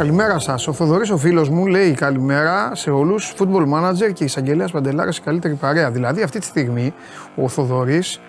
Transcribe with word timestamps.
Καλημέρα 0.00 0.38
σας. 0.38 0.66
Ο 0.66 0.72
Θοδωρής, 0.72 1.10
ο 1.10 1.16
φίλος 1.16 1.48
μου, 1.48 1.66
λέει 1.66 1.92
καλημέρα 1.92 2.74
σε 2.74 2.90
όλους. 2.90 3.34
Football 3.38 3.64
manager 3.74 4.12
και 4.12 4.24
εισαγγελέας 4.24 4.70
Παντελάρας 4.70 5.16
η 5.16 5.20
καλύτερη 5.20 5.54
παρέα. 5.54 5.90
Δηλαδή, 5.90 6.22
αυτή 6.22 6.38
τη 6.38 6.44
στιγμή 6.44 6.94
ο 7.36 7.48
Θοδωρής 7.48 8.20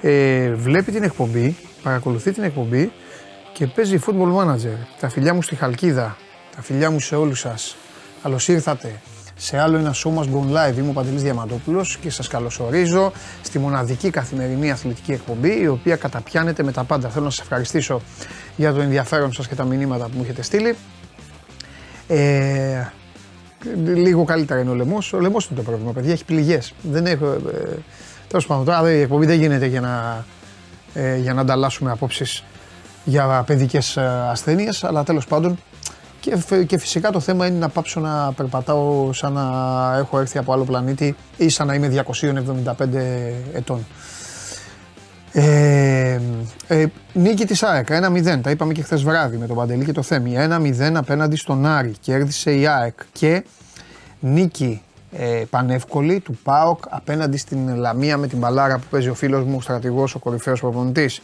ε, 0.00 0.50
βλέπει 0.52 0.92
την 0.92 1.02
εκπομπή, 1.02 1.56
παρακολουθεί 1.82 2.32
την 2.32 2.42
εκπομπή 2.42 2.92
και 3.52 3.66
παίζει 3.66 3.98
football 4.06 4.36
manager. 4.36 4.76
Τα 5.00 5.08
φιλιά 5.08 5.34
μου 5.34 5.42
στη 5.42 5.54
Χαλκίδα, 5.54 6.16
τα 6.56 6.62
φιλιά 6.62 6.90
μου 6.90 7.00
σε 7.00 7.16
όλους 7.16 7.40
σας. 7.40 7.76
Καλώς 8.22 8.48
ήρθατε 8.48 9.00
σε 9.34 9.58
άλλο 9.58 9.76
ένα 9.76 9.94
show 9.94 10.10
μας 10.10 10.26
Gone 10.26 10.52
Live. 10.56 10.76
Είμαι 10.76 10.88
ο 10.88 10.92
Παντελής 10.92 11.22
Διαμαντόπουλος 11.22 11.96
και 11.96 12.10
σας 12.10 12.28
καλωσορίζω 12.28 13.12
στη 13.42 13.58
μοναδική 13.58 14.10
καθημερινή 14.10 14.70
αθλητική 14.70 15.12
εκπομπή 15.12 15.60
η 15.60 15.66
οποία 15.66 15.96
καταπιάνεται 15.96 16.62
με 16.62 16.72
τα 16.72 16.84
πάντα. 16.84 17.08
Θέλω 17.08 17.24
να 17.24 17.30
σας 17.30 17.40
ευχαριστήσω 17.40 18.00
για 18.56 18.72
το 18.72 18.80
ενδιαφέρον 18.80 19.32
σας 19.32 19.48
και 19.48 19.54
τα 19.54 19.64
μηνύματα 19.64 20.04
που 20.04 20.12
μου 20.16 20.22
έχετε 20.22 20.42
στείλει. 20.42 20.76
Ε, 22.14 22.92
λίγο 23.94 24.24
καλύτερα 24.24 24.60
είναι 24.60 24.70
ο 24.70 24.74
λαιμός. 24.74 25.12
Ο 25.12 25.20
λαιμός 25.20 25.46
είναι 25.46 25.58
το 25.58 25.64
πρόβλημα, 25.64 25.92
παιδιά. 25.92 26.12
Έχει 26.12 26.24
πληγές. 26.24 26.74
Δεν 26.82 27.06
έχω. 27.06 27.26
Ε, 27.26 27.76
Τέλος 28.28 28.46
πάντων, 28.46 28.64
τώρα 28.64 28.92
η 28.92 29.00
εκπομπή 29.00 29.26
δεν 29.26 29.38
γίνεται 29.38 29.66
για 29.66 29.80
να, 29.80 30.24
ε, 30.94 31.16
για 31.16 31.34
να 31.34 31.40
ανταλλάσσουμε 31.40 31.90
απόψεις 31.90 32.44
για 33.04 33.42
παιδικές 33.46 33.96
ε, 33.96 34.26
ασθένειες. 34.30 34.84
Αλλά 34.84 35.02
τέλος 35.02 35.26
πάντων. 35.26 35.58
Και, 36.20 36.36
και 36.66 36.78
φυσικά 36.78 37.10
το 37.10 37.20
θέμα 37.20 37.46
είναι 37.46 37.58
να 37.58 37.68
πάψω 37.68 38.00
να 38.00 38.32
περπατάω 38.32 39.12
σαν 39.12 39.32
να 39.32 39.42
έχω 39.98 40.18
έρθει 40.18 40.38
από 40.38 40.52
άλλο 40.52 40.64
πλανήτη 40.64 41.16
ή 41.36 41.48
σαν 41.48 41.66
να 41.66 41.74
είμαι 41.74 42.04
275 42.06 42.74
ετών. 43.52 43.86
Ε, 45.32 46.20
ε, 46.66 46.86
νίκη 47.12 47.44
της 47.44 47.62
ΑΕΚ 47.62 47.86
1-0. 47.90 48.40
Τα 48.42 48.50
είπαμε 48.50 48.72
και 48.72 48.82
χθες 48.82 49.02
βράδυ 49.02 49.36
με 49.36 49.46
τον 49.46 49.56
Παντελή 49.56 49.84
και 49.84 49.92
το 49.92 50.02
Θέμη. 50.02 50.34
1-0 50.36 50.94
απέναντι 50.94 51.36
στον 51.36 51.66
Άρη. 51.66 51.94
Κέρδισε 52.00 52.52
η 52.52 52.66
ΑΕΚ. 52.66 52.98
Και 53.12 53.44
νίκη 54.20 54.82
ε, 55.12 55.44
πανεύκολη 55.50 56.20
του 56.20 56.38
ΠΑΟΚ 56.42 56.82
απέναντι 56.88 57.36
στην 57.36 57.76
Λαμία 57.76 58.16
με 58.16 58.26
την 58.26 58.38
μπαλάρα 58.38 58.78
που 58.78 58.86
παίζει 58.90 59.08
ο 59.08 59.14
φίλος 59.14 59.44
μου, 59.44 59.56
ο 59.56 59.60
στρατηγός, 59.60 60.14
ο 60.14 60.18
κορυφαίος 60.18 60.60
προπονητής. 60.60 61.22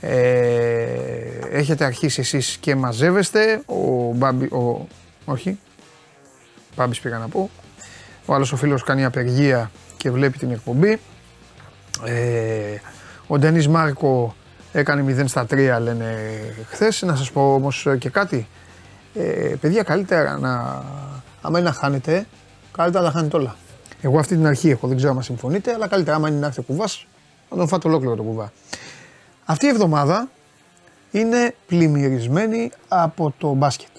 Ε, 0.00 0.18
έχετε 1.50 1.84
αρχίσει 1.84 2.20
εσείς 2.20 2.56
και 2.60 2.74
μαζεύεστε. 2.74 3.62
Ο 3.66 4.12
Μπάμπη, 4.14 4.44
ο, 4.44 4.88
όχι, 5.24 5.58
Μπάμπης 6.76 7.00
πήγα 7.00 7.18
να 7.18 7.28
πω. 7.28 7.50
Ο 8.26 8.34
άλλος 8.34 8.52
ο 8.52 8.56
φίλος 8.56 8.82
κάνει 8.82 9.04
απεργία 9.04 9.70
και 9.96 10.10
βλέπει 10.10 10.38
την 10.38 10.50
εκπομπή. 10.50 10.98
Ε, 12.04 12.76
ο 13.34 13.38
Ντένις 13.38 13.68
Μάρκο 13.68 14.34
έκανε 14.72 15.22
0 15.22 15.24
στα 15.26 15.46
3 15.50 15.78
λένε 15.80 16.16
χθες. 16.68 17.02
Να 17.02 17.16
σας 17.16 17.30
πω 17.30 17.54
όμως 17.54 17.86
και 17.98 18.08
κάτι. 18.08 18.48
Ε, 19.14 19.54
παιδιά 19.60 19.82
καλύτερα 19.82 20.38
να, 20.38 20.82
άμα 21.42 21.58
είναι 21.58 21.68
να 21.68 21.74
χάνετε, 21.74 22.26
καλύτερα 22.72 23.04
να 23.04 23.10
τα 23.10 23.18
χάνετε 23.18 23.36
όλα. 23.36 23.56
Εγώ 24.00 24.18
αυτή 24.18 24.34
την 24.34 24.46
αρχή 24.46 24.70
έχω, 24.70 24.86
δεν 24.86 24.96
ξέρω 24.96 25.12
αν 25.12 25.22
συμφωνείτε, 25.22 25.72
αλλά 25.72 25.88
καλύτερα 25.88 26.16
άμα 26.16 26.28
είναι 26.28 26.38
να 26.38 26.46
έρθει 26.46 26.60
ο 26.60 26.62
κουβάς, 26.62 27.06
να 27.50 27.56
τον 27.56 27.68
φάτε 27.68 27.88
ολόκληρο 27.88 28.14
το 28.16 28.22
κουβά. 28.22 28.52
Αυτή 29.44 29.66
η 29.66 29.68
εβδομάδα 29.68 30.28
είναι 31.10 31.54
πλημμυρισμένη 31.66 32.70
από 32.88 33.34
το 33.38 33.52
μπάσκετ. 33.52 33.90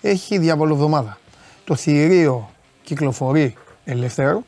Έχει 0.00 0.38
διαβολοβδομάδα. 0.38 1.18
Το 1.64 1.74
θηρίο 1.74 2.50
κυκλοφορεί 2.82 3.54
ελεύθερο, 3.84 4.44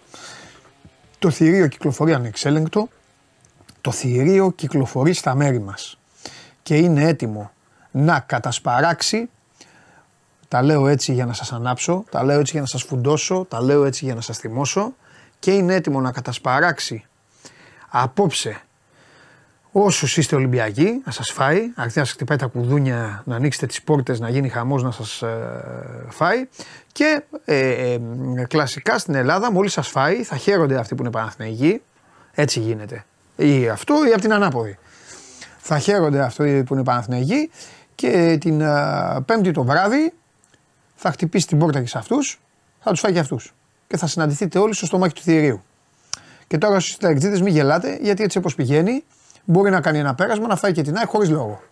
το 1.18 1.30
θηρίο 1.30 1.66
κυκλοφορεί 1.66 2.12
ανεξέλεγκτο, 2.12 2.88
το 3.82 3.90
θηρίο 3.90 4.50
κυκλοφορεί 4.50 5.12
στα 5.12 5.34
μέρη 5.34 5.60
μας 5.60 5.98
και 6.62 6.76
είναι 6.76 7.04
έτοιμο 7.04 7.50
να 7.90 8.20
κατασπαράξει 8.20 9.28
τα 10.48 10.62
λέω 10.62 10.86
έτσι 10.86 11.12
για 11.12 11.26
να 11.26 11.32
σας 11.32 11.52
ανάψω, 11.52 12.04
τα 12.10 12.24
λέω 12.24 12.38
έτσι 12.38 12.52
για 12.52 12.60
να 12.60 12.66
σας 12.66 12.82
φουντώσω, 12.82 13.46
τα 13.48 13.62
λέω 13.62 13.84
έτσι 13.84 14.04
για 14.04 14.14
να 14.14 14.20
σας 14.20 14.38
θυμώσω 14.38 14.94
και 15.38 15.50
είναι 15.50 15.74
έτοιμο 15.74 16.00
να 16.00 16.12
κατασπαράξει 16.12 17.04
απόψε 17.88 18.60
όσους 19.72 20.16
είστε 20.16 20.36
Ολυμπιακοί, 20.36 21.02
να 21.04 21.12
σας 21.12 21.30
φάει. 21.30 21.60
Αρκεί 21.74 21.98
να 21.98 22.04
σας 22.04 22.12
χτυπάει 22.12 22.38
τα 22.38 22.46
κουδούνια, 22.46 23.22
να 23.26 23.36
ανοίξετε 23.36 23.66
τις 23.66 23.82
πόρτες, 23.82 24.20
να 24.20 24.28
γίνει 24.28 24.48
χαμός, 24.48 24.82
να 24.82 24.90
σας 24.90 25.22
ε, 25.22 26.06
φάει. 26.08 26.48
Και 26.92 27.22
ε, 27.44 27.92
ε, 27.92 28.00
κλασικά 28.48 28.98
στην 28.98 29.14
Ελλάδα, 29.14 29.52
μόλις 29.52 29.72
σας 29.72 29.88
φάει, 29.88 30.22
θα 30.22 30.36
χαίρονται 30.36 30.78
αυτοί 30.78 30.94
που 30.94 31.02
είναι 31.02 31.10
Παναθηναϊκοί. 31.10 31.82
Έτσι 32.32 32.60
γίνεται. 32.60 33.04
Ή 33.42 33.68
αυτό 33.68 34.06
ή 34.08 34.12
από 34.12 34.20
την 34.20 34.32
ανάποδη. 34.32 34.78
Θα 35.58 35.78
χαίρονται 35.78 36.20
αυτοί 36.20 36.62
που 36.66 36.74
είναι 36.74 36.82
Παναθηναϊκοί 36.82 37.50
και 37.94 38.36
την 38.40 38.60
ε, 38.60 39.20
Πέμπτη 39.26 39.50
το 39.50 39.64
βράδυ 39.64 40.12
θα 40.94 41.10
χτυπήσει 41.10 41.46
την 41.46 41.58
πόρτα 41.58 41.80
και 41.80 41.86
σε 41.86 41.98
αυτούς, 41.98 42.40
θα 42.80 42.90
τους 42.90 43.00
φάει 43.00 43.12
και 43.12 43.18
αυτούς. 43.18 43.54
Και 43.86 43.96
θα 43.96 44.06
συναντηθείτε 44.06 44.58
όλοι 44.58 44.74
στο 44.74 44.86
στομάχι 44.86 45.14
του 45.14 45.22
θηρίου. 45.22 45.62
Και 46.46 46.58
τώρα 46.58 46.80
στους 46.80 46.92
συνταξιδίτε 46.92 47.42
μην 47.42 47.52
γελάτε, 47.52 47.98
γιατί 48.00 48.22
έτσι 48.22 48.38
όπως 48.38 48.54
πηγαίνει, 48.54 49.04
μπορεί 49.44 49.70
να 49.70 49.80
κάνει 49.80 49.98
ένα 49.98 50.14
πέρασμα, 50.14 50.46
να 50.46 50.56
φάει 50.56 50.72
και 50.72 50.82
την 50.82 50.96
ΑΕΚ 50.96 51.08
χωρίς 51.08 51.30
λόγο. 51.30 51.62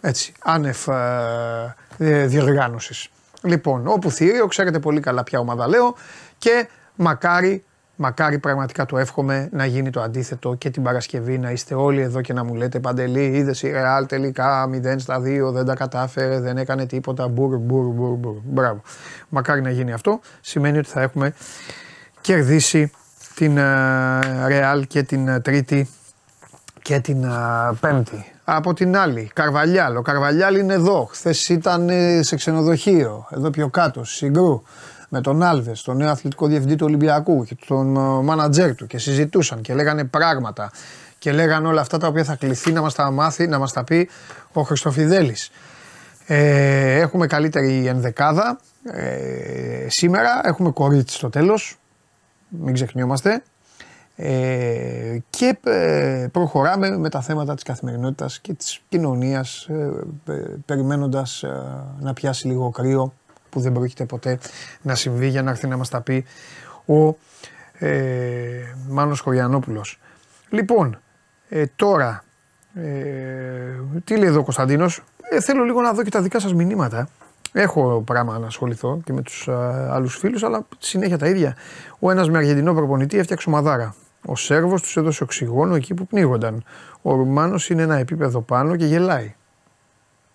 Έτσι, 0.00 0.32
άνευ 0.38 0.88
ε, 0.88 1.74
ε 1.98 2.26
διοργάνωσης. 2.26 3.08
Λοιπόν, 3.42 3.86
όπου 3.86 4.10
θύριο, 4.10 4.46
ξέρετε 4.46 4.78
πολύ 4.78 5.00
καλά 5.00 5.22
ποια 5.22 5.38
ομάδα 5.38 5.68
λέω 5.68 5.94
και 6.38 6.68
μακάρι, 6.94 7.64
μακάρι 7.96 8.38
πραγματικά 8.38 8.86
το 8.86 8.98
εύχομαι 8.98 9.48
να 9.52 9.66
γίνει 9.66 9.90
το 9.90 10.00
αντίθετο 10.00 10.54
και 10.54 10.70
την 10.70 10.82
Παρασκευή 10.82 11.38
να 11.38 11.50
είστε 11.50 11.74
όλοι 11.74 12.00
εδώ 12.00 12.20
και 12.20 12.32
να 12.32 12.44
μου 12.44 12.54
λέτε 12.54 12.80
Παντελή, 12.80 13.24
είδες 13.24 13.62
η 13.62 13.70
Ρεάλ 13.70 14.06
τελικά 14.06 14.68
0 14.70 14.94
στα 14.98 15.18
2, 15.18 15.52
δεν 15.52 15.64
τα 15.64 15.74
κατάφερε, 15.74 16.40
δεν 16.40 16.56
έκανε 16.56 16.86
τίποτα. 16.86 17.28
Μπουρ, 17.28 17.56
μπουρ, 17.56 17.86
μπουρ, 17.86 18.16
μπουρ. 18.16 18.36
Μπράβο. 18.44 18.82
Μακάρι 19.28 19.60
να 19.60 19.70
γίνει 19.70 19.92
αυτό. 19.92 20.20
Σημαίνει 20.40 20.78
ότι 20.78 20.88
θα 20.88 21.00
έχουμε 21.00 21.34
κερδίσει 22.20 22.92
την 23.34 23.54
Ρεάλ 24.46 24.86
και 24.86 25.02
την 25.02 25.28
ε, 25.28 25.40
Τρίτη 25.40 25.88
και 26.82 27.00
την 27.00 27.24
Πέμπτη. 27.80 28.32
Από 28.44 28.74
την 28.74 28.96
άλλη, 28.96 29.30
Καρβαλιάλ. 29.34 29.96
Ο 29.96 30.02
Καρβαλιάλ 30.02 30.56
είναι 30.56 30.74
εδώ. 30.74 31.08
Χθες 31.12 31.48
ήταν 31.48 31.88
ε, 31.88 32.22
σε 32.22 32.36
ξενοδοχείο, 32.36 33.26
εδώ 33.30 33.50
πιο 33.50 33.68
κάτω, 33.68 34.04
Συγκρού, 34.04 34.62
με 35.08 35.20
τον 35.20 35.42
Άλβες, 35.42 35.82
τον 35.82 35.96
νέο 35.96 36.10
αθλητικό 36.10 36.46
διευθυντή 36.46 36.76
του 36.76 36.86
Ολυμπιακού 36.86 37.44
και 37.44 37.56
τον 37.66 37.86
μάνατζερ 38.24 38.74
του 38.74 38.86
και 38.86 38.98
συζητούσαν 38.98 39.60
και 39.60 39.74
λέγανε 39.74 40.04
πράγματα 40.04 40.70
και 41.18 41.32
λέγανε 41.32 41.68
όλα 41.68 41.80
αυτά 41.80 41.98
τα 41.98 42.06
οποία 42.06 42.24
θα 42.24 42.34
κληθεί 42.34 42.72
να 42.72 42.80
μας 42.80 42.94
τα 42.94 43.10
μάθει, 43.10 43.46
να 43.46 43.58
μας 43.58 43.72
τα 43.72 43.84
πει 43.84 44.08
ο 44.52 44.62
Χριστοφιδέλης. 44.62 45.50
Ε, 46.26 46.98
έχουμε 47.00 47.26
καλύτερη 47.26 47.86
ενδεκάδα 47.86 48.58
ε, 48.84 49.86
σήμερα, 49.88 50.40
έχουμε 50.44 50.70
κορίτσι 50.70 51.16
στο 51.16 51.30
τέλος, 51.30 51.78
μην 52.48 52.74
ξεχνιόμαστε. 52.74 53.42
Ε, 54.16 55.18
και 55.30 55.58
ε, 55.64 56.26
προχωράμε 56.32 56.98
με 56.98 57.08
τα 57.08 57.20
θέματα 57.20 57.54
της 57.54 57.62
καθημερινότητας 57.62 58.40
και 58.40 58.54
της 58.54 58.80
κοινωνίας 58.88 59.64
ε, 59.64 59.90
περιμένοντας 60.66 61.44
να 62.00 62.12
πιάσει 62.12 62.46
λίγο 62.46 62.70
κρύο 62.70 63.12
που 63.54 63.60
δεν 63.60 63.72
πρόκειται 63.72 64.04
ποτέ 64.04 64.38
να 64.82 64.94
συμβεί 64.94 65.28
για 65.28 65.42
να 65.42 65.50
έρθει 65.50 65.66
να 65.66 65.76
μας 65.76 65.88
τα 65.88 66.00
πει 66.00 66.24
ο 66.86 67.16
ε, 67.78 68.74
Μάνος 68.88 69.20
Χωριανόπουλος. 69.20 70.00
Λοιπόν, 70.48 70.98
τώρα, 71.76 72.24
τι 74.04 74.16
λέει 74.16 74.28
εδώ 74.28 74.38
ο 74.38 74.42
Κωνσταντίνος, 74.42 75.04
θέλω 75.40 75.64
λίγο 75.64 75.80
να 75.80 75.92
δω 75.92 76.02
και 76.02 76.10
τα 76.10 76.22
δικά 76.22 76.40
σας 76.40 76.54
μηνύματα. 76.54 77.08
Έχω 77.52 78.02
πράγμα 78.06 78.38
να 78.38 78.46
ασχοληθώ 78.46 79.00
και 79.04 79.12
με 79.12 79.22
τους 79.22 79.48
άλλους 79.90 80.16
φίλους, 80.16 80.42
αλλά 80.42 80.66
συνέχεια 80.78 81.18
τα 81.18 81.26
ίδια. 81.28 81.56
Ο 81.98 82.10
ένας 82.10 82.30
με 82.30 82.38
αργεντινό 82.38 82.74
προπονητή 82.74 83.18
έφτιαξε 83.18 83.48
ομαδάρα. 83.48 83.94
Ο 84.26 84.36
Σέρβος 84.36 84.82
τους 84.82 84.96
έδωσε 84.96 85.22
οξυγόνο 85.22 85.74
εκεί 85.74 85.94
που 85.94 86.06
πνίγονταν. 86.06 86.64
Ο 87.02 87.14
Ρουμάνος 87.14 87.70
είναι 87.70 87.82
ένα 87.82 87.96
επίπεδο 87.96 88.40
πάνω 88.40 88.76
και 88.76 88.86
γελάει. 88.86 89.34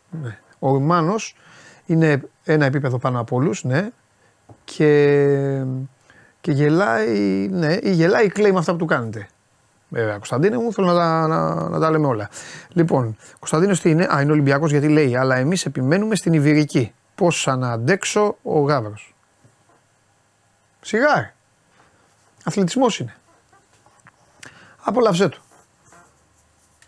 Ναι. 0.10 0.38
Ο 0.60 0.72
Ρουμάνος 0.72 1.36
είναι 1.86 2.22
ένα 2.54 2.66
επίπεδο 2.66 2.98
πάνω 2.98 3.20
από 3.20 3.36
όλους, 3.36 3.64
ναι, 3.64 3.90
και, 4.64 5.64
και 6.42 6.52
γελάει, 6.52 7.48
ναι, 7.52 7.78
ή 7.82 7.92
γελάει 7.92 8.26
ή 8.26 8.30
κλαίει 8.30 8.52
με 8.52 8.60
αυτά 8.60 8.72
που 8.72 8.78
του 8.78 8.86
κάνετε. 8.86 9.28
Βέβαια, 9.90 10.14
Κωνσταντίνε 10.14 10.58
μου, 10.58 10.74
θέλω 10.74 10.88
να 10.88 10.94
τα, 10.94 11.28
να, 11.28 11.70
να 11.70 11.80
τα 11.80 11.92
λέμε 11.92 12.08
όλα. 12.08 12.30
Λοιπόν, 12.70 13.18
Κωνσταντίνο 13.40 13.74
τι 13.74 13.90
είναι, 13.90 14.08
Α, 14.16 14.22
είναι 14.22 14.32
Ολυμπιακός 14.32 14.72
γιατί 14.72 14.88
λέει, 14.88 15.16
αλλά 15.16 15.36
εμείς 15.36 15.66
επιμένουμε 15.66 16.16
στην 16.16 16.34
Ιβυρική. 16.34 16.94
Πώς 17.16 17.48
να 17.58 17.72
αντέξω 17.72 18.38
ο 18.44 18.60
Γάβρος; 18.60 19.16
Σιγά. 20.82 21.34
Αθλητισμός 22.44 23.00
είναι. 23.00 23.16
Απόλαυσέ 24.84 25.30
του. 25.30 25.42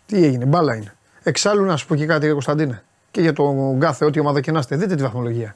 Τι 0.06 0.24
έγινε, 0.24 0.44
μπάλα 0.44 0.76
είναι. 0.76 0.94
Εξάλλου 1.22 1.64
να 1.64 1.76
σου 1.76 1.86
πω 1.86 1.94
και 1.94 2.06
κάτι, 2.06 2.30
Κωνσταντίνε. 2.30 2.82
Και 3.12 3.20
για 3.20 3.32
τον 3.32 3.80
κάθε, 3.80 4.04
ό,τι 4.04 4.18
ομάδα 4.20 4.40
και 4.40 4.52
να 4.52 4.58
είστε, 4.58 4.76
δείτε 4.76 4.94
τη 4.94 5.02
βαθμολογία. 5.02 5.54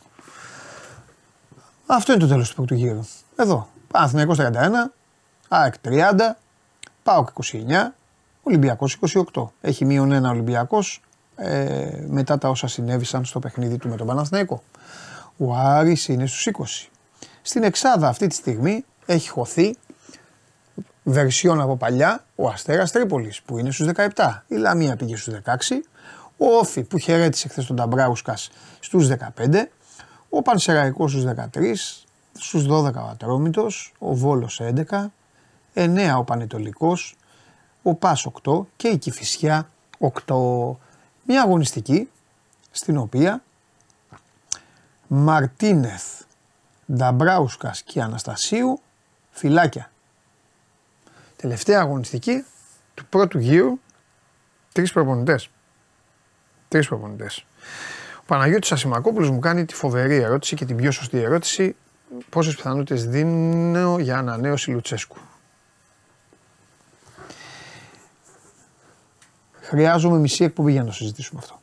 Αυτό 1.87 2.12
είναι 2.12 2.20
το 2.20 2.29
τέλος 2.29 2.49
του 2.49 2.55
πρώτου 2.55 2.75
γύρου. 2.75 3.06
Εδώ. 3.37 3.69
Παναθυνιακό 3.91 4.35
31, 4.37 4.93
ΑΕΚ 5.49 5.75
30, 5.85 6.37
ΠΑΟΚ 7.03 7.29
29, 7.53 7.94
Ολυμπιακός 8.43 8.99
28. 9.32 9.47
Έχει 9.61 9.85
μείον 9.85 10.12
ένα 10.12 10.31
Ολυμπιακός, 10.31 11.00
ε, 11.37 12.05
μετά 12.08 12.38
τα 12.38 12.49
όσα 12.49 12.69
συνέβησαν 12.69 13.25
στο 13.25 13.38
παιχνίδι 13.38 13.76
του 13.76 13.88
με 13.88 13.97
τον 13.97 14.06
Παναθηναϊκό. 14.06 14.62
Ο 15.37 15.55
Άρης 15.55 16.08
είναι 16.08 16.26
στους 16.26 16.47
20. 16.47 16.91
Στην 17.43 17.62
Εξάδα 17.62 18.08
αυτή 18.08 18.26
τη 18.26 18.35
στιγμή 18.35 18.85
έχει 19.06 19.29
χωθεί 19.29 19.76
βερσιόν 21.03 21.61
από 21.61 21.76
παλιά 21.76 22.25
ο 22.35 22.49
Αστέρας 22.49 22.93
Τρίπολης 22.93 23.43
που 23.43 23.58
είναι 23.58 23.70
στους 23.70 23.87
17. 23.87 24.44
Η 24.47 24.55
Λαμία 24.55 24.97
πήγε 24.97 25.17
στους 25.17 25.35
16. 25.35 25.82
Ο 26.36 26.56
Όφη 26.56 26.82
που 26.82 26.98
χαιρέτησε 26.98 27.48
χθες 27.48 27.66
τον 27.66 27.76
Ταμπράουσκας 27.76 28.50
στους 28.80 29.08
15. 29.08 29.70
Ο 30.28 30.42
Πανσεραϊκός 30.42 31.10
στους 31.10 31.24
13. 31.24 32.00
Στους 32.32 32.66
12 32.66 33.02
ο 33.02 33.08
Ατρόμητος. 33.10 33.92
Ο 33.98 34.14
Βόλος 34.14 34.60
11. 34.60 35.12
9 35.74 36.18
ο 36.18 36.24
Πανετολικός. 36.24 37.16
Ο 37.82 37.94
Πας 37.94 38.26
8 38.26 38.66
και 38.76 38.88
η 38.88 38.98
Κηφισιά 38.98 39.70
8. 39.98 40.78
Μια 41.22 41.42
αγωνιστική 41.42 42.08
στην 42.70 42.96
οποία 42.96 43.42
Μαρτίνεθ, 45.06 46.22
Νταμπράουσκας 46.92 47.82
και 47.82 48.02
Αναστασίου 48.02 48.80
φυλάκια. 49.30 49.90
Τελευταία 51.36 51.80
αγωνιστική 51.80 52.44
του 52.94 53.06
πρώτου 53.06 53.38
γύρου, 53.38 53.78
τρεις 54.72 54.92
προπονητές. 54.92 55.50
Τρεις 56.68 56.88
προπονητές. 56.88 57.46
Ο 58.20 58.22
Παναγιώτης 58.26 58.72
Ασημακόπουλος 58.72 59.30
μου 59.30 59.38
κάνει 59.38 59.64
τη 59.64 59.74
φοβερή 59.74 60.16
ερώτηση 60.16 60.56
και 60.56 60.64
την 60.64 60.76
πιο 60.76 60.90
σωστή 60.90 61.18
ερώτηση 61.18 61.76
πόσες 62.28 62.54
πιθανότητες 62.54 63.06
δίνω 63.06 63.98
για 63.98 64.18
ανανέωση 64.18 64.70
Λουτσέσκου; 64.70 65.16
Χρειάζομαι 69.60 70.18
μισή 70.18 70.44
εκπομπή 70.44 70.72
για 70.72 70.80
να 70.80 70.86
το 70.86 70.92
συζητήσουμε 70.92 71.40
αυτό. 71.42 71.60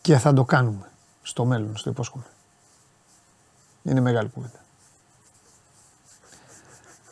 Και 0.00 0.18
θα 0.18 0.32
το 0.32 0.44
κάνουμε 0.44 0.90
στο 1.22 1.44
μέλλον, 1.44 1.76
στο 1.76 1.90
υπόσχομαι. 1.90 2.24
Είναι 3.82 4.00
μεγάλη 4.00 4.28
κουβέντα. 4.28 4.60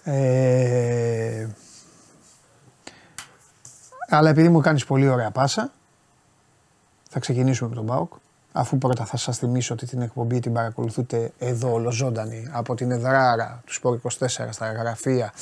Ε, 0.05 1.49
αλλά 4.11 4.31
επειδή 4.31 4.49
μου 4.49 4.61
κάνεις 4.61 4.85
πολύ 4.85 5.09
ωραία 5.09 5.31
πάσα, 5.31 5.73
θα 7.09 7.19
ξεκινήσουμε 7.19 7.69
με 7.69 7.75
τον 7.75 7.87
ΠΑΟΚ. 7.87 8.13
Αφού 8.53 8.79
πρώτα 8.79 9.05
θα 9.05 9.17
σας 9.17 9.39
θυμίσω 9.39 9.75
ότι 9.75 9.87
την 9.87 10.01
εκπομπή 10.03 10.41
την 10.41 10.53
παρακολουθείτε 10.53 11.33
εδώ 11.39 11.73
ολοζώντανη 11.73 12.49
από 12.53 12.75
την 12.75 12.91
Εδράρα 12.91 13.63
του 13.67 13.73
Σπορ 13.73 13.99
24 14.03 14.09
στα 14.51 14.73
γραφεία 14.73 15.33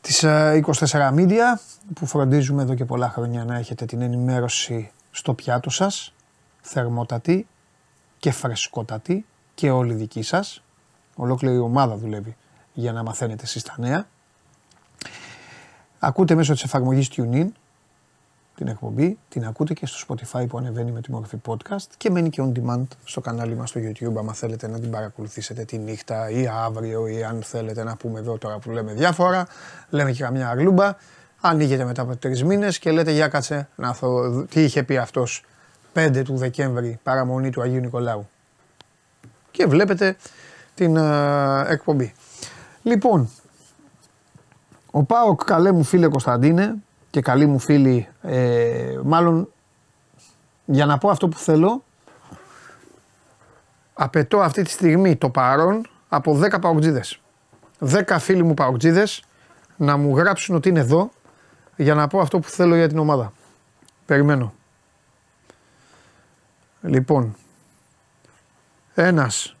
της 0.00 0.24
24 0.24 0.28
ε, 0.28 1.10
Media 1.14 1.58
που 1.94 2.06
φροντίζουμε 2.06 2.62
εδώ 2.62 2.74
και 2.74 2.84
πολλά 2.84 3.08
χρόνια 3.08 3.44
να 3.44 3.56
έχετε 3.56 3.84
την 3.84 4.00
ενημέρωση 4.00 4.90
στο 5.10 5.34
πιάτο 5.34 5.70
σας, 5.70 6.14
θερμότατη 6.60 7.46
και 8.18 8.30
φρεσκότατη 8.30 9.26
και 9.54 9.70
όλη 9.70 9.94
δική 9.94 10.22
σας. 10.22 10.62
Ολόκληρη 11.16 11.58
ομάδα 11.58 11.96
δουλεύει 11.96 12.36
για 12.72 12.92
να 12.92 13.02
μαθαίνετε 13.02 13.42
εσείς 13.42 13.62
τα 13.62 13.74
νέα. 13.78 14.06
Ακούτε 15.98 16.34
μέσω 16.34 16.52
της 16.52 16.62
εφαρμογής 16.62 17.10
TuneIn 17.16 17.46
την 18.56 18.68
εκπομπή, 18.68 19.18
την 19.28 19.44
ακούτε 19.44 19.74
και 19.74 19.86
στο 19.86 20.06
Spotify 20.08 20.48
που 20.48 20.58
ανεβαίνει 20.58 20.90
με 20.90 21.00
τη 21.00 21.10
μορφή 21.10 21.40
podcast 21.46 21.86
και 21.96 22.10
μένει 22.10 22.30
και 22.30 22.42
on 22.44 22.58
demand 22.58 22.86
στο 23.04 23.20
κανάλι 23.20 23.54
μας 23.54 23.68
στο 23.68 23.80
YouTube 23.80 24.16
άμα 24.18 24.32
θέλετε 24.32 24.68
να 24.68 24.80
την 24.80 24.90
παρακολουθήσετε 24.90 25.64
τη 25.64 25.78
νύχτα 25.78 26.30
ή 26.30 26.48
αύριο 26.64 27.06
ή 27.06 27.24
αν 27.24 27.42
θέλετε 27.42 27.84
να 27.84 27.96
πούμε 27.96 28.18
εδώ 28.18 28.38
τώρα 28.38 28.58
που 28.58 28.70
λέμε 28.70 28.92
διάφορα, 28.92 29.46
λέμε 29.90 30.12
και 30.12 30.22
καμιά 30.22 30.48
αγλούμπα, 30.48 30.96
ανοίγετε 31.40 31.84
μετά 31.84 32.02
από 32.02 32.16
τρεις 32.16 32.44
μήνες 32.44 32.78
και 32.78 32.90
λέτε 32.90 33.10
για 33.10 33.28
κάτσε 33.28 33.68
να 33.76 33.92
δω 33.92 34.42
τι 34.44 34.62
είχε 34.62 34.82
πει 34.82 34.96
αυτός 34.96 35.44
5 35.94 36.22
του 36.24 36.36
Δεκέμβρη 36.36 36.98
παραμονή 37.02 37.50
του 37.50 37.62
Αγίου 37.62 37.80
Νικολάου 37.80 38.28
και 39.50 39.66
βλέπετε 39.66 40.16
την 40.74 40.96
uh, 40.98 41.64
εκπομπή. 41.68 42.12
Λοιπόν, 42.82 43.30
ο 44.90 45.02
Πάοκ 45.02 45.44
καλέ 45.44 45.72
μου 45.72 45.82
φίλε 45.82 46.08
Κωνσταντίνε 46.08 46.74
και 47.12 47.20
καλή 47.20 47.46
μου 47.46 47.58
φίλη, 47.58 48.08
ε, 48.22 48.98
μάλλον 49.04 49.52
για 50.64 50.86
να 50.86 50.98
πω 50.98 51.10
αυτό 51.10 51.28
που 51.28 51.38
θέλω, 51.38 51.84
απαιτώ 53.94 54.38
αυτή 54.38 54.62
τη 54.62 54.70
στιγμή 54.70 55.16
το 55.16 55.30
παρόν 55.30 55.86
από 56.08 56.38
10 56.42 56.60
παοκτζίδες. 56.60 57.20
10 57.78 58.18
φίλοι 58.18 58.42
μου 58.42 58.54
παοκτζίδες 58.54 59.24
να 59.76 59.96
μου 59.96 60.16
γράψουν 60.16 60.54
ότι 60.54 60.68
είναι 60.68 60.80
εδώ 60.80 61.10
για 61.76 61.94
να 61.94 62.06
πω 62.06 62.20
αυτό 62.20 62.38
που 62.38 62.48
θέλω 62.48 62.76
για 62.76 62.88
την 62.88 62.98
ομάδα. 62.98 63.32
Περιμένω. 64.06 64.52
Λοιπόν, 66.80 67.36
ένας, 68.94 69.56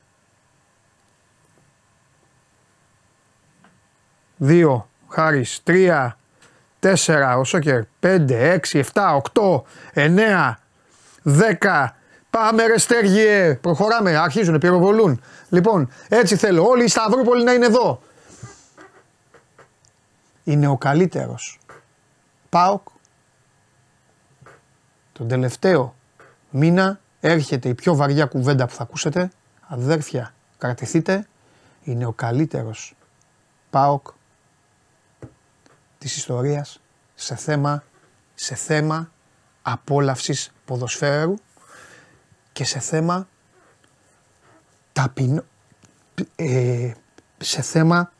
δύο, 4.36 4.88
Χάρης, 5.08 5.62
τρία, 5.62 6.16
4, 6.82 7.36
ο 7.38 7.44
Σόκερ 7.44 7.82
5, 8.00 8.58
6, 8.72 8.82
7, 8.92 9.20
8, 9.32 9.62
9, 9.94 10.52
10. 11.24 11.86
Πάμε 12.30 12.66
ρε 12.66 12.78
Στέργιε, 12.78 13.54
προχωράμε, 13.54 14.16
αρχίζουν, 14.16 14.58
πυροβολούν. 14.58 15.20
Λοιπόν, 15.48 15.90
έτσι 16.08 16.36
θέλω, 16.36 16.66
όλοι 16.66 16.84
οι 16.84 16.88
Σταυρούπολοι 16.88 17.44
να 17.44 17.52
είναι 17.52 17.66
εδώ. 17.66 18.00
Είναι 20.44 20.66
ο 20.66 20.76
καλύτερος. 20.76 21.58
ΠΑΟΚ. 22.48 22.88
Τον 25.12 25.28
τελευταίο 25.28 25.94
μήνα 26.50 27.00
έρχεται 27.20 27.68
η 27.68 27.74
πιο 27.74 27.94
βαριά 27.94 28.26
κουβέντα 28.26 28.66
που 28.66 28.72
θα 28.72 28.82
ακούσετε. 28.82 29.30
Αδέρφια, 29.66 30.34
κρατηθείτε. 30.58 31.26
Είναι 31.84 32.06
ο 32.06 32.12
καλύτερος 32.12 32.94
ΠΑΟΚ 33.70 34.06
της 36.02 36.16
ιστορίας 36.16 36.80
σε 37.14 37.36
θέμα, 37.36 37.84
σε 38.34 38.54
θέμα 38.54 39.10
απόλαυσης 39.62 40.52
ποδοσφαίρου 40.64 41.34
και 42.52 42.64
σε 42.64 42.78
θέμα 42.78 43.28
ταπεινό, 44.92 45.44
ε, 46.36 46.92
σε 47.38 47.62
θέμα 47.62 48.12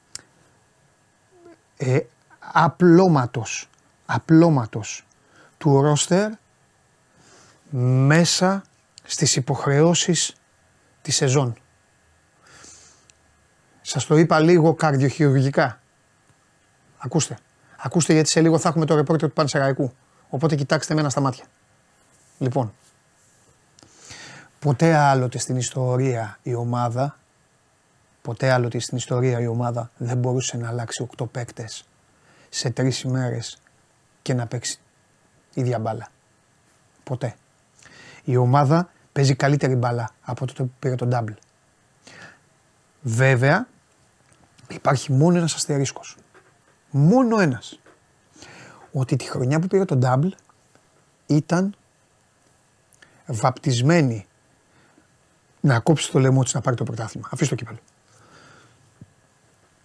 ε, 1.76 2.00
απλώματος, 2.38 3.68
απλώματος 4.06 5.06
του 5.58 5.80
ρόστερ 5.80 6.30
μέσα 8.06 8.62
στις 9.04 9.36
υποχρεώσεις 9.36 10.34
της 11.02 11.16
σεζόν. 11.16 11.56
Σας 13.80 14.06
το 14.06 14.16
είπα 14.16 14.40
λίγο 14.40 14.74
καρδιοχειρουργικά. 14.74 15.80
Ακούστε. 16.98 17.38
Ακούστε 17.84 18.12
γιατί 18.12 18.28
σε 18.28 18.40
λίγο 18.40 18.58
θα 18.58 18.68
έχουμε 18.68 18.84
το 18.84 18.94
ρεπόρτερ 18.94 19.28
του 19.28 19.34
Πανσεραϊκού. 19.34 19.92
Οπότε 20.28 20.54
κοιτάξτε 20.54 20.94
μένα 20.94 21.10
στα 21.10 21.20
μάτια. 21.20 21.44
Λοιπόν, 22.38 22.74
ποτέ 24.58 24.94
άλλοτε 24.94 25.38
στην 25.38 25.56
ιστορία 25.56 26.38
η 26.42 26.54
ομάδα, 26.54 27.18
ποτέ 28.22 28.50
άλλοτε 28.50 28.78
στην 28.78 28.96
ιστορία 28.96 29.40
η 29.40 29.46
ομάδα 29.46 29.90
δεν 29.96 30.18
μπορούσε 30.18 30.56
να 30.56 30.68
αλλάξει 30.68 31.08
8 31.16 31.30
παίκτες 31.30 31.84
σε 32.48 32.70
τρεις 32.70 33.00
ημέρες 33.00 33.58
και 34.22 34.34
να 34.34 34.46
παίξει 34.46 34.78
ίδια 35.54 35.78
μπάλα. 35.78 36.08
Ποτέ. 37.04 37.34
Η 38.24 38.36
ομάδα 38.36 38.90
παίζει 39.12 39.34
καλύτερη 39.34 39.74
μπάλα 39.74 40.10
από 40.22 40.46
τότε 40.46 40.62
που 40.62 40.72
πήρε 40.78 40.94
τον 40.94 41.10
double. 41.12 41.34
Βέβαια, 43.02 43.66
υπάρχει 44.68 45.12
μόνο 45.12 45.36
ένας 45.36 45.54
αστερίσκος 45.54 46.16
μόνο 46.92 47.40
ένας. 47.40 47.80
Ότι 48.92 49.16
τη 49.16 49.24
χρονιά 49.24 49.60
που 49.60 49.66
πήρε 49.66 49.84
τον 49.84 50.00
double 50.04 50.30
ήταν 51.26 51.74
βαπτισμένη 53.26 54.26
να 55.60 55.80
κόψει 55.80 56.10
το 56.10 56.18
λαιμό 56.18 56.42
της 56.42 56.54
να 56.54 56.60
πάρει 56.60 56.76
το 56.76 56.84
πρωτάθλημα. 56.84 57.28
Αφήστε 57.32 57.54
το 57.54 57.62
κύπελο. 57.62 57.78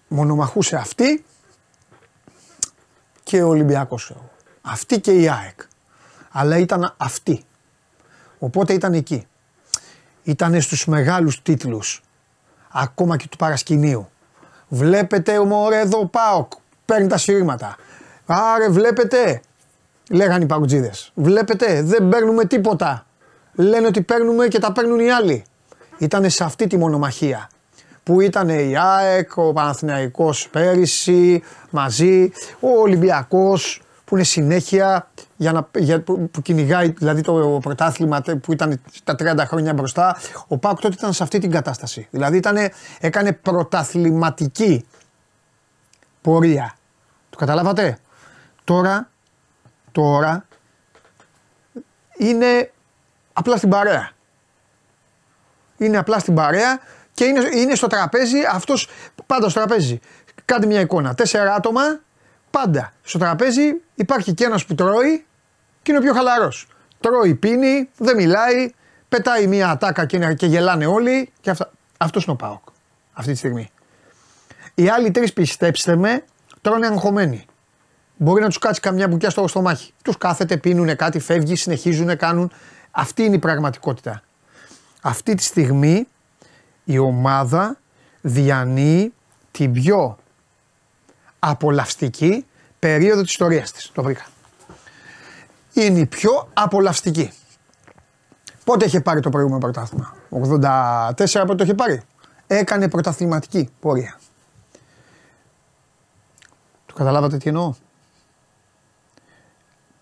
Μονομαχούσε 0.07 0.75
αυτή 0.75 1.25
και 3.23 3.41
ο 3.41 3.47
Ολυμπιακός. 3.47 4.13
Αυτή 4.61 4.99
και 4.99 5.11
η 5.11 5.29
ΑΕΚ. 5.29 5.61
Αλλά 6.31 6.57
ήταν 6.57 6.93
αυτή. 6.97 7.43
Οπότε 8.39 8.73
ήταν 8.73 8.93
εκεί. 8.93 9.27
Ήταν 10.23 10.61
στους 10.61 10.85
μεγάλους 10.85 11.41
τίτλους. 11.41 12.01
Ακόμα 12.71 13.17
και 13.17 13.27
του 13.27 13.37
παρασκηνίου. 13.37 14.09
Βλέπετε 14.67 15.37
ο 15.37 15.71
εδώ 15.71 16.05
ΠΑΟΚ 16.05 16.51
παίρνει 16.87 17.07
τα 17.07 17.17
σφυρίγματα. 17.17 17.75
Άρε 18.25 18.69
βλέπετε, 18.69 19.41
λέγανε 20.11 20.43
οι 20.43 20.47
παγκοτζίδε. 20.47 20.91
Βλέπετε, 21.13 21.81
δεν 21.81 22.09
παίρνουμε 22.09 22.45
τίποτα. 22.45 23.05
Λένε 23.53 23.87
ότι 23.87 24.01
παίρνουμε 24.01 24.47
και 24.47 24.59
τα 24.59 24.71
παίρνουν 24.71 24.99
οι 24.99 25.11
άλλοι. 25.11 25.43
Ήταν 25.97 26.29
σε 26.29 26.43
αυτή 26.43 26.67
τη 26.67 26.77
μονομαχία 26.77 27.49
που 28.03 28.21
ήταν 28.21 28.49
η 28.49 28.77
ΑΕΚ, 28.77 29.37
ο 29.37 29.53
Παναθηναϊκός 29.53 30.49
πέρυσι 30.51 31.43
μαζί, 31.69 32.31
ο 32.59 32.69
Ολυμπιακός 32.69 33.81
που 34.05 34.15
είναι 34.15 34.23
συνέχεια 34.23 35.09
για 35.35 35.51
να, 35.51 35.69
για, 35.77 36.01
που, 36.01 36.29
που 36.29 36.41
κυνηγάει 36.41 36.89
δηλαδή 36.89 37.21
το 37.21 37.59
πρωτάθλημα 37.63 38.21
που 38.41 38.51
ήταν 38.53 38.81
τα 39.03 39.15
30 39.19 39.37
χρόνια 39.47 39.73
μπροστά. 39.73 40.17
Ο 40.47 40.57
Πάουκ 40.57 40.79
τότε 40.79 40.95
ήταν 40.97 41.13
σε 41.13 41.23
αυτή 41.23 41.39
την 41.39 41.51
κατάσταση. 41.51 42.07
Δηλαδή 42.11 42.37
ήτανε, 42.37 42.71
έκανε 42.99 43.33
πρωταθληματική 43.33 44.85
πορεία. 46.21 46.76
Το 47.37 47.45
καταλάβατε; 47.45 47.97
Τώρα, 48.63 49.09
τώρα 49.91 50.45
είναι 52.17 52.71
απλά 53.33 53.57
στην 53.57 53.69
παρέα. 53.69 54.11
Είναι 55.77 55.97
απλά 55.97 56.19
στην 56.19 56.33
παρέα 56.35 56.79
και 57.13 57.25
είναι, 57.25 57.49
είναι 57.53 57.75
στο 57.75 57.87
τραπέζι 57.87 58.37
αυτός, 58.51 58.89
πάντα 59.25 59.49
στο 59.49 59.59
τραπέζι. 59.59 59.99
Κάντε 60.45 60.65
μια 60.65 60.79
εικόνα. 60.79 61.15
Τέσσερα 61.15 61.53
άτομα, 61.53 61.81
πάντα 62.51 62.93
στο 63.03 63.17
τραπέζι 63.17 63.81
υπάρχει 63.95 64.33
και 64.33 64.43
ένας 64.43 64.65
που 64.65 64.75
τρώει 64.75 65.25
και 65.81 65.91
είναι 65.91 65.99
ο 65.99 66.01
πιο 66.01 66.13
χαλαρός. 66.13 66.67
Τρώει, 66.99 67.35
πίνει, 67.35 67.89
δεν 67.97 68.15
μιλάει, 68.15 68.73
πετάει 69.09 69.47
μια 69.47 69.69
ατάκα 69.69 70.05
και, 70.05 70.33
και 70.33 70.45
γελάνε 70.45 70.85
όλοι 70.85 71.31
και 71.41 71.49
αυτά. 71.49 71.71
Αυτός 71.97 72.23
είναι 72.23 72.33
ο 72.33 72.35
Πάοκ 72.35 72.63
αυτή 73.13 73.31
τη 73.31 73.37
στιγμή. 73.37 73.71
Οι 74.73 74.89
άλλοι 74.89 75.11
τρεις 75.11 75.33
πιστέψτε 75.33 75.95
με 75.95 76.23
τρώνε 76.67 76.87
αγχωμένοι. 76.87 77.45
Μπορεί 78.17 78.41
να 78.41 78.47
τους 78.47 78.57
κάτσει 78.57 78.81
καμιά 78.81 79.07
μπουκιά 79.07 79.29
στο 79.29 79.47
στομάχι. 79.47 79.93
Τους 80.03 80.17
κάθεται, 80.17 80.57
πίνουν 80.57 80.95
κάτι, 80.95 81.19
φεύγει, 81.19 81.55
συνεχίζουν, 81.55 82.17
κάνουν. 82.17 82.51
Αυτή 82.91 83.23
είναι 83.23 83.35
η 83.35 83.39
πραγματικότητα. 83.39 84.21
Αυτή 85.01 85.35
τη 85.35 85.43
στιγμή 85.43 86.07
η 86.83 86.97
ομάδα 86.97 87.77
διανύει 88.21 89.13
την 89.51 89.71
πιο 89.71 90.17
απολαυστική 91.39 92.45
περίοδο 92.79 93.21
της 93.21 93.31
ιστορίας 93.31 93.71
της. 93.71 93.91
Το 93.93 94.03
βρήκα. 94.03 94.25
Είναι 95.73 95.99
η 95.99 96.05
πιο 96.05 96.49
απολαυστική. 96.53 97.31
Πότε 98.63 98.85
είχε 98.85 98.99
πάρει 98.99 99.19
το 99.19 99.29
προηγούμενο 99.29 99.59
πρωτάθλημα; 99.59 100.15
84 100.29 101.43
πότε 101.45 101.55
το 101.55 101.63
είχε 101.63 101.73
πάρει; 101.73 102.01
Έκανε 102.47 102.89
πρωταθληματική 102.89 103.69
πορεία. 103.79 104.19
Το 106.97 107.03
καταλάβατε 107.03 107.37
τι 107.37 107.49
εννοώ; 107.49 107.73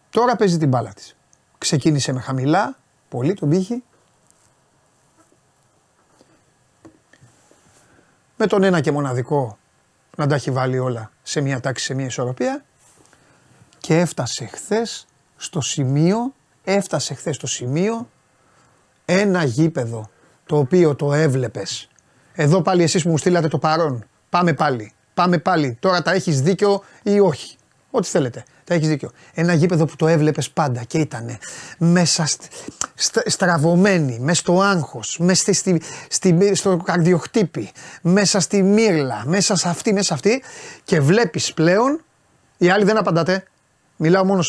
Τώρα 0.09 0.35
παίζει 0.35 0.57
την 0.57 0.69
μπάλα 0.69 0.93
της. 0.93 1.15
Ξεκίνησε 1.57 2.13
με 2.13 2.19
χαμηλά, 2.19 2.77
πολύ 3.09 3.33
τον 3.33 3.49
πύχη. 3.49 3.83
Με 8.37 8.47
τον 8.47 8.63
ένα 8.63 8.81
και 8.81 8.91
μοναδικό 8.91 9.57
να 10.17 10.27
τα 10.27 10.35
έχει 10.35 10.51
βάλει 10.51 10.79
όλα 10.79 11.11
σε 11.23 11.41
μια 11.41 11.59
τάξη, 11.59 11.85
σε 11.85 11.93
μια 11.93 12.05
ισορροπία. 12.05 12.65
Και 13.77 13.99
έφτασε 13.99 14.45
χθες 14.45 15.07
στο 15.37 15.61
σημείο, 15.61 16.33
έφτασε 16.63 17.13
χθες 17.13 17.35
στο 17.35 17.47
σημείο 17.47 18.09
ένα 19.05 19.43
γήπεδο 19.43 20.09
το 20.45 20.57
οποίο 20.57 20.95
το 20.95 21.13
έβλεπες. 21.13 21.89
Εδώ 22.33 22.61
πάλι 22.61 22.83
εσείς 22.83 23.03
που 23.03 23.09
μου 23.09 23.17
στείλατε 23.17 23.47
το 23.47 23.57
παρόν. 23.57 24.05
Πάμε 24.29 24.53
πάλι. 24.53 24.94
Πάμε 25.15 25.38
πάλι. 25.38 25.77
Τώρα 25.79 26.01
τα 26.01 26.12
έχεις 26.12 26.41
δίκιο 26.41 26.84
ή 27.03 27.19
όχι. 27.19 27.55
Ό,τι 27.91 28.07
θέλετε. 28.07 28.43
Τα 28.63 28.74
έχεις 28.74 28.88
δίκιο. 28.88 29.12
Ένα 29.34 29.53
γήπεδο 29.53 29.86
που 29.86 29.95
το 29.95 30.07
έβλεπες 30.07 30.50
πάντα 30.50 30.84
και 30.84 30.98
ήταν 30.98 31.38
μέσα 31.77 32.27
st, 32.27 33.22
στραβωμένη, 33.25 34.19
μέσα 34.19 34.39
στο 34.39 34.62
άγχος, 34.62 35.17
μέσα 35.19 35.53
στη, 35.53 35.81
στη, 36.10 36.55
στο 36.55 36.77
καρδιοχτύπη, 36.77 37.72
μέσα 38.01 38.39
στη 38.39 38.63
μύρλα, 38.63 39.24
μέσα 39.25 39.55
σε 39.55 39.69
αυτή, 39.69 39.93
μέσα 39.93 40.05
σε 40.05 40.13
αυτή 40.13 40.43
και 40.84 41.01
βλέπεις 41.01 41.53
πλέον. 41.53 42.03
Οι 42.57 42.69
άλλοι 42.69 42.84
δεν 42.84 42.98
απαντάτε. 42.98 43.43
Μιλάω 43.95 44.25
μόνο, 44.25 44.41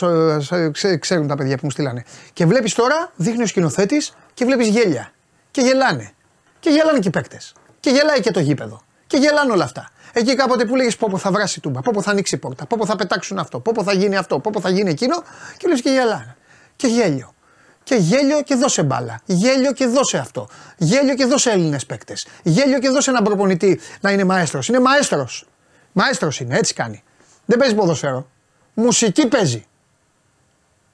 σε, 0.73 0.99
ξέρουν 0.99 1.27
τα 1.27 1.37
παιδιά 1.37 1.55
που 1.55 1.65
μου 1.65 1.71
στείλανε. 1.71 2.05
Και 2.33 2.47
βλέπεις 2.47 2.75
τώρα, 2.75 3.13
δείχνει 3.17 3.43
ο 3.43 3.47
σκηνοθέτης 3.47 4.17
και 4.35 4.45
βλέπεις 4.45 4.69
γέλια. 4.69 5.13
Και 5.51 5.61
γελάνε. 5.61 6.13
Και 6.61 6.71
γελάνε 6.71 6.99
και 6.99 7.09
οι 7.09 7.11
παίκτες. 7.11 7.55
Και 7.81 7.91
γελάει 7.91 8.21
και 8.21 8.31
το 8.31 8.41
γήπεδο. 8.41 8.83
Και 9.07 9.17
γελάνε 9.17 9.53
όλα 9.53 9.65
αυτά. 9.65 9.91
Εκεί 10.19 10.35
κάποτε 10.35 10.65
που 10.65 10.77
λέγε 10.77 10.91
Πόπο 10.99 11.19
θα 11.19 11.31
βράσει 11.31 11.61
τούμπα, 11.61 11.81
Πόπο 11.81 12.03
θα 12.03 12.11
ανοίξει 12.11 12.37
πόρτα, 12.37 12.67
Πόπο 12.67 12.87
θα 12.87 12.97
πετάξουν 12.97 13.39
αυτό, 13.39 13.61
Πόπο 13.61 13.83
θα 13.83 13.93
γίνει 13.93 14.17
αυτό, 14.17 14.39
Πόπο 14.39 14.61
θα 14.61 14.71
γίνει 14.71 14.91
εκείνο 14.91 15.23
και 15.57 15.69
λες 15.69 15.81
και 15.81 15.91
γελάνε. 15.91 16.37
Και 16.77 16.87
γέλιο. 16.87 17.35
Και 17.83 17.95
γέλιο 17.95 18.43
και 18.43 18.55
δώσε 18.55 18.83
μπάλα. 18.83 19.21
Γέλιο 19.25 19.73
και 19.73 19.87
δώσε 19.87 20.19
αυτό. 20.19 20.49
Γέλιο 20.77 21.15
και 21.15 21.25
δώσε 21.25 21.51
Έλληνες 21.51 21.87
παίκτες. 21.87 22.27
Γέλιο 22.43 22.79
και 22.79 22.89
δώσε 22.89 23.11
έναν 23.11 23.25
προπονητή 23.25 23.81
να 24.01 24.11
είναι 24.11 24.25
μαέστρος. 24.25 24.69
Είναι 24.69 24.81
μαέστρος. 24.81 25.47
Μαέστρος 25.93 26.41
είναι, 26.41 26.57
έτσι 26.57 26.75
κάνει. 26.75 27.03
Δεν 27.45 27.59
παίζει 27.59 27.75
ποδοσφαίρο. 27.75 28.31
Μουσική 28.75 29.29
παίζει. 29.29 29.67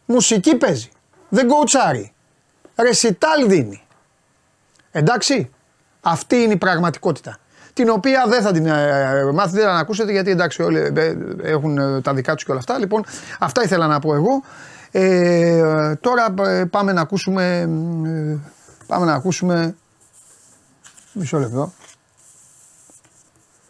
Μουσική 0.05 0.57
παίζει. 0.57 0.91
Δεν 1.29 1.49
κοουτσάρει. 1.49 2.13
Ρεσιτάλ 2.75 3.49
δίνει. 3.49 3.83
Εντάξει. 4.91 5.51
Αυτή 6.01 6.37
είναι 6.37 6.53
η 6.53 6.57
πραγματικότητα 6.57 7.37
την 7.73 7.89
οποία 7.89 8.25
δεν 8.29 8.43
θα 8.43 8.53
την 8.53 8.67
ε, 8.67 9.31
μάθετε 9.33 9.65
να 9.65 9.79
ακούσετε 9.79 10.13
γιατί 10.13 10.31
εντάξει 10.31 10.63
όλοι 10.63 10.93
ε, 10.97 11.17
έχουν 11.43 11.79
ε, 11.79 12.01
τα 12.01 12.15
δικά 12.15 12.35
τους 12.35 12.45
και 12.45 12.51
όλα 12.51 12.61
αυτά. 12.61 12.79
Λοιπόν, 12.79 13.05
αυτά 13.39 13.63
ήθελα 13.63 13.87
να 13.87 13.99
πω 13.99 14.15
εγώ. 14.15 14.43
Ε, 14.91 15.95
τώρα 16.01 16.35
πάμε 16.71 16.93
να 16.93 17.01
ακούσουμε, 17.01 17.69
πάμε 18.87 19.07
να 19.07 19.15
ακούσουμε, 19.15 19.75
μισό 21.13 21.39
λεπτό. 21.39 21.73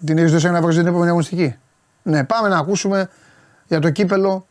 Την 0.04 0.18
έχεις 0.18 0.32
δώσει 0.32 0.50
να 0.50 0.62
βρεις 0.62 0.76
την 0.76 0.86
επόμενη 0.86 1.08
αγωνιστική. 1.08 1.56
Ναι, 2.02 2.24
πάμε 2.24 2.48
να 2.48 2.58
ακούσουμε 2.58 3.08
για 3.66 3.80
το 3.80 3.90
κύπελο. 3.90 4.46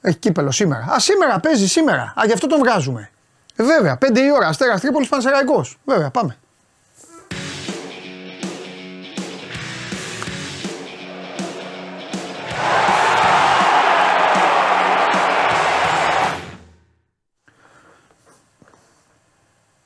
Έχει 0.00 0.16
κύπελο 0.16 0.50
σήμερα. 0.50 0.92
Α, 0.92 0.98
σήμερα 0.98 1.40
παίζει 1.40 1.68
σήμερα. 1.68 2.02
Α, 2.02 2.22
γι' 2.26 2.32
αυτό 2.32 2.46
τον 2.46 2.58
βγάζουμε. 2.58 3.10
βέβαια, 3.56 3.98
5 3.98 4.18
η 4.18 4.32
ώρα, 4.32 4.46
Αστέρας 4.46 4.80
Τρίπολης 4.80 5.08
Πανσεραϊκός. 5.08 5.78
Βέβαια, 5.84 6.10
πάμε. 6.10 6.36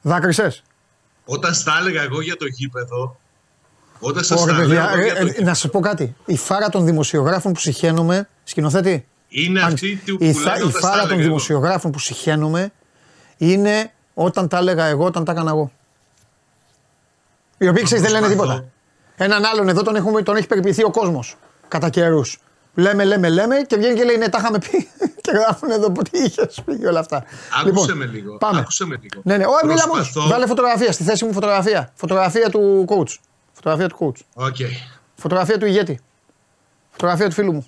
Δάκρυσες. 0.02 0.62
Όταν 1.25 1.54
στα 1.54 1.76
έλεγα 1.80 2.02
εγώ 2.02 2.21
για 2.21 2.37
το 2.37 2.47
γήπεδο. 2.47 3.21
Όταν 3.99 4.25
σας 4.25 4.45
τα 4.45 4.61
έλεγα. 4.61 4.92
Ε, 4.92 5.35
ε, 5.37 5.42
να 5.42 5.54
σα 5.54 5.69
πω 5.69 5.80
κάτι. 5.80 6.16
Η 6.25 6.37
φάρα 6.37 6.69
των 6.69 6.85
δημοσιογράφων 6.85 7.52
που 7.52 7.61
συχαίνομαι. 7.61 8.28
Σκηνοθέτη. 8.45 9.07
Είναι 9.28 9.61
αυτή 9.61 10.02
που 10.07 10.25
η, 10.25 10.28
η 10.28 10.71
φάρα 10.71 11.07
των 11.07 11.19
δημοσιογράφων 11.19 11.90
που 11.90 11.99
συχαίνομαι 11.99 12.73
είναι 13.37 13.92
όταν 14.14 14.49
τα 14.49 14.59
έλεγα 14.59 14.85
εγώ, 14.85 15.04
όταν 15.04 15.25
τα 15.25 15.33
έκανα 15.33 15.50
εγώ. 15.50 15.73
Οι 17.59 17.69
οποίοι 17.69 17.83
ξέρεις 17.83 18.02
δεν 18.02 18.12
λένε 18.12 18.28
τίποτα. 18.28 18.64
Έναν 19.16 19.45
άλλον 19.45 19.69
εδώ 19.69 19.83
τον, 19.83 19.97
έχουμε, 19.97 20.23
τον 20.23 20.37
έχει 20.37 20.47
περιποιηθεί 20.47 20.85
ο 20.85 20.90
κόσμος 20.90 21.37
κατά 21.69 21.88
καιρούς. 21.88 22.40
Λέμε, 22.80 23.04
λέμε, 23.04 23.28
λέμε 23.28 23.56
και 23.66 23.76
βγαίνει 23.76 23.94
και 23.94 24.04
λέει 24.04 24.16
ναι, 24.16 24.28
τα 24.28 24.38
είχαμε 24.38 24.58
πει. 24.58 24.88
και 25.25 25.30
γράφουν 25.30 25.70
εδώ 25.70 25.92
που 25.92 26.02
τι 26.02 26.18
είχες 26.18 26.62
πει 26.64 26.78
και 26.78 26.87
όλα 26.87 27.00
αυτά. 27.00 27.25
Άκουσε 27.60 27.64
λοιπόν, 27.64 27.96
με 27.96 28.06
λίγο. 28.06 28.37
Πάμε. 28.37 28.58
Άκουσε 28.58 28.87
με 28.87 28.99
λίγο. 29.02 29.20
Ναι, 29.25 29.37
ναι. 29.37 29.44
Όχι, 29.44 29.66
μιλά 29.66 29.87
μόνο. 29.88 30.04
Βάλε 30.28 30.46
φωτογραφία 30.46 30.92
στη 30.92 31.02
θέση 31.02 31.25
μου 31.25 31.32
φωτογραφία. 31.32 31.92
Φωτογραφία 31.94 32.50
του 32.50 32.84
coach. 32.88 33.14
Φωτογραφία 33.52 33.88
του 33.88 33.96
coach. 34.00 34.44
Okay. 34.46 34.70
Φωτογραφία 35.14 35.58
του 35.58 35.66
ηγέτη. 35.66 36.00
Φωτογραφία 36.90 37.28
του 37.28 37.34
φίλου 37.34 37.52
μου. 37.52 37.66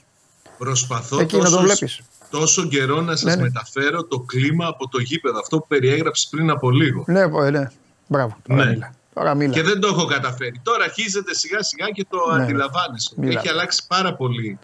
Προσπαθώ 0.59 1.21
Εκεί 1.21 1.39
τόσο, 1.39 1.61
να 1.61 1.67
το 1.67 1.87
τόσο 2.31 2.67
καιρό 2.67 3.01
να 3.01 3.17
σας 3.17 3.23
ναι, 3.23 3.35
ναι. 3.35 3.43
μεταφέρω 3.43 4.05
το 4.05 4.19
κλίμα 4.19 4.67
από 4.67 4.89
το 4.89 5.01
γήπεδο. 5.01 5.39
Αυτό 5.39 5.59
που 5.59 5.67
περιέγραψες 5.67 6.29
πριν 6.31 6.51
από 6.51 6.71
λίγο. 6.71 7.05
Ναι, 7.07 7.27
ναι. 7.51 7.71
Μπράβο. 8.07 8.37
Τώρα 8.49 8.65
ναι. 8.65 8.71
Μίλα. 8.71 8.95
Τώρα 9.15 9.35
μίλα. 9.35 9.53
Και 9.53 9.63
δεν 9.63 9.81
το 9.81 9.89
έχω 9.89 10.05
καταφέρει. 10.05 10.61
Τώρα 10.63 10.85
αρχίζεται 10.85 11.35
σιγά 11.35 11.63
σιγά 11.63 11.91
και 11.91 12.07
το 12.09 12.19
ναι, 12.31 12.37
ναι. 12.37 12.43
αντιλαμβάνεσαι. 12.43 13.15
Έχει 13.21 13.49
αλλάξει 13.49 13.87
πάρα 13.87 14.15
πολύ 14.15 14.59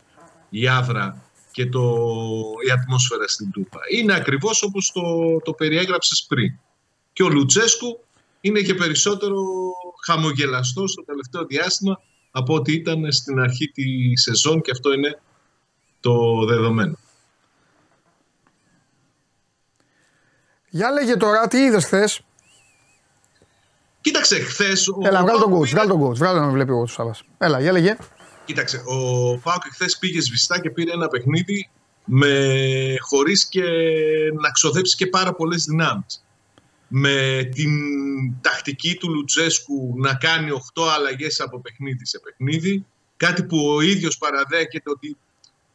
η 0.50 0.68
άβρα 0.68 1.22
και 1.50 1.66
το, 1.66 1.80
η 2.66 2.70
ατμόσφαιρα 2.70 3.28
στην 3.28 3.50
Τούπα. 3.50 3.80
Είναι 3.90 4.14
ακριβώς 4.14 4.62
όπως 4.62 4.92
το, 4.92 5.02
το 5.44 5.52
περιέγραψες 5.52 6.24
πριν. 6.28 6.58
Και 7.12 7.22
ο 7.22 7.28
Λουτσέσκου 7.28 8.04
είναι 8.40 8.60
και 8.60 8.74
περισσότερο 8.74 9.42
χαμογελαστός 10.06 10.90
στο 10.90 11.04
τελευταίο 11.04 11.44
διάστημα 11.44 12.00
από 12.30 12.54
ό,τι 12.54 12.72
ήταν 12.72 13.12
στην 13.12 13.38
αρχή 13.38 13.66
τη 13.66 14.16
σεζόν 14.16 14.60
και 14.60 14.70
αυτό 14.70 14.92
είναι 14.92 15.20
το 16.00 16.44
δεδομένο. 16.44 16.98
Για 20.70 20.90
λέγε 20.90 21.16
τώρα, 21.16 21.48
τι 21.48 21.58
είδες 21.58 21.84
χθες; 21.84 22.22
Κοίταξε, 24.00 24.40
χθες. 24.40 24.88
Έλα, 25.02 25.22
βγάλω 25.22 25.38
τον 25.38 25.58
coach, 25.58 25.68
βγάλω 25.68 25.88
τον 25.88 26.06
coach, 26.06 26.14
βγάλω 26.14 26.40
να 26.40 26.46
με 26.46 26.52
βλέπει 26.52 26.72
ο 26.72 26.86
Σάββας. 26.86 27.22
Έλα, 27.38 27.60
για 27.60 27.72
λέγε. 27.72 27.96
Κοίταξε, 28.48 28.82
ο 28.84 29.38
Πάοκ 29.38 29.62
χθες 29.72 29.98
πήγε 29.98 30.20
σβηστά 30.20 30.60
και 30.60 30.70
πήρε 30.70 30.92
ένα 30.92 31.08
παιχνίδι 31.08 31.70
με, 32.04 32.94
χωρίς 33.00 33.48
και 33.48 33.62
να 34.40 34.50
ξοδέψει 34.50 34.96
και 34.96 35.06
πάρα 35.06 35.34
πολλές 35.34 35.64
δυνάμεις. 35.64 36.24
Με 36.88 37.48
την 37.54 37.70
τακτική 38.40 38.94
του 38.94 39.10
Λουτσέσκου 39.14 39.94
να 39.96 40.14
κάνει 40.14 40.50
8 40.74 40.82
αλλαγές 40.96 41.40
από 41.40 41.60
παιχνίδι 41.60 42.06
σε 42.06 42.18
παιχνίδι, 42.18 42.86
κάτι 43.16 43.44
που 43.44 43.68
ο 43.68 43.80
ίδιος 43.80 44.18
παραδέχεται 44.18 44.90
ότι 44.90 45.16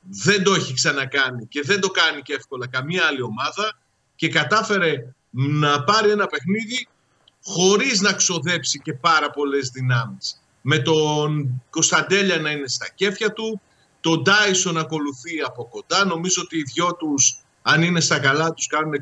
δεν 0.02 0.44
το 0.44 0.54
έχει 0.54 0.74
ξανακάνει 0.74 1.46
και 1.46 1.62
δεν 1.62 1.80
το 1.80 1.90
κάνει 1.90 2.22
και 2.22 2.34
εύκολα 2.34 2.68
καμία 2.68 3.06
άλλη 3.06 3.22
ομάδα 3.22 3.80
και 4.16 4.30
κατάφερε 4.30 5.14
να 5.30 5.84
πάρει 5.84 6.10
ένα 6.10 6.28
παιχνίδι 6.28 6.88
χωρίς 7.44 8.02
να 8.02 8.14
ξοδέψει 8.14 8.80
και 8.80 8.94
πάρα 8.94 9.30
πολλές 9.30 9.70
δυνάμεις. 9.70 10.43
Με 10.66 10.78
τον 10.78 11.62
Κωνσταντέλια 11.70 12.38
να 12.38 12.52
είναι 12.52 12.68
στα 12.68 12.88
κέφια 12.96 13.34
του, 13.34 13.62
τον 14.02 14.22
Ντάισον 14.22 14.78
ακολουθεί 14.78 15.40
από 15.46 15.68
κοντά. 15.72 16.06
Νομίζω 16.06 16.42
ότι 16.42 16.58
οι 16.58 16.64
δυο 16.74 16.96
τους, 16.96 17.38
αν 17.62 17.82
είναι 17.82 18.00
στα 18.00 18.20
καλά 18.20 18.54
τους, 18.54 18.68
κάνουν 18.68 18.94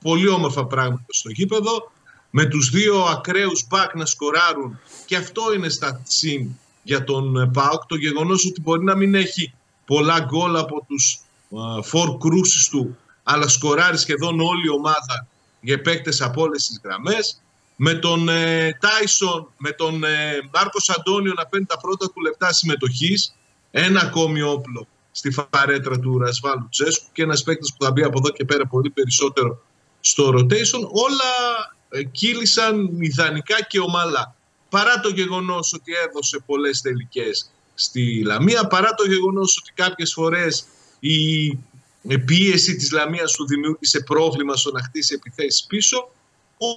πολύ 0.00 0.28
όμορφα 0.28 0.66
πράγματα 0.66 1.04
στο 1.08 1.30
γήπεδο. 1.30 1.92
Με 2.30 2.44
τους 2.44 2.70
δύο 2.70 3.02
ακραίους 3.02 3.66
μπακ 3.68 3.94
να 3.94 4.06
σκοράρουν 4.06 4.78
και 5.06 5.16
αυτό 5.16 5.52
είναι 5.54 5.68
στα 5.68 6.02
συν 6.04 6.58
για 6.82 7.04
τον 7.04 7.50
ΠΑΟΚ. 7.52 7.86
Το 7.86 7.96
γεγονός 7.96 8.46
ότι 8.46 8.60
μπορεί 8.60 8.84
να 8.84 8.96
μην 8.96 9.14
έχει 9.14 9.52
πολλά 9.86 10.20
γκολ 10.20 10.56
από 10.56 10.84
τους 10.88 11.20
φορ 11.82 12.18
κρούσεις 12.18 12.68
του 12.68 12.96
αλλά 13.22 13.48
σκοράρει 13.48 13.98
σχεδόν 13.98 14.40
όλη 14.40 14.66
η 14.66 14.70
ομάδα 14.70 15.26
για 15.60 15.80
παίκτες 15.80 16.20
από 16.20 16.42
όλες 16.42 16.66
τις 16.66 16.80
γραμμές. 16.84 17.42
Με 17.82 17.94
τον 17.94 18.28
ε, 18.28 18.78
Τάισον, 18.80 19.52
με 19.56 19.70
τον 19.70 20.04
ε, 20.04 20.48
Μάρκος 20.54 20.90
Αντώνιο 20.90 21.32
να 21.36 21.46
παίρνει 21.46 21.66
τα 21.66 21.78
πρώτα 21.78 22.06
του 22.06 22.20
λεπτά 22.20 22.52
συμμετοχής. 22.52 23.36
Ένα 23.70 24.00
ακόμη 24.00 24.42
όπλο 24.42 24.86
στη 25.10 25.30
φαρέτρα 25.30 25.98
του 25.98 26.18
Ρασβάλου 26.18 26.68
Τσέσκου 26.70 27.06
και 27.12 27.22
ένας 27.22 27.42
παίκτης 27.42 27.74
που 27.74 27.84
θα 27.84 27.92
μπει 27.92 28.02
από 28.02 28.18
εδώ 28.18 28.30
και 28.30 28.44
πέρα 28.44 28.66
πολύ 28.66 28.90
περισσότερο 28.90 29.62
στο 30.00 30.28
rotation. 30.28 30.82
Όλα 30.90 31.32
ε, 31.88 32.02
κύλησαν 32.02 33.00
ιδανικά 33.00 33.62
και 33.62 33.80
ομαλά. 33.80 34.34
Παρά 34.68 35.00
το 35.00 35.08
γεγονός 35.08 35.72
ότι 35.72 35.92
έδωσε 36.08 36.42
πολλές 36.46 36.80
τελικές 36.80 37.50
στη 37.74 38.22
Λαμία, 38.24 38.66
παρά 38.66 38.94
το 38.94 39.04
γεγονός 39.06 39.58
ότι 39.58 39.72
κάποιες 39.74 40.12
φορές 40.12 40.64
η 41.00 42.18
πίεση 42.24 42.76
της 42.76 42.90
Λαμίας 42.90 43.30
σου 43.30 43.46
δημιούργησε 43.46 44.00
πρόβλημα 44.00 44.56
στο 44.56 44.70
να 44.70 44.82
χτίσει 44.82 45.14
επιθέσεις 45.14 45.64
πίσω, 45.64 46.10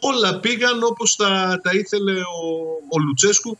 όλα 0.01 0.39
πήγαν 0.39 0.83
όπως 0.83 1.15
τα, 1.15 1.59
τα 1.63 1.71
ήθελε 1.73 2.11
ο, 2.11 2.47
ο 2.89 2.99
Λουτσέσκου 2.99 3.57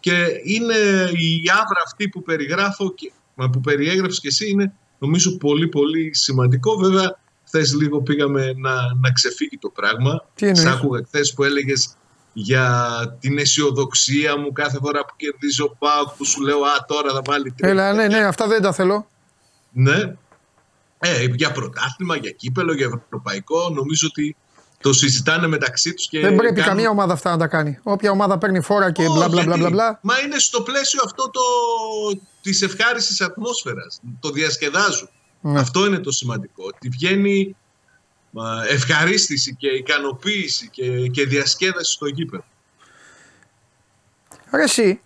και 0.00 0.26
είναι 0.44 0.74
η 1.10 1.50
άβρα 1.50 1.82
αυτή 1.84 2.08
που 2.08 2.22
περιγράφω 2.22 2.94
και 2.94 3.12
που 3.52 3.60
περιέγραψες 3.60 4.20
και 4.20 4.28
εσύ 4.28 4.50
είναι 4.50 4.72
νομίζω 4.98 5.36
πολύ 5.36 5.68
πολύ 5.68 6.14
σημαντικό. 6.14 6.76
Βέβαια, 6.76 7.18
χθες 7.46 7.74
λίγο 7.74 8.02
πήγαμε 8.02 8.52
να, 8.56 8.74
να 9.00 9.10
ξεφύγει 9.12 9.58
το 9.58 9.68
πράγμα. 9.68 10.26
Τι 10.34 10.54
Σ' 10.54 10.64
άκουγα 10.64 11.02
χθες 11.06 11.34
που 11.34 11.44
έλεγες 11.44 11.96
για 12.32 13.16
την 13.20 13.38
αισιοδοξία 13.38 14.38
μου 14.38 14.52
κάθε 14.52 14.78
φορά 14.82 15.04
που 15.04 15.14
κερδίζω 15.16 15.64
ο 15.64 15.76
Πάοκ 15.78 16.08
που 16.16 16.24
σου 16.24 16.40
λέω 16.40 16.58
«Α, 16.58 16.84
τώρα 16.86 17.12
θα 17.12 17.22
βάλει 17.24 17.52
τρία». 17.52 17.70
Έλα, 17.70 17.92
ναι, 17.92 18.06
ναι, 18.06 18.24
αυτά 18.24 18.46
δεν 18.46 18.62
τα 18.62 18.72
θέλω. 18.72 19.06
Ναι. 19.72 20.14
Ε, 20.98 21.24
για 21.24 21.52
πρωτάθλημα, 21.52 22.16
για 22.16 22.30
κύπελο, 22.30 22.74
για 22.74 23.02
ευρωπαϊκό. 23.04 23.70
Νομίζω 23.70 24.06
ότι 24.10 24.36
το 24.82 24.92
συζητάνε 24.92 25.46
μεταξύ 25.46 25.94
τους. 25.94 26.08
Δεν 26.10 26.36
πρέπει 26.36 26.54
κάνουν... 26.54 26.68
καμία 26.68 26.90
ομάδα 26.90 27.12
αυτά 27.12 27.30
να 27.30 27.36
τα 27.36 27.46
κάνει. 27.46 27.78
Όποια 27.82 28.10
ομάδα 28.10 28.38
παίρνει 28.38 28.60
φόρα 28.60 28.90
και 28.90 29.04
μπλα 29.04 29.28
μπλα 29.28 29.42
μπλα 29.42 29.70
μπλα. 29.70 29.98
Μα 30.02 30.14
είναι 30.24 30.38
στο 30.38 30.62
πλαίσιο 30.62 31.00
αυτό 31.04 31.30
το... 31.30 31.40
της 32.42 32.62
ευχάριστης 32.62 33.20
ατμόσφαιρας. 33.20 34.00
Το 34.20 34.30
διασκεδάζουν. 34.30 35.08
Ναι. 35.40 35.60
Αυτό 35.60 35.86
είναι 35.86 35.98
το 35.98 36.10
σημαντικό. 36.10 36.64
Ότι 36.66 36.88
βγαίνει 36.88 37.56
ευχαρίστηση 38.68 39.54
και 39.54 39.68
ικανοποίηση 39.68 40.68
και, 40.68 41.06
και 41.06 41.26
διασκέδαση 41.26 41.92
στο 41.92 42.06
γήπεδο. 42.06 42.44
Ρε 44.54 44.62
εσύ, 44.62 45.00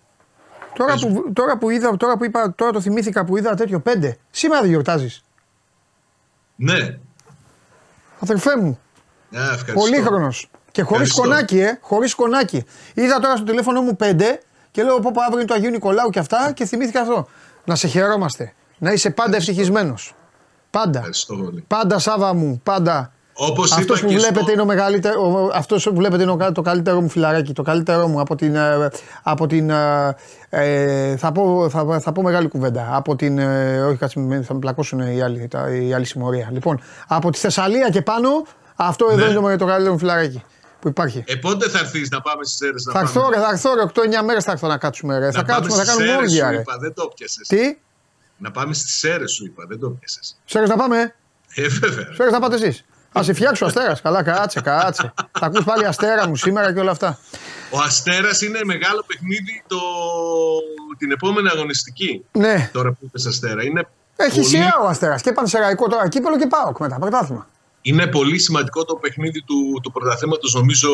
τώρα 0.75 0.95
που, 0.95 1.31
τώρα 1.33 1.57
που 1.57 1.69
είδα, 1.69 1.97
τώρα 1.97 2.17
που 2.17 2.25
είπα, 2.25 2.53
τώρα 2.57 2.71
το 2.71 2.81
θυμήθηκα 2.81 3.25
που 3.25 3.37
είδα 3.37 3.55
τέτοιο 3.55 3.79
πέντε. 3.79 4.17
Σήμερα 4.31 4.61
δεν 4.61 4.69
γιορτάζεις. 4.69 5.23
Ναι. 6.55 6.97
Αδερφέ 8.19 8.57
μου. 8.57 8.79
Yeah, 9.31 9.73
Πολύχρονος. 9.73 10.49
Και 10.71 10.81
χωρίς 10.81 11.13
κονάκι, 11.13 11.59
ε. 11.59 11.77
Χωρίς 11.81 12.15
κονάκι. 12.15 12.65
Είδα 12.93 13.19
τώρα 13.19 13.35
στο 13.35 13.45
τηλέφωνο 13.45 13.81
μου 13.81 13.95
πέντε 13.95 14.39
και 14.71 14.83
λέω: 14.83 14.99
Πω, 14.99 15.09
αύριο 15.21 15.39
είναι 15.39 15.47
το 15.47 15.53
Αγίου 15.53 15.69
Νικολάου 15.69 16.09
και 16.09 16.19
αυτά 16.19 16.51
και 16.51 16.65
θυμήθηκα 16.65 17.01
αυτό. 17.01 17.27
Να 17.65 17.75
σε 17.75 17.87
χαιρόμαστε. 17.87 18.53
Να 18.77 18.91
είσαι 18.91 19.09
πάντα 19.09 19.35
ευτυχισμένος. 19.35 20.15
Πάντα. 20.69 21.03
Πάντα, 21.67 21.99
Σάβα 21.99 22.33
μου, 22.33 22.61
πάντα. 22.63 23.11
Όπως 23.39 23.71
αυτός 23.71 24.01
που 24.01 24.07
βλέπετε 24.07 24.39
στο... 24.39 24.51
είναι 24.51 24.61
ο 24.61 24.65
μεγαλύτερο, 24.65 25.49
αυτός 25.53 25.83
που 25.83 25.95
βλέπετε 25.95 26.23
είναι 26.23 26.51
το 26.51 26.61
καλύτερο 26.61 27.01
μου 27.01 27.09
φιλαράκι, 27.09 27.53
το 27.53 27.61
καλύτερό 27.61 28.07
μου 28.07 28.19
από 28.19 28.35
την, 28.35 28.55
ε, 28.55 28.89
από 29.23 29.47
την 29.47 29.69
ε, 29.69 30.15
ε, 30.49 31.17
θα, 31.17 31.31
πω, 31.31 31.69
θα, 31.69 31.99
θα 31.99 32.11
πω 32.11 32.21
μεγάλη 32.21 32.47
κουβέντα, 32.47 32.89
από 32.91 33.15
την, 33.15 33.37
ε, 33.37 33.81
όχι 33.81 33.97
κάτσε 33.97 34.41
θα 34.43 34.53
με 34.53 34.59
πλακώσουν 34.59 34.99
οι 34.99 35.21
άλλοι, 35.21 35.47
τα, 35.47 35.69
η 35.69 35.93
άλλη 35.93 36.05
συμμορία. 36.05 36.49
Λοιπόν, 36.51 36.81
από 37.07 37.29
τη 37.29 37.37
Θεσσαλία 37.37 37.89
και 37.89 38.01
πάνω, 38.01 38.29
αυτό 38.85 39.07
εδώ 39.11 39.25
ναι. 39.25 39.31
είναι 39.31 39.57
το 39.57 39.65
καλύτερο 39.65 39.91
μου 39.91 39.97
φιλαράκι 39.99 40.43
που 40.79 40.87
υπάρχει. 40.87 41.23
Ε, 41.27 41.35
πότε 41.35 41.69
θα 41.69 41.79
έρθεις 41.79 42.09
να 42.09 42.21
πάμε 42.21 42.43
στις 42.43 42.61
αίρε 42.61 42.73
να 42.85 42.91
θα 42.91 42.99
έρθω, 42.99 43.29
θα 43.33 43.49
έρθω, 43.51 43.71
8-9 44.21 44.25
μέρες 44.25 44.43
θα 44.43 44.51
έρθω 44.51 44.67
να 44.67 44.77
κάτσουμε. 44.77 45.17
Ρε. 45.17 45.25
Να 45.25 45.31
θα 45.31 45.43
κάτσουμε, 45.43 45.83
θα 45.83 45.85
κάνουμε 45.85 46.15
όργια. 46.15 46.53
Είπα, 46.53 46.77
δεν 46.77 46.93
το 46.93 47.11
πιασε. 47.15 47.41
Τι; 47.47 47.77
Να 48.37 48.51
πάμε 48.51 48.73
στις 48.73 49.03
αίρε 49.03 49.27
σου 49.27 49.45
είπα, 49.45 49.65
δεν 49.67 49.79
το 49.79 49.89
πιασε. 49.89 50.19
Σε 50.45 50.59
να 50.59 50.75
πάμε. 50.75 51.15
Ε, 51.55 51.67
βέβαια. 51.67 52.13
Σε 52.13 52.23
να 52.23 52.39
πάτε 52.39 52.55
εσείς. 52.55 52.83
Α 53.17 53.23
σε 53.23 53.33
φτιάξω 53.33 53.65
αστέρας. 53.65 54.01
Καλά, 54.01 54.23
κάτσε, 54.23 54.61
κάτσε. 54.61 55.13
Θα 55.39 55.45
ακούς 55.45 55.63
πάλι 55.63 55.85
αστέρα 55.85 56.27
μου 56.27 56.35
σήμερα 56.35 56.73
και 56.73 56.79
όλα 56.79 56.91
αυτά. 56.91 57.19
Ο 57.71 57.79
Αστέρας 57.79 58.41
είναι 58.41 58.59
μεγάλο 58.63 59.03
παιχνίδι 59.07 59.63
το... 59.67 59.77
την 60.97 61.11
επόμενη 61.11 61.49
αγωνιστική. 61.49 62.25
Ναι. 62.31 62.69
Τώρα 62.73 62.91
που 62.91 62.97
είπες 63.01 63.25
Αστέρα. 63.25 63.63
Είναι 63.63 63.87
Έχει 64.15 64.39
πολύ... 64.39 64.45
σειρά 64.45 64.73
ο 64.83 64.87
Αστέρας 64.87 65.21
και 65.21 65.31
πανσεραϊκό 65.31 65.87
τώρα 65.87 66.07
κύπελο 66.07 66.37
και 66.37 66.47
πάω 66.47 66.71
μετά. 66.79 66.99
Πρωτάθλημα. 66.99 67.47
Είναι 67.81 68.07
πολύ 68.07 68.39
σημαντικό 68.39 68.85
το 68.85 68.95
παιχνίδι 68.95 69.41
του, 69.41 69.79
του 69.83 69.91
πρωταθλήματος 69.91 70.53
νομίζω 70.53 70.89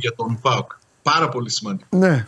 για 0.00 0.14
τον 0.14 0.40
ΠΑΟΚ. 0.40 0.72
Πάρα 1.02 1.28
πολύ 1.28 1.50
σημαντικό. 1.50 1.96
Ναι. 1.96 2.26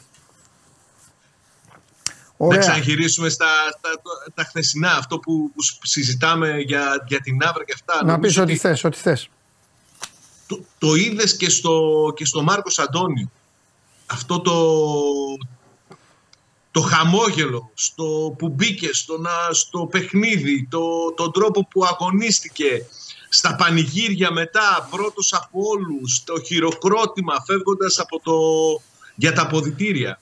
Ωραία. 2.36 2.58
Να 2.58 2.64
ξαναγυρίσουμε 2.64 3.28
στα, 3.28 3.46
στα, 3.78 3.88
τα 4.34 4.44
χθεσινά, 4.44 4.90
αυτό 4.90 5.18
που, 5.18 5.52
που 5.54 5.86
συζητάμε 5.86 6.58
για, 6.58 7.04
για 7.06 7.20
την 7.20 7.42
άβρα 7.42 7.64
και 7.64 7.72
αυτά. 7.74 8.04
Να 8.04 8.18
πεις 8.18 8.38
ό,τι 8.38 8.56
θες, 8.56 8.84
ό,τι 8.84 8.96
θες. 8.96 9.28
Το, 10.46 10.60
το 10.78 10.94
είδες 10.94 11.36
και 11.36 11.50
στο, 11.50 12.12
και 12.16 12.24
στο 12.24 12.42
Μάρκος 12.42 12.78
Αντώνιο. 12.78 13.30
Αυτό 14.06 14.40
το, 14.40 14.56
το 16.70 16.80
χαμόγελο 16.80 17.70
στο 17.74 18.34
που 18.38 18.48
μπήκε 18.48 18.88
στο, 18.92 19.20
στο 19.50 19.86
παιχνίδι, 19.86 20.66
το, 20.70 21.12
τον 21.16 21.32
τρόπο 21.32 21.66
που 21.70 21.84
αγωνίστηκε, 21.84 22.86
στα 23.32 23.56
πανηγύρια 23.56 24.32
μετά, 24.32 24.88
πρώτος 24.90 25.32
από 25.32 25.60
όλους, 25.62 26.24
το 26.24 26.40
χειροκρότημα 26.40 27.34
φεύγοντας 27.46 27.98
από 27.98 28.20
το, 28.20 28.34
για 29.14 29.32
τα 29.32 29.42
αποδητήρια 29.42 30.20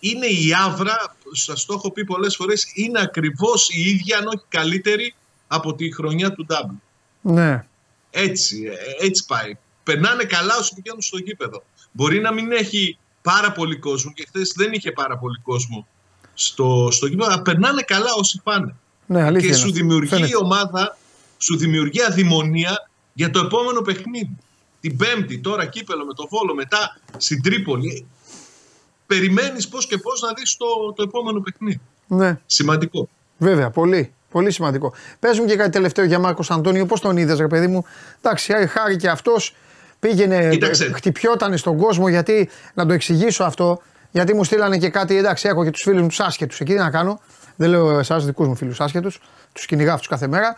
είναι 0.00 0.26
η 0.26 0.50
άβρα, 0.64 1.16
σας 1.32 1.64
το 1.64 1.74
έχω 1.74 1.90
πει 1.90 2.04
πολλές 2.04 2.36
φορές, 2.36 2.66
είναι 2.74 3.00
ακριβώς 3.00 3.68
η 3.68 3.80
ίδια, 3.80 4.18
αν 4.18 4.26
όχι 4.26 4.44
καλύτερη, 4.48 5.14
από 5.46 5.74
τη 5.74 5.92
χρονιά 5.92 6.32
του 6.32 6.46
Ντάμπλ. 6.46 6.74
Ναι. 7.20 7.66
Έτσι, 8.10 8.62
ε, 9.00 9.06
έτσι 9.06 9.24
πάει. 9.26 9.56
Περνάνε 9.82 10.24
καλά 10.24 10.56
όσο 10.58 10.74
πηγαίνουν 10.74 11.02
στο 11.02 11.18
γήπεδο. 11.18 11.62
Μπορεί 11.92 12.20
να 12.20 12.32
μην 12.32 12.52
έχει 12.52 12.98
πάρα 13.22 13.52
πολύ 13.52 13.76
κόσμο 13.76 14.12
και 14.12 14.26
χθες 14.28 14.52
δεν 14.56 14.72
είχε 14.72 14.92
πάρα 14.92 15.18
πολύ 15.18 15.40
κόσμο 15.42 15.86
στο, 16.34 16.88
στο 16.90 17.06
γήπεδο, 17.06 17.32
αλλά 17.32 17.42
περνάνε 17.42 17.82
καλά 17.82 18.12
όσοι 18.16 18.40
πάνε. 18.42 18.74
Ναι, 19.06 19.40
και 19.40 19.54
σου 19.54 19.72
δημιουργεί 19.72 20.28
η 20.28 20.36
ομάδα, 20.36 20.98
σου 21.38 21.56
δημιουργεί 21.56 22.02
αδημονία 22.02 22.88
για 23.12 23.30
το 23.30 23.38
επόμενο 23.38 23.80
παιχνίδι. 23.80 24.36
Την 24.80 24.96
Πέμπτη, 24.96 25.38
τώρα 25.38 25.66
κύπελο 25.66 26.04
με 26.04 26.12
το 26.12 26.26
Βόλο, 26.30 26.54
μετά 26.54 27.00
στην 27.16 27.42
Τρίπολη 27.42 28.06
περιμένεις 29.06 29.68
πώς 29.68 29.86
και 29.86 29.98
πώς 29.98 30.20
να 30.20 30.32
δεις 30.32 30.56
το, 30.56 30.92
το 30.92 31.02
επόμενο 31.02 31.40
παιχνίδι. 31.40 31.80
Ναι. 32.06 32.38
Σημαντικό. 32.46 33.08
Βέβαια, 33.38 33.70
πολύ. 33.70 34.12
Πολύ 34.30 34.50
σημαντικό. 34.50 34.94
Πες 35.18 35.38
μου 35.38 35.46
και 35.46 35.56
κάτι 35.56 35.70
τελευταίο 35.70 36.04
για 36.04 36.18
Μάρκος 36.18 36.50
Αντώνιο, 36.50 36.86
πώς 36.86 37.00
τον 37.00 37.16
είδες, 37.16 37.38
ρε 37.38 37.46
παιδί 37.46 37.66
μου. 37.66 37.84
Εντάξει, 38.22 38.66
χάρη 38.68 38.96
και 38.96 39.08
αυτός 39.08 39.54
πήγαινε, 40.00 40.48
Κοίταξε. 40.50 40.92
χτυπιόταν 40.94 41.58
στον 41.58 41.76
κόσμο 41.76 42.08
γιατί, 42.08 42.48
να 42.74 42.86
το 42.86 42.92
εξηγήσω 42.92 43.44
αυτό, 43.44 43.82
γιατί 44.10 44.34
μου 44.34 44.44
στείλανε 44.44 44.78
και 44.78 44.88
κάτι, 44.88 45.16
εντάξει, 45.16 45.48
έχω 45.48 45.64
και 45.64 45.70
τους 45.70 45.82
φίλους 45.82 46.00
μου 46.00 46.08
τους 46.08 46.20
άσχετους 46.20 46.60
εκεί, 46.60 46.72
τι 46.72 46.78
να 46.78 46.90
κάνω. 46.90 47.20
Δεν 47.56 47.70
λέω 47.70 47.98
εσάς 47.98 48.24
δικούς 48.24 48.46
μου 48.46 48.56
φίλους 48.56 48.80
άσχετους, 48.80 49.20
τους 49.52 49.66
κυνηγά 49.66 49.92
αυτούς 49.92 50.08
κάθε 50.08 50.26
μέρα. 50.26 50.56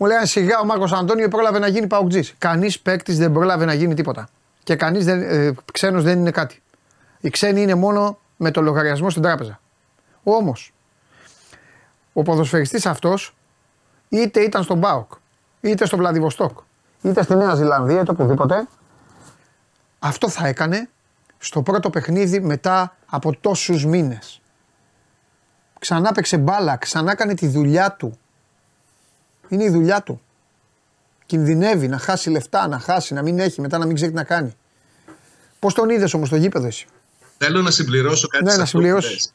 Μου 0.00 0.06
λένε 0.06 0.26
σιγά 0.26 0.58
ο 0.58 0.64
Μάρκος 0.64 0.92
Αντώνιο 0.92 1.28
πρόλαβε 1.28 1.58
να 1.58 1.68
γίνει 1.68 1.86
παουτζή. 1.86 2.22
Κανείς 2.38 2.80
παίκτης 2.80 3.18
δεν 3.18 3.32
πρόλαβε 3.32 3.64
να 3.64 3.74
γίνει 3.74 3.94
τίποτα. 3.94 4.28
Και 4.62 4.76
κανείς 4.76 5.06
ε, 5.06 5.54
ξένος 5.72 6.02
δεν 6.02 6.18
είναι 6.18 6.30
κάτι. 6.30 6.62
Οι 7.20 7.30
ξένοι 7.30 7.62
είναι 7.62 7.74
μόνο 7.74 8.18
με 8.36 8.50
το 8.50 8.60
λογαριασμό 8.62 9.10
στην 9.10 9.22
τράπεζα. 9.22 9.60
Όμως, 10.22 10.72
ο 12.12 12.22
ποδοσφαιριστής 12.22 12.86
αυτός 12.86 13.34
είτε 14.08 14.40
ήταν 14.40 14.62
στον 14.62 14.78
Μπάουκ, 14.78 15.12
είτε 15.60 15.86
στο 15.86 15.96
Βλαδιβοστόκ, 15.96 16.58
είτε 17.02 17.22
στη 17.22 17.34
Νέα 17.34 17.54
Ζηλανδία, 17.54 18.00
είτε 18.00 18.10
οπουδήποτε, 18.10 18.66
αυτό 19.98 20.28
θα 20.28 20.46
έκανε 20.46 20.88
στο 21.38 21.62
πρώτο 21.62 21.90
παιχνίδι 21.90 22.40
μετά 22.40 22.96
από 23.06 23.36
τόσους 23.36 23.84
μήνες. 23.84 24.40
Ξανά 25.78 26.12
παίξε 26.12 26.38
μπάλα, 26.38 26.76
ξανά 26.76 27.12
έκανε 27.12 27.34
τη 27.34 27.48
δουλειά 27.48 27.92
του. 27.92 28.18
Είναι 29.48 29.64
η 29.64 29.70
δουλειά 29.70 30.02
του. 30.02 30.20
Κινδυνεύει 31.26 31.88
να 31.88 31.98
χάσει 31.98 32.30
λεφτά, 32.30 32.68
να 32.68 32.78
χάσει, 32.78 33.14
να 33.14 33.22
μην 33.22 33.38
έχει, 33.38 33.60
μετά 33.60 33.78
να 33.78 33.86
μην 33.86 33.94
ξέρει 33.94 34.10
τι 34.10 34.16
να 34.16 34.24
κάνει. 34.24 34.56
Πώς 35.58 35.74
τον 35.74 35.88
είδες 35.88 36.14
όμως 36.14 36.28
το 36.28 36.36
γήπεδο 36.36 36.66
εσύ; 36.66 36.86
Θέλω 37.38 37.62
να 37.62 37.70
συμπληρώσω 37.70 38.28
κάτι 38.28 38.44
ναι, 38.44 38.56
να 38.56 38.64
συμπληρώσεις. 38.64 39.32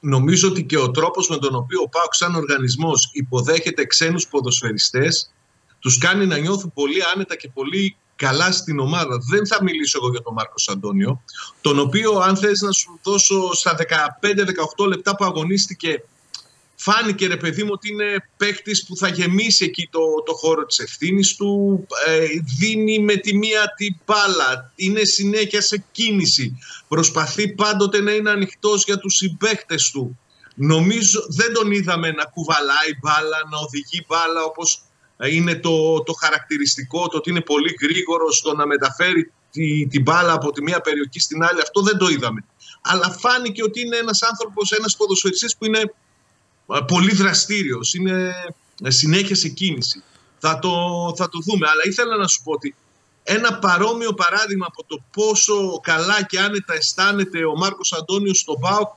Νομίζω 0.00 0.48
ότι 0.48 0.64
και 0.64 0.78
ο 0.78 0.90
τρόπος 0.90 1.28
με 1.28 1.38
τον 1.38 1.54
οποίο 1.54 1.80
ο 1.82 1.88
ΠΑΟΚ 1.88 2.14
σαν 2.14 2.34
οργανισμός 2.34 3.10
υποδέχεται 3.12 3.86
ξένους 3.86 4.28
ποδοσφαιριστές 4.28 5.30
τους 5.78 5.98
κάνει 5.98 6.26
να 6.26 6.36
νιώθουν 6.38 6.72
πολύ 6.74 6.98
άνετα 7.14 7.36
και 7.36 7.50
πολύ 7.54 7.96
καλά 8.16 8.52
στην 8.52 8.78
ομάδα. 8.78 9.18
Δεν 9.30 9.46
θα 9.46 9.62
μιλήσω 9.62 9.98
εγώ 10.02 10.10
για 10.10 10.22
τον 10.22 10.32
Μάρκος 10.32 10.68
Αντώνιο, 10.68 11.22
τον 11.60 11.78
οποίο 11.78 12.18
αν 12.18 12.36
θες 12.36 12.60
να 12.60 12.72
σου 12.72 13.00
δώσω 13.02 13.54
στα 13.54 13.76
15-18 14.76 14.86
λεπτά 14.88 15.16
που 15.16 15.24
αγωνίστηκε 15.24 16.02
φάνηκε 16.82 17.26
ρε 17.26 17.36
παιδί 17.36 17.62
μου 17.62 17.70
ότι 17.72 17.88
είναι 17.88 18.28
παίκτης 18.36 18.86
που 18.86 18.96
θα 18.96 19.08
γεμίσει 19.08 19.64
εκεί 19.64 19.88
το, 19.90 20.00
το 20.26 20.32
χώρο 20.34 20.64
της 20.66 20.78
ευθύνης 20.78 21.36
του, 21.36 21.86
ε, 22.06 22.26
δίνει 22.58 22.98
με 22.98 23.14
τη 23.14 23.36
μία 23.36 23.74
την 23.76 23.96
μπάλα, 24.06 24.72
είναι 24.74 25.04
συνέχεια 25.04 25.60
σε 25.60 25.84
κίνηση, 25.92 26.58
προσπαθεί 26.88 27.48
πάντοτε 27.48 28.00
να 28.00 28.12
είναι 28.12 28.30
ανοιχτός 28.30 28.84
για 28.84 28.98
τους 28.98 29.16
συμπαίκτες 29.16 29.90
του. 29.90 30.18
Νομίζω 30.54 31.24
δεν 31.28 31.52
τον 31.52 31.70
είδαμε 31.70 32.10
να 32.10 32.24
κουβαλάει 32.24 32.92
μπάλα, 33.00 33.38
να 33.50 33.58
οδηγεί 33.58 34.04
μπάλα 34.08 34.42
όπως 34.42 34.82
είναι 35.30 35.54
το, 35.54 36.02
το 36.02 36.12
χαρακτηριστικό, 36.12 37.08
το 37.08 37.16
ότι 37.16 37.30
είναι 37.30 37.40
πολύ 37.40 37.76
γρήγορο 37.80 38.32
στο 38.32 38.54
να 38.54 38.66
μεταφέρει 38.66 39.32
τη, 39.50 39.86
την 39.86 40.02
μπάλα 40.02 40.32
από 40.32 40.50
τη 40.50 40.62
μία 40.62 40.80
περιοχή 40.80 41.20
στην 41.20 41.42
άλλη. 41.42 41.60
Αυτό 41.60 41.80
δεν 41.82 41.98
το 41.98 42.08
είδαμε. 42.08 42.44
Αλλά 42.82 43.10
φάνηκε 43.10 43.62
ότι 43.62 43.80
είναι 43.80 43.96
ένας 43.96 44.22
άνθρωπος, 44.22 44.72
ένας 44.72 44.96
ποδοσφαιριστής 44.96 45.56
που 45.56 45.64
είναι 45.64 45.92
πολύ 46.86 47.14
δραστήριος, 47.14 47.94
είναι 47.94 48.32
συνέχεια 48.82 49.36
σε 49.36 49.48
κίνηση. 49.48 50.02
Θα 50.38 50.58
το, 50.58 50.70
θα 51.16 51.28
το 51.28 51.38
δούμε. 51.38 51.66
Αλλά 51.66 51.82
ήθελα 51.84 52.16
να 52.16 52.26
σου 52.26 52.42
πω 52.42 52.52
ότι 52.52 52.74
ένα 53.22 53.58
παρόμοιο 53.58 54.14
παράδειγμα 54.14 54.66
από 54.68 54.84
το 54.86 55.02
πόσο 55.12 55.80
καλά 55.82 56.22
και 56.22 56.40
άνετα 56.40 56.74
αισθάνεται 56.74 57.44
ο 57.44 57.56
Μάρκος 57.56 57.92
Αντώνιος 57.92 58.38
στο 58.38 58.56
ΠΑΟΚ 58.60 58.92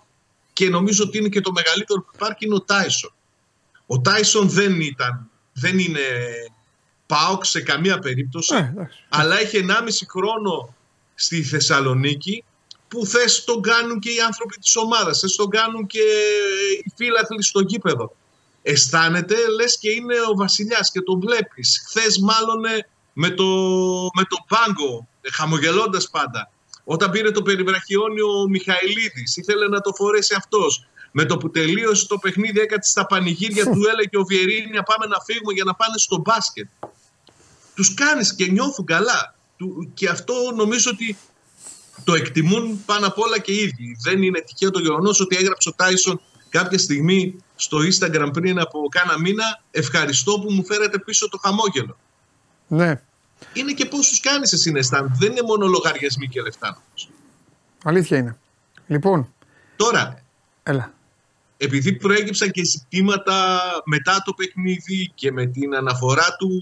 και 0.54 0.70
νομίζω 0.70 1.04
ότι 1.04 1.18
είναι 1.18 1.30
και 1.30 1.42
το 1.42 1.52
μεγαλύτερο 1.52 2.02
που 2.02 2.12
υπάρχει 2.16 2.46
είναι 2.46 2.56
ο 2.56 2.62
Τάισον. 2.62 3.14
Ο 3.86 4.02
Τάισον 4.02 4.50
δεν 4.50 4.82
ήταν, 4.82 5.30
δεν 5.54 5.80
είναι 5.80 6.00
ΠΑΟΚ 7.06 7.46
σε 7.46 7.62
καμία 7.62 8.00
περίπτωση, 8.00 8.56
ε, 8.56 8.74
αλλά 9.10 9.40
έχει 9.40 9.66
1,5 9.68 9.74
χρόνο 10.10 10.76
στη 11.16 11.44
Θεσσαλονίκη 11.44 12.44
που 12.94 13.06
θες 13.06 13.44
τον 13.44 13.62
κάνουν 13.62 14.00
και 14.00 14.10
οι 14.10 14.20
άνθρωποι 14.20 14.58
της 14.58 14.76
ομάδας, 14.76 15.20
θες 15.20 15.36
τον 15.36 15.50
κάνουν 15.50 15.88
και 15.88 16.04
οι 16.84 16.92
φίλαθλοι 16.96 17.44
στο 17.44 17.60
γήπεδο. 17.60 18.16
Αισθάνεται 18.62 19.36
λες 19.56 19.78
και 19.78 19.92
είναι 19.92 20.16
ο 20.32 20.36
βασιλιάς 20.36 20.92
και 20.92 21.02
τον 21.02 21.20
βλέπεις. 21.20 21.84
Χθες 21.88 22.18
μάλλον 22.18 22.62
με 23.14 23.30
το, 23.30 23.46
με 24.14 24.24
το 24.30 24.38
πάγκο, 24.48 25.08
χαμογελώντας 25.32 26.10
πάντα. 26.10 26.52
Όταν 26.84 27.12
πήρε 27.12 27.32
το 27.32 27.42
περιβραχιόνιο 27.42 28.28
ο 28.40 28.48
Μιχαηλίδης, 28.48 29.38
ήθελε 29.38 29.68
να 29.68 29.82
το 29.82 29.94
φορέσει 29.94 30.34
αυτός. 30.38 30.88
Με 31.12 31.26
το 31.26 31.38
που 31.38 31.50
τελείωσε 31.52 32.08
το 32.08 32.18
παιχνίδι 32.18 32.60
έκατσε 32.60 32.90
στα 32.90 33.06
πανηγύρια 33.06 33.64
του 33.64 33.82
έλεγε 33.92 34.18
ο 34.18 34.24
Βιερίνια 34.24 34.84
πάμε 34.84 35.06
να 35.06 35.20
φύγουμε 35.26 35.54
για 35.54 35.64
να 35.64 35.74
πάνε 35.74 35.98
στο 35.98 36.18
μπάσκετ. 36.18 36.68
Τους 37.76 37.94
κάνεις 37.94 38.36
και 38.36 38.46
νιώθουν 38.52 38.86
καλά. 38.86 39.36
Και 39.94 40.10
αυτό 40.10 40.34
νομίζω 40.56 40.92
ότι 40.94 41.18
το 42.04 42.14
εκτιμούν 42.14 42.86
πάνω 42.86 43.08
απ' 43.08 43.20
όλα 43.20 43.40
και 43.40 43.52
οι 43.52 43.56
ίδιοι. 43.56 43.98
Δεν 44.04 44.24
είναι 44.24 44.42
τυχαίο 44.42 44.72
το 44.72 44.80
γεγονός 44.80 45.20
ότι 45.20 45.36
έγραψε 45.36 45.70
ο 45.70 45.74
Τάισον 45.74 46.22
κάποια 46.50 46.78
στιγμή 46.78 47.36
στο 47.56 47.78
Instagram 47.78 48.30
πριν 48.34 48.60
από 48.60 48.80
κάνα 48.90 49.20
μήνα 49.20 49.62
ευχαριστώ 49.72 50.40
που 50.40 50.52
μου 50.54 50.66
φέρετε 50.66 51.00
πίσω 51.00 51.30
το 51.30 51.38
χαμόγελο. 51.38 51.98
Ναι. 52.68 53.02
Είναι 53.54 53.72
και 53.72 53.86
πώ 53.86 53.98
του 53.98 54.18
κάνει 54.22 54.48
εσύ 54.52 54.72
να 54.72 54.80
αισθάνεσαι. 54.80 55.16
Δεν 55.20 55.32
είναι 55.32 55.42
μόνο 55.42 55.68
λογαριασμοί 55.68 56.28
και 56.28 56.42
λεφτά. 56.42 56.82
Αλήθεια 57.84 58.18
είναι. 58.18 58.38
Λοιπόν. 58.88 59.34
Τώρα. 59.76 60.24
Έλα. 60.64 60.94
Επειδή 61.58 61.94
προέκυψαν 61.94 62.52
και 62.52 62.64
ζητήματα 62.64 63.60
μετά 63.86 64.22
το 64.26 64.34
παιχνίδι 64.34 65.12
και 65.16 65.32
με 65.32 65.46
την 65.46 65.76
αναφορά 65.76 66.36
του 66.38 66.62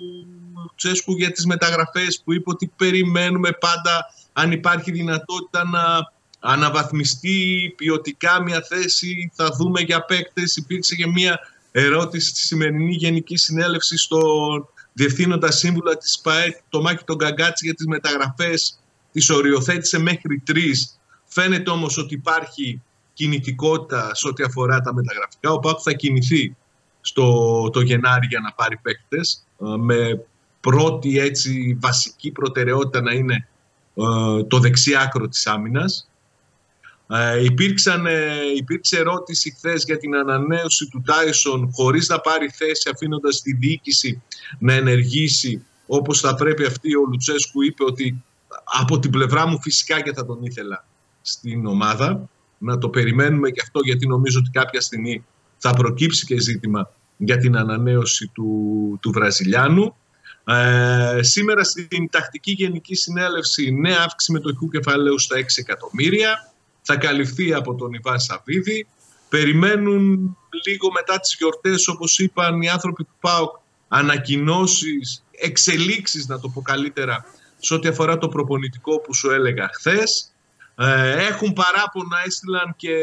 Τσέσκου 0.76 1.14
για 1.14 1.32
τις 1.32 1.46
μεταγραφές 1.46 2.22
που 2.24 2.34
είπε 2.34 2.50
ότι 2.50 2.72
περιμένουμε 2.76 3.52
πάντα 3.52 4.14
αν 4.34 4.52
υπάρχει 4.52 4.92
δυνατότητα 4.92 5.70
να 5.70 6.12
αναβαθμιστεί 6.40 7.74
ποιοτικά 7.78 8.42
μια 8.42 8.62
θέση, 8.62 9.32
θα 9.34 9.50
δούμε 9.50 9.82
για 9.82 10.06
παίκτες. 10.06 10.56
Υπήρξε 10.56 10.96
και 10.96 11.08
μια 11.08 11.40
ερώτηση 11.72 12.30
στη 12.30 12.40
σημερινή 12.40 12.94
Γενική 12.94 13.38
Συνέλευση 13.38 13.98
στον 13.98 14.68
Διευθύνοντα 14.94 15.52
Σύμβουλα 15.52 15.98
της 15.98 16.20
ΠΑΕ, 16.24 16.62
το 16.70 16.82
Μάκη 16.82 17.04
τον 17.04 17.18
Καγκάτση 17.18 17.66
για 17.66 17.74
τις 17.74 17.86
μεταγραφές, 17.86 18.80
τις 19.12 19.30
οριοθέτησε 19.30 20.00
μέχρι 20.00 20.42
τρεις. 20.46 21.00
Φαίνεται 21.26 21.70
όμως 21.70 21.98
ότι 21.98 22.14
υπάρχει 22.14 22.82
κινητικότητα 23.14 24.16
σε 24.16 24.28
ό,τι 24.28 24.44
αφορά 24.44 24.82
τα 24.82 24.94
μεταγραφικά. 24.94 25.52
Ο 25.52 25.60
ΠΑΚ 25.60 25.80
θα 25.84 25.94
κινηθεί 25.94 26.56
στο 27.02 27.70
το 27.70 27.82
Γενάρη 27.82 28.28
για 28.28 28.40
να 28.40 28.52
πάρει 28.52 28.78
παίκτες 28.78 29.46
ε, 29.60 29.66
με 29.78 30.26
πρώτη 30.62 31.20
έτσι 31.20 31.78
βασική 31.82 32.32
προτεραιότητα 32.32 33.02
να 33.02 33.12
είναι 33.12 33.36
ε, 33.36 33.46
το 34.48 34.60
δεξί 34.60 34.96
άκρο 34.96 35.28
της 35.28 35.48
άμυνας. 35.48 36.12
Ε, 37.14 37.44
υπήρξαν, 37.44 38.06
ε, 38.06 38.30
υπήρξε 38.56 38.98
ερώτηση 38.98 39.52
χθες 39.58 39.84
για 39.84 39.98
την 39.98 40.16
ανανέωση 40.16 40.88
του 40.88 41.02
Τάισον 41.06 41.70
χωρίς 41.74 42.08
να 42.08 42.20
πάρει 42.20 42.50
θέση 42.50 42.90
αφήνοντας 42.94 43.42
τη 43.42 43.54
διοίκηση 43.54 44.22
να 44.60 44.74
ενεργήσει 44.74 45.66
όπως 45.88 46.20
θα 46.20 46.36
πρέπει 46.36 46.66
αυτή 46.66 46.96
ο 46.96 47.06
Λουτσέσκου 47.10 47.62
είπε 47.62 47.84
ότι 47.84 48.24
από 48.82 49.00
την 49.00 49.12
πλευρά 49.12 49.48
μου 49.48 49.62
φυσικά 49.62 50.02
και 50.02 50.14
θα 50.14 50.26
τον 50.26 50.44
ήθελα 50.44 50.86
στην 51.22 51.66
ομάδα. 51.66 52.30
Να 52.58 52.78
το 52.78 52.90
περιμένουμε 52.90 53.50
και 53.50 53.62
αυτό 53.64 53.80
γιατί 53.84 54.08
νομίζω 54.08 54.40
ότι 54.40 54.50
κάποια 54.50 54.82
στιγμή 54.82 55.26
θα 55.58 55.74
προκύψει 55.74 56.26
και 56.26 56.40
ζήτημα 56.40 56.92
για 57.18 57.38
την 57.38 57.58
ανανέωση 57.58 58.32
του, 58.34 58.98
του 59.02 59.12
Βραζιλιάνου. 59.12 59.96
Ε, 60.44 61.20
σήμερα 61.22 61.64
στην 61.64 62.10
τακτική 62.10 62.52
γενική 62.52 62.96
συνέλευση 62.96 63.72
νέα 63.72 64.00
αύξηση 64.00 64.32
μετοχικού 64.32 64.70
κεφαλαίου 64.70 65.20
στα 65.20 65.38
6 65.38 65.42
εκατομμύρια. 65.56 66.54
Θα 66.82 66.96
καλυφθεί 66.96 67.54
από 67.54 67.76
τον 67.76 67.94
Ιβάν 67.94 68.20
Σαββίδη. 68.20 68.88
Περιμένουν 69.30 70.38
λίγο 70.68 70.92
μετά 70.92 71.20
τις 71.20 71.36
γιορτές 71.38 71.88
όπως 71.88 72.20
είπαν 72.20 72.62
οι 72.62 72.70
άνθρωποι 72.70 73.04
του 73.04 73.16
ΠΑΟΚ 73.20 73.56
ανακοινώσεις, 73.88 75.24
εξελίξεις 75.32 76.28
να 76.28 76.40
το 76.40 76.50
πω 76.50 76.62
καλύτερα 76.62 77.26
σε 77.60 77.74
ό,τι 77.74 77.88
αφορά 77.88 78.18
το 78.18 78.28
προπονητικό 78.28 79.00
που 79.00 79.14
σου 79.14 79.32
έλεγα 79.32 79.70
χθες. 79.74 80.32
Ε, 80.76 81.26
έχουν 81.28 81.54
παράπονα, 81.54 82.18
έστειλαν 82.26 82.74
και 82.76 82.94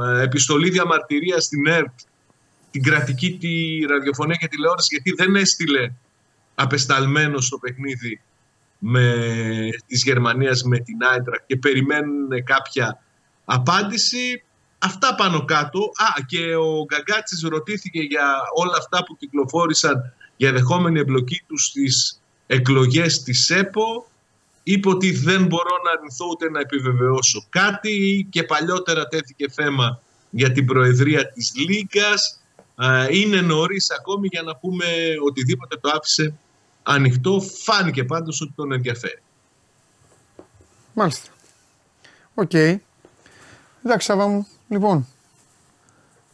ε, 0.00 0.22
επιστολή 0.22 0.70
διαμαρτυρίας 0.70 1.44
στην 1.44 1.66
ΕΡΤ 1.66 1.98
την 2.70 2.82
κρατική 2.82 3.36
τη 3.40 3.84
ραδιοφωνία 3.86 4.36
και 4.36 4.48
τηλεόραση 4.48 4.88
γιατί 4.90 5.22
δεν 5.22 5.36
έστειλε 5.36 5.92
απεσταλμένος 6.56 7.46
στο 7.46 7.58
παιχνίδι 7.58 8.20
με, 8.78 9.14
της 9.86 10.02
Γερμανίας 10.02 10.62
με 10.62 10.78
την 10.78 10.96
Άιντρα 11.12 11.42
και 11.46 11.56
περιμένουν 11.56 12.44
κάποια 12.44 13.02
απάντηση. 13.44 14.42
Αυτά 14.78 15.14
πάνω 15.14 15.44
κάτω. 15.44 15.78
Α, 15.78 16.22
και 16.26 16.54
ο 16.54 16.84
Γκαγκάτσης 16.84 17.42
ρωτήθηκε 17.42 18.00
για 18.00 18.28
όλα 18.54 18.76
αυτά 18.78 19.04
που 19.04 19.16
κυκλοφόρησαν 19.16 20.12
για 20.36 20.52
δεχόμενη 20.52 20.98
εμπλοκή 20.98 21.42
του 21.46 21.58
στις 21.58 22.22
εκλογές 22.46 23.22
της 23.22 23.50
ΕΠΟ. 23.50 24.10
Είπε 24.62 24.88
ότι 24.88 25.10
δεν 25.10 25.46
μπορώ 25.46 25.76
να 25.84 25.90
αρνηθώ 25.90 26.26
ούτε 26.30 26.50
να 26.50 26.60
επιβεβαιώσω 26.60 27.46
κάτι 27.48 28.26
και 28.30 28.42
παλιότερα 28.42 29.06
τέθηκε 29.06 29.50
θέμα 29.50 30.00
για 30.30 30.52
την 30.52 30.66
προεδρία 30.66 31.32
της 31.32 31.52
Λίγκας. 31.68 32.40
Είναι 33.10 33.40
νωρίς 33.40 33.90
ακόμη 33.90 34.28
για 34.30 34.42
να 34.42 34.56
πούμε 34.56 34.84
οτιδήποτε 35.26 35.76
το 35.76 35.90
άφησε 35.94 36.38
ανοιχτό. 36.86 37.40
Φάνηκε 37.40 38.04
πάντως 38.04 38.40
ότι 38.40 38.52
τον 38.56 38.72
ενδιαφέρει. 38.72 39.22
Μάλιστα. 40.94 41.30
OK. 42.34 42.50
Okay. 42.52 42.76
Εντάξει, 43.84 44.06
Σάβα 44.06 44.26
μου. 44.26 44.46
Λοιπόν, 44.68 45.06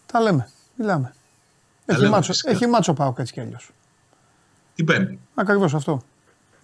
τα 0.07 0.21
λέμε. 0.21 0.51
Μιλάμε. 0.77 1.15
έχει, 1.87 1.99
λέμε, 1.99 2.11
ματς 2.11 2.25
ο, 2.25 2.33
έχει 2.45 2.67
ματς 2.67 2.93
ο 2.93 2.98
ΠΑΟΚ 2.98 3.19
έτσι 3.19 3.33
κι 3.33 3.41
αλλιώς. 3.41 3.71
Την 4.75 4.85
Πέμπτη. 4.85 5.19
Ακριβώς 5.35 5.75
αυτό. 5.75 6.03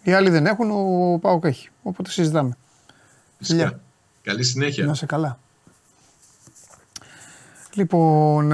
Οι 0.03 0.12
άλλοι 0.12 0.31
δεν 0.31 0.46
έχουν, 0.46 0.70
ο 0.70 1.18
Πάοκ 1.18 1.44
έχει. 1.44 1.70
Οπότε 1.83 2.11
συζητάμε. 2.11 2.57
Φυσικά. 3.38 3.81
Καλή 4.22 4.44
συνέχεια. 4.44 4.85
Να 4.85 4.94
σε 4.94 5.07
καλά. 5.07 5.38
Λοιπόν, 7.74 8.53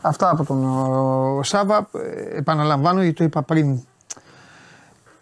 αυτά 0.00 0.30
από 0.30 0.44
τον 0.44 1.44
Σάβα. 1.44 1.90
Ε, 1.94 2.36
επαναλαμβάνω 2.36 3.02
γιατί 3.02 3.16
το 3.16 3.24
είπα 3.24 3.42
πριν 3.42 3.80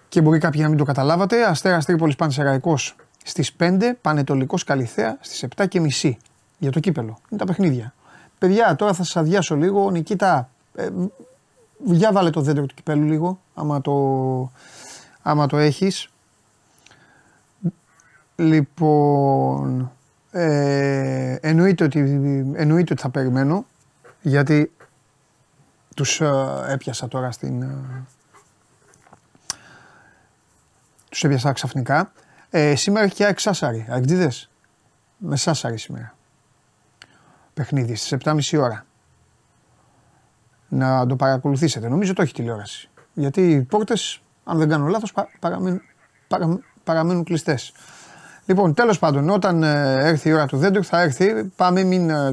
και 0.09 0.21
μπορεί 0.21 0.38
κάποιοι 0.38 0.61
να 0.62 0.68
μην 0.68 0.79
το 0.79 0.85
καταλάβατε. 0.85 1.44
Αστέρα 1.44 1.79
Τρίπολη 1.79 2.14
Πανσεραϊκό 2.18 2.79
στις 3.25 3.57
5, 3.59 3.92
Πανετολικό 4.01 4.57
Καλιθέα 4.66 5.16
στις 5.21 5.47
7 5.57 5.68
και 5.68 5.81
μισή. 5.81 6.18
Για 6.59 6.71
το 6.71 6.81
κύπελο. 6.81 7.18
Είναι 7.29 7.40
τα 7.40 7.47
παιχνίδια. 7.47 7.94
Παιδιά, 8.38 8.77
τώρα 8.77 8.92
θα 8.92 9.05
σας 9.05 9.16
αδειάσω 9.16 9.57
λίγο. 9.57 9.90
Νικήτα, 9.90 10.51
ε, 10.75 10.88
για 11.85 12.12
βάλε 12.12 12.31
το 12.31 12.40
δέντρο 12.40 12.66
του 12.66 12.75
κυπέλου 12.75 13.05
λίγο, 13.05 13.40
άμα 13.55 13.81
το, 13.81 13.92
άμα 15.23 15.47
το 15.47 15.57
έχεις. 15.57 16.09
Λοιπόν, 18.37 19.92
ε, 20.31 21.37
εννοείται, 21.40 21.85
ότι, 21.85 21.99
εννοείται 22.55 22.92
ότι 22.92 23.03
θα 23.03 23.11
περιμένω, 23.11 23.66
γιατί 24.21 24.73
τους 25.94 26.21
ε, 26.21 26.31
έπιασα 26.68 27.09
τώρα 27.09 27.31
στην... 27.31 27.64
Ε, 31.09 31.11
τους 31.11 31.25
έπιασα 31.25 31.53
ξαφνικά. 31.53 32.12
Ε, 32.51 32.75
σήμερα 32.75 33.05
έχει 33.05 33.14
και 33.14 33.25
ΑΕΚ 33.25 33.38
Σάσαρη, 33.38 33.87
Με 35.18 35.37
Σάσαρη 35.37 35.79
σήμερα. 35.79 36.14
Παιχνίδι 37.55 37.94
στις 37.94 38.18
7.30 38.25 38.59
ώρα. 38.59 38.85
Να 40.68 41.07
το 41.07 41.16
παρακολουθήσετε. 41.16 41.88
Νομίζω 41.88 42.12
το 42.12 42.23
έχει 42.23 42.33
τηλεόραση. 42.33 42.90
Γιατί 43.12 43.51
οι 43.51 43.62
πόρτες, 43.62 44.23
αν 44.44 44.59
δεν 44.59 44.68
κάνω 44.68 44.87
λάθος, 44.87 45.12
παραμένουν, 45.40 45.83
παραμένουν 46.85 47.25
κλειστές. 47.25 47.73
Λοιπόν, 48.47 48.75
τέλος 48.75 48.99
πάντων, 48.99 49.31
όταν 49.31 49.62
ε, 49.62 49.97
έρθει 50.01 50.29
η 50.29 50.33
ώρα 50.33 50.47
του 50.47 50.57
δέντρου 50.57 50.85
θα 50.85 51.01
έρθει. 51.01 51.44
Πάμε, 51.44 51.83
μην, 51.83 52.11
ε, 52.11 52.33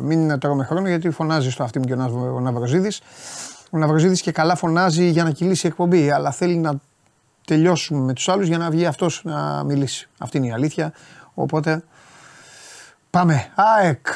μην 0.00 0.38
τρώμε 0.38 0.64
χρόνο 0.64 0.88
γιατί 0.88 1.10
φωνάζει 1.10 1.50
στο 1.50 1.62
αυτή 1.62 1.78
μου 1.78 1.84
και 1.84 1.92
ο 1.92 2.40
Ναυροζίδης. 2.40 3.00
Ο 3.70 3.78
Ναυροζίδης 3.78 4.20
και 4.20 4.32
καλά 4.32 4.54
φωνάζει 4.54 5.08
για 5.08 5.24
να 5.24 5.30
κυλήσει 5.30 5.66
η 5.66 5.68
εκπομπή, 5.68 6.10
αλλά 6.10 6.30
θέλει 6.30 6.56
να 6.56 6.80
τελειώσουμε 7.44 8.00
με 8.00 8.12
τους 8.12 8.28
άλλους 8.28 8.46
για 8.46 8.58
να 8.58 8.70
βγει 8.70 8.86
αυτός 8.86 9.20
να 9.24 9.64
μιλήσει. 9.64 10.08
Αυτή 10.18 10.36
είναι 10.36 10.46
η 10.46 10.52
αλήθεια. 10.52 10.92
Οπότε 11.34 11.84
πάμε. 13.10 13.52
ΑΕΚ. 13.54 14.06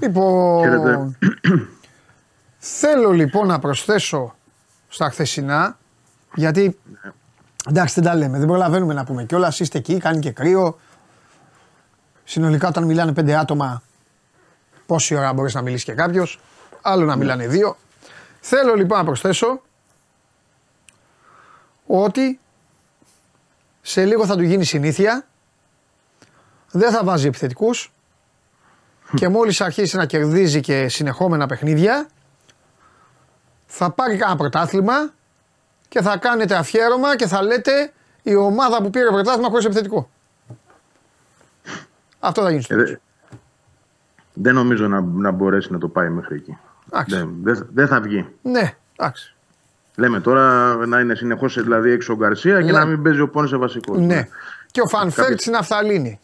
Λοιπόν, 0.00 1.16
θέλω 2.58 3.10
λοιπόν 3.10 3.46
να 3.46 3.58
προσθέσω 3.58 4.34
στα 4.88 5.10
χθεσινά, 5.10 5.78
γιατί 6.34 6.78
εντάξει 7.68 7.94
δεν 7.94 8.04
τα 8.04 8.14
λέμε, 8.16 8.38
δεν 8.38 8.46
προλαβαίνουμε 8.46 8.94
να 8.94 9.04
πούμε 9.04 9.24
κιόλας. 9.24 9.60
Είστε 9.60 9.78
εκεί, 9.78 9.98
κάνει 9.98 10.18
και 10.18 10.30
κρύο. 10.30 10.78
Συνολικά 12.24 12.68
όταν 12.68 12.84
μιλάνε 12.84 13.12
πέντε 13.12 13.36
άτομα, 13.36 13.82
πόση 14.86 15.14
ώρα 15.14 15.32
μπορείς 15.32 15.54
να 15.54 15.62
μιλήσει 15.62 15.84
και 15.84 15.92
κάποιος. 15.92 16.40
Άλλο 16.82 17.04
να 17.04 17.16
μιλάνε 17.16 17.46
δύο. 17.46 17.76
Θέλω 18.40 18.74
λοιπόν 18.74 18.98
να 18.98 19.04
προσθέσω 19.04 19.62
ότι 21.86 22.40
σε 23.80 24.04
λίγο 24.04 24.26
θα 24.26 24.36
του 24.36 24.42
γίνει 24.42 24.64
συνήθεια. 24.64 25.26
Δεν 26.70 26.92
θα 26.92 27.04
βάζει 27.04 27.26
επιθετικούς 27.26 27.92
και 29.14 29.28
μόλις 29.28 29.60
αρχίσει 29.60 29.96
να 29.96 30.06
κερδίζει 30.06 30.60
και 30.60 30.88
συνεχόμενα 30.88 31.46
παιχνίδια 31.46 32.08
θα 33.66 33.90
πάρει 33.90 34.16
κανένα 34.16 34.38
πρωτάθλημα 34.38 35.12
και 35.88 36.02
θα 36.02 36.16
κάνετε 36.16 36.54
αφιέρωμα 36.54 37.16
και 37.16 37.26
θα 37.26 37.42
λέτε 37.42 37.92
η 38.22 38.34
ομάδα 38.34 38.82
που 38.82 38.90
πήρε 38.90 39.06
πρωτάθλημα 39.06 39.48
χωρίς 39.48 39.64
επιθετικό. 39.64 40.10
Αυτό 42.18 42.42
θα 42.42 42.50
γίνει 42.50 42.62
στο 42.62 42.74
ε, 42.74 43.00
Δεν 44.32 44.54
νομίζω 44.54 44.88
να, 44.88 45.00
να 45.00 45.30
μπορέσει 45.30 45.72
να 45.72 45.78
το 45.78 45.88
πάει 45.88 46.08
μέχρι 46.08 46.36
εκεί. 46.36 46.58
Δεν, 47.06 47.34
δεν, 47.42 47.68
δεν 47.72 47.88
θα 47.88 48.00
βγει. 48.00 48.26
Ναι, 48.42 48.74
εντάξει. 48.96 49.34
Λέμε 49.96 50.20
τώρα 50.20 50.74
να 50.86 51.00
είναι 51.00 51.14
συνεχώς 51.14 51.62
δηλαδή 51.62 51.90
έξω 51.90 52.12
ο 52.12 52.16
Γκαρσία 52.16 52.62
και 52.62 52.72
να 52.72 52.84
μην 52.84 53.02
παίζει 53.02 53.20
ο 53.20 53.28
Πόνσε 53.28 53.56
βασικός. 53.56 53.98
Ναι. 53.98 54.28
Και 54.70 54.80
ο 54.80 54.86
Φανφέρτ 54.86 55.40
στην 55.40 55.54
Αφθαλήνη. 55.54 56.20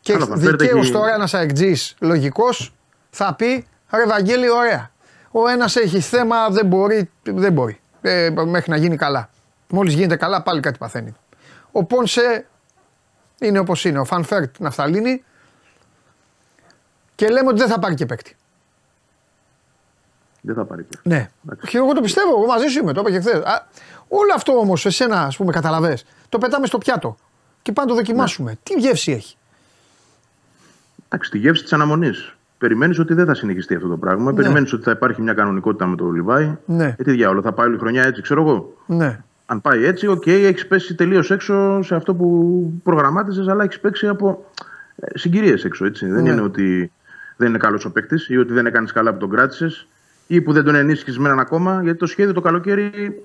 Και 0.00 0.16
δικαίως 0.34 0.90
τώρα 0.90 1.14
ένας 1.14 1.34
αεκτζής 1.34 1.96
λογικός 2.00 2.74
θα 3.10 3.34
πει 3.34 3.66
ρε 3.94 4.06
Βαγγέλη, 4.06 4.50
ωραία. 4.50 4.90
Ο 5.30 5.48
ένας 5.48 5.76
έχει 5.76 6.00
θέμα, 6.00 6.48
δεν 6.48 6.66
μπορεί, 6.66 7.10
δεν 7.22 7.52
μπορεί. 7.52 7.80
Ε, 8.00 8.30
μέχρι 8.30 8.70
να 8.70 8.76
γίνει 8.76 8.96
καλά. 8.96 9.30
Μόλις 9.68 9.94
γίνεται 9.94 10.16
καλά, 10.16 10.42
πάλι 10.42 10.60
κάτι 10.60 10.78
παθαίνει. 10.78 11.14
Ο 11.72 11.84
Πόνσε 11.84 12.46
είναι 13.38 13.58
όπως 13.58 13.84
είναι. 13.84 13.98
Ο 13.98 14.04
Φανφέρτ 14.04 14.58
ναφθαλίνη. 14.58 15.24
Και 17.14 17.28
λέμε 17.28 17.48
ότι 17.48 17.58
δεν 17.58 17.68
θα 17.68 17.78
πάρει 17.78 17.94
και 17.94 18.06
παίκτη. 18.06 18.36
Δεν 20.40 20.54
θα 20.54 20.64
πάρει 20.64 20.82
παίκτη. 20.82 21.08
Ναι. 21.08 21.30
Και 21.68 21.76
εγώ 21.76 21.92
το 21.92 22.00
πιστεύω. 22.00 22.30
Εγώ 22.30 22.46
μαζί 22.46 22.66
σου 22.66 22.78
είμαι. 22.78 22.92
Το 22.92 23.00
είπα 23.00 23.10
και 23.10 23.20
χθες. 23.20 23.42
Όλο 24.08 24.32
αυτό 24.34 24.58
όμως, 24.58 24.86
εσένα, 24.86 25.22
ας 25.22 25.36
πούμε, 25.36 25.52
καταλαβέ. 25.52 25.98
Το 26.28 26.38
πετάμε 26.38 26.66
στο 26.66 26.78
πιάτο. 26.78 27.16
Και 27.62 27.72
πάμε 27.72 27.88
το 27.88 27.94
δοκιμάσουμε. 27.94 28.50
Ναι. 28.50 28.56
Τι 28.62 28.80
γεύση 28.80 29.12
έχει. 29.12 29.36
Εντάξει, 31.08 31.30
τη 31.30 31.38
γεύση 31.38 31.62
της 31.62 31.72
αναμονής. 31.72 32.34
Περιμένεις 32.60 32.98
ότι 32.98 33.14
δεν 33.14 33.26
θα 33.26 33.34
συνεχιστεί 33.34 33.74
αυτό 33.74 33.88
το 33.88 33.96
πράγμα. 33.96 34.30
Ναι. 34.30 34.36
Περιμένεις 34.36 34.72
ότι 34.72 34.82
θα 34.82 34.90
υπάρχει 34.90 35.22
μια 35.22 35.32
κανονικότητα 35.32 35.86
με 35.86 35.96
το 35.96 36.10
Λιβάι. 36.10 36.56
Ναι. 36.64 36.94
Ε, 36.98 37.02
τι 37.02 37.10
διάολο, 37.10 37.42
θα 37.42 37.52
πάει 37.52 37.66
όλη 37.66 37.74
η 37.76 37.78
χρονιά 37.78 38.02
έτσι, 38.02 38.22
ξέρω 38.22 38.42
εγώ. 38.42 38.76
Ναι. 38.86 39.18
Αν 39.46 39.60
πάει 39.60 39.84
έτσι, 39.84 40.06
OK, 40.06 40.22
okay, 40.22 40.42
έχεις 40.44 40.66
πέσει 40.66 40.94
τελείως 40.94 41.30
έξω 41.30 41.82
σε 41.82 41.94
αυτό 41.94 42.14
που 42.14 42.80
προγραμμάτιζες, 42.82 43.50
αλλά 43.50 43.64
έχεις 43.64 43.80
παίξει 43.80 44.06
από 44.06 44.50
ε, 44.96 45.18
συγκυρίες 45.18 45.64
έξω. 45.64 45.84
Έτσι. 45.84 46.06
Ναι. 46.06 46.14
Δεν 46.14 46.26
είναι 46.26 46.40
ότι 46.40 46.92
δεν 47.36 47.48
είναι 47.48 47.58
καλός 47.58 47.84
ο 47.84 47.92
παίκτης 47.92 48.28
ή 48.28 48.36
ότι 48.36 48.52
δεν 48.52 48.66
έκανες 48.66 48.92
καλά 48.92 49.12
που 49.12 49.18
τον 49.18 49.30
κράτησες 49.30 49.86
ή 50.26 50.40
που 50.40 50.52
δεν 50.52 50.64
τον 50.64 50.74
ενίσχυσες 50.74 51.18
με 51.18 51.26
έναν 51.26 51.40
ακόμα. 51.40 51.80
Γιατί 51.82 51.98
το 51.98 52.06
σχέδιο 52.06 52.32
το 52.32 52.40
καλοκαίρι, 52.40 53.22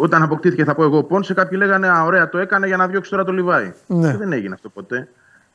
όταν 0.00 0.22
αποκτήθηκε, 0.22 0.64
θα 0.64 0.74
πω 0.74 0.82
εγώ, 0.82 1.02
Πόνσε, 1.02 1.34
κάποιοι 1.34 1.58
λέγανε 1.62 1.88
Α, 1.88 2.04
ωραία, 2.04 2.28
το 2.28 2.38
έκανε 2.38 2.66
για 2.66 2.76
να 2.76 2.86
διώξει 2.86 3.10
τώρα 3.10 3.24
το 3.24 3.32
Λιβάι. 3.32 3.72
Ναι. 3.86 4.16
δεν 4.16 4.32
έγινε 4.32 4.54
αυτό 4.54 4.68
ποτέ. 4.68 5.08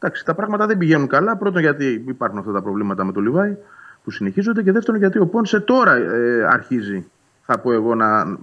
Εντάξει, 0.04 0.26
τα 0.26 0.34
πράγματα 0.34 0.66
δεν 0.66 0.78
πηγαίνουν 0.78 1.08
καλά. 1.08 1.38
Πρώτον, 1.38 1.62
γιατί 1.62 2.04
υπάρχουν 2.08 2.40
αυτά 2.40 2.52
τα 2.52 2.62
προβλήματα 2.62 3.04
με 3.04 3.12
το 3.12 3.20
Λιβάι 3.20 3.58
που 4.04 4.12
συνεχίζονται. 4.12 4.64
Και 4.64 4.72
δεύτερον, 4.72 5.00
γιατί 5.00 5.20
ο 5.20 5.26
Πόνσε 5.26 5.60
τώρα 5.60 5.96
ε, 5.96 6.46
αρχίζει, 6.50 7.06
θα 7.46 7.60
πω 7.60 7.72
εγώ, 7.72 7.96
να, 7.96 8.38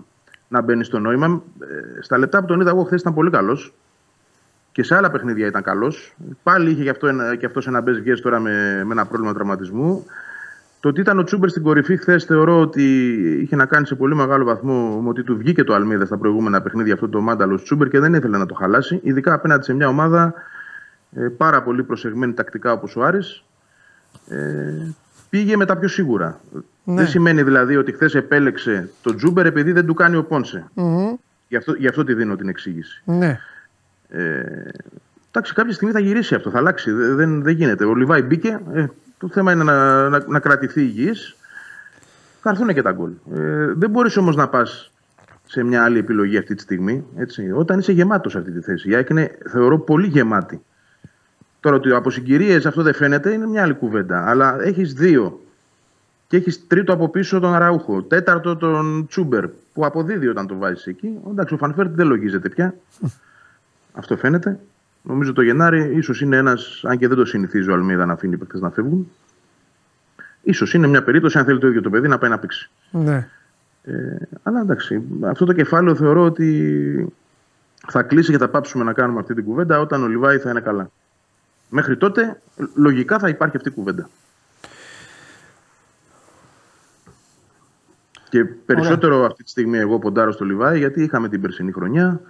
να 0.49 0.63
μπαίνει 0.63 0.85
στο 0.85 0.99
νόημα. 0.99 1.43
Ε, 1.61 2.03
στα 2.03 2.19
λεπτά 2.19 2.41
που 2.41 2.47
τον 2.47 2.61
είδα 2.61 2.71
εγώ 2.71 2.83
χθες 2.83 3.01
ήταν 3.01 3.15
πολύ 3.15 3.31
καλός. 3.31 3.75
Και 4.73 4.83
σε 4.83 4.95
άλλα 4.95 5.11
παιχνίδια 5.11 5.47
ήταν 5.47 5.63
καλός. 5.63 6.15
Πάλι 6.43 6.71
είχε 6.71 6.83
και 6.83 6.91
αυτό, 6.91 7.09
και 7.39 7.47
αυτός 7.47 7.67
ένα 7.67 7.81
μπες 7.81 8.21
τώρα 8.21 8.41
με, 8.41 8.83
με 8.85 8.93
ένα 8.93 9.07
πρόβλημα 9.07 9.35
τραυματισμού. 9.35 10.07
Το 10.81 10.89
ότι 10.89 11.01
ήταν 11.01 11.19
ο 11.19 11.25
Τσούμπερ 11.25 11.49
στην 11.49 11.63
κορυφή 11.63 11.97
χθες 11.97 12.25
θεωρώ 12.25 12.61
ότι 12.61 12.83
είχε 13.43 13.57
να 13.57 13.67
κάνει 13.67 13.87
σε 13.87 13.95
πολύ 13.95 14.15
μεγάλο 14.15 14.45
βαθμό 14.45 15.03
ότι 15.07 15.23
του 15.23 15.37
βγήκε 15.37 15.65
το 15.65 15.75
Αλμίδα 15.75 16.05
στα 16.05 16.17
προηγούμενα 16.17 16.63
παιχνίδια 16.63 16.95
αυτό 16.95 17.09
το 17.09 17.21
μάνταλος 17.21 17.63
Τσούμπερ 17.63 17.89
και 17.89 17.99
δεν 17.99 18.15
ήθελε 18.15 18.39
να 18.39 18.47
το 18.47 18.55
χαλάσει. 18.55 19.01
Ειδικά 19.03 19.35
απέναντι 19.35 19.65
σε 19.65 19.75
μια 19.75 19.89
ομάδα 19.89 20.35
ε, 21.17 21.29
πάρα 21.29 21.63
πολύ 21.63 21.83
προσεγμένη 21.83 22.33
τακτικά 22.33 22.73
όπως 22.73 22.97
ο 22.97 23.05
Άρης, 23.05 23.45
ε, 24.29 24.93
πήγε 25.31 25.57
με 25.57 25.65
τα 25.65 25.77
πιο 25.77 25.89
σίγουρα. 25.89 26.41
Ναι. 26.85 26.95
Δεν 26.95 27.07
σημαίνει 27.07 27.43
δηλαδή 27.43 27.77
ότι 27.77 27.93
χθες 27.93 28.15
επέλεξε 28.15 28.91
τον 29.03 29.17
Τζούμπερ 29.17 29.47
επειδή 29.47 29.73
δεν 29.73 29.87
του 29.87 29.95
κάνει 29.95 30.17
ο 30.17 30.25
Πόνσε. 30.25 30.71
Γι, 31.49 31.57
αυτό, 31.57 31.73
γι' 31.73 31.89
αυτό 31.89 32.05
τη 32.05 32.15
δίνω 32.15 32.37
την 32.37 32.49
εξήγηση. 32.49 33.03
Ναι. 33.05 33.39
Ε, 34.09 34.43
εντάξει, 35.29 35.55
κάποια 35.55 35.73
στιγμή 35.73 35.95
θα 35.95 36.01
γυρίσει 36.01 36.35
αυτό, 36.35 36.51
θα 36.51 36.59
αλλάξει. 36.59 36.91
Δεν, 36.93 37.43
δεν 37.43 37.55
γίνεται. 37.55 37.85
Ο 37.85 37.95
Λιβάη 37.95 38.23
μπήκε. 38.23 38.61
Ε, 38.73 38.87
το 39.19 39.29
θέμα 39.29 39.53
είναι 39.53 39.65
να, 39.65 40.09
να, 40.09 40.25
να 40.27 40.39
κρατηθεί 40.39 40.81
υγιής. 40.81 41.37
Θα 42.41 42.51
έρθουν 42.51 42.75
και 42.75 42.83
τα 42.83 42.93
γκολ. 42.93 43.11
Ε, 43.35 43.73
δεν 43.73 43.91
μπορείς 43.91 44.17
όμως 44.17 44.37
να 44.37 44.49
πας 44.49 44.93
σε 45.47 45.63
μια 45.63 45.85
άλλη 45.85 45.99
επιλογή 45.99 46.37
αυτή 46.37 46.55
τη 46.55 46.63
στιγμή. 46.63 47.05
Έτσι, 47.17 47.51
όταν 47.55 47.79
είσαι 47.79 47.93
γεμάτος 47.93 48.33
σε 48.33 48.39
αυτή 48.39 48.51
τη 48.51 48.61
θέση. 48.61 48.91
Η 48.91 49.07
είναι, 49.11 49.39
θεωρώ, 49.49 49.79
πολύ 49.79 50.07
γεμάτη. 50.07 50.63
Τώρα 51.69 51.81
ότι 51.81 51.93
από 51.93 52.11
συγκυρίες 52.11 52.67
αυτό 52.67 52.83
δεν 52.83 52.95
φαίνεται 52.95 53.33
είναι 53.33 53.47
μια 53.47 53.63
άλλη 53.63 53.75
κουβέντα. 53.75 54.29
Αλλά 54.29 54.63
έχεις 54.63 54.93
δύο. 54.93 55.41
Και 56.27 56.37
έχεις 56.37 56.67
τρίτο 56.67 56.93
από 56.93 57.09
πίσω 57.09 57.41
τον 57.41 57.55
Αραούχο. 57.55 58.03
Τέταρτο 58.03 58.57
τον 58.57 59.07
Τσούμπερ 59.09 59.49
που 59.49 59.85
αποδίδει 59.85 60.29
όταν 60.29 60.47
το 60.47 60.57
βάζεις 60.57 60.87
εκεί. 60.87 61.19
Εντάξει, 61.31 61.55
ο 61.55 61.57
Φανφέρτ 61.57 61.91
δεν 61.95 62.07
λογίζεται 62.07 62.49
πια. 62.49 62.75
αυτό 64.01 64.17
φαίνεται. 64.17 64.59
Νομίζω 65.03 65.33
το 65.33 65.43
Γενάρη 65.43 65.97
ίσως 65.97 66.21
είναι 66.21 66.37
ένας, 66.37 66.85
αν 66.85 66.99
και 66.99 67.09
δεν 67.09 67.17
το 67.17 67.25
συνηθίζει 67.25 67.71
ο 67.71 67.75
Αλμέιδα 67.75 68.07
να 68.07 68.13
αφήνει 68.13 68.35
οι 68.35 68.37
παίκτες 68.37 68.61
να 68.61 68.71
φεύγουν. 68.71 69.11
Ίσως 70.53 70.67
είναι 70.73 70.87
μια 70.87 71.03
περίπτωση, 71.03 71.39
αν 71.39 71.45
θέλει 71.45 71.59
το 71.59 71.67
ίδιο 71.67 71.83
το 71.83 71.91
παιδί, 71.91 72.09
να 72.09 72.19
πάει 72.19 72.31
να 72.31 72.39
παίξει. 72.39 72.71
Ναι. 72.91 73.29
Ε, 73.85 74.17
αλλά 74.43 74.61
εντάξει, 74.61 75.03
αυτό 75.25 75.45
το 75.45 75.53
κεφάλαιο 75.53 75.95
θεωρώ 75.95 76.25
ότι 76.25 77.13
θα 77.89 78.03
κλείσει 78.03 78.31
και 78.31 78.39
θα 78.39 78.49
πάψουμε 78.49 78.85
να 78.85 78.93
κάνουμε 78.93 79.21
αυτή 79.21 79.35
την 79.35 79.45
κουβέντα 79.45 79.81
όταν 79.81 80.03
ο 80.03 80.07
Λιβάη 80.07 80.39
θα 80.39 80.51
είναι 80.51 80.61
καλά. 80.61 80.91
Μέχρι 81.69 81.97
τότε, 81.97 82.41
λογικά 82.75 83.19
θα 83.19 83.29
υπάρχει 83.29 83.57
αυτή 83.57 83.69
η 83.69 83.73
κουβέντα. 83.73 84.09
Και 88.29 88.45
περισσότερο 88.45 89.15
Ωραία. 89.15 89.27
αυτή 89.27 89.45
τη 89.45 89.51
στιγμή 89.51 89.79
εγώ 89.79 89.99
ποντάρω 89.99 90.33
στο 90.33 90.45
Λιβάη 90.45 90.79
γιατί 90.79 91.03
είχαμε 91.03 91.29
την 91.29 91.41
περσινή 91.41 91.73
χρονιά. 91.73 92.21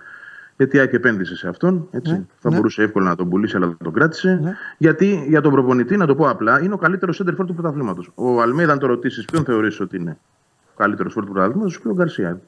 Γιατί 0.56 0.76
η 0.76 0.80
ΑΕΚ 0.80 0.92
επένδυσε 0.92 1.36
σε 1.36 1.48
αυτόν. 1.48 1.88
Έτσι. 1.90 2.12
Ναι, 2.12 2.24
θα 2.38 2.50
ναι. 2.50 2.56
μπορούσε 2.56 2.82
εύκολα 2.82 3.08
να 3.08 3.16
τον 3.16 3.28
πουλήσει, 3.28 3.56
αλλά 3.56 3.76
τον 3.82 3.92
κράτησε. 3.92 4.40
Ναι. 4.42 4.56
Γιατί 4.78 5.24
για 5.28 5.40
τον 5.40 5.52
προπονητή, 5.52 5.96
να 5.96 6.06
το 6.06 6.14
πω 6.14 6.28
απλά, 6.28 6.62
είναι 6.62 6.74
ο 6.74 6.76
καλύτερος 6.76 7.22
center 7.22 7.34
του 7.46 7.54
πρωταθλήματος. 7.54 8.10
Ο 8.14 8.40
Αλμέιδα, 8.40 8.72
αν 8.72 8.78
το 8.78 8.86
ρωτήσεις, 8.86 9.24
ποιον 9.24 9.44
θεωρείς 9.44 9.80
ότι 9.80 9.96
είναι 9.96 10.18
ο 10.72 10.76
καλύτερος 10.76 11.12
φόρ 11.12 11.24
του 11.24 11.32
πρωταθλήματος, 11.32 11.72
σου 11.72 11.82
πει 11.82 11.88
ο 11.88 11.92
Γκαρσία. 11.92 12.40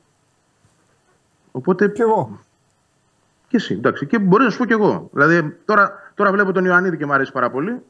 Οπότε. 1.51 1.89
Και 1.89 2.03
εγώ. 2.03 2.41
Και 3.51 3.57
εσύ, 3.57 3.75
εντάξει. 3.75 4.07
Και 4.07 4.19
μπορείς 4.19 4.45
να 4.45 4.51
σου 4.53 4.59
πω 4.59 4.65
κι 4.65 4.73
εγώ. 4.73 5.09
Δηλαδή, 5.13 5.57
τώρα, 5.65 5.93
τώρα 6.15 6.31
βλέπω 6.33 6.53
τον 6.53 6.65
Ιωαννίδη 6.65 6.97
και 6.97 7.07
μου 7.07 7.13
αρέσει 7.13 7.33
πάρα 7.33 7.51
πολύ. 7.51 7.83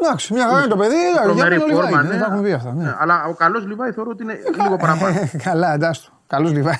Εντάξει, 0.00 0.32
μια 0.32 0.46
χαρά 0.48 0.58
είναι 0.58 0.68
το 0.68 0.76
παιδί, 0.76 0.94
για 1.12 1.22
τον 1.58 1.66
Λιβάη. 1.68 1.92
Ναι, 1.92 2.08
δεν 2.08 2.18
τα 2.18 2.24
έχουμε 2.26 2.42
πει 2.42 2.52
αυτά. 2.52 2.72
Ναι. 2.72 2.84
Ναι, 2.84 2.94
αλλά 2.98 3.24
ο 3.24 3.34
καλός 3.34 3.66
Λιβάη 3.66 3.92
θεωρώ 3.92 4.10
ότι 4.10 4.22
είναι 4.22 4.38
λίγο 4.62 4.76
παραπάνω. 4.76 5.16
Καλά, 5.42 5.74
εντάξει. 5.74 6.10
Καλός 6.26 6.52
Λιβάη. 6.52 6.74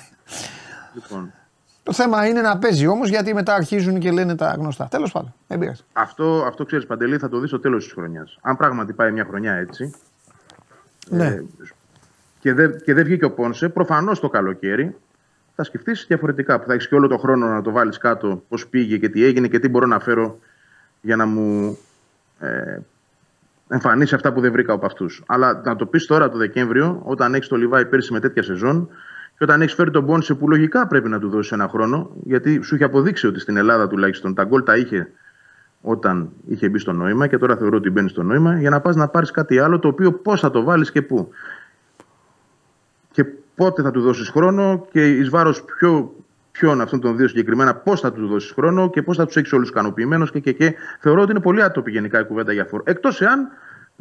λοιπόν, 0.95 1.33
Το 1.83 1.93
θέμα 1.93 2.27
είναι 2.27 2.41
να 2.41 2.59
παίζει 2.59 2.87
όμως 2.87 3.09
γιατί 3.09 3.35
μετά 3.35 3.55
αρχίζουν 3.55 3.99
και 3.99 4.11
λένε 4.11 4.35
τα 4.37 4.55
γνωστά. 4.59 4.89
Τέλος 4.91 5.13
πάντων, 5.13 5.35
δεν 5.47 5.59
πειράζει. 5.59 5.83
αυτό, 5.93 6.45
αυτό 6.47 6.65
ξέρεις, 6.65 6.87
Παντελή, 6.87 7.19
θα 7.19 7.29
το 7.29 7.39
δεις 7.39 7.49
στο 7.49 7.61
τέλος 7.61 7.85
της 7.85 7.93
χρονιάς. 7.93 8.39
Αν 8.43 8.57
πράγματι 8.57 8.93
πάει 8.93 9.13
μια 9.13 9.25
χρονιά 9.25 9.53
έτσι. 9.53 9.95
Ναι. 11.09 11.27
ε, 11.27 11.45
και 12.41 12.55
δεν 12.55 12.81
και 12.85 12.95
δεν 12.95 13.05
βγήκε 13.05 13.25
ο 13.25 13.31
Πόνσε, 13.31 13.69
προφανώς 13.69 14.21
το 14.21 14.29
καλοκαίρι 14.29 14.97
θα 15.59 15.65
σκεφτείς 15.65 16.05
διαφορετικά. 16.09 16.59
Που 16.61 16.67
θα 16.67 16.73
έχεις 16.73 16.89
και 16.89 16.95
όλο 16.95 17.07
το 17.07 17.17
χρόνο 17.17 17.47
να 17.47 17.63
το 17.63 17.71
βάλεις 17.71 17.99
κάτω, 17.99 18.43
πώς 18.49 18.67
πήγε 18.67 18.97
και 18.97 19.09
τι 19.09 19.25
έγινε 19.25 19.49
και 19.49 19.59
τι 19.59 19.69
μπορώ 19.69 19.87
να 19.87 19.99
φέρω 19.99 20.39
για 21.01 21.17
να 21.17 21.27
μου 21.27 21.79
ε, 22.39 22.79
εμφανίσει 23.69 24.15
αυτά 24.15 24.33
που 24.33 24.41
δεν 24.41 24.53
βρήκα 24.53 24.73
από 24.73 24.87
αυτούς. 24.87 25.23
Αλλά 25.27 25.63
να 25.65 25.77
το 25.77 25.87
πεις 25.87 26.07
τώρα 26.07 26.29
το 26.29 26.39
Δεκέμβριο, 26.39 27.01
όταν 27.05 27.35
έχεις 27.35 27.49
το 27.49 27.57
Λιβάη 27.57 27.87
πέρσι 27.87 28.13
με 28.13 28.21
τέτοια 28.21 28.43
σεζόν 28.43 28.89
και 29.39 29.45
όταν 29.45 29.63
έχεις 29.63 29.75
φέρει 29.75 29.91
τον 29.91 30.07
Πόνσε 30.07 30.35
που 30.35 30.49
λογικά 30.49 30.87
πρέπει 30.87 31.09
να 31.09 31.19
του 31.19 31.29
δώσεις 31.29 31.53
ένα 31.53 31.69
χρόνο, 31.69 32.11
γιατί 32.25 32.61
σου 32.63 32.75
είχε 32.75 32.85
αποδείξει 32.85 33.27
ότι 33.27 33.41
στην 33.41 33.57
Ελλάδα 33.57 33.89
τουλάχιστον 33.89 34.35
τα 34.35 34.45
γκολ 34.45 34.63
τα 34.63 34.77
είχε 34.77 35.11
όταν 35.81 36.29
είχε 36.47 36.69
μπει 36.69 36.79
στο 36.79 36.93
νόημα 36.93 37.27
και 37.27 37.39
τώρα 37.39 37.57
θεωρώ 37.57 37.77
ότι 37.77 37.91
μπαίνει 37.91 38.09
στο 38.09 38.23
νόημα, 38.23 38.59
για 38.59 38.71
να 38.71 38.81
πας 38.81 38.97
να 38.97 39.09
πάρεις 39.09 39.31
κάτι 39.31 39.59
άλλο 39.59 39.79
το 39.79 39.89
οποίο 39.89 40.13
πώς 40.13 40.41
θα 40.41 40.51
το 40.51 40.63
βάλεις 40.63 40.91
και 40.91 41.03
πού. 41.03 41.29
Και 43.59 43.65
πότε 43.65 43.83
θα 43.83 43.91
του 43.91 44.01
δώσεις 44.01 44.29
χρόνο 44.29 44.87
και 44.93 45.17
εις 45.17 45.29
βάρος 45.29 45.65
ποιο, 45.65 46.15
ποιον 46.51 46.81
αυτών 46.81 47.01
των 47.01 47.17
δύο 47.17 47.29
συγκεκριμένα, 47.29 47.75
πώς 47.75 48.01
θα 48.01 48.13
τους 48.13 48.29
δώσεις 48.29 48.51
χρόνο 48.51 48.91
και 48.91 49.03
πώς 49.03 49.17
θα 49.17 49.27
τους 49.27 49.37
έχεις 49.37 49.53
όλους 49.53 49.69
ικανοποιημένους 49.69 50.31
και, 50.31 50.41
και, 50.41 50.53
και. 50.53 50.75
Θεωρώ 51.01 51.23
ότι 51.23 51.31
είναι 51.31 51.41
πολύ 51.41 51.63
άτοπη 51.63 51.91
γενικά 51.91 52.21
η 52.21 52.25
κουβέντα 52.25 52.53
για 52.53 52.65
φόρ. 52.65 52.83
Εκτός 52.85 53.21
εάν, 53.21 53.49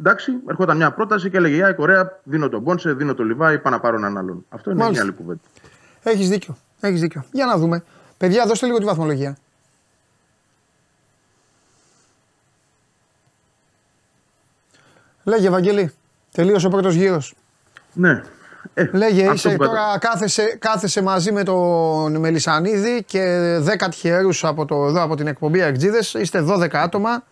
εντάξει, 0.00 0.32
ερχόταν 0.48 0.76
μια 0.76 0.90
πρόταση 0.90 1.30
και 1.30 1.36
έλεγε 1.36 1.54
Για 1.54 1.72
Κορέα, 1.72 2.20
δίνω 2.22 2.48
τον 2.48 2.64
Πόνσε, 2.64 2.92
δίνω 2.92 3.14
τον 3.14 3.26
Λιβάη, 3.26 3.58
πάω 3.58 3.72
να 3.72 3.80
πάρω 3.80 3.96
έναν 3.96 4.18
άλλον. 4.18 4.44
Αυτό 4.48 4.70
είναι 4.70 4.82
Μάλιστα. 4.82 5.04
μια 5.04 5.12
άλλη 5.12 5.22
κουβέντα. 5.22 5.40
Έχεις 6.02 6.28
δίκιο. 6.28 6.56
Έχεις 6.80 7.00
δίκιο. 7.00 7.24
Για 7.32 7.46
να 7.46 7.56
δούμε. 7.58 7.84
Παιδιά, 8.18 8.46
δώστε 8.46 8.66
λίγο 8.66 8.78
τη 8.78 8.84
βαθμολογία. 8.84 9.36
Λέγε, 15.24 15.46
Ευαγγέλη. 15.46 15.92
Τελείωσε 16.32 16.66
ο 16.66 16.70
πρώτος 16.70 16.94
γύρος. 16.94 17.34
Ναι. 17.92 18.22
Ε, 18.74 18.88
Λέγε, 18.92 19.22
αυτό 19.22 19.32
είσαι 19.34 19.48
που 19.50 19.56
κατα- 19.56 19.70
τώρα 19.74 19.98
κάθεσαι, 19.98 20.56
κάθεσαι 20.58 21.02
μαζί 21.02 21.32
με 21.32 21.42
τον 21.42 22.16
Μελισανίδη 22.16 23.02
και 23.06 23.56
10 23.64 23.88
τυχερούς 23.90 24.44
από, 24.44 24.64
το, 24.64 24.86
εδώ, 24.86 25.02
από 25.02 25.14
την 25.16 25.26
εκπομπή 25.26 25.60
Αεκτζίδες. 25.62 26.14
Είστε 26.14 26.44
12 26.48 26.68
άτομα. 26.72 27.24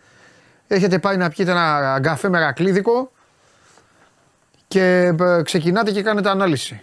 Έχετε 0.67 0.99
πάει 0.99 1.17
να 1.17 1.29
πιείτε 1.29 1.51
ένα 1.51 1.99
καφέ 2.01 2.29
μερακλίδικο 2.29 3.11
και 4.67 5.13
ε, 5.19 5.41
ξεκινάτε 5.43 5.91
και 5.91 6.01
κάνετε 6.03 6.29
ανάλυση. 6.29 6.81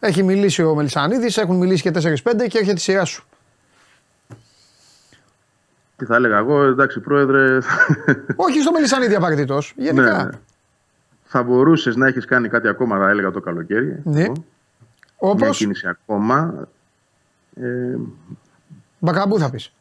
Έχει 0.00 0.22
μιλήσει 0.22 0.62
ο 0.62 0.74
Μελισανίδης, 0.74 1.36
έχουν 1.36 1.56
μιλήσει 1.56 1.82
και 1.82 1.90
4-5 1.90 2.48
και 2.48 2.58
έρχεται 2.58 2.72
η 2.72 2.78
σειρά 2.78 3.04
σου. 3.04 3.24
Τι 5.96 6.04
θα 6.04 6.14
έλεγα 6.16 6.36
εγώ, 6.38 6.62
εντάξει, 6.62 7.00
πρόεδρε. 7.00 7.58
Όχι 8.36 8.60
στο 8.60 8.72
Μελισανίδη 8.72 9.14
απαραίτητος. 9.14 9.72
Γενικά. 9.76 10.24
ναι. 10.24 10.30
Θα 11.30 11.42
μπορούσες 11.42 11.96
να 11.96 12.06
έχεις 12.06 12.24
κάνει 12.24 12.48
κάτι 12.48 12.68
ακόμα, 12.68 12.98
θα 12.98 13.08
έλεγα 13.08 13.30
το 13.30 13.40
καλοκαίρι. 13.40 14.00
Ναι. 14.04 14.22
Εγώ. 14.22 14.32
Όπως; 15.16 15.40
Μια 15.40 15.50
κίνηση 15.50 15.88
ακόμα. 15.88 16.68
Ε, 17.60 17.96
Μπακαμπού 18.98 19.38
θα 19.38 19.50
πεις. 19.50 19.72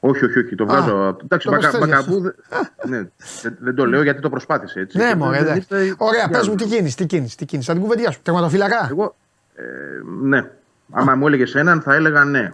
όχι, 0.00 0.24
όχι, 0.24 0.38
όχι. 0.38 0.54
Το 0.54 0.66
βγάζω. 0.66 1.08
από- 1.08 1.20
εντάξει, 1.24 1.46
το 1.48 1.52
μπακα, 1.54 1.70
προσθέτεις. 1.70 1.88
μπακαμπού. 2.06 2.20
δε- 2.20 2.88
ναι, 2.88 3.08
δεν, 3.42 3.56
δεν 3.60 3.74
το 3.74 3.86
λέω 3.86 4.02
γιατί 4.02 4.20
το 4.20 4.30
προσπάθησε 4.30 4.80
έτσι. 4.80 4.98
Ναι, 4.98 5.08
Και 5.08 5.14
μωρέ, 5.14 5.38
δεν 5.42 5.46
εντάξει. 5.46 5.74
ήρθε- 5.74 5.94
Ωραία, 5.98 6.28
πες 6.28 6.40
για- 6.40 6.50
μου 6.50 6.56
τι 6.56 6.64
κίνηση, 6.64 6.96
τι 6.96 7.06
κίνηση, 7.06 7.36
τι 7.36 7.44
κίνηση. 7.44 7.66
Θα 7.68 7.74
την 7.74 7.82
κουβεντιάσουμε. 7.82 8.22
Τερματοφυλακά. 8.24 8.88
Εγώ, 8.90 9.16
ε, 9.54 9.62
ναι. 10.22 10.50
Άμα 10.92 11.14
μου 11.14 11.26
έλεγες 11.26 11.54
έναν, 11.54 11.80
θα 11.80 11.94
έλεγα 11.94 12.24
ναι. 12.24 12.52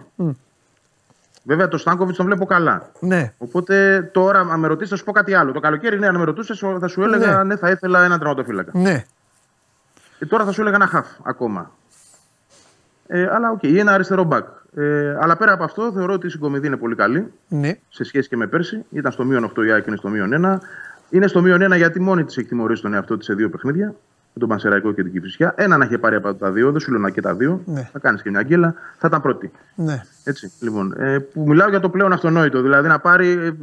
Βέβαια, 1.43 1.67
το 1.67 1.77
Στάνκοβιτς 1.77 2.17
τον 2.17 2.25
βλέπω 2.25 2.45
καλά. 2.45 2.91
Ναι. 2.99 3.33
Οπότε 3.37 4.01
τώρα, 4.13 4.39
αν 4.39 4.59
με 4.59 4.67
ρωτήσεις, 4.67 4.89
θα 4.89 4.95
σου 4.95 5.03
πω 5.03 5.11
κάτι 5.11 5.33
άλλο. 5.33 5.51
Το 5.51 5.59
καλοκαίρι, 5.59 5.99
ναι, 5.99 6.07
αν 6.07 6.17
με 6.17 6.23
ρωτούσες, 6.23 6.63
θα 6.79 6.87
σου 6.87 7.01
έλεγα 7.03 7.37
Ναι. 7.37 7.43
ναι, 7.43 7.55
θα 7.55 7.69
ήθελα 7.69 8.03
έναν 8.03 8.19
τερματοφύλακα. 8.19 8.71
Ναι. 8.73 9.03
Και 10.17 10.25
τώρα 10.25 10.45
θα 10.45 10.51
σου 10.51 10.61
έλεγα 10.61 10.75
ένα 10.75 10.87
χαφ 10.87 11.07
ακόμα. 11.23 11.71
Ε, 13.07 13.27
αλλά 13.31 13.49
οκ, 13.51 13.63
ή 13.63 13.79
ένα 13.79 13.91
αριστερό 13.93 14.23
μπακ. 14.23 14.47
Ε, 14.75 15.17
αλλά 15.21 15.37
πέρα 15.37 15.53
από 15.53 15.63
αυτό, 15.63 15.91
θεωρώ 15.91 16.13
ότι 16.13 16.27
η 16.27 16.29
συγκομιδή 16.29 16.67
είναι 16.67 16.77
πολύ 16.77 16.95
καλή 16.95 17.31
Ναι. 17.47 17.71
σε 17.89 18.03
σχέση 18.03 18.29
και 18.29 18.37
με 18.37 18.47
πέρσι. 18.47 18.85
Ήταν 18.89 19.11
στο 19.11 19.23
μείον 19.23 19.43
8 19.43 19.63
η 19.65 19.71
ΑΕΚ, 19.71 19.85
είναι 19.87 19.95
στο 19.95 20.09
μείον 20.09 20.33
1. 20.33 20.59
Είναι 21.09 21.27
στο 21.27 21.41
μείον 21.41 21.61
1 21.73 21.75
γιατί 21.75 21.99
μόνη 21.99 22.23
της 22.23 22.37
έχει 22.37 22.47
τιμωρήσει 22.47 22.81
τον 22.81 22.93
εαυτό 22.93 23.17
της 23.17 23.25
σε 23.25 23.33
δύο 23.33 23.49
παιχνίδια. 23.49 23.93
Με 24.33 24.39
τον 24.39 24.49
Πανσεραϊκό 24.49 24.91
και 24.91 25.03
την 25.03 25.11
Κυφυσιά. 25.11 25.53
Ένα 25.57 25.77
να 25.77 25.85
είχε 25.85 25.97
πάρει 25.97 26.15
από 26.15 26.33
τα 26.33 26.51
δύο, 26.51 26.71
δεν 26.71 26.79
σου 26.79 26.91
λέω 26.91 26.99
να 26.99 27.09
και 27.09 27.21
τα 27.21 27.35
δύο. 27.35 27.61
Ναι. 27.65 27.89
Θα 27.91 27.99
κάνεις 27.99 28.21
και 28.21 28.29
μια 28.29 28.43
γκέλα, 28.43 28.73
θα 28.97 29.07
ήταν 29.07 29.21
πρώτη. 29.21 29.51
Ναι. 29.75 30.01
Έτσι, 30.23 30.51
λοιπόν, 30.59 30.93
ε, 30.97 31.19
που 31.19 31.43
μιλάω 31.47 31.69
για 31.69 31.79
το 31.79 31.89
πλέον 31.89 32.13
αυτονόητο. 32.13 32.61
Δηλαδή 32.61 32.87
να 32.87 32.99
πάρει 32.99 33.27
ε, 33.29 33.45
ε, 33.45 33.53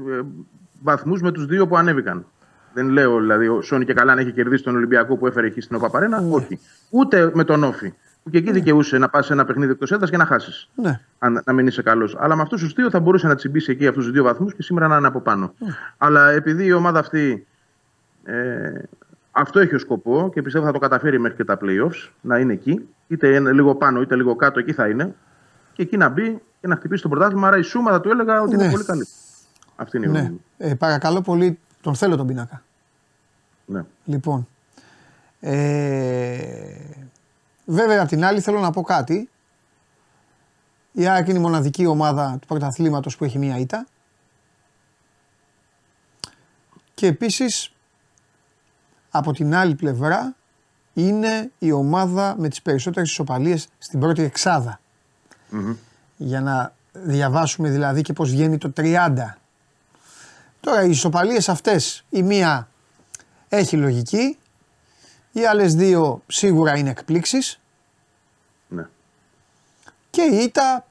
βαθμούς 0.83 1.21
με 1.21 1.33
τους 1.33 1.47
δύο 1.47 1.67
που 1.67 1.77
ανέβηκαν. 1.77 2.27
Δεν 2.73 2.89
λέω 2.89 3.21
δηλαδή 3.21 3.49
ο 3.49 3.61
Σόνι 3.61 3.85
και 3.85 3.95
καλά 3.95 4.15
να 4.15 4.21
έχει 4.21 4.33
κερδίσει 4.33 4.63
τον 4.63 4.77
Ολυμπιακό 4.77 5.17
που 5.17 5.27
έφερε 5.27 5.47
εκεί 5.47 5.61
στην 5.61 5.77
Οπαπαρένα. 5.77 6.25
Όχι. 6.31 6.61
Ούτε 6.91 7.31
με 7.35 7.45
τον 7.45 7.65
Όφη. 7.65 7.95
Που 8.23 8.31
και 8.31 8.39
εκεί 8.39 8.53
δικαιούσε 8.53 8.99
να 8.99 9.09
πας 9.09 9.27
σε 9.27 9.33
ένα 9.33 9.45
παιχνίδι 9.45 9.73
εκτός 9.73 9.93
έδρας 9.93 10.11
και 10.11 10.17
να 10.17 10.25
χάσεις. 10.25 10.71
Ναι. 10.75 11.01
Αν, 11.19 11.43
να 11.45 11.53
μην 11.53 11.67
είσαι 11.67 11.83
καλός. 11.83 12.17
Αλλά 12.19 12.37
με 12.37 12.43
αυτούς 12.43 12.63
τους 12.63 12.73
δύο 12.73 12.91
θα 12.91 13.01
μπορούσε 13.01 13.27
να 13.27 13.35
τσιμπήσει 13.35 13.71
εκεί 13.71 13.87
αυτούς 13.87 14.05
τους 14.05 14.13
δύο 14.13 14.23
βαθμούς 14.23 14.55
και 14.55 14.63
σήμερα 14.63 14.89
να 14.89 14.97
είναι 14.97 15.07
από 15.07 15.21
πάνω. 15.21 15.55
Αλλά 15.99 16.31
επειδή 16.31 16.65
η 16.65 16.73
ομάδα 16.73 16.99
αυτή 16.99 17.47
ε, 18.25 18.83
αυτό 19.40 19.61
έχει 19.61 19.74
ο 19.74 19.79
σκοπό 19.79 20.31
και 20.33 20.42
πιστεύω 20.42 20.64
θα 20.64 20.72
το 20.72 20.79
καταφέρει 20.79 21.18
μέχρι 21.18 21.37
και 21.37 21.44
τα 21.44 21.59
playoffs 21.62 22.11
να 22.20 22.38
είναι 22.38 22.53
εκεί. 22.53 22.88
Είτε 23.09 23.35
είναι 23.35 23.53
λίγο 23.53 23.74
πάνω 23.74 24.01
είτε 24.01 24.16
λίγο 24.16 24.37
κάτω, 24.37 24.59
εκεί 24.59 24.72
θα 24.72 24.88
είναι. 24.88 25.14
Και 25.72 25.83
εκεί 25.83 25.96
να 25.96 26.09
μπει 26.09 26.42
και 26.61 26.66
να 26.66 26.77
χτυπήσει 26.77 27.03
το 27.03 27.09
πρωτάθλημα. 27.09 27.48
Άρα 27.48 27.59
η 27.59 27.62
σούμα 27.62 27.90
θα 27.90 28.01
του 28.01 28.11
έλεγα 28.11 28.40
ότι 28.42 28.57
Ναι. 28.57 28.62
είναι 28.62 28.72
πολύ 28.72 28.85
καλή. 28.85 29.07
Αυτή 29.77 29.96
είναι 29.96 30.07
η 30.07 30.09
γνώμη 30.09 30.24
ναι. 30.24 30.31
μου. 30.31 30.40
Ε, 30.57 30.74
παρακαλώ 30.74 31.20
πολύ, 31.20 31.59
τον 31.81 31.94
θέλω 31.94 32.16
τον 32.16 32.27
πίνακα. 32.27 32.62
Ναι. 33.64 33.85
Λοιπόν. 34.05 34.48
Ε, 35.40 36.68
βέβαια, 37.64 38.03
απ' 38.03 38.09
την 38.09 38.24
άλλη 38.24 38.40
θέλω 38.40 38.61
να 38.61 38.70
πω 38.70 38.83
κάτι. 38.83 39.29
Η 40.92 41.09
ΑΕΚ 41.09 41.29
είναι 41.29 41.38
η 41.38 41.42
μοναδική 41.42 41.87
ομάδα 41.87 42.37
του 42.40 42.46
πρωταθλήματος 42.46 43.16
που 43.16 43.24
έχει 43.24 43.38
μία 43.38 43.59
ήττα. 43.59 43.87
Και 46.94 47.07
επίσης, 47.07 47.72
από 49.19 49.33
την 49.33 49.55
άλλη 49.55 49.75
πλευρά, 49.75 50.35
είναι 50.95 51.51
η 51.59 51.73
ομάδα 51.73 52.35
με 52.39 52.49
τις 52.49 52.62
περισσότερες 52.62 53.11
ισοπαλίες 53.11 53.69
στην 53.79 54.01
πρώτη 54.01 54.23
εξάδα. 54.23 54.81
Μμμ. 55.49 55.75
Για 56.16 56.41
να 56.41 56.73
διαβάσουμε 56.93 57.71
δηλαδή 57.71 58.03
και 58.03 58.12
πώς 58.12 58.31
βγαίνει 58.31 58.59
το 58.59 58.73
30. 58.77 59.37
Τώρα 60.61 60.85
οι 60.85 60.91
ισοπαλίες 60.91 61.49
αυτές, 61.49 62.05
η 62.11 62.23
μία 62.23 62.69
έχει 63.49 63.77
λογική, 63.77 64.39
οι 65.33 65.47
άλλες 65.47 65.75
δύο 65.75 66.23
σίγουρα 66.27 66.77
είναι 66.77 66.91
εκπλήξεις 66.91 67.61
ναι. 68.69 68.89
και 70.11 70.23
η 70.23 70.37
ήττα 70.37 70.87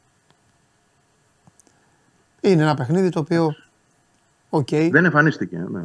είναι 2.41 2.61
ένα 2.61 2.75
παιχνίδι 2.75 3.09
το 3.09 3.19
οποίο, 3.19 3.55
οκ, 4.49 4.69
Δεν 4.69 5.05
εμφανίστηκε. 5.05 5.57
Ναι. 5.57 5.81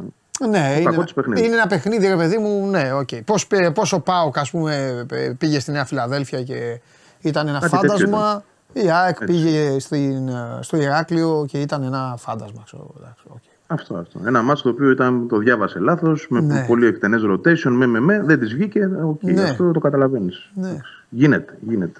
Ναι, 0.49 0.73
είναι, 0.75 0.83
κακό 0.89 1.03
της 1.03 1.13
παιχνίδι. 1.13 1.45
είναι 1.45 1.55
ένα 1.55 1.67
παιχνίδι 1.67 2.07
ρε 2.07 2.15
παιδί 2.15 2.37
μου, 2.37 2.67
ναι, 2.69 2.93
οκ. 2.93 3.09
Πώς, 3.25 3.47
πέ- 3.47 3.71
πώς 3.71 3.93
ο 3.93 3.99
ΠΑΟΚ 3.99 4.37
ας 4.37 4.49
πούμε 4.51 5.05
πέ- 5.07 5.33
πήγε 5.35 5.59
στη 5.59 5.71
Νέα 5.71 5.85
Φιλαδέλφια 5.85 6.43
και 6.43 6.79
ήταν 7.21 7.47
ένα 7.47 7.59
Κάτι 7.59 7.71
τέτοιο 7.77 7.89
φάντασμα, 7.89 8.43
η 8.73 8.89
ΑΕΚ 8.91 9.09
Έτσι. 9.21 9.25
πήγε 9.25 9.79
στην, 9.79 10.27
ε, 10.27 10.57
στο 10.61 10.77
Ηράκλειο 10.77 11.45
και 11.47 11.61
ήταν 11.61 11.83
ένα 11.83 12.15
φάντασμα, 12.17 12.61
ξέρω, 12.65 12.93
εντάξει, 12.99 13.23
οκ. 13.27 13.41
Αυτό, 13.67 13.95
αυτό. 13.95 14.19
Ένα 14.25 14.41
ματς 14.41 14.63
το 14.63 14.69
οποίο 14.69 14.89
ήταν, 14.89 15.27
το 15.27 15.37
διάβασε 15.37 15.79
λάθος, 15.79 16.25
με 16.29 16.39
Ναι. 16.41 16.65
πολύ 16.67 16.85
εκτενές 16.85 17.21
rotation, 17.31 17.71
με, 17.71 17.85
με, 17.85 17.99
με, 17.99 18.21
δεν 18.23 18.39
της 18.39 18.53
βγήκε. 18.53 18.79
οκ, 19.05 19.23
Ναι. 19.23 19.41
Αυτό 19.43 19.71
το 19.71 19.79
καταλαβαίνεις. 19.79 20.49
Ναι. 20.53 20.77
Γίνεται, 21.09 21.53
γίνεται. 21.61 21.99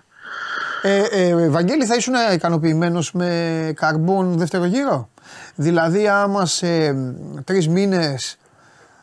Ε, 0.81 1.01
ε, 1.11 1.49
Βαγγέλη, 1.49 1.85
θα 1.85 1.95
ήσουν 1.95 2.13
ικανοποιημένος 2.33 3.11
με 3.13 3.71
καρμπόν 3.75 4.37
δεύτερο 4.37 4.65
γύρο; 4.65 5.09
Δηλαδή, 5.55 6.07
άμα 6.07 6.45
σε 6.45 6.93
τρεις 7.43 7.67
μήνες 7.67 8.37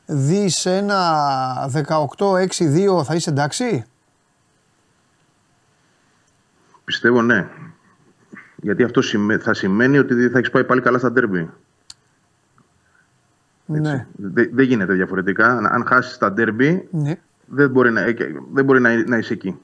δεις 0.07 0.67
ένα 0.67 1.71
18-6-2, 2.19 3.05
θα 3.05 3.15
είσαι 3.15 3.31
εντάξει; 3.31 3.85
Πιστεύω 6.85 7.23
ναι. 7.23 7.49
Γιατί 8.57 8.83
αυτό 8.83 9.03
σημαι- 9.03 9.43
θα 9.43 9.55
σημαίνει 9.55 9.99
ότι 9.99 10.29
θα 10.29 10.39
έχεις 10.39 10.51
πάει 10.51 10.65
πάλι 10.65 10.81
καλά 10.81 10.99
στα 10.99 11.13
ντέρμπι. 11.13 11.51
Ναι. 13.67 14.07
Δεν 14.17 14.51
δεν 14.53 14.65
γίνεται 14.65 14.93
διαφορετικά. 14.93 15.47
Αν- 15.57 15.67
Αν 15.67 15.85
χάσεις 15.87 16.19
τα 16.19 16.33
ντέρμπι, 16.33 16.89
Ναι. 16.91 17.15
δεν 17.47 17.71
μπορεί 17.71 17.91
να, 17.93 18.01
ε, 18.01 18.15
δεν 18.53 18.65
μπορεί 18.65 18.81
να, 18.81 19.09
να 19.09 19.17
είσαι 19.17 19.33
εκεί. 19.33 19.59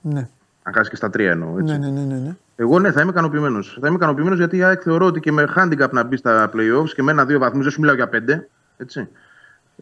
Ναι. 0.00 0.28
Αν 0.68 0.74
χάσει 0.74 0.90
και 0.90 0.96
στα 0.96 1.10
τρία 1.10 1.30
εννοώ. 1.30 1.58
Έτσι. 1.58 1.78
Ναι, 1.78 1.90
ναι, 1.90 2.00
ναι, 2.00 2.14
ναι. 2.14 2.36
Εγώ 2.56 2.78
ναι, 2.78 2.92
θα 2.92 3.00
είμαι 3.00 3.10
ικανοποιημένος. 3.10 3.78
Θα 3.80 3.86
είμαι 3.86 3.96
ικανοποιημένος 3.96 4.38
γιατί 4.38 4.56
η 4.56 4.62
ΑΕΚ 4.62 4.80
θεωρώ 4.84 5.06
ότι 5.06 5.20
και 5.20 5.32
με 5.32 5.48
handicap 5.56 5.90
να 5.90 6.04
μπει 6.04 6.16
στα 6.16 6.50
playoffs 6.54 6.88
και 6.94 7.02
με 7.02 7.10
ένα-δύο 7.10 7.38
βαθμούς, 7.38 7.62
δεν 7.62 7.72
σου 7.72 7.80
μιλάω 7.80 7.94
για 7.94 8.08
πέντε. 8.08 8.48
Έτσι, 8.76 9.08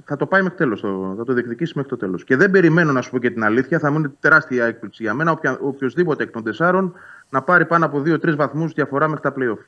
θα 0.04 0.16
το 0.16 0.26
πάει 0.26 0.42
μέχρι 0.42 0.56
τέλος. 0.56 0.80
Θα 1.16 1.24
το 1.24 1.32
διεκδικήσει 1.32 1.72
μέχρι 1.74 1.90
το 1.90 1.96
τέλος. 1.96 2.24
Και 2.24 2.36
δεν 2.36 2.50
περιμένω 2.50 2.92
να 2.92 3.00
σου 3.00 3.10
πω 3.10 3.18
και 3.18 3.30
την 3.30 3.44
αλήθεια, 3.44 3.78
θα 3.78 3.90
μου 3.90 3.98
είναι 3.98 4.12
τεράστια 4.20 4.64
έκπληξη 4.64 5.02
για 5.02 5.14
μένα 5.14 5.38
οποιοδήποτε 5.60 6.22
εκ 6.22 6.30
των 6.30 6.42
τεσσάρων 6.42 6.92
να 7.30 7.42
πάρει 7.42 7.64
πάνω 7.64 7.84
από 7.84 8.00
δύο-τρεις 8.00 8.36
βαθμούς 8.36 8.72
διαφορά 8.72 9.08
μέχρι 9.08 9.22
τα 9.22 9.34
playoff. 9.38 9.64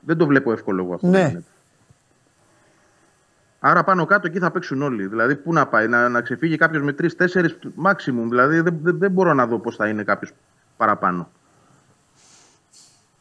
Δεν 0.00 0.16
το 0.16 0.26
βλέπω 0.26 0.52
εύκολο 0.52 0.82
εγώ 0.82 0.94
αυτό. 0.94 1.06
Ναι. 1.06 1.40
Άρα 3.60 3.84
πάνω 3.84 4.04
κάτω 4.04 4.26
εκεί 4.26 4.38
θα 4.38 4.50
παίξουν 4.50 4.82
όλοι. 4.82 5.06
Δηλαδή, 5.06 5.36
πού 5.36 5.52
να 5.52 5.66
πάει, 5.66 5.88
να, 5.88 6.08
να 6.08 6.20
ξεφύγει 6.20 6.56
κάποιος 6.56 6.82
με 6.82 6.92
τρει-τέσσερι 6.92 7.58
maximum. 7.84 8.26
Δηλαδή, 8.28 8.60
δεν, 8.60 8.78
δεν, 8.82 8.98
δεν 8.98 9.10
μπορώ 9.10 9.34
να 9.34 9.46
δω 9.46 9.58
πώς 9.58 9.76
θα 9.76 9.88
είναι 9.88 10.02
κάποιος 10.02 10.32
παραπάνω. 10.76 11.30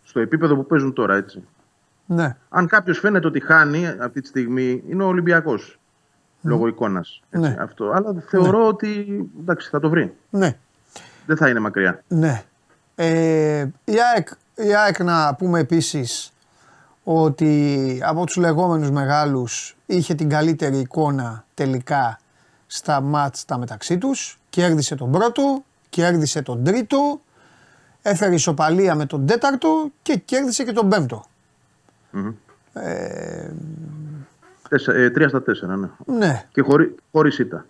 Στο 0.03 0.19
επίπεδο 0.19 0.55
που 0.55 0.65
παίζουν 0.65 0.93
τώρα, 0.93 1.15
έτσι. 1.15 1.47
Ναι. 2.05 2.37
Αν 2.49 2.67
κάποιος 2.67 2.99
φαίνεται 2.99 3.27
ότι 3.27 3.39
χάνει 3.39 3.87
αυτή 3.99 4.21
τη 4.21 4.27
στιγμή, 4.27 4.83
είναι 4.87 5.03
ο 5.03 5.07
Ολυμπιακός. 5.07 5.79
Mm. 5.79 6.39
Λόγω 6.41 6.67
εικόνας. 6.67 7.21
Ναι. 7.29 7.57
Αυτό. 7.59 7.91
Αλλά 7.91 8.23
θεωρώ 8.27 8.59
ναι. 8.59 8.67
ότι 8.67 9.05
εντάξει, 9.39 9.69
θα 9.69 9.79
το 9.79 9.89
βρει. 9.89 10.15
Ναι. 10.29 10.57
Δεν 11.25 11.37
θα 11.37 11.49
είναι 11.49 11.59
μακριά. 11.59 12.03
Ναι. 12.07 12.43
Ε, 12.95 13.67
η, 13.83 13.93
ΑΕΚ, 14.15 14.27
η 14.55 14.75
ΑΕΚ 14.75 15.03
να 15.03 15.35
πούμε 15.35 15.59
επίσης 15.59 16.31
ότι 17.09 18.01
από 18.03 18.25
τους 18.25 18.35
λεγόμενους 18.35 18.91
μεγάλους 18.91 19.77
είχε 19.85 20.13
την 20.13 20.29
καλύτερη 20.29 20.77
εικόνα 20.77 21.45
τελικά 21.53 22.19
στα 22.67 23.01
μάτς 23.01 23.45
τα 23.45 23.57
μεταξύ 23.57 23.97
τους. 23.97 24.39
Κέρδισε 24.49 24.95
τον 24.95 25.11
πρώτο, 25.11 25.63
κέρδισε 25.89 26.41
τον 26.41 26.63
τρίτο, 26.63 27.21
έφερε 28.01 28.33
ισοπαλία 28.33 28.95
με 28.95 29.05
τον 29.05 29.25
τέταρτο 29.25 29.91
και 30.01 30.15
κέρδισε 30.15 30.63
και 30.63 30.71
τον 30.71 30.89
πέμπτο. 30.89 31.25
Mm-hmm. 32.13 32.33
Ε, 32.73 33.49
ε, 34.87 35.09
τρία 35.09 35.27
στα 35.27 35.41
τέσσερα, 35.41 35.75
ναι. 35.75 35.87
ναι. 36.05 36.45
Και 36.51 36.61
χωρί, 36.61 36.95
χωρίς 37.11 37.39
ήττα. 37.39 37.65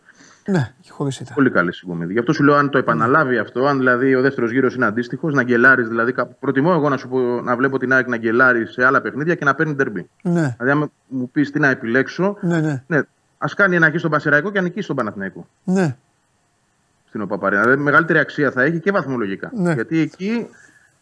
Ναι, 0.49 0.71
και 0.81 0.91
χωρίς 0.91 1.19
ήττα. 1.19 1.33
Πολύ 1.33 1.49
καλή 1.49 1.73
συγκομιδή. 1.73 2.13
Γι' 2.13 2.19
αυτό 2.19 2.33
σου 2.33 2.43
λέω, 2.43 2.55
αν 2.55 2.69
το 2.69 2.77
επαναλάβει 2.77 3.37
mm. 3.37 3.41
αυτό, 3.41 3.65
αν 3.65 3.77
δηλαδή 3.77 4.15
ο 4.15 4.21
δεύτερος 4.21 4.51
γύρος 4.51 4.75
είναι 4.75 4.85
αντίστοιχος, 4.85 5.33
να 5.33 5.43
γκελάρει. 5.43 5.83
Δηλαδή, 5.83 6.13
προτιμώ 6.39 6.71
εγώ 6.75 6.89
να, 6.89 6.97
σου 6.97 7.07
πω, 7.07 7.19
να 7.19 7.55
βλέπω 7.55 7.77
την 7.77 7.93
ΑΕΚ 7.93 8.07
να 8.07 8.17
γκελάρει 8.17 8.67
σε 8.67 8.85
άλλα 8.85 9.01
παιχνίδια 9.01 9.35
και 9.35 9.45
να 9.45 9.55
παίρνει 9.55 9.75
τερμπή. 9.75 10.09
Ναι. 10.21 10.55
Δηλαδή, 10.59 10.81
αν 10.81 10.91
μου 11.07 11.29
πεις 11.29 11.51
τι 11.51 11.59
να 11.59 11.67
επιλέξω, 11.67 12.37
ναι, 12.41 12.59
ναι. 12.59 12.83
ναι 12.87 13.01
ας 13.37 13.53
κάνει 13.53 13.75
ένα 13.75 13.87
εκεί 13.87 13.97
στον 13.97 14.11
Πασεραϊκό 14.11 14.51
και 14.51 14.57
να 14.57 14.63
νικήσει 14.63 14.87
τον 14.87 14.95
Παναθηναϊκό. 14.95 15.47
Ναι. 15.63 15.95
Στην 17.07 17.21
Οπαπαρένα. 17.21 17.61
Δηλαδή, 17.61 17.81
μεγαλύτερη 17.81 18.19
αξία 18.19 18.51
θα 18.51 18.63
έχει 18.63 18.79
και 18.79 18.91
βαθμολογικά. 18.91 19.51
Ναι. 19.53 19.73
Γιατί 19.73 19.99
εκεί 19.99 20.47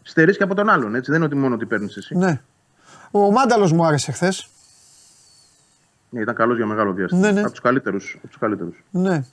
στερείς 0.02 0.36
και 0.36 0.42
από 0.42 0.54
τον 0.54 0.68
άλλον. 0.68 0.94
Έτσι. 0.94 1.10
Δεν 1.10 1.20
είναι 1.20 1.28
ότι 1.28 1.36
μόνο 1.36 1.56
τι 1.56 1.66
παίρνεις 1.66 1.96
εσύ. 1.96 2.16
Ναι. 2.16 2.40
Ο 3.10 3.30
Μάνταλος 3.30 3.72
μου 3.72 3.86
άρεσε 3.86 4.12
χθες. 4.12 4.48
Ναι, 6.10 6.20
ήταν 6.20 6.34
καλός 6.34 6.56
για 6.56 6.66
μεγάλο 6.66 6.92
διάστημα. 6.92 7.20
Ναι, 7.20 7.30
ναι. 7.30 7.40
Από 7.40 7.50
τους 7.50 7.60
καλύτερους. 7.60 8.18
Ναι. 8.90 9.24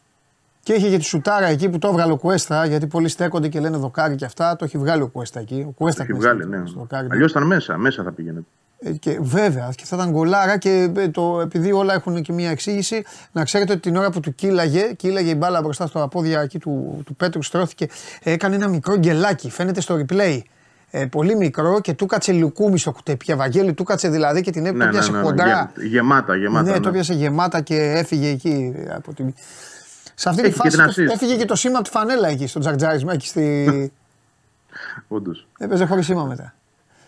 Και 0.64 0.74
είχε 0.74 0.90
και 0.90 0.98
τη 0.98 1.04
σουτάρα 1.04 1.46
εκεί 1.46 1.70
που 1.70 1.78
το 1.78 1.88
έβγαλε 1.88 2.12
ο 2.12 2.18
Κουέστα, 2.18 2.66
γιατί 2.66 2.88
πολλοί 2.88 3.08
στέκονται 3.08 3.48
και 3.48 3.60
λένε 3.60 3.78
δοκάρι 3.78 4.16
και 4.16 4.26
αυτά. 4.26 4.56
Το 4.56 4.66
έχει 4.66 4.78
βγάλει 4.78 5.02
ο 5.02 5.08
Κουέστα 5.08 5.40
εκεί. 5.40 5.66
Ο 5.68 5.72
Κουέστα 5.72 6.04
έχει 6.04 6.14
βγάλει, 6.14 6.46
ναι. 6.46 6.64
Αλλιώς 7.12 7.32
ήταν 7.32 7.44
μέσα, 7.44 7.78
μέσα 7.78 8.04
θα 8.04 8.12
πήγαινε. 8.12 8.44
Ε, 8.80 8.92
και 8.92 9.18
βέβαια, 9.22 9.70
και 9.76 9.86
θα 9.86 9.96
ήταν 9.96 10.10
γκολάρα 10.12 10.58
και 10.58 10.92
ε, 10.96 11.08
το, 11.08 11.40
επειδή 11.42 11.72
όλα 11.72 11.94
έχουν 11.94 12.22
και 12.22 12.34
μια 12.34 12.50
εξήγηση, 12.50 13.04
να 13.32 13.44
ξέρετε 13.44 13.72
ότι 13.72 13.82
την 13.82 13.96
ώρα 13.96 14.10
που 14.10 14.20
του 14.20 14.36
κύλαγε, 14.36 14.94
κύλαγε 14.96 15.32
η 15.32 15.36
μπάλα 15.38 15.62
μπροστά 15.62 15.88
στο 15.88 16.04
απόδια 16.04 16.42
εκεί 16.42 16.60
του, 16.60 17.02
του 17.06 17.16
Πέτρου, 17.16 17.42
στρώθηκε, 17.42 17.88
έκανε 18.24 18.56
ένα 18.56 18.68
μικρό 18.68 18.98
γκελάκι. 18.98 19.50
Φαίνεται 19.50 19.82
στο 19.82 20.06
replay. 20.06 20.40
Ε, 20.96 21.06
πολύ 21.06 21.36
μικρό 21.36 21.80
και 21.82 21.94
του 21.94 22.06
κάτσε 22.06 22.32
λουκούμι 22.32 22.78
στο 22.78 22.92
κουτέπι. 22.92 23.34
Βαγγέλη 23.36 23.74
του 23.74 23.84
κάτσε 23.84 24.10
δηλαδή 24.10 24.42
και 24.42 24.52
την 24.52 24.66
έπιασε 24.66 24.92
ναι, 24.92 25.00
ναι, 25.00 25.12
ναι, 25.12 25.18
ναι, 25.18 25.24
κοντρά. 25.24 25.72
Γεμάτα, 25.90 26.36
γεμάτα. 26.36 26.66
Ναι, 26.66 26.72
ναι. 26.72 26.80
το 26.80 26.92
πιάσε 26.92 27.14
γεμάτα 27.14 27.62
και 27.62 27.76
έφυγε 27.76 28.30
εκεί 28.30 28.74
από 28.96 29.14
την. 29.14 29.34
Σε 30.16 30.30
αυτή 30.30 30.42
τη 30.42 30.52
φάση 30.52 31.04
έφυγε 31.12 31.36
και 31.36 31.46
το 31.46 31.56
σήμα 31.56 31.78
από 31.78 31.84
τη 31.84 31.90
φανέλα 31.90 32.28
εκεί 32.28 32.48
στο 32.48 32.60
τζαρτζάρισμα. 32.60 33.14
Εκεί 33.14 33.28
στη... 33.28 33.92
Όντως. 35.08 35.48
Έπαιζε 35.58 35.86
χωρίς 35.86 36.06
σήμα 36.06 36.24
μετά. 36.24 36.54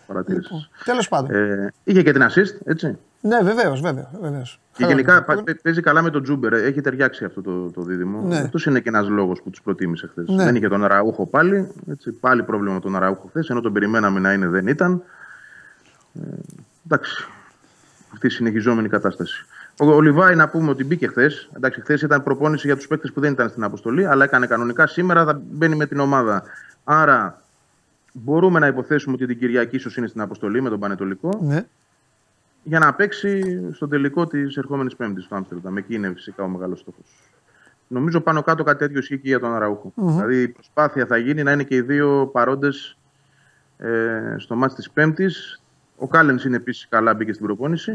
Παρατήρηση. 0.06 0.52
Λοιπόν, 0.52 0.68
Τέλος 0.84 1.08
πάντων. 1.08 1.34
Ε, 1.34 1.72
είχε 1.84 2.02
και 2.02 2.12
την 2.12 2.22
assist, 2.22 2.58
έτσι. 2.64 2.98
Ναι, 3.20 3.40
βεβαίως, 3.42 3.80
βεβαίως. 3.80 4.08
Βεβαίως. 4.20 4.60
Και 4.72 4.84
γενικά 4.84 5.24
παίζει 5.62 5.80
καλά 5.80 6.02
με 6.02 6.10
τον 6.10 6.22
Τζούμπερ. 6.22 6.52
Έχει 6.52 6.80
ταιριάξει 6.80 7.24
αυτό 7.24 7.42
το, 7.42 7.70
το 7.70 7.82
δίδυμο. 7.82 8.20
Ναι. 8.20 8.38
Αυτός 8.38 8.66
είναι 8.66 8.80
και 8.80 8.88
ένας 8.88 9.08
λόγος 9.08 9.42
που 9.42 9.50
τους 9.50 9.62
προτίμησε 9.62 10.06
χθες. 10.06 10.28
Ναι. 10.28 10.44
Δεν 10.44 10.54
είχε 10.54 10.68
τον 10.68 10.84
Αραούχο 10.84 11.26
πάλι. 11.26 11.68
Έτσι, 11.90 12.12
πάλι 12.12 12.42
πρόβλημα 12.42 12.74
με 12.74 12.80
τον 12.80 12.96
Αραούχο 12.96 13.26
χθες. 13.28 13.48
Ενώ 13.48 13.60
τον 13.60 13.72
περιμέναμε 13.72 14.20
να 14.20 14.32
είναι, 14.32 14.46
δεν 14.46 14.66
ήταν. 14.66 15.02
Ε, 16.14 16.20
εντάξει. 16.86 17.26
Αυτή 18.12 18.26
η 18.26 18.30
συνεχιζόμενη 18.30 18.88
κατάσταση. 18.88 19.46
Ο 19.80 20.00
Λιβάη 20.00 20.34
να 20.34 20.48
πούμε 20.48 20.70
ότι 20.70 20.84
μπήκε 20.84 21.06
χθες. 21.06 21.48
Εντάξει, 21.56 21.80
χθες 21.80 22.02
ήταν 22.02 22.22
προπόνηση 22.22 22.66
για 22.66 22.76
τους 22.76 22.86
παίκτες 22.86 23.12
που 23.12 23.20
δεν 23.20 23.32
ήταν 23.32 23.48
στην 23.48 23.62
αποστολή, 23.62 24.06
αλλά 24.06 24.24
έκανε 24.24 24.46
κανονικά. 24.46 24.86
Σήμερα 24.86 25.24
θα 25.24 25.40
μπαίνει 25.50 25.76
με 25.76 25.86
την 25.86 26.00
ομάδα. 26.00 26.42
Άρα 26.84 27.42
μπορούμε 28.12 28.58
να 28.58 28.66
υποθέσουμε 28.66 29.14
ότι 29.14 29.26
την 29.26 29.38
Κυριακή 29.38 29.76
ίσως 29.76 29.96
είναι 29.96 30.06
στην 30.06 30.20
αποστολή 30.20 30.60
με 30.60 30.68
τον 30.68 30.80
Πανετολικό. 30.80 31.38
Ναι. 31.42 31.64
Για 32.62 32.78
να 32.78 32.94
παίξει 32.94 33.62
στο 33.72 33.88
τελικό 33.88 34.26
της 34.26 34.56
ερχόμενης 34.56 34.96
Πέμπτης 34.96 35.24
στο 35.24 35.34
Άμστερνταμ. 35.34 35.76
Εκεί 35.76 35.94
είναι 35.94 36.12
φυσικά 36.14 36.42
ο 36.44 36.48
μεγάλος 36.48 36.80
στόχος. 36.80 37.04
Νομίζω 37.88 38.20
πάνω 38.20 38.42
κάτω 38.42 38.62
κάτι 38.62 38.78
τέτοιο 38.78 38.98
ισχύει 38.98 39.18
και 39.18 39.28
για 39.28 39.40
τον 39.40 39.54
αραουχο 39.54 39.92
mm-hmm. 39.96 40.06
Δηλαδή 40.06 40.42
η 40.42 40.48
προσπάθεια 40.48 41.06
θα 41.06 41.16
γίνει 41.16 41.42
να 41.42 41.52
είναι 41.52 41.62
και 41.62 41.74
οι 41.74 41.80
δύο 41.80 42.30
παρόντες 42.32 42.96
ε, 43.76 44.36
στο 44.38 44.54
μάτι 44.54 44.74
της 44.74 44.90
Πέμπτης. 44.90 45.62
Ο 45.96 46.08
Κάλενς 46.08 46.44
είναι 46.44 46.56
επίσης 46.56 46.88
καλά, 46.88 47.14
μπήκε 47.14 47.32
στην 47.32 47.46
προπόνηση. 47.46 47.94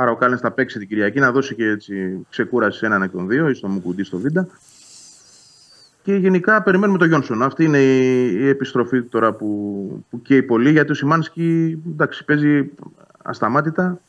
Άρα 0.00 0.10
ο 0.10 0.16
Κάλεν 0.16 0.38
θα 0.38 0.50
παίξει 0.50 0.78
την 0.78 0.88
Κυριακή 0.88 1.20
να 1.20 1.32
δώσει 1.32 1.54
και 1.54 1.64
έτσι 1.64 2.26
ξεκούραση 2.30 2.78
σε 2.78 2.86
έναν 2.86 3.02
εκ 3.02 3.10
των 3.10 3.28
δύο 3.28 3.48
ή 3.48 3.54
στο 3.54 3.68
Μουκουντή 3.68 4.04
στο 4.04 4.18
Βίντα. 4.18 4.46
Και 6.02 6.14
γενικά 6.14 6.62
περιμένουμε 6.62 6.98
τον 6.98 7.08
Γιόνσον. 7.08 7.42
Αυτή 7.42 7.64
είναι 7.64 7.78
η, 7.78 8.48
επιστροφή 8.48 9.02
τώρα 9.02 9.32
που, 9.32 10.04
που 10.10 10.22
καίει 10.22 10.42
πολύ 10.42 10.70
γιατί 10.70 10.90
ο 10.90 10.94
Σιμάνσκι 10.94 11.78
εντάξει, 11.92 12.24
παίζει 12.24 12.70
ασταμάτητα. 13.22 14.00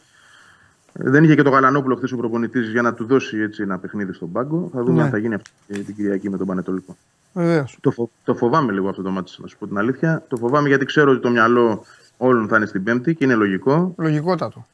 Δεν 0.94 1.24
είχε 1.24 1.36
και 1.36 1.42
το 1.42 1.50
Γαλανόπουλο 1.50 1.96
χθες 1.96 2.12
ο 2.12 2.18
προπονητής 2.18 2.70
για 2.70 2.82
να 2.82 2.94
του 2.94 3.06
δώσει 3.06 3.38
έτσι 3.38 3.62
ένα 3.62 3.80
παιχνίδι 3.80 4.14
στον 4.14 4.32
πάγκο. 4.32 4.70
Θα 4.74 4.84
δούμε 4.84 4.98
ναι. 4.98 5.04
αν 5.04 5.10
θα 5.10 5.18
γίνει 5.18 5.34
αυτή 5.34 5.84
την 5.84 5.96
Κυριακή 5.96 6.30
με 6.30 6.38
τον 6.38 6.48
Πανετολικό. 6.48 6.98
Βεβαίως. 7.34 7.78
Το, 7.82 7.92
φο, 7.92 8.10
το 8.24 8.36
φοβάμαι 8.36 8.72
λίγο 8.72 8.90
αυτό 8.90 9.02
το 9.02 9.10
μάτι, 9.10 9.32
να 9.38 9.48
σου 9.48 9.58
πω 9.58 9.68
την 9.68 9.78
αλήθεια. 9.78 10.24
Το 10.28 10.38
φοβάμαι 10.38 10.68
γιατί 10.68 10.86
ξέρω 10.86 11.12
ότι 11.12 11.22
το 11.22 11.30
μυαλό 11.30 11.86
όλων 12.18 12.48
θα 12.48 12.58
είναι 12.58 12.66
στην 12.66 12.84
Πέμπτη 12.84 13.16
και 13.16 13.24
είναι 13.24 13.36
λογικό. 13.36 13.94
Λογικότατο. 13.98 14.66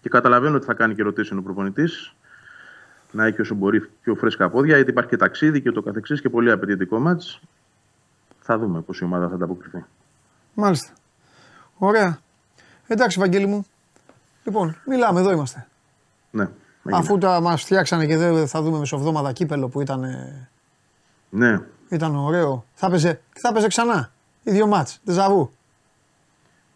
Και 0.00 0.08
καταλαβαίνω 0.08 0.56
ότι 0.56 0.64
θα 0.64 0.74
κάνει 0.74 0.94
και 0.94 1.02
ρωτήσει 1.02 1.34
ο 1.34 1.42
προπονητής. 1.42 2.14
Να 3.12 3.26
έχει 3.26 3.40
όσο 3.40 3.54
μπορεί 3.54 3.80
πιο 4.02 4.14
φρέσκα 4.14 4.50
πόδια, 4.50 4.74
γιατί 4.74 4.90
υπάρχει 4.90 5.10
και 5.10 5.16
ταξίδι 5.16 5.62
και 5.62 5.70
το 5.70 5.82
καθεξής 5.82 6.20
και 6.20 6.28
πολύ 6.28 6.50
απαιτητικό 6.50 6.98
μάτς. 6.98 7.40
Θα 8.40 8.58
δούμε 8.58 8.80
πώς 8.80 9.00
η 9.00 9.04
ομάδα 9.04 9.28
θα 9.28 9.34
ανταποκριθεί. 9.34 9.84
Μάλιστα. 10.54 10.92
Ωραία. 11.78 12.18
Εντάξει, 12.86 13.18
Βαγγέλη 13.18 13.46
μου. 13.46 13.66
Λοιπόν, 14.44 14.76
μιλάμε, 14.86 15.20
εδώ 15.20 15.32
είμαστε. 15.32 15.66
Ναι. 16.30 16.48
Αφού 16.90 17.18
τα 17.18 17.40
μας 17.40 17.62
φτιάξανε 17.62 18.06
και 18.06 18.16
δεν 18.16 18.48
θα 18.48 18.62
δούμε 18.62 18.78
μεσοβδόμαδα 18.78 19.32
κύπελο 19.32 19.68
που 19.68 19.80
ήταν. 19.80 20.04
Ναι. 21.30 21.60
Ήταν 21.88 22.16
ωραίο. 22.16 22.64
Θα 22.74 22.86
έπαιζε, 22.86 23.20
θα 23.32 23.48
έπαιζε 23.48 23.66
ξανά. 23.66 24.12
Οι 24.42 24.50
δύο 24.50 24.66
μάτς, 24.66 25.00
δεζαβού. 25.04 25.50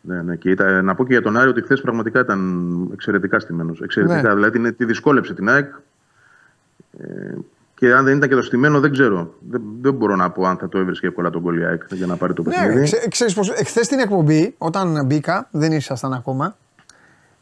Ναι, 0.06 0.22
ναι. 0.22 0.36
Και 0.36 0.50
ήταν, 0.50 0.84
να 0.84 0.94
πω 0.94 1.04
και 1.04 1.12
για 1.12 1.22
τον 1.22 1.36
Άρη 1.36 1.48
ότι 1.48 1.62
χθες 1.62 1.80
πραγματικά 1.80 2.20
ήταν 2.20 2.88
εξαιρετικά 2.92 3.38
στημένος. 3.38 3.80
Εξαιρετικά. 3.80 4.22
Ναι. 4.22 4.34
Δηλαδή 4.34 4.72
τη 4.72 4.84
δυσκόλεψε 4.84 5.34
την 5.34 5.48
ΑΕΚ. 5.48 5.72
Ε, 6.98 7.34
και 7.74 7.92
αν 7.92 8.04
δεν 8.04 8.16
ήταν 8.16 8.28
και 8.28 8.34
το 8.34 8.42
στημένο, 8.42 8.80
δεν 8.80 8.92
ξέρω. 8.92 9.34
Δεν, 9.48 9.62
δεν 9.80 9.94
μπορώ 9.94 10.16
να 10.16 10.30
πω 10.30 10.46
αν 10.46 10.56
θα 10.56 10.68
το 10.68 10.78
έβρισκε 10.78 11.06
εύκολα 11.06 11.30
τον 11.30 11.42
Κολιάκ 11.42 11.82
για 11.92 12.06
να 12.06 12.16
πάρει 12.16 12.32
το 12.32 12.42
ναι, 12.42 12.50
παιχνίδι. 12.50 12.74
Ναι, 12.74 12.84
ξέ, 12.84 13.08
ξέρεις 13.08 13.34
πως, 13.34 13.50
εχθές 13.50 13.86
στην 13.86 13.98
εκπομπή, 13.98 14.54
όταν 14.58 15.06
μπήκα, 15.06 15.48
δεν 15.50 15.72
ήσασταν 15.72 16.12
ακόμα, 16.12 16.56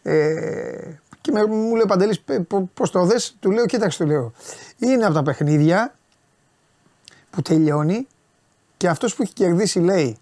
ε, 0.03 0.95
και 1.21 1.33
με, 1.33 1.47
μου 1.47 1.73
λέει 1.73 1.83
ο 1.83 1.87
Παντελής, 1.87 2.25
πώς 2.75 2.91
το 2.91 3.05
δες, 3.05 3.37
του 3.41 3.51
λέω, 3.51 3.67
κοίταξε, 3.67 4.03
του 4.03 4.07
λέω. 4.11 4.33
Είναι 4.79 5.05
από 5.05 5.15
τα 5.15 5.23
παιχνίδια 5.23 5.95
που 7.31 7.43
τελειώνει 7.43 8.07
και 8.77 8.89
αυτός 8.89 9.15
που 9.15 9.23
έχει 9.23 9.33
κερδίσει 9.33 9.81
λέει 9.81 10.17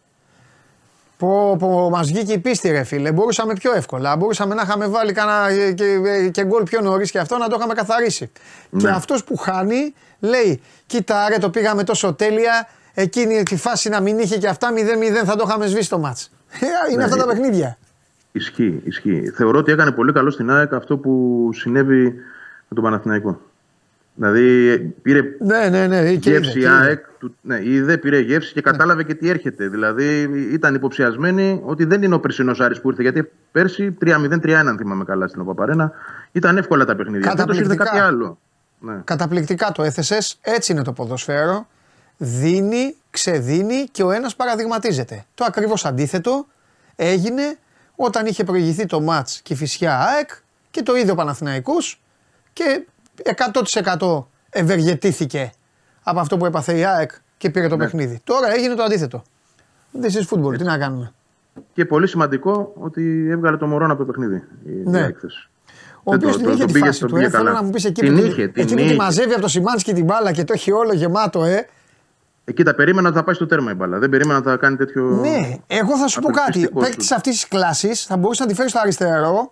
Πω, 1.20 1.56
πω, 1.58 1.90
μας 1.90 2.08
βγήκε 2.08 2.32
η 2.32 2.38
πίστη 2.38 2.70
ρε 2.70 2.82
φίλε, 2.82 3.12
μπορούσαμε 3.12 3.52
πιο 3.52 3.72
εύκολα, 3.74 4.16
μπορούσαμε 4.16 4.54
να 4.54 4.62
είχαμε 4.62 4.86
βάλει 4.86 5.12
κανένα 5.12 5.72
και, 5.74 6.28
και 6.30 6.44
γκολ 6.44 6.62
πιο 6.62 6.80
νωρίς 6.80 7.10
και 7.10 7.18
αυτό 7.18 7.36
να 7.38 7.48
το 7.48 7.56
είχαμε 7.58 7.74
καθαρίσει. 7.74 8.30
Ναι. 8.70 8.80
Και 8.80 8.88
αυτός 8.88 9.24
που 9.24 9.36
χάνει 9.36 9.94
λέει, 10.20 10.60
κοίτα 10.86 11.28
ρε 11.28 11.38
το 11.38 11.50
πήγαμε 11.50 11.84
τόσο 11.84 12.12
τέλεια, 12.14 12.68
εκείνη 12.94 13.42
τη 13.42 13.56
φάση 13.56 13.88
να 13.88 14.00
μην 14.00 14.18
είχε 14.18 14.38
και 14.38 14.48
αυτά 14.48 14.68
0-0 14.72 15.24
θα 15.24 15.36
το 15.36 15.44
είχαμε 15.48 15.66
σβήσει 15.66 15.88
το 15.88 15.98
μάτς. 15.98 16.30
Ε, 16.60 16.66
είναι 16.88 16.96
ναι, 16.96 17.04
αυτά 17.04 17.16
τα 17.16 17.26
παιχνίδια. 17.26 17.78
Δηλαδή 24.20 24.78
πήρε 25.02 25.20
ναι, 25.38 25.68
ναι, 25.68 25.86
ναι, 25.86 26.14
και 26.14 26.30
γεύση 26.30 26.58
είδε, 26.58 26.68
ΑΕΚ, 26.68 27.04
του, 27.18 27.36
ναι, 27.40 27.60
είδε, 27.62 27.96
πήρε 27.96 28.18
γεύση 28.18 28.52
και 28.52 28.60
κατάλαβε 28.60 29.02
και 29.02 29.14
τι 29.14 29.28
έρχεται. 29.28 29.68
Δηλαδή 29.68 30.22
ήταν 30.52 30.74
υποψιασμένοι 30.74 31.60
ότι 31.64 31.84
δεν 31.84 32.02
είναι 32.02 32.14
ο 32.14 32.20
περσινός 32.20 32.60
Άρης 32.60 32.80
που 32.80 32.88
ήρθε. 32.88 33.02
Γιατί 33.02 33.30
πέρσι 33.52 33.96
3-0-3-1, 34.04 34.50
αν 34.50 34.76
θυμάμαι 34.76 35.04
καλά 35.04 35.28
στην 35.28 35.40
Οπαπαρένα, 35.40 35.92
ήταν 36.32 36.56
εύκολα 36.56 36.84
τα 36.84 36.96
παιχνίδια. 36.96 37.34
Φέτος 37.36 37.58
ήρθε 37.58 37.74
κάτι 37.74 37.98
άλλο. 37.98 38.38
Ναι. 38.78 39.00
Καταπληκτικά 39.04 39.72
το 39.72 39.82
έθεσες. 39.82 40.38
Έτσι 40.40 40.72
είναι 40.72 40.82
το 40.82 40.92
ποδοσφαίρο. 40.92 41.66
Δίνει, 42.16 42.96
ξεδίνει 43.10 43.84
και 43.92 44.02
ο 44.02 44.10
ένας 44.10 44.36
παραδειγματίζεται. 44.36 45.24
Το 45.34 45.44
ακριβώς 45.44 45.84
αντίθετο 45.84 46.46
έγινε 46.96 47.58
όταν 47.96 48.26
είχε 48.26 48.44
προηγηθεί 48.44 48.86
το 48.86 49.00
ματ 49.00 49.28
και 49.42 49.52
η 49.52 49.56
φυσιά 49.56 49.98
ΑΕΚ 49.98 50.30
και 50.70 50.82
το 50.82 50.96
είδε 50.96 51.10
ο 51.10 51.14
Παναθηναϊκός 51.14 52.02
και 52.52 52.84
100% 53.98 54.24
ευεργετήθηκε 54.50 55.52
από 56.02 56.20
αυτό 56.20 56.36
που 56.36 56.46
έπαθε 56.46 56.78
η 56.78 56.84
ΑΕΚ 56.84 57.10
και 57.36 57.50
πήρε 57.50 57.68
το 57.68 57.76
ναι. 57.76 57.84
παιχνίδι. 57.84 58.20
Τώρα 58.24 58.52
έγινε 58.52 58.74
το 58.74 58.82
αντίθετο. 58.82 59.22
This 60.02 60.06
is 60.06 60.38
football, 60.38 60.58
τι 60.58 60.64
να 60.64 60.78
κάνουμε; 60.78 61.12
Και 61.72 61.84
πολύ 61.84 62.08
σημαντικό 62.08 62.72
ότι 62.74 63.28
έβγαλε 63.30 63.56
το 63.56 63.66
μωρό 63.66 63.86
από 63.86 63.96
το 63.96 64.04
παιχνίδι. 64.04 64.44
Η 64.64 64.70
ναι. 64.84 65.08
Ο 66.02 66.14
οποίος 66.14 66.36
την 66.36 66.50
είχε 66.50 66.64
τη 66.64 66.78
φάση 66.78 67.04
του. 67.04 67.16
Ε, 67.16 67.28
θέλω 67.28 67.52
να 67.52 67.62
μου 67.62 67.70
πεις 67.70 67.84
εκεί 67.84 68.00
την 68.00 68.16
είχε, 68.16 68.48
την 68.48 68.62
εκείνη 68.62 68.86
τη 68.86 68.94
μαζεύει 68.94 69.32
από 69.32 69.40
το 69.40 69.48
Σιμάνσκι 69.48 69.92
την 69.92 70.04
μπάλα 70.04 70.32
και 70.32 70.44
το 70.44 70.52
έχει 70.52 70.72
όλο 70.72 70.92
γεμάτο, 70.92 71.44
ε. 71.44 71.68
Εκεί 72.44 72.62
τα 72.62 72.74
περίμενα 72.74 73.08
να 73.08 73.14
θα 73.14 73.24
πάει 73.24 73.34
στο 73.34 73.46
τέρμα 73.46 73.70
η 73.70 73.74
μπάλα. 73.74 73.98
Δεν 73.98 74.08
περίμενα 74.08 74.38
να 74.38 74.44
τα 74.44 74.56
κάνει 74.56 74.76
τέτοιο. 74.76 75.02
Ναι, 75.02 75.56
εγώ 75.66 75.96
θα 75.96 76.08
σου 76.08 76.20
πω 76.20 76.30
κάτι. 76.30 76.70
Παίκτης 76.80 77.12
αυτής 77.12 77.32
της 77.32 77.48
κλάσης 77.48 78.04
θα 78.04 78.16
μπορούσε 78.16 78.42
να 78.42 78.48
τη 78.48 78.54
φέρει 78.54 78.68
στο 78.68 78.78
αριστερό 78.78 79.50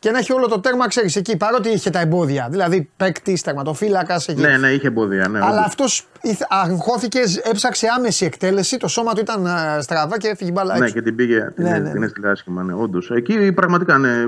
και 0.00 0.10
να 0.10 0.18
έχει 0.18 0.32
όλο 0.32 0.48
το 0.48 0.60
τέρμα, 0.60 0.88
ξέρεις 0.88 1.16
εκεί, 1.16 1.36
παρότι 1.36 1.68
είχε 1.68 1.90
τα 1.90 2.00
εμπόδια. 2.00 2.48
Δηλαδή, 2.50 2.90
παίκτη, 2.96 3.40
τερματοφύλακα. 3.42 4.20
Ναι, 4.34 4.56
ναι, 4.56 4.68
είχε 4.68 4.86
εμπόδια. 4.86 5.28
Ναι, 5.28 5.38
Αλλά 5.42 5.60
αυτός 5.60 6.06
αγχώθηκε, 6.48 7.20
έψαξε 7.42 7.86
άμεση 7.96 8.24
εκτέλεση, 8.24 8.76
το 8.76 8.88
σώμα 8.88 9.12
του 9.12 9.20
ήταν 9.20 9.46
ε, 9.46 9.80
στραβά 9.80 10.18
και 10.18 10.28
έφυγε 10.28 10.50
μπάλα 10.52 10.78
Ναι, 10.78 10.90
και 10.90 11.02
την 11.02 11.16
πήγε. 11.16 11.38
Ναι, 11.38 11.72
την, 11.72 11.82
ναι, 11.82 11.90
την 11.90 12.02
έστειλε 12.02 12.30
άσχημα, 12.30 12.62
ναι, 12.62 12.74
όντως. 12.74 13.10
Εκεί 13.10 13.52
πραγματικά 13.52 13.98
ναι, 13.98 14.26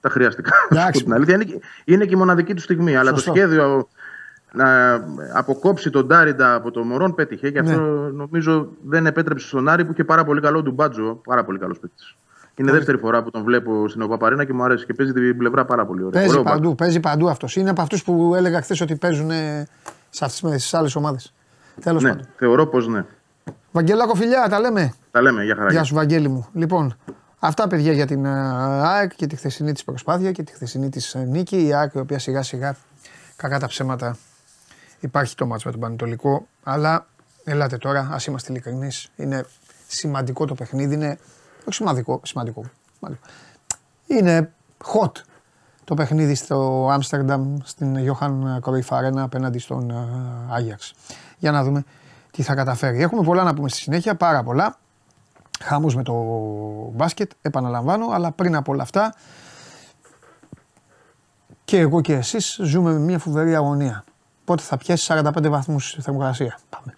τα 0.00 0.08
χρειάστηκα. 0.08 0.50
την 0.92 1.12
αλήθεια. 1.12 1.34
Είναι, 1.34 1.44
είναι 1.84 2.04
και 2.04 2.14
η 2.14 2.18
μοναδική 2.18 2.54
του 2.54 2.60
στιγμή. 2.60 2.96
Αλλά 2.96 3.12
το 3.12 3.20
σχέδιο 3.20 3.88
να 4.52 4.94
αποκόψει 5.34 5.90
τον 5.90 6.06
Ντάριντα 6.06 6.54
από 6.54 6.70
το 6.70 6.84
Μωρόν 6.84 7.14
πέτυχε 7.14 7.50
και 7.50 7.58
αυτό 7.58 7.80
ναι. 7.80 8.10
νομίζω 8.10 8.68
δεν 8.82 9.06
επέτρεψε 9.06 9.46
στον 9.46 9.68
Άρη 9.68 9.84
που 9.84 9.92
είχε 9.92 10.04
πάρα 10.04 10.24
πολύ 10.24 10.40
καλό 10.40 10.62
του 10.62 10.72
μπάτζο. 10.72 11.20
Πάρα 11.24 11.44
πολύ 11.44 11.58
καλός 11.58 11.78
παίκτης. 11.78 12.16
Είναι 12.60 12.70
η 12.70 12.74
δεύτερη 12.74 12.98
φορά 12.98 13.22
που 13.22 13.30
τον 13.30 13.44
βλέπω 13.44 13.88
στην 13.88 14.02
Οπαπαρίνα 14.02 14.44
και 14.44 14.52
μου 14.52 14.62
αρέσει 14.64 14.86
και 14.86 14.94
παίζει 14.94 15.12
την 15.12 15.36
πλευρά 15.36 15.64
πάρα 15.64 15.86
πολύ 15.86 16.02
ωραία. 16.04 16.20
Παίζει 16.20 16.42
παντού, 16.42 16.74
παίζει 16.74 17.00
παντού 17.00 17.28
αυτός. 17.28 17.56
Είναι 17.56 17.70
από 17.70 17.82
αυτούς 17.82 18.04
που 18.04 18.34
έλεγα 18.34 18.62
χθες 18.62 18.80
ότι 18.80 18.96
παίζουν 18.96 19.30
σε 20.10 20.24
αυτές 20.24 20.70
τι 20.70 20.76
άλλες 20.76 20.96
ομάδες. 20.96 21.32
Τέλος 21.80 22.02
ναι, 22.02 22.08
πάντων. 22.08 22.26
Θεωρώ 22.36 22.66
πως 22.66 22.88
ναι. 22.88 23.04
Βαγγέλα 23.72 24.06
φιλιά, 24.14 24.48
τα 24.48 24.60
λέμε. 24.60 24.94
Τα 25.10 25.20
λέμε, 25.20 25.44
για 25.44 25.54
χαρά. 25.54 25.70
Γεια 25.70 25.84
σου, 25.84 25.94
Βαγγέλη 25.94 26.28
μου. 26.28 26.46
Λοιπόν, 26.52 26.96
αυτά 27.38 27.66
παιδιά 27.66 27.92
για 27.92 28.06
την 28.06 28.24
ε, 28.24 28.30
ΑΕΚ 28.82 29.14
και 29.14 29.26
τη 29.26 29.36
χθεσινή 29.36 29.72
της 29.72 29.84
προσπάθεια 29.84 30.32
και 30.32 30.42
τη 30.42 30.52
χθεσινή 30.52 30.88
της 30.88 31.14
ε, 31.14 31.18
νίκη. 31.18 31.66
Η 31.66 31.74
ΑΕΚ 31.74 31.94
η 31.94 31.98
οποία 31.98 32.18
σιγά 32.18 32.42
σιγά 32.42 32.76
κακά 33.36 33.58
τα 33.58 33.66
ψέματα 33.66 34.16
υπάρχει 35.00 35.34
το 35.34 35.46
μάτσο 35.46 35.66
με 35.66 35.72
τον 35.72 35.80
Πανετολικό. 35.80 36.46
Αλλά 36.62 37.06
ελάτε 37.44 37.76
τώρα, 37.76 38.08
ας 38.12 38.26
είμαστε 38.26 38.52
ειλικρινείς. 38.52 39.10
Είναι 39.16 39.44
σημαντικό 39.86 40.44
το 40.44 40.54
παιχνίδι. 40.54 40.94
Είναι 40.94 41.18
όχι 41.64 41.74
σημαντικό, 41.74 42.20
σημαντικό. 42.24 42.62
Είναι 44.06 44.52
hot 44.84 45.12
το 45.84 45.94
παιχνίδι 45.94 46.34
στο 46.34 46.88
Άμστερνταμ 46.90 47.56
στην 47.64 47.96
Johan 47.96 48.60
Cruyff 48.62 48.98
Arena 48.98 49.18
απέναντι 49.18 49.58
στον 49.58 49.92
Άγιαξ. 50.50 50.94
Για 51.38 51.50
να 51.50 51.64
δούμε 51.64 51.84
τι 52.30 52.42
θα 52.42 52.54
καταφέρει. 52.54 53.02
Έχουμε 53.02 53.22
πολλά 53.22 53.42
να 53.42 53.54
πούμε 53.54 53.68
στη 53.68 53.78
συνέχεια, 53.78 54.14
πάρα 54.14 54.42
πολλά. 54.42 54.78
Χαμούς 55.62 55.96
με 55.96 56.02
το 56.02 56.14
μπάσκετ, 56.94 57.30
επαναλαμβάνω, 57.42 58.06
αλλά 58.10 58.32
πριν 58.32 58.56
από 58.56 58.72
όλα 58.72 58.82
αυτά 58.82 59.14
και 61.64 61.78
εγώ 61.78 62.00
και 62.00 62.14
εσείς 62.14 62.58
ζούμε 62.62 62.92
με 62.92 62.98
μια 62.98 63.18
φοβερή 63.18 63.54
αγωνία. 63.54 64.04
Πότε 64.44 64.62
θα 64.62 64.76
πιάσει 64.76 65.06
45 65.08 65.48
βαθμούς 65.48 65.96
θερμοκρασία. 66.00 66.58
Πάμε. 66.68 66.94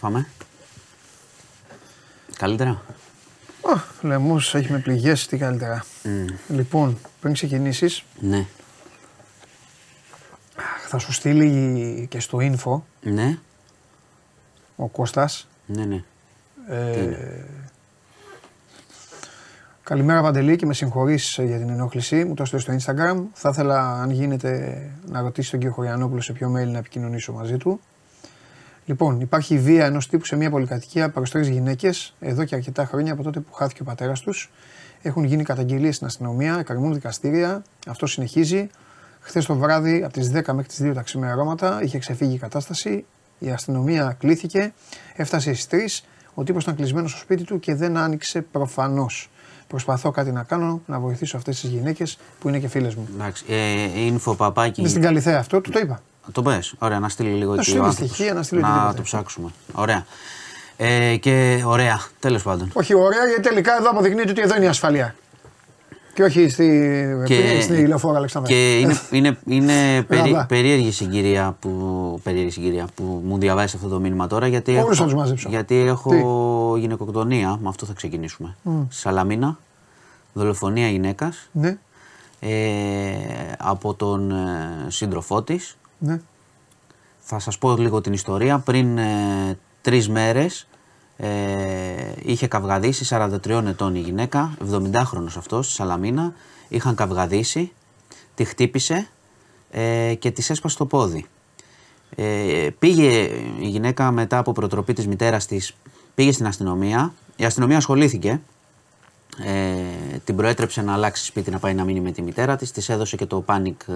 Πάμε. 0.00 0.26
Καλύτερα; 2.36 2.82
Ο 3.60 3.80
λαιμό 4.02 4.36
έχει 4.52 4.72
με 4.72 4.78
πληγές, 4.78 5.26
τι 5.26 5.36
καλύτερα. 5.36 5.84
Λοιπόν, 6.48 6.98
πριν 7.20 7.32
ξεκινήσεις. 7.32 8.04
Ναι. 8.20 8.46
Θα 10.88 10.98
σου 10.98 11.12
στείλει 11.12 12.06
και 12.10 12.20
στο 12.20 12.38
info. 12.40 12.80
Ναι. 13.02 13.38
Ο 14.76 14.88
Κώστας. 14.88 15.48
Ναι, 15.66 15.84
ναι. 15.84 16.04
Ε, 16.68 17.44
καλημέρα 19.82 20.22
Παντελή 20.22 20.56
και 20.56 20.66
με 20.66 20.74
συγχωρείς 20.74 21.38
για 21.42 21.58
την 21.58 21.68
ενόχληση. 21.68 22.24
Μου 22.24 22.34
το 22.34 22.42
έστειλες 22.42 22.82
στο 22.82 22.92
Instagram. 22.94 23.22
Θα 23.32 23.48
ήθελα 23.48 24.00
αν 24.02 24.10
γίνεται 24.10 24.82
να 25.06 25.20
ρωτήσει 25.20 25.50
τον 25.50 25.58
κύριο 25.58 25.74
Χωριανόπουλο 25.74 26.20
σε 26.20 26.32
ποιο 26.32 26.48
mail 26.48 26.66
να 26.66 26.78
επικοινωνήσω 26.78 27.32
μαζί 27.32 27.56
του. 27.56 27.80
Λοιπόν, 28.90 29.20
υπάρχει 29.20 29.58
βία 29.58 29.86
ενός 29.86 30.08
τύπου 30.08 30.24
σε 30.24 30.36
μια 30.36 30.50
πολυκατοικία 30.50 31.10
προ 31.10 31.22
τρει 31.22 31.50
γυναίκες 31.50 32.14
εδώ 32.20 32.44
και 32.44 32.54
αρκετά 32.54 32.84
χρόνια 32.84 33.12
από 33.12 33.22
τότε 33.22 33.40
που 33.40 33.52
χάθηκε 33.52 33.82
ο 33.82 33.84
πατέρας 33.84 34.20
τους. 34.20 34.50
Έχουν 35.02 35.24
γίνει 35.24 35.42
καταγγελίες 35.42 35.94
στην 35.94 36.06
αστυνομία, 36.06 36.56
εκκρεμούν 36.58 36.94
δικαστήρια. 36.94 37.62
Αυτό 37.86 38.06
συνεχίζει. 38.06 38.68
Χθες 39.20 39.46
το 39.46 39.54
βράδυ, 39.54 40.02
από 40.02 40.12
τις 40.12 40.30
10 40.30 40.52
μέχρι 40.52 40.68
τις 40.68 40.80
2 40.82 40.94
τα 40.94 41.02
ξημερώματα, 41.02 41.82
είχε 41.82 41.98
ξεφύγει 41.98 42.34
η 42.34 42.38
κατάσταση. 42.38 43.04
Η 43.38 43.50
αστυνομία 43.50 44.16
κλήθηκε, 44.18 44.72
έφτασε 45.16 45.54
στις 45.54 45.66
3. 45.66 46.04
Ο 46.34 46.42
τύπος 46.42 46.62
ήταν 46.62 46.76
κλεισμένος 46.76 47.10
στο 47.10 47.20
σπίτι 47.20 47.44
του 47.44 47.60
και 47.60 47.74
δεν 47.74 47.96
άνοιξε 47.96 48.40
προφανώς. 48.40 49.30
Προσπαθώ 49.66 50.10
κάτι 50.10 50.32
να 50.32 50.42
κάνω, 50.42 50.82
να 50.86 51.00
βοηθήσω 51.00 51.36
αυτές 51.36 51.60
τις 51.60 51.70
γυναίκες 51.70 52.18
που 52.40 52.48
είναι 52.48 52.58
και 52.58 52.68
φίλες 52.68 52.94
μου. 52.94 53.08
Εντάξει. 53.14 53.44
Ε, 53.48 53.88
info 54.12 54.36
παπάκι. 54.36 54.80
Είναι 54.80 54.88
στην 54.88 55.02
Καλυθέα 55.02 55.38
αυτό, 55.38 55.60
του 55.60 55.70
το 55.70 55.78
είπα. 55.78 56.02
Το 56.32 56.42
πες. 56.42 56.74
Ωραία, 56.78 56.98
να 56.98 57.08
στείλει 57.08 57.30
λίγο 57.30 57.54
εκεί. 57.54 57.74
Να 57.74 57.90
στείλει 57.90 58.32
να 58.32 58.42
στείλει 58.42 58.60
Να 58.60 58.92
το 58.96 59.02
ψάξουμε. 59.02 59.50
Ωραία. 59.72 60.04
Ε, 60.76 61.16
και 61.16 61.62
ωραία, 61.66 62.00
τέλος 62.18 62.42
πάντων. 62.42 62.70
Όχι 62.72 62.94
ωραία, 62.94 63.26
γιατί 63.26 63.42
τελικά 63.42 63.76
εδώ 63.76 63.90
αποδεικνύεται 63.90 64.30
ότι 64.30 64.40
εδώ 64.40 64.56
είναι 64.56 64.64
η 64.64 64.68
ασφαλεία. 64.68 65.14
Και 66.14 66.22
όχι 66.22 66.48
στη, 66.48 67.06
και, 67.24 67.60
στη 67.60 67.86
λεωφόρα 67.86 68.16
Αλεξάνδρα. 68.16 68.52
Και 68.52 68.78
είναι, 68.78 69.00
είναι, 69.10 69.38
είναι 69.44 70.02
περί, 70.02 70.44
περίεργη 70.48 70.90
συγκυρία 70.90 71.56
που, 71.60 72.20
περίεργη 72.22 72.50
συγκυρία 72.50 72.86
που 72.94 73.22
μου 73.24 73.38
διαβάζει 73.38 73.76
αυτό 73.76 73.88
το 73.88 74.00
μήνυμα 74.00 74.26
τώρα. 74.26 74.46
Γιατί 74.46 74.76
Όλους 74.76 75.00
έχω, 75.00 75.08
θα 75.08 75.16
μαζέψω. 75.16 75.48
Γιατί 75.48 75.76
έχω 75.76 76.10
Τι; 76.74 76.80
γυναικοκτονία, 76.80 77.58
με 77.62 77.68
αυτό 77.68 77.86
θα 77.86 77.92
ξεκινήσουμε. 77.92 78.56
Mm. 78.64 78.86
Σαλαμίνα, 78.88 79.58
δολοφονία 80.32 80.88
γυναίκας. 80.88 81.48
Ναι. 81.52 81.78
Ε, 82.40 82.50
από 83.58 83.94
τον 83.94 84.30
ε, 84.30 84.86
σύντροφό 84.88 85.42
της. 85.42 85.76
Ναι. 86.00 86.20
Θα 87.18 87.38
σας 87.38 87.58
πω 87.58 87.76
λίγο 87.76 88.00
την 88.00 88.12
ιστορία. 88.12 88.58
Πριν 88.58 88.98
ε, 88.98 89.58
τρεις 89.82 90.08
μέρες 90.08 90.66
ε, 91.16 92.12
είχε 92.22 92.46
καυγαδίσει 92.46 93.06
43 93.10 93.64
ετών 93.66 93.94
η 93.94 93.98
γυναίκα, 93.98 94.56
70χρονος 94.72 95.36
αυτός, 95.36 95.66
στη 95.66 95.74
Σαλαμίνα. 95.74 96.32
Είχαν 96.68 96.94
καυγαδίσει, 96.94 97.72
τη 98.34 98.44
χτύπησε 98.44 99.08
ε, 99.70 100.14
και 100.14 100.30
της 100.30 100.50
έσπασε 100.50 100.76
το 100.76 100.86
πόδι. 100.86 101.26
Ε, 102.16 102.68
πήγε 102.78 103.30
η 103.60 103.68
γυναίκα 103.68 104.10
μετά 104.10 104.38
από 104.38 104.52
προτροπή 104.52 104.92
της 104.92 105.06
μητέρας 105.06 105.46
της, 105.46 105.76
πήγε 106.14 106.32
στην 106.32 106.46
αστυνομία. 106.46 107.12
Η 107.36 107.44
αστυνομία 107.44 107.76
ασχολήθηκε 107.76 108.40
ε, 109.38 110.18
την 110.24 110.36
προέτρεψε 110.36 110.82
να 110.82 110.92
αλλάξει 110.92 111.24
σπίτι 111.24 111.50
να 111.50 111.58
πάει 111.58 111.74
να 111.74 111.84
μείνει 111.84 112.00
με 112.00 112.12
τη 112.12 112.22
μητέρα 112.22 112.56
της, 112.56 112.70
της 112.70 112.88
έδωσε 112.88 113.16
και 113.16 113.26
το, 113.26 113.44
panic, 113.46 113.88
ε, 113.88 113.94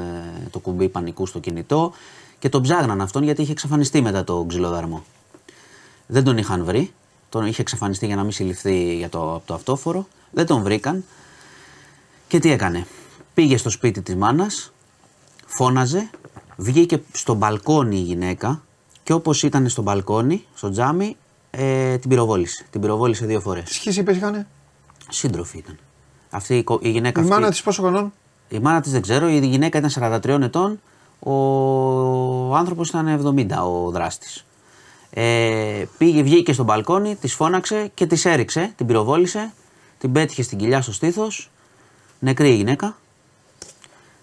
το 0.51 0.59
κουμπί 0.59 0.89
πανικού 0.89 1.27
στο 1.27 1.39
κινητό 1.39 1.93
και 2.39 2.49
τον 2.49 2.63
ψάγναν 2.63 3.01
αυτόν 3.01 3.23
γιατί 3.23 3.43
είχε 3.43 3.53
εξαφανιστεί 3.53 4.03
μετά 4.03 4.25
το 4.25 4.45
ξυλοδαρμό. 4.49 5.05
Δεν 6.07 6.25
τον 6.25 6.39
είχαν 6.39 6.65
βρει, 6.65 6.93
τον 7.29 7.47
είχε 7.47 7.61
εξαφανιστεί 7.61 8.07
για 8.07 8.17
να 8.17 8.23
μην 8.23 8.33
συλληφθεί 8.33 8.97
για 8.97 9.09
το, 9.09 9.43
το 9.45 9.55
αυτόφορο, 9.55 10.07
δεν 10.31 10.47
τον 10.47 10.63
βρήκαν 10.63 11.05
και 12.29 12.39
τι 12.39 12.51
έκανε; 12.51 12.87
Πήγε 13.35 13.57
στο 13.57 13.71
σπίτι 13.71 14.03
της 14.03 14.15
μάνας, 14.15 14.73
φώναζε, 15.47 16.11
βγήκε 16.57 17.03
στο 17.13 17.35
μπαλκόνι 17.35 17.97
η 17.97 18.01
γυναίκα 18.01 18.63
και 19.03 19.13
όπως 19.13 19.43
ήταν 19.43 19.69
στο 19.69 19.83
μπαλκόνι, 19.83 20.45
στο 20.55 20.71
τζάμι, 20.71 21.17
ε, 21.51 21.99
την 21.99 22.11
πυροβόλησε. 22.11 22.67
Την 22.71 22.81
πυροβόλησε 22.81 23.27
δύο 23.27 23.41
φορές. 23.41 23.71
Σχέση 23.71 24.01
είπες 24.01 24.17
είχανε; 24.17 24.47
Σύντροφη 25.09 25.59
ήταν. 25.59 25.79
Αυτή 26.31 26.65
η 26.81 26.91
γυναίκα. 26.91 27.23
Η 27.23 27.25
μάνα 27.25 27.51
της 27.51 27.63
πόσο 27.63 27.83
χρονών; 27.83 28.13
Η 28.49 28.59
μάνα 28.59 28.81
της 28.81 28.93
δεν 28.93 29.03
ξέρω. 29.03 29.29
Η 29.29 29.47
γυναίκα 29.47 29.79
ήταν 29.79 30.21
43 30.25 30.43
ετών. 30.43 30.81
Ο 31.19 32.57
άνθρωπος 32.57 32.89
ήταν 32.89 33.09
70 33.09 33.47
ο 33.65 33.91
δράστης. 33.91 34.45
Ε, 35.11 35.85
πήγε, 35.99 36.23
βγήκε 36.23 36.53
στο 36.53 36.65
μπαλκόνι, 36.65 37.17
της 37.17 37.35
φώναξε 37.35 37.91
και 37.95 38.07
της 38.07 38.25
έριξε, 38.25 38.73
την 38.77 38.87
πυροβόλησε, 38.87 39.53
την 39.99 40.13
πέτυχε 40.13 40.43
στην 40.43 40.59
κοιλιά 40.59 40.83
στο 40.83 40.93
στήθος. 40.93 41.51
Νεκρή 42.19 42.49
η 42.49 42.55
γυναίκα. 42.55 42.97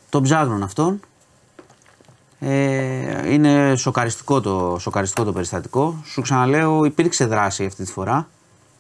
Τον 0.10 0.24
ψάχνουν 0.24 0.64
αυτόν. 0.64 1.00
Ε, 2.40 3.34
είναι 3.34 3.76
σοκαριστικό 3.76 4.42
το, 4.42 4.78
σοκαριστικό 4.80 5.24
το 5.24 5.34
περιστατικό. 5.34 6.02
Σου 6.06 6.22
ξαναλέω, 6.22 6.86
υπήρξε 6.86 7.26
δράση 7.26 7.66
αυτή 7.66 7.84
τη 7.84 7.92
φορά. 7.92 8.28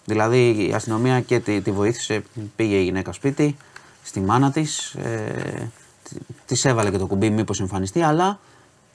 Δηλαδή 0.06 0.68
η 0.68 0.74
αστυνομία 0.74 1.22
και 1.22 1.40
τη, 1.40 1.62
τη 1.62 1.72
βοήθησε, 1.72 2.24
πήγε 2.56 2.76
η 2.76 2.84
γυναίκα 2.84 3.12
σπίτι, 3.12 3.58
στη 4.04 4.20
μάνα 4.20 4.52
της. 4.52 4.94
Ε, 4.94 5.72
τη 6.46 6.62
έβαλε 6.64 6.92
και 6.92 6.98
το 6.98 7.08
κουμπί, 7.08 7.30
μήπως 7.30 7.60
εμφανιστεί, 7.60 8.02
αλλά 8.02 8.40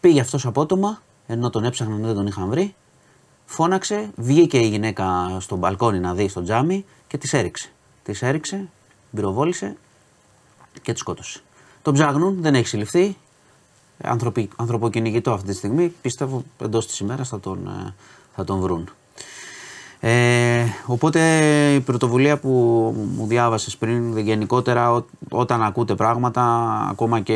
πήγε 0.01 0.21
αυτός 0.21 0.47
απότομα, 0.47 1.03
ενώ 1.27 1.51
τον 1.51 1.65
έψαχναν 1.65 2.03
δεν 2.03 2.15
τον 2.15 2.27
είχαν 2.27 2.49
βρει. 2.49 2.75
Φώναξε, 3.47 4.11
βγήκε 4.17 4.59
η 4.59 4.69
γυναίκα 4.69 5.37
στο 5.41 5.57
μπαλκόνι 5.57 5.99
να 5.99 6.15
δει 6.15 6.29
στο 6.29 6.43
τζάμι 6.43 6.85
και 7.07 7.19
της 7.19 7.33
έριξε. 7.33 7.71
Της 8.03 8.23
έριξε, 8.23 8.69
πυροβόλησε 9.15 9.77
και 10.83 10.93
της 10.93 11.01
σκότωσε. 11.01 11.41
Τον 11.83 11.95
ψάχνουν, 11.95 12.43
δεν 12.43 12.55
έχει 12.55 12.67
συλληφθεί. 12.67 13.17
Ανθρωπι, 14.03 14.49
ανθρωποκυνηγητό 14.57 15.33
αυτή 15.33 15.47
τη 15.47 15.55
στιγμή. 15.55 15.89
Πιστεύω 15.89 16.45
εντός 16.59 16.87
της 16.87 16.99
ημέρας 16.99 17.29
θα 17.29 17.41
τον, 17.41 17.67
ε, 17.67 17.95
θα 18.35 18.45
τον 18.45 18.61
βρουν. 18.61 18.89
Ε, 20.01 20.65
οπότε 20.87 21.21
η 21.75 21.81
πρωτοβουλία 21.81 22.39
που 22.39 22.51
μου 23.17 23.27
διάβασες 23.27 23.77
πριν 23.77 24.19
γενικότερα 24.19 25.05
όταν 25.29 25.63
ακούτε 25.63 25.95
πράγματα 25.95 26.43
ακόμα 26.91 27.21
και 27.21 27.35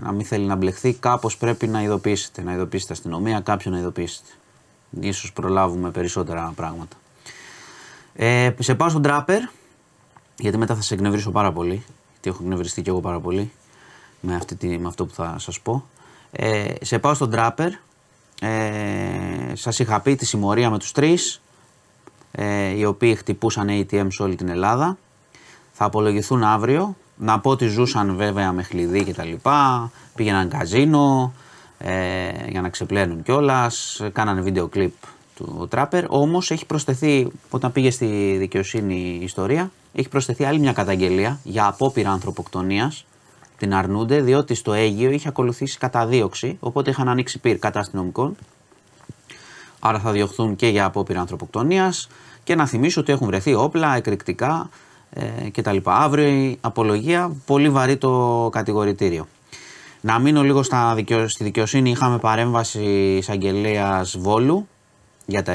να 0.00 0.12
μην 0.12 0.26
θέλει 0.26 0.44
να 0.44 0.54
μπλεχθεί 0.54 0.92
κάπως 0.92 1.36
πρέπει 1.36 1.66
να 1.66 1.82
ειδοποιήσετε, 1.82 2.42
να 2.42 2.52
ειδοποιήσετε 2.52 2.92
αστυνομία, 2.92 3.40
κάποιον 3.40 3.74
να 3.74 3.80
ειδοποιήσετε. 3.80 4.28
Ίσως 5.00 5.32
προλάβουμε 5.32 5.90
περισσότερα 5.90 6.52
πράγματα. 6.56 6.96
Ε, 8.14 8.50
σε 8.58 8.74
πάω 8.74 8.88
στον 8.88 9.02
τράπερ 9.02 9.40
γιατί 10.38 10.58
μετά 10.58 10.74
θα 10.74 10.82
σε 10.82 10.94
εκνευρίσω 10.94 11.30
πάρα 11.30 11.52
πολύ 11.52 11.84
γιατί 12.12 12.28
έχω 12.28 12.38
εκνευριστεί 12.42 12.82
και 12.82 12.90
εγώ 12.90 13.00
πάρα 13.00 13.20
πολύ 13.20 13.52
με, 14.20 14.34
αυτή 14.34 14.78
με 14.78 14.88
αυτό 14.88 15.06
που 15.06 15.14
θα 15.14 15.36
σας 15.38 15.60
πω. 15.60 15.84
Ε, 16.30 16.74
σε 16.80 16.98
πάω 16.98 17.14
στον 17.14 17.30
τράπερ 17.30 17.70
ε, 18.40 19.52
σας 19.52 19.78
είχα 19.78 20.00
πει 20.00 20.16
τη 20.16 20.26
συμμορία 20.26 20.70
με 20.70 20.78
τους 20.78 20.92
τρεις 20.92 21.42
ε, 22.36 22.76
οι 22.76 22.84
οποίοι 22.84 23.14
χτυπούσαν 23.14 23.68
ATM 23.70 24.06
σε 24.08 24.22
όλη 24.22 24.34
την 24.34 24.48
Ελλάδα. 24.48 24.96
Θα 25.72 25.84
απολογηθούν 25.84 26.42
αύριο. 26.42 26.96
Να 27.16 27.40
πω 27.40 27.50
ότι 27.50 27.66
ζούσαν 27.66 28.16
βέβαια 28.16 28.52
με 28.52 28.62
χλειδί 28.62 29.04
και 29.04 29.14
τα 29.14 29.24
λοιπά, 29.24 29.90
πήγαιναν 30.14 30.48
καζίνο 30.48 31.32
ε, 31.78 32.28
για 32.48 32.60
να 32.60 32.68
ξεπλένουν 32.68 33.22
κιόλας, 33.22 34.02
κάνανε 34.12 34.40
βίντεο 34.40 34.68
κλιπ 34.68 34.92
του 35.34 35.66
τράπερ. 35.70 36.04
Όμως 36.08 36.50
έχει 36.50 36.66
προσθεθεί, 36.66 37.28
όταν 37.50 37.72
πήγε 37.72 37.90
στη 37.90 38.36
δικαιοσύνη 38.38 39.18
η 39.20 39.24
ιστορία, 39.24 39.70
έχει 39.92 40.08
προσθεθεί 40.08 40.44
άλλη 40.44 40.58
μια 40.58 40.72
καταγγελία 40.72 41.38
για 41.42 41.66
απόπειρα 41.66 42.10
ανθρωποκτονίας. 42.10 43.06
Την 43.58 43.74
αρνούνται 43.74 44.20
διότι 44.20 44.54
στο 44.54 44.72
Αίγυο 44.72 45.10
είχε 45.10 45.28
ακολουθήσει 45.28 45.78
καταδίωξη, 45.78 46.56
οπότε 46.60 46.90
είχαν 46.90 47.08
ανοίξει 47.08 47.38
πυρ 47.38 47.58
κατά 47.58 47.80
αστυνομικών 47.80 48.36
άρα 49.86 49.98
θα 49.98 50.10
διωχθούν 50.10 50.56
και 50.56 50.66
για 50.66 50.84
απόπειρα 50.84 51.20
ανθρωποκτονίας. 51.20 52.08
Και 52.44 52.54
να 52.54 52.66
θυμίσω 52.66 53.00
ότι 53.00 53.12
έχουν 53.12 53.26
βρεθεί 53.26 53.54
όπλα, 53.54 53.96
εκρηκτικά 53.96 54.70
ε, 55.10 55.50
κτλ. 55.50 55.76
Αύριο 55.84 56.28
η 56.28 56.58
απολογία, 56.60 57.36
πολύ 57.46 57.68
βαρύ 57.70 57.96
το 57.96 58.48
κατηγορητήριο. 58.52 59.26
Να 60.00 60.18
μείνω 60.18 60.42
λίγο 60.42 60.62
στα 60.62 60.96
στη 61.26 61.44
δικαιοσύνη. 61.44 61.90
Είχαμε 61.90 62.18
παρέμβαση 62.18 62.82
εισαγγελέα 63.18 64.06
Βόλου 64.18 64.68
για, 65.26 65.42
τα, 65.42 65.54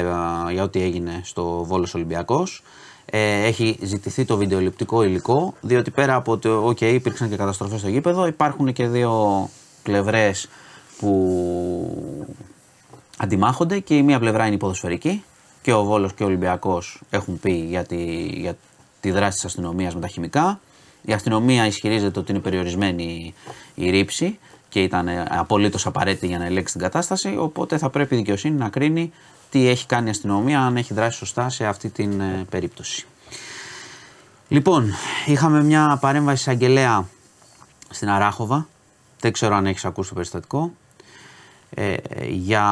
για 0.52 0.62
ό,τι 0.62 0.82
έγινε 0.82 1.20
στο 1.24 1.64
Βόλος 1.64 1.94
Ολυμπιακός. 1.94 2.62
Ε, 3.04 3.44
έχει 3.46 3.78
ζητηθεί 3.82 4.24
το 4.24 4.36
βιντεοληπτικό 4.36 5.02
υλικό, 5.02 5.54
διότι 5.60 5.90
πέρα 5.90 6.14
από 6.14 6.38
το 6.38 6.68
OK, 6.68 6.80
υπήρξαν 6.80 7.28
και 7.28 7.36
καταστροφές 7.36 7.80
στο 7.80 7.88
γήπεδο, 7.88 8.26
υπάρχουν 8.26 8.72
και 8.72 8.86
δύο 8.86 9.48
πλευρές 9.82 10.48
που 10.98 11.06
αντιμάχονται 13.22 13.78
και 13.78 13.96
η 13.96 14.02
μία 14.02 14.18
πλευρά 14.18 14.46
είναι 14.46 14.54
η 14.54 14.58
ποδοσφαιρική 14.58 15.24
και 15.62 15.72
ο 15.72 15.84
Βόλος 15.84 16.14
και 16.14 16.22
ο 16.22 16.26
Ολυμπιακός 16.26 17.00
έχουν 17.10 17.40
πει 17.40 17.52
για 17.52 17.84
τη, 17.84 18.04
για 18.26 18.56
τη 19.00 19.10
δράση 19.10 19.34
της 19.34 19.44
αστυνομίας 19.44 19.94
με 19.94 20.00
τα 20.00 20.06
χημικά. 20.06 20.60
Η 21.02 21.12
αστυνομία 21.12 21.66
ισχυρίζεται 21.66 22.18
ότι 22.18 22.32
είναι 22.32 22.40
περιορισμένη 22.40 23.34
η 23.74 23.90
ρήψη 23.90 24.38
και 24.68 24.82
ήταν 24.82 25.08
απολύτως 25.28 25.86
απαραίτητη 25.86 26.26
για 26.26 26.38
να 26.38 26.44
ελέγξει 26.44 26.72
την 26.72 26.82
κατάσταση. 26.82 27.36
Οπότε 27.38 27.78
θα 27.78 27.90
πρέπει 27.90 28.14
η 28.14 28.18
δικαιοσύνη 28.18 28.56
να 28.56 28.68
κρίνει 28.68 29.12
τι 29.50 29.68
έχει 29.68 29.86
κάνει 29.86 30.06
η 30.06 30.10
αστυνομία, 30.10 30.60
αν 30.60 30.76
έχει 30.76 30.94
δράσει 30.94 31.18
σωστά 31.18 31.48
σε 31.48 31.66
αυτή 31.66 31.88
την 31.88 32.20
ε, 32.20 32.46
περίπτωση. 32.50 33.06
Λοιπόν, 34.48 34.94
είχαμε 35.26 35.62
μια 35.62 35.98
παρέμβαση 36.00 36.40
εισαγγελέα 36.40 37.08
στην 37.90 38.08
Αράχοβα. 38.08 38.68
Δεν 39.20 39.32
ξέρω 39.32 39.54
αν 39.54 39.66
έχεις 39.66 39.84
ακούσει 39.84 40.08
το 40.08 40.14
περιστατικό 40.14 40.72
ε, 41.74 41.94
για 42.28 42.64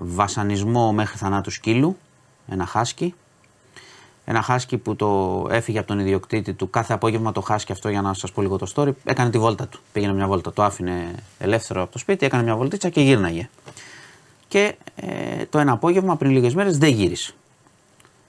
βασανισμό 0.00 0.92
μέχρι 0.92 1.16
θανάτου 1.16 1.50
σκύλου, 1.50 1.96
ένα 2.48 2.66
χάσκι. 2.66 3.14
Ένα 4.26 4.42
χάσκι 4.42 4.76
που 4.76 4.96
το 4.96 5.46
έφυγε 5.50 5.78
από 5.78 5.86
τον 5.86 5.98
ιδιοκτήτη 5.98 6.52
του 6.52 6.70
κάθε 6.70 6.92
απόγευμα 6.92 7.32
το 7.32 7.40
χάσκι 7.40 7.72
αυτό 7.72 7.88
για 7.88 8.02
να 8.02 8.14
σας 8.14 8.32
πω 8.32 8.42
λίγο 8.42 8.58
το 8.58 8.72
story. 8.74 8.90
Έκανε 9.04 9.30
τη 9.30 9.38
βόλτα 9.38 9.66
του. 9.66 9.80
Πήγαινε 9.92 10.12
μια 10.12 10.26
βόλτα. 10.26 10.52
Το 10.52 10.62
άφηνε 10.62 11.14
ελεύθερο 11.38 11.82
από 11.82 11.92
το 11.92 11.98
σπίτι, 11.98 12.26
έκανε 12.26 12.42
μια 12.42 12.56
βολτίτσα 12.56 12.88
και 12.88 13.00
γύρναγε. 13.00 13.48
Και 14.48 14.74
ε, 14.96 15.44
το 15.50 15.58
ένα 15.58 15.72
απόγευμα 15.72 16.16
πριν 16.16 16.30
λίγες 16.30 16.54
μέρες 16.54 16.78
δεν 16.78 16.92
γύρισε. 16.92 17.34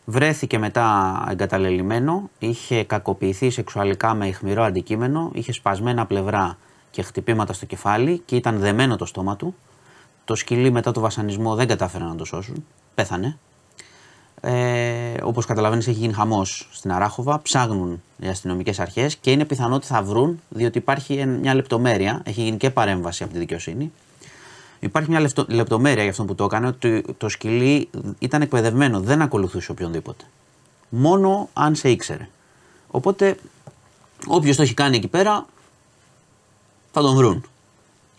Βρέθηκε 0.06 0.58
μετά 0.58 1.26
εγκαταλελειμμένο, 1.30 2.30
είχε 2.40 2.84
κακοποιηθεί 2.84 3.50
σεξουαλικά 3.50 4.14
με 4.14 4.28
ηχμηρό 4.28 4.64
αντικείμενο, 4.64 5.32
είχε 5.34 5.52
σπασμένα 5.52 6.06
πλευρά 6.06 6.58
και 6.92 7.02
χτυπήματα 7.02 7.54
στο 7.54 7.66
κεφάλι 7.66 8.22
και 8.26 8.36
ήταν 8.36 8.60
δεμένο 8.60 8.96
το 8.96 9.06
στόμα 9.06 9.36
του. 9.36 9.56
Το 10.26 10.36
σκυλί 10.36 10.72
μετά 10.72 10.92
το 10.92 11.00
βασανισμό 11.00 11.56
δεν 11.56 11.68
κατάφεραν 11.68 12.08
να 12.08 12.16
το 12.16 12.26
σώσουν. 12.26 12.66
Πέθανε. 12.96 13.38
Ε, 14.42 15.14
Όπως 15.24 15.46
καταλαβαίνεις, 15.46 15.88
έχει 15.88 16.00
γίνει 16.00 16.14
χαμός 16.14 16.70
στην 16.72 16.92
Αράχοβα. 16.92 17.42
Ψάχνουν 17.42 18.02
οι 18.20 18.28
αστυνομικές 18.28 18.80
αρχές 18.80 19.16
και 19.16 19.32
είναι 19.32 19.46
πιθανό 19.46 19.76
ότι 19.76 19.86
θα 19.86 20.04
βρουν, 20.04 20.42
διότι 20.50 20.78
υπάρχει 20.78 21.26
μια 21.26 21.56
λεπτομέρεια. 21.56 22.22
Έχει 22.26 22.42
γίνει 22.42 22.58
και 22.58 22.70
παρέμβαση 22.70 23.24
από 23.24 23.34
τη 23.34 23.40
δικαιοσύνη. 23.40 23.92
Υπάρχει 24.80 25.10
μια 25.10 25.30
λεπτομέρεια 25.48 26.02
για 26.02 26.12
αυτό 26.12 26.26
που 26.26 26.36
το 26.36 26.44
έκανε, 26.44 26.68
ότι 26.68 27.04
το 27.18 27.30
σκυλί 27.30 27.90
ήταν 28.20 28.42
εκπαιδευμένο, 28.42 29.00
δεν 29.00 29.22
ακολουθούσε 29.22 29.72
οποιονδήποτε. 29.72 30.24
Μόνο 30.90 31.50
αν 31.54 31.76
σε 31.76 31.90
ήξερε. 31.90 32.30
Οπότε, 32.88 33.38
όποιος 34.28 34.56
το 34.56 34.62
έχει 34.62 34.74
κάνει 34.74 34.98
εκεί 34.98 35.08
πέρα, 35.08 35.46
θα 36.92 37.02
τον 37.02 37.16
βρουν. 37.16 37.44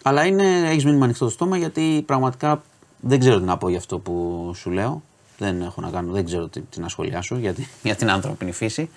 Αλλά 0.07 0.27
είναι, 0.27 0.69
έχεις 0.69 0.85
μείνει 0.85 1.03
ανοιχτό 1.03 1.25
το 1.25 1.31
στόμα 1.31 1.57
γιατί 1.57 2.03
πραγματικά 2.07 2.63
δεν 3.01 3.19
ξέρω 3.19 3.39
τι 3.39 3.45
να 3.45 3.57
πω 3.57 3.69
για 3.69 3.79
αυτό 3.79 3.99
που 3.99 4.53
σου 4.55 4.71
λέω. 4.71 5.03
Δεν 5.39 5.63
έχω 5.63 5.81
να 5.81 5.91
κάνω, 5.91 6.13
δεν 6.13 6.25
ξέρω 6.25 6.49
τι, 6.49 6.61
τι 6.61 6.81
να 6.81 6.89
σχολιάσω 6.89 7.37
για, 7.37 7.55
για 7.83 7.97
την 7.97 8.11
ανθρώπινη 8.11 8.53
φύση. 8.53 8.91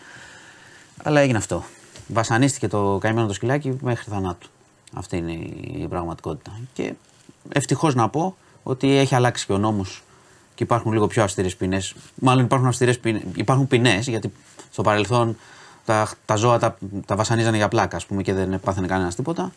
Αλλά 1.03 1.19
έγινε 1.19 1.37
αυτό. 1.37 1.63
Βασανίστηκε 2.07 2.67
το 2.67 2.97
καημένο 3.01 3.27
το 3.27 3.33
σκυλάκι 3.33 3.77
μέχρι 3.81 4.11
θανάτου. 4.11 4.49
Αυτή 4.93 5.17
είναι 5.17 5.31
η 5.81 5.87
πραγματικότητα. 5.89 6.51
Και 6.73 6.93
ευτυχώς 7.49 7.95
να 7.95 8.09
πω 8.09 8.35
ότι 8.63 8.97
έχει 8.97 9.15
αλλάξει 9.15 9.45
και 9.45 9.53
ο 9.53 9.57
νόμος 9.57 10.03
και 10.55 10.63
υπάρχουν 10.63 10.91
λίγο 10.91 11.07
πιο 11.07 11.23
αυστηρές 11.23 11.55
ποινές. 11.55 11.95
Μάλλον 12.15 12.43
υπάρχουν 12.43 12.67
αυστηρές 12.67 12.99
ποινέ. 12.99 13.21
Υπάρχουν 13.35 13.67
ποινές 13.67 14.07
γιατί 14.07 14.31
στο 14.71 14.81
παρελθόν 14.81 15.37
τα, 15.85 16.09
τα 16.25 16.35
ζώα 16.35 16.59
τα, 16.59 16.77
τα 17.05 17.15
βασανίζανε 17.15 17.57
για 17.57 17.67
πλάκα, 17.67 17.95
ας 17.95 18.05
πούμε, 18.05 18.21
και 18.21 18.33
δεν 18.33 18.59
πάθαινε 18.59 18.87
κανένας 18.87 19.15
τίποτα 19.15 19.51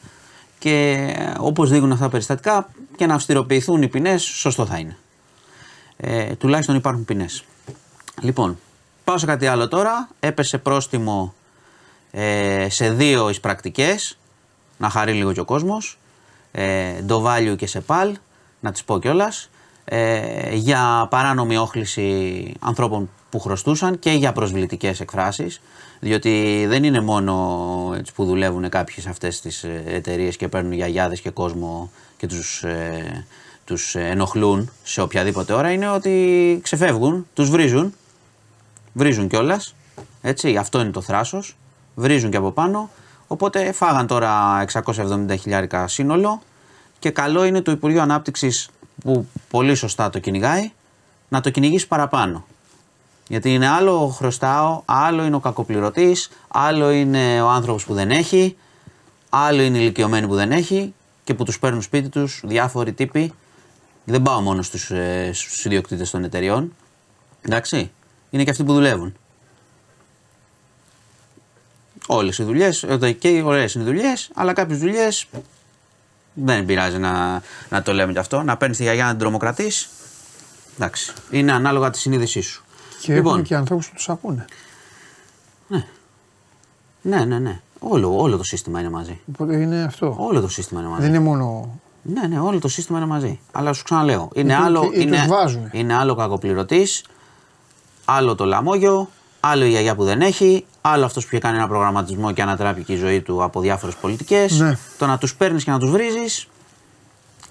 και 0.62 1.14
όπως 1.38 1.70
δείχνουν 1.70 1.92
αυτά 1.92 2.04
τα 2.04 2.10
περιστατικά 2.10 2.68
και 2.96 3.06
να 3.06 3.14
αυστηροποιηθούν 3.14 3.82
οι 3.82 3.88
ποινές, 3.88 4.22
σωστό 4.22 4.66
θα 4.66 4.78
είναι. 4.78 4.96
Ε, 5.96 6.34
τουλάχιστον 6.34 6.76
υπάρχουν 6.76 7.04
ποινές. 7.04 7.44
Λοιπόν, 8.20 8.58
πάω 9.04 9.18
σε 9.18 9.26
κάτι 9.26 9.46
άλλο 9.46 9.68
τώρα. 9.68 10.08
Έπεσε 10.20 10.58
πρόστιμο 10.58 11.34
ε, 12.10 12.66
σε 12.70 12.90
δύο 12.90 13.28
εισπρακτικές, 13.28 14.18
να 14.78 14.88
χαρεί 14.88 15.12
λίγο 15.12 15.32
και 15.32 15.40
ο 15.40 15.44
κόσμος, 15.44 15.98
ε, 16.52 16.92
Ντοβάλιου 17.02 17.56
και 17.56 17.66
Σεπάλ, 17.66 18.16
να 18.60 18.72
τις 18.72 18.84
πω 18.84 18.98
κιόλας. 18.98 19.50
Ε, 19.84 20.54
για 20.54 21.06
παράνομη 21.10 21.56
όχληση 21.56 22.54
ανθρώπων 22.60 23.10
που 23.30 23.40
χρωστούσαν 23.40 23.98
και 23.98 24.10
για 24.10 24.32
προσβλητικές 24.32 25.00
εκφράσεις. 25.00 25.60
Διότι 26.04 26.64
δεν 26.68 26.84
είναι 26.84 27.00
μόνο 27.00 27.94
έτσι, 27.98 28.12
που 28.12 28.24
δουλεύουν 28.24 28.68
κάποιοι 28.68 29.00
σε 29.00 29.08
αυτές 29.08 29.40
τις 29.40 29.64
ε, 29.64 29.82
εταιρείες 29.86 30.36
και 30.36 30.48
παίρνουν 30.48 30.72
γιαγιάδες 30.72 31.20
και 31.20 31.30
κόσμο 31.30 31.90
και 32.16 32.26
τους, 32.26 32.62
ε, 32.62 33.26
τους 33.64 33.94
ενοχλούν 33.94 34.70
σε 34.82 35.00
οποιαδήποτε 35.00 35.52
ώρα. 35.52 35.72
Είναι 35.72 35.88
ότι 35.88 36.60
ξεφεύγουν, 36.62 37.26
τους 37.34 37.50
βρίζουν, 37.50 37.94
βρίζουν 38.92 39.28
κιόλας. 39.28 39.74
Έτσι, 40.22 40.56
αυτό 40.56 40.80
είναι 40.80 40.90
το 40.90 41.00
θράσος. 41.00 41.56
Βρίζουν 41.94 42.30
και 42.30 42.36
από 42.36 42.50
πάνω. 42.50 42.90
Οπότε 43.26 43.72
φάγαν 43.72 44.06
τώρα 44.06 44.64
670 44.72 45.38
χιλιάρικα 45.38 45.88
σύνολο 45.88 46.42
και 46.98 47.10
καλό 47.10 47.44
είναι 47.44 47.60
το 47.60 47.70
Υπουργείο 47.70 48.02
Ανάπτυξης 48.02 48.68
που 49.02 49.26
πολύ 49.50 49.74
σωστά 49.74 50.10
το 50.10 50.18
κυνηγάει 50.18 50.70
να 51.28 51.40
το 51.40 51.50
κυνηγήσει 51.50 51.88
παραπάνω. 51.88 52.44
Γιατί 53.28 53.54
είναι 53.54 53.68
άλλο 53.68 54.08
χρωστάω, 54.08 54.82
άλλο 54.84 55.24
είναι 55.24 55.36
ο 55.36 55.40
κακοπληρωτής, 55.40 56.30
άλλο 56.48 56.90
είναι 56.90 57.42
ο 57.42 57.48
άνθρωπος 57.48 57.84
που 57.84 57.94
δεν 57.94 58.10
έχει, 58.10 58.56
άλλο 59.28 59.62
είναι 59.62 59.76
οι 59.78 59.80
ηλικιωμένοι 59.82 60.26
που 60.26 60.34
δεν 60.34 60.52
έχει 60.52 60.94
και 61.24 61.34
που 61.34 61.44
τους 61.44 61.58
παίρνουν 61.58 61.82
σπίτι 61.82 62.08
τους 62.08 62.40
διάφοροι 62.44 62.92
τύποι. 62.92 63.32
Δεν 64.04 64.22
πάω 64.22 64.40
μόνο 64.40 64.62
στους 64.62 64.90
ε, 64.90 65.32
ιδιοκτήτες 65.64 66.10
των 66.10 66.24
εταιριών. 66.24 66.74
Εντάξει. 67.42 67.90
Είναι 68.30 68.44
και 68.44 68.50
αυτοί 68.50 68.64
που 68.64 68.72
δουλεύουν. 68.72 69.16
Όλες 72.06 72.38
οι 72.38 72.42
δουλειές, 72.42 72.86
και 73.18 73.42
ωραίες 73.44 73.74
είναι 73.74 73.84
οι 73.84 73.86
δουλειές, 73.86 74.30
αλλά 74.34 74.52
κάποιες 74.52 74.78
δουλειές 74.78 75.26
δεν 76.34 76.64
πειράζει 76.64 76.98
να, 76.98 77.42
να 77.68 77.82
το 77.82 77.92
λέμε 77.92 78.12
κι 78.12 78.18
αυτό. 78.18 78.42
Να 78.42 78.56
παίρνεις 78.56 78.76
τη 78.76 78.82
γιαγιά 78.82 79.04
να 79.04 79.10
την 79.10 79.18
τρομοκρατεί. 79.18 79.72
Εντάξει. 80.74 81.12
Είναι 81.30 81.52
ανάλογα 81.52 81.90
τη 81.90 81.98
συνείδησή 81.98 82.40
σου. 82.40 82.61
Και 83.02 83.14
λοιπόν, 83.14 83.32
έχουν 83.32 83.44
και 83.44 83.54
ανθρώπους 83.54 83.88
που 83.88 83.94
τους 83.94 84.08
ακούνε. 84.08 84.44
Ναι. 85.68 85.86
Ναι, 87.02 87.24
ναι, 87.24 87.38
ναι. 87.38 87.60
Όλο, 87.78 88.20
όλο 88.20 88.36
το 88.36 88.42
σύστημα 88.44 88.80
είναι 88.80 88.90
μαζί. 88.90 89.20
Οπότε 89.32 89.56
είναι 89.56 89.82
αυτό. 89.82 90.16
Όλο 90.18 90.40
το 90.40 90.48
σύστημα 90.48 90.80
είναι 90.80 90.88
μαζί. 90.88 91.02
Δεν 91.02 91.10
είναι 91.10 91.18
μόνο. 91.18 91.78
Ναι, 92.02 92.26
ναι, 92.26 92.40
όλο 92.40 92.58
το 92.58 92.68
σύστημα 92.68 92.98
είναι 92.98 93.06
μαζί. 93.06 93.40
Αλλά 93.52 93.72
σου 93.72 93.84
ξαναλέω. 93.84 94.30
Είναι, 94.34 94.54
άλλο, 94.54 94.90
είναι, 94.94 95.26
είναι 95.72 95.94
άλλο 95.94 96.14
κακοπληρωτής, 96.14 97.04
άλλο 98.04 98.34
το 98.34 98.44
λαμόγιο, 98.44 99.08
άλλο 99.40 99.64
η 99.64 99.68
γιαγιά 99.68 99.94
που 99.94 100.04
δεν 100.04 100.20
έχει, 100.20 100.64
άλλο 100.80 101.04
αυτός 101.04 101.22
που 101.22 101.28
είχε 101.32 101.38
κάνει 101.38 101.56
ένα 101.56 101.68
προγραμματισμό 101.68 102.32
και 102.32 102.42
ανατράπηκε 102.42 102.92
η 102.92 102.96
ζωή 102.96 103.20
του 103.20 103.42
από 103.42 103.60
διάφορες 103.60 103.94
πολιτικές. 103.94 104.58
Ναι. 104.58 104.78
Το 104.98 105.06
να 105.06 105.18
τους 105.18 105.34
παίρνεις 105.34 105.64
και 105.64 105.70
να 105.70 105.78
τους 105.78 105.90
βρίζεις. 105.90 106.48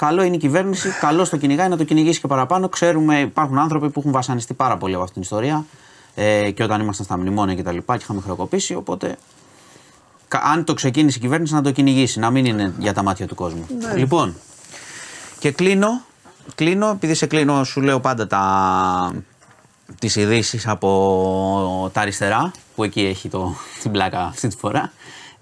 Καλό 0.06 0.24
είναι 0.24 0.36
η 0.36 0.40
κυβέρνηση, 0.40 0.90
καλό 1.00 1.30
το 1.30 1.38
κυνηγάει 1.38 1.70
να 1.70 1.78
το 1.78 1.84
κυνηγήσει 1.84 2.20
και 2.20 2.28
παραπάνω. 2.28 2.70
Ξέρουμε, 2.70 3.20
υπάρχουν 3.20 3.58
άνθρωποι 3.58 3.90
που 3.90 4.00
έχουν 4.00 4.12
βασανιστεί 4.12 4.54
πάρα 4.54 4.78
πολύ 4.78 4.94
από 4.94 5.04
αυτήν 5.04 5.22
την 5.22 5.32
ιστορία 5.32 5.66
ε, 6.16 6.52
και 6.52 6.64
όταν 6.64 6.82
ήμασταν 6.82 7.06
στα 7.06 7.18
μνημόνια 7.18 7.56
κτλ. 7.56 7.76
Και, 7.76 7.84
και 7.86 7.98
είχαμε 8.02 8.22
χρεοκοπήσει. 8.22 8.76
Οπότε, 8.76 9.18
αν 10.54 10.64
το 10.64 10.74
ξεκίνησε 10.74 11.18
η 11.18 11.22
κυβέρνηση, 11.22 11.54
να 11.54 11.62
το 11.62 11.72
κυνηγήσει, 11.72 12.20
να 12.20 12.30
μην 12.30 12.46
είναι 12.46 12.74
για 12.78 12.94
τα 12.94 13.04
μάτια 13.04 13.28
του 13.28 13.36
κόσμου. 13.36 13.66
Ναι. 13.80 13.94
Λοιπόν, 13.96 14.36
και 15.40 15.52
κλείνω, 15.52 16.02
κλείνω, 16.56 16.90
επειδή 16.90 17.14
σε 17.14 17.26
κλείνω, 17.26 17.64
σου 17.64 17.82
λέω 17.82 18.00
πάντα 18.00 18.28
τα, 18.28 19.14
τις 20.00 20.16
ειδήσεις 20.16 20.68
από 20.68 21.90
τα 21.94 22.02
αριστερά, 22.02 22.52
που 22.76 22.84
εκεί 22.84 23.02
έχει 23.02 23.30
το, 23.30 23.56
την 23.82 23.92
πλάκα 23.92 24.22
αυτή 24.22 24.48
τη 24.48 24.56
φορά. 24.58 24.92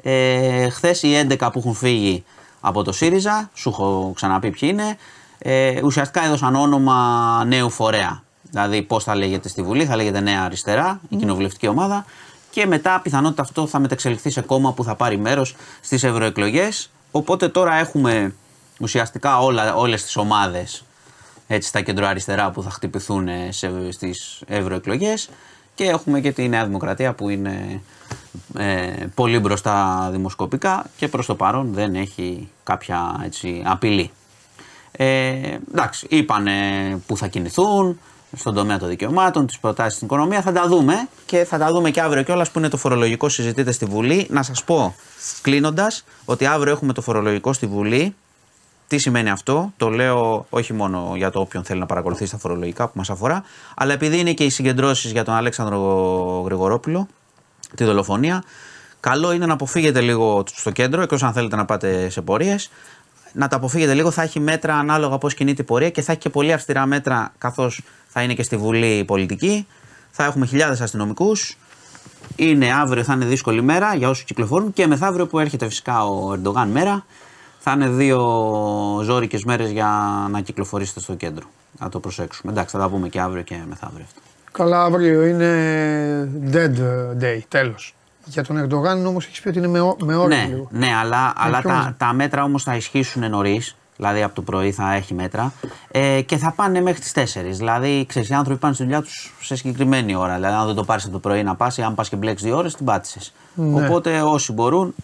Ε, 0.04 0.70
Χθες 0.70 1.04
οι 1.04 1.28
11 1.30 1.50
που 1.52 1.60
έχουν 1.60 1.74
φύγει 1.74 2.24
από 2.60 2.84
το 2.84 2.92
ΣΥΡΙΖΑ, 2.92 3.50
σου 3.54 3.70
έχω 3.70 4.12
ξαναπεί 4.16 4.50
ποιοι 4.50 4.70
είναι, 4.72 4.98
ε, 5.38 5.82
ουσιαστικά 5.84 6.26
έδωσαν 6.26 6.56
όνομα 6.56 7.44
νέου 7.48 7.70
φορέα. 7.70 8.24
Δηλαδή 8.42 8.82
πώς 8.82 9.04
θα 9.04 9.16
λέγεται 9.16 9.50
στη 9.50 9.62
Βουλή, 9.62 9.86
θα 9.86 9.96
λέγεται 9.96 10.20
Νέα 10.20 10.44
Αριστερά, 10.44 11.00
η 11.10 11.16
κοινοβουλευτική 11.16 11.68
ομάδα 11.68 12.06
και 12.52 12.66
μετά 12.66 13.00
πιθανότητα 13.04 13.42
αυτό 13.42 13.68
θα 13.68 13.80
μεταξελιχθεί 13.80 14.30
σε 14.30 14.42
κόμμα 14.42 14.74
που 14.74 14.84
θα 14.84 14.96
πάρει 14.96 15.18
μέρος 15.18 15.56
στις 15.82 16.04
ευρωεκλογές. 16.04 16.90
Οπότε 17.12 17.48
τώρα 17.48 17.74
έχουμε 17.74 18.36
ουσιαστικά 18.80 19.40
όλα, 19.40 19.76
όλες 19.76 20.04
τις 20.04 20.16
ομάδες 20.16 20.84
έτσι, 21.48 21.68
στα 21.68 21.82
κεντροαριστερά 21.82 22.52
που 22.52 22.64
θα 22.64 22.70
χτυπηθούν 22.70 23.28
στι 23.50 23.92
στις 23.92 24.42
ευρωεκλογές 24.48 25.30
και 25.76 25.84
έχουμε 25.84 26.20
και 26.22 26.32
τη 26.32 26.48
Νέα 26.48 26.66
Δημοκρατία 26.66 27.14
που 27.14 27.30
είναι 27.30 27.82
ε, 28.58 29.06
πολύ 29.16 29.40
μπροστά 29.40 30.08
δημοσκοπικά 30.12 30.86
και 30.98 31.08
προς 31.08 31.26
το 31.26 31.36
παρόν 31.36 31.74
δεν 31.74 31.96
έχει 31.96 32.50
κάποια 32.64 33.22
έτσι, 33.26 33.62
απειλή. 33.66 34.12
Ε, 34.92 35.58
εντάξει, 35.72 36.08
είπανε 36.10 36.54
που 37.08 37.18
θα 37.18 37.28
κινηθούν 37.28 38.00
στον 38.36 38.54
τομέα 38.54 38.78
των 38.78 38.90
δικαιωμάτων, 38.90 39.48
τις 39.48 39.60
προτάσεις 39.60 39.94
στην 39.94 40.08
οικονομία, 40.08 40.42
θα 40.42 40.52
τα 40.52 40.68
δούμε 40.68 41.08
και 41.26 41.46
θα 41.46 41.58
τα 41.58 41.72
δούμε 41.72 41.92
και 41.92 42.02
αύριο 42.02 42.24
κιόλας 42.24 42.52
που 42.52 42.60
είναι 42.60 42.70
το 42.70 42.78
φορολογικό 42.78 43.30
συζητείτε 43.30 43.72
στη 43.72 43.86
Βουλή. 43.86 44.28
Να 44.30 44.44
σας 44.44 44.64
πω 44.64 44.96
κλείνοντας 45.42 46.04
ότι 46.26 46.46
αύριο 46.46 46.74
έχουμε 46.74 46.94
το 46.94 47.02
φορολογικό 47.02 47.54
στη 47.54 47.68
Βουλή 47.68 48.16
τι 48.90 48.98
σημαίνει 48.98 49.30
αυτό, 49.30 49.74
το 49.78 49.90
λέω 49.90 50.46
όχι 50.50 50.74
μόνο 50.74 51.14
για 51.16 51.30
το 51.30 51.40
όποιον 51.40 51.64
θέλει 51.64 51.80
να 51.80 51.86
παρακολουθήσει 51.86 52.32
τα 52.32 52.38
φορολογικά 52.38 52.86
που 52.86 52.94
μας 52.96 53.10
αφορά, 53.10 53.44
αλλά 53.76 53.94
επειδή 53.94 54.20
είναι 54.20 54.34
και 54.34 54.44
οι 54.44 54.50
συγκεντρώσεις 54.50 55.12
για 55.12 55.24
τον 55.24 55.34
Αλέξανδρο 55.34 55.80
Γρηγορόπουλο, 56.46 57.08
τη 57.76 57.84
δολοφονία, 57.84 58.44
καλό 59.00 59.32
είναι 59.32 59.46
να 59.46 59.54
αποφύγετε 59.54 60.02
λίγο 60.02 60.44
στο 60.54 60.72
κέντρο, 60.72 61.02
εκτό 61.02 61.26
αν 61.26 61.34
θέλετε 61.34 61.56
να 61.56 61.66
πάτε 61.66 62.10
σε 62.10 62.22
πορείες. 62.22 62.70
Να 63.34 63.48
τα 63.48 63.56
αποφύγετε 63.56 63.94
λίγο, 63.94 64.12
θα 64.12 64.22
έχει 64.22 64.40
μέτρα 64.40 64.76
ανάλογα 64.76 65.18
πώς 65.18 65.34
κινείται 65.34 65.62
η 65.62 65.66
πορεία 65.66 65.90
και 65.90 66.02
θα 66.02 66.12
έχει 66.12 66.22
και 66.22 66.30
πολύ 66.30 66.54
αυστηρά 66.54 66.86
μέτρα, 66.86 67.34
καθώς 67.38 67.82
θα 68.08 68.22
είναι 68.22 68.34
και 68.34 68.44
στη 68.44 68.58
Βουλή 68.58 68.98
η 68.98 69.04
πολιτική. 69.04 69.68
Θα 70.12 70.24
έχουμε 70.24 70.46
χιλιάδες 70.46 70.82
αστυνομικούς. 70.82 71.58
Είναι 72.36 72.74
αύριο, 72.74 73.04
θα 73.04 73.14
είναι 73.14 73.26
δύσκολη 73.26 73.62
μέρα 73.62 73.96
για 73.96 74.10
όσους 74.10 74.24
κυκλοφορούν 74.24 74.74
και 74.74 74.88
μεθαύριο 74.88 75.28
που 75.28 75.40
έρχεται 75.40 75.68
φυσικά 75.68 76.06
ο 76.06 76.34
Ερντογάν 76.34 76.70
μέρα 76.70 77.06
θα 77.60 77.72
είναι 77.72 77.90
δύο 77.90 78.20
ζώρικες 79.04 79.44
μέρες 79.44 79.72
για 79.72 79.88
να 80.30 80.42
κυκλοφορήσετε 80.42 81.00
στο 81.00 81.16
κέντρο. 81.16 81.46
Να 81.80 81.90
το 81.90 82.00
προσέξουμε. 82.00 82.52
Εντάξει, 82.52 82.76
θα 82.76 82.82
τα 82.82 82.90
πούμε 82.90 83.10
και 83.10 83.20
αύριο 83.20 83.44
και 83.44 83.56
μεθαύριο 83.68 84.06
αυτό. 84.08 84.29
Καλά, 84.60 84.84
αύριο 84.84 85.26
είναι 85.26 86.30
dead 86.52 86.76
day, 87.24 87.40
τέλος. 87.48 87.96
Για 88.26 88.44
τον 88.44 88.58
Ερντογάν 88.58 89.06
όμως 89.06 89.26
έχεις 89.26 89.42
πει 89.42 89.48
ότι 89.48 89.58
είναι 89.58 89.68
με, 89.68 89.96
με 90.04 90.16
ώρα 90.16 90.28
ναι, 90.28 90.46
λίγο. 90.48 90.68
Ναι, 90.72 90.96
αλλά, 91.02 91.34
αλλά 91.36 91.62
τα, 91.62 91.96
τα 91.98 92.14
μέτρα 92.14 92.44
όμως 92.44 92.64
θα 92.64 92.76
ισχύσουν 92.76 93.30
νωρίς. 93.30 93.76
Δηλαδή 93.96 94.24
από 94.24 94.36
το 94.36 94.42
πρωί 94.42 94.72
θα 94.72 94.94
έχει 94.94 95.14
μέτρα 95.14 95.54
ε, 95.92 96.22
και 96.22 96.38
θα 96.38 96.52
πάνε 96.52 96.82
μέχρι 96.82 97.02
τις 97.02 97.36
4. 97.36 97.42
Δηλαδή, 97.44 98.06
ξέρεις, 98.06 98.30
οι 98.30 98.34
άνθρωποι 98.34 98.60
πάνε 98.60 98.74
στη 98.74 98.84
δουλειά 98.84 99.02
τους 99.02 99.36
σε 99.42 99.56
συγκεκριμένη 99.56 100.16
ώρα. 100.16 100.36
Δηλαδή, 100.36 100.54
αν 100.54 100.66
δεν 100.66 100.76
το 100.76 100.84
πάρεις 100.84 101.04
από 101.04 101.14
το 101.14 101.20
πρωί 101.20 101.44
να 101.44 101.56
πας, 101.56 101.78
ή 101.78 101.82
αν 101.82 101.96
πας 101.96 102.10
και 102.10 102.16
μπλέξεις 102.16 102.48
δύο 102.48 102.58
ώρες, 102.58 102.76
την 102.76 102.86
πάτησες. 102.86 103.34
Ναι. 103.54 103.86
Οπότε 103.86 104.22
όσοι 104.22 104.52
μπορούν 104.52 104.96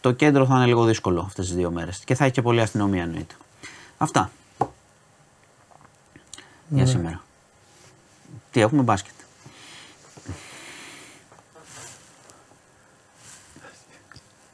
το 0.00 0.12
κέντρο 0.12 0.46
θα 0.46 0.56
είναι 0.56 0.66
λίγο 0.66 0.84
δύσκολο 0.84 1.20
αυτές 1.20 1.46
τις 1.46 1.54
δύο 1.54 1.70
μέρες 1.70 1.98
και 2.04 2.14
θα 2.14 2.24
έχει 2.24 2.32
και 2.32 2.42
πολλή 2.42 2.60
αστυνομία 2.60 3.02
εννοείται. 3.02 3.34
Αυτά. 3.98 4.30
Για 6.68 6.82
ναι. 6.82 6.88
σήμερα. 6.88 7.20
Τι 8.50 8.60
έχουμε 8.60 8.82
μπάσκετ. 8.82 9.12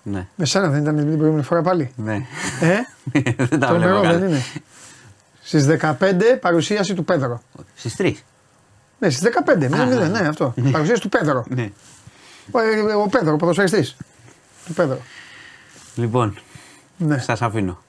Ναι. 0.02 0.26
Με 0.36 0.44
σένα 0.44 0.68
δεν 0.68 0.82
ήταν 0.82 0.96
την 0.96 1.16
προηγούμενη 1.16 1.42
φορά 1.42 1.62
πάλι; 1.62 1.92
Ναι. 1.96 2.26
Ε; 2.60 2.78
δεν 3.46 3.58
τα 3.60 3.74
βλέπω 3.74 4.00
δεν 4.00 4.28
είναι. 4.28 4.42
Στις 5.42 5.66
15 5.80 5.94
παρουσίαση 6.40 6.94
του 6.94 7.04
Πέδρο. 7.04 7.42
Στις 7.74 7.94
3. 7.98 8.12
Ναι, 8.98 9.10
στις 9.10 9.32
15. 9.46 9.58
Ναι, 9.58 9.84
ναι, 9.84 10.08
ναι, 10.08 10.28
αυτό. 10.28 10.54
παρουσίαση 10.72 11.00
του 11.00 11.08
Πέδρο. 11.08 11.44
Ναι. 11.48 11.70
Ο, 12.50 12.58
ε, 12.60 12.94
ο 12.94 13.06
Πέδρο, 13.08 13.32
ο 13.32 13.36
ποδοσφαιριστής. 13.36 13.96
Του 14.66 14.72
Πέδρο. 14.72 14.98
Λοιπόν, 15.94 16.38
ναι. 16.96 17.18
σας 17.18 17.42
αφήνω. 17.42 17.82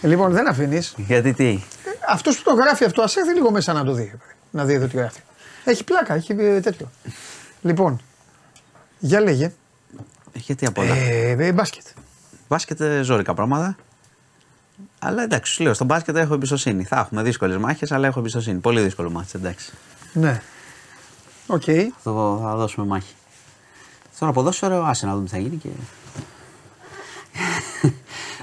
Ε, 0.00 0.06
λοιπόν, 0.06 0.32
δεν 0.32 0.48
αφήνεις. 0.48 0.94
Γιατί 0.96 1.32
τι; 1.32 1.48
Ε, 1.48 1.90
αυτός 2.08 2.36
που 2.36 2.42
το 2.42 2.54
γράφει 2.54 2.84
αυτό, 2.84 3.02
ας 3.02 3.16
έρθει 3.16 3.34
λίγο 3.34 3.50
μέσα 3.50 3.72
να 3.72 3.84
το 3.84 3.92
δει. 3.92 4.12
Να 4.52 4.64
δει 4.64 4.74
εδώ 4.74 4.86
τι 4.86 4.96
γράφει. 4.96 5.20
Έχει 5.64 5.84
πλάκα, 5.84 6.14
έχει 6.14 6.32
ε, 6.38 6.60
τέτοιο. 6.60 6.90
Λοιπόν, 7.62 8.00
για 8.98 9.20
λέγε. 9.20 9.52
Γιατί 10.32 10.66
απ' 10.66 10.78
όλα. 10.78 10.94
Ε, 10.94 11.30
ε, 11.38 11.52
μπάσκετ. 11.52 11.82
Μπάσκετ 12.48 12.80
ε, 12.80 13.02
ζώρικα 13.02 13.34
πράγματα. 13.34 13.76
Αλλά 14.98 15.22
εντάξει, 15.22 15.52
σου 15.52 15.62
λέω, 15.62 15.74
στο 15.74 15.84
μπάσκετ 15.84 16.16
έχω 16.16 16.34
εμπιστοσύνη. 16.34 16.84
Θα 16.84 16.98
έχουμε 16.98 17.22
δύσκολες 17.22 17.56
μάχες, 17.56 17.92
αλλά 17.92 18.06
έχω 18.06 18.18
εμπιστοσύνη. 18.18 18.58
Πολύ 18.58 18.80
δύσκολο 18.80 19.10
μάχη, 19.10 19.36
εντάξει. 19.36 19.72
Ναι. 20.12 20.42
Οκ. 21.46 21.62
Okay. 21.66 21.86
Θα, 22.02 22.12
θα 22.42 22.56
δώσουμε 22.56 22.86
μάχη. 22.86 23.14
Τώρα 24.18 24.34
ποδόσφαιρο, 24.34 24.84
άσε 24.84 25.06
να 25.06 25.12
δούμε 25.12 25.24
τι 25.24 25.30
θα 25.30 25.38
γίνει 25.38 25.56
και 25.56 25.68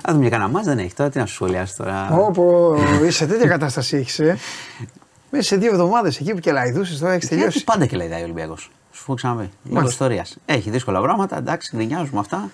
αν 0.02 0.16
δούμε 0.16 0.30
κανένα 0.30 0.50
μα 0.50 0.62
δεν 0.62 0.80
έχει 0.80 0.94
τώρα, 0.94 1.10
τι 1.10 1.18
να 1.18 1.26
σου 1.26 1.34
σχολιάσει 1.34 1.76
τώρα; 1.76 2.10
Όπου 2.10 2.76
είσαι 3.06 3.28
τέτοια 3.28 3.48
κατάσταση 3.48 3.98
έχεις. 3.98 4.20
Ε. 4.20 4.38
Μέσα 5.30 5.44
σε 5.44 5.56
δύο 5.56 5.72
εβδομάδες 5.72 6.20
εκεί 6.20 6.34
που 6.34 6.40
και 6.40 6.52
κελαηδούσε 6.52 7.00
τώρα 7.00 7.14
έχεις 7.14 7.28
τελειώσει. 7.28 7.50
Γιατί 7.50 7.64
πάντα 7.64 7.86
κελαηδάει 7.86 8.22
ο 8.22 8.24
Ολυμπιακός. 8.24 8.72
Σου 8.92 9.02
έχω 9.02 9.14
ξαναπεί. 9.14 9.50
Λόγω 9.64 9.88
ιστορία. 9.88 10.26
Έχει 10.46 10.70
δύσκολα 10.70 11.02
πράγματα, 11.02 11.38
εντάξει, 11.38 11.76
γκρινιάζουμε 11.76 12.20
αυτά. 12.20 12.50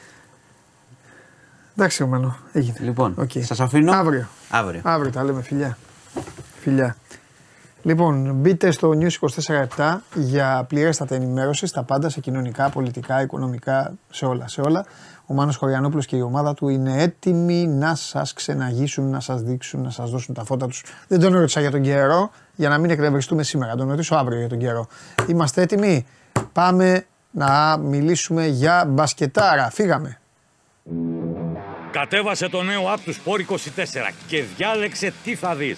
Εντάξει, 1.77 2.03
Ρωμανό. 2.03 2.37
Έγινε. 2.51 2.77
Λοιπόν, 2.79 3.15
okay. 3.19 3.43
σας 3.43 3.59
αφήνω. 3.59 3.91
Αύριο. 3.91 4.27
Αύριο. 4.49 4.81
Αύριο 4.83 5.11
τα 5.11 5.23
λέμε, 5.23 5.41
φιλιά. 5.41 5.77
Φιλιά. 6.59 6.95
Λοιπόν, 7.85 8.33
μπείτε 8.33 8.71
στο 8.71 8.91
News 8.99 9.29
24 9.77 9.97
για 10.13 10.65
πληρέστατα 10.67 11.15
ενημέρωση 11.15 11.65
στα 11.65 11.83
πάντα, 11.83 12.09
σε 12.09 12.19
κοινωνικά, 12.19 12.69
πολιτικά, 12.69 13.21
οικονομικά, 13.21 13.93
σε 14.09 14.25
όλα. 14.25 14.47
Σε 14.47 14.61
όλα. 14.61 14.85
Ο 15.25 15.33
Μάνος 15.33 15.55
Χωριανόπουλος 15.55 16.05
και 16.05 16.15
η 16.15 16.21
ομάδα 16.21 16.53
του 16.53 16.67
είναι 16.67 17.01
έτοιμοι 17.01 17.67
να 17.67 17.95
σας 17.95 18.33
ξεναγήσουν, 18.33 19.09
να 19.09 19.19
σας 19.19 19.41
δείξουν, 19.41 19.81
να 19.81 19.89
σας 19.89 20.09
δώσουν 20.09 20.35
τα 20.35 20.43
φώτα 20.43 20.67
τους. 20.67 20.83
Δεν 21.07 21.19
τον 21.19 21.33
ρώτησα 21.33 21.59
για 21.59 21.71
τον 21.71 21.81
καιρό, 21.81 22.31
για 22.55 22.69
να 22.69 22.77
μην 22.77 22.89
εκνευριστούμε 22.89 23.43
σήμερα. 23.43 23.75
Τον 23.75 23.89
ρωτήσω 23.89 24.15
αύριο 24.15 24.39
για 24.39 24.49
τον 24.49 24.57
καιρό. 24.57 24.87
Είμαστε 25.27 25.61
έτοιμοι; 25.61 26.05
Πάμε 26.53 27.05
να 27.31 27.77
μιλήσουμε 27.77 28.47
για 28.47 28.85
μπασκετάρα. 28.87 29.69
Φύγαμε. 29.69 30.19
Κατέβασε 31.91 32.49
το 32.49 32.61
νέο 32.61 32.81
app 32.93 32.99
του 33.05 33.13
Sport 33.13 33.51
24 33.51 34.13
και 34.27 34.43
διάλεξε 34.57 35.13
τι 35.23 35.35
θα 35.35 35.55
δεις. 35.55 35.77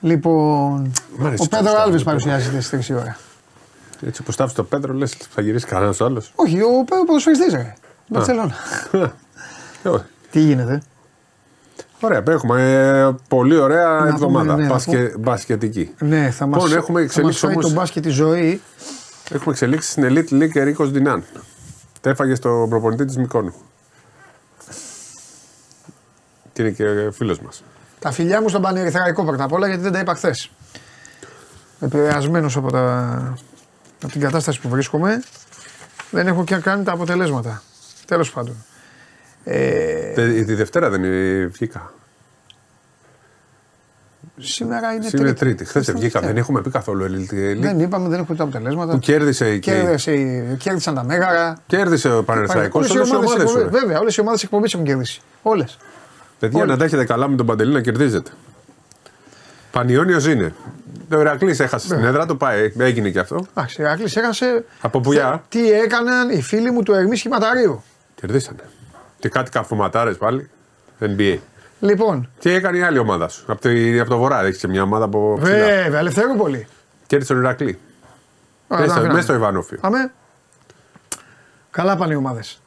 Λοιπόν, 0.00 0.92
Μ' 1.16 1.26
αρέσει 1.26 1.42
ο 1.42 1.48
το 1.48 1.56
Πέτρο 1.56 1.68
Σταύρο, 1.68 1.80
Άλβε 1.82 1.96
λοιπόν. 1.96 2.04
παρουσιάζεται 2.04 2.60
στις 2.60 2.90
3 2.90 2.94
ώρα. 2.98 3.16
Έτσι 4.06 4.22
που 4.22 4.32
στάφει 4.32 4.54
το 4.54 4.64
Πέτρο, 4.64 4.92
λες 4.92 5.16
θα 5.30 5.40
γυρίσεις 5.42 5.68
κανένας 5.68 6.00
άλλος. 6.00 6.32
Όχι, 6.34 6.60
ο 6.62 6.84
Πέτρο 6.84 7.04
ποδοσφαιριστής 7.04 7.52
ρε. 7.52 7.74
Μπαρσελόνα. 8.08 8.54
Τι 10.30 10.40
γίνεται; 10.40 10.82
Ωραία, 12.00 12.22
έχουμε 12.28 12.62
ε, 13.08 13.14
πολύ 13.28 13.56
ωραία 13.56 13.96
πούμε, 13.98 14.08
εβδομάδα. 14.08 14.56
ναι, 14.56 14.62
να 14.62 14.68
Μπάσκε, 14.68 15.12
μπασκετική. 15.18 15.94
Ναι, 15.98 16.30
θα 16.30 16.46
μας, 16.46 16.62
Λοιπόν, 16.62 16.76
έχουμε 16.78 16.98
θα 16.98 17.04
μας 17.04 17.10
εξελίξεις 17.14 17.40
φάει 17.40 17.50
όμως- 17.52 17.64
τον 17.64 17.74
μπάσκετ 17.74 18.02
τη 18.02 18.08
ζωή. 18.08 18.60
Έχουμε 19.30 19.50
εξελίξεις 19.50 19.90
στην 19.90 20.04
Elite 20.08 20.32
League 20.32 20.56
Ερίκο 20.56 20.86
Ντινάν. 20.86 21.24
Τα 22.00 22.10
έφαγε 22.10 22.34
στον 22.34 22.68
προπονητή 22.68 23.04
της 23.04 23.16
Μικόνου. 23.16 23.54
Και 26.52 26.62
είναι 26.62 26.70
και 26.70 27.10
φίλος 27.12 27.40
μας. 27.40 27.62
Τα 27.98 28.10
φιλιά 28.10 28.40
μου 28.42 28.48
στον 28.48 28.62
Πανερυθραϊκό 28.62 29.24
πρώτα 29.24 29.44
απ' 29.44 29.52
όλα 29.52 29.66
γιατί 29.66 29.82
δεν 29.82 29.92
τα 29.92 29.98
είπα 29.98 30.14
χθες. 30.14 30.50
Επηρεασμένος 31.80 32.56
από, 32.56 32.70
τα... 32.70 33.08
από 34.02 34.12
την 34.12 34.20
κατάσταση 34.20 34.60
που 34.60 34.68
βρίσκομαι, 34.68 35.22
δεν 36.10 36.26
έχω 36.26 36.44
και 36.44 36.56
κάνει 36.56 36.84
τα 36.84 36.92
αποτελέσματα. 36.92 37.62
Τέλος 38.06 38.32
πάντων. 38.32 38.56
Ε, 39.44 40.42
Τη 40.44 40.54
Δευτέρα 40.54 40.90
δεν 40.90 41.04
ε, 41.04 41.46
βγήκα. 41.46 41.92
σήμερα 44.38 44.92
είναι 44.92 45.02
Σήμερα 45.08 45.28
είναι 45.28 45.38
τρίτη. 45.38 45.54
Τρίτη. 45.54 45.64
Χθες 45.64 45.86
δεν 45.86 45.96
βγήκα. 45.96 46.20
Δεν 46.20 46.36
έχουμε 46.36 46.60
πει 46.62 46.70
καθόλου 46.70 47.04
Elite 47.04 47.34
League. 47.34 47.58
Δεν 47.60 47.80
είπαμε, 47.80 48.08
δεν 48.08 48.18
έχω 48.20 48.34
τα 48.34 48.42
αποτελέσματα. 48.42 48.92
Που 48.92 48.98
κέρδισε 48.98 49.58
και. 49.58 49.72
Κέρδισε, 49.72 50.12
κέρδισαν 50.58 50.94
τα 50.94 51.04
μέγαρα. 51.04 51.58
Κέρδισε 51.66 52.12
ο 52.12 52.24
Πανερθαϊκό. 52.24 52.78
Όλες 52.78 52.90
οι 52.90 52.96
Όλες 52.96 53.08
οι 53.10 53.14
ομάδες 53.14 53.30
ομάδες 53.30 53.44
εκπομπής- 53.52 53.70
σου. 53.70 53.76
ρε. 53.76 53.80
Βέβαια, 53.80 53.98
όλες 54.00 54.16
οι 54.16 54.20
ομάδες 54.20 54.42
εκπομπής 54.42 54.74
έχουν 54.74 54.84
κερδίσει. 54.86 55.20
Όλες. 55.42 55.78
Παιδιά, 56.38 56.60
Όλοι. 56.60 56.70
να 56.70 56.76
τα 56.76 56.84
έχετε 56.84 57.04
καλά 57.04 57.28
με 57.28 57.36
τον 57.36 57.46
Παντελή 57.46 57.72
να 57.72 57.80
κερδίζετε. 57.80 58.30
Πανιόνιος 59.70 60.26
είναι. 60.26 60.54
Το 61.08 61.20
Ηρακλής 61.20 61.60
έχασε 61.60 61.86
Ναι. 61.88 61.94
στην 61.94 62.06
έδρα 62.08 62.26
του, 62.26 62.36
πάει. 62.36 62.72
Έγινε 62.78 63.10
και 63.10 63.18
αυτό. 63.18 63.46
Εντάξει, 63.50 63.80
η 63.80 63.84
Ηράκλης 63.84 64.16
έχασε. 64.16 64.64
Από 64.80 65.00
πουλιά. 65.00 65.44
Τι 65.48 65.70
έκαναν 65.70 66.30
οι 66.30 66.42
φίλοι 66.42 66.70
μου 66.70 66.82
του 66.82 66.92
Ερμή 66.92 67.16
Σχηματαρίου. 67.16 67.82
Κερδίσανε. 68.14 68.62
Και 69.18 69.28
κάτι 69.28 69.50
καυματάρε 69.50 70.12
πάλι. 70.12 70.50
NBA. 71.00 71.38
Λοιπόν, 71.80 72.28
Τι 72.40 72.50
έκανε 72.50 72.78
η 72.78 72.82
άλλη 72.82 72.98
ομάδα 72.98 73.28
σου; 73.28 73.44
Από 73.46 73.60
το, 73.60 73.68
από 74.00 74.10
το 74.10 74.18
βορρά 74.18 74.44
έχεις 74.44 74.58
και 74.58 74.68
μια 74.68 74.82
ομάδα 74.82 75.04
από 75.04 75.38
ψηλά. 75.42 75.56
βέβαια, 75.56 75.98
Ελευθερούπολη. 75.98 76.66
Κέρδισε 77.06 77.32
τον 77.32 77.42
Ηρακλή. 77.42 77.78
Ωραία, 78.68 78.82
Μέσα, 78.84 78.86
τα 78.86 78.92
αφήναμε. 78.92 79.12
μέσα 79.12 79.24
στο 79.26 79.34
Ιβάνοφιο. 79.34 79.78
Πάμε. 79.80 80.12
Καλά 81.70 81.96
πάνε 81.96 82.12
οι 82.12 82.16
ομάδες. 82.16 82.60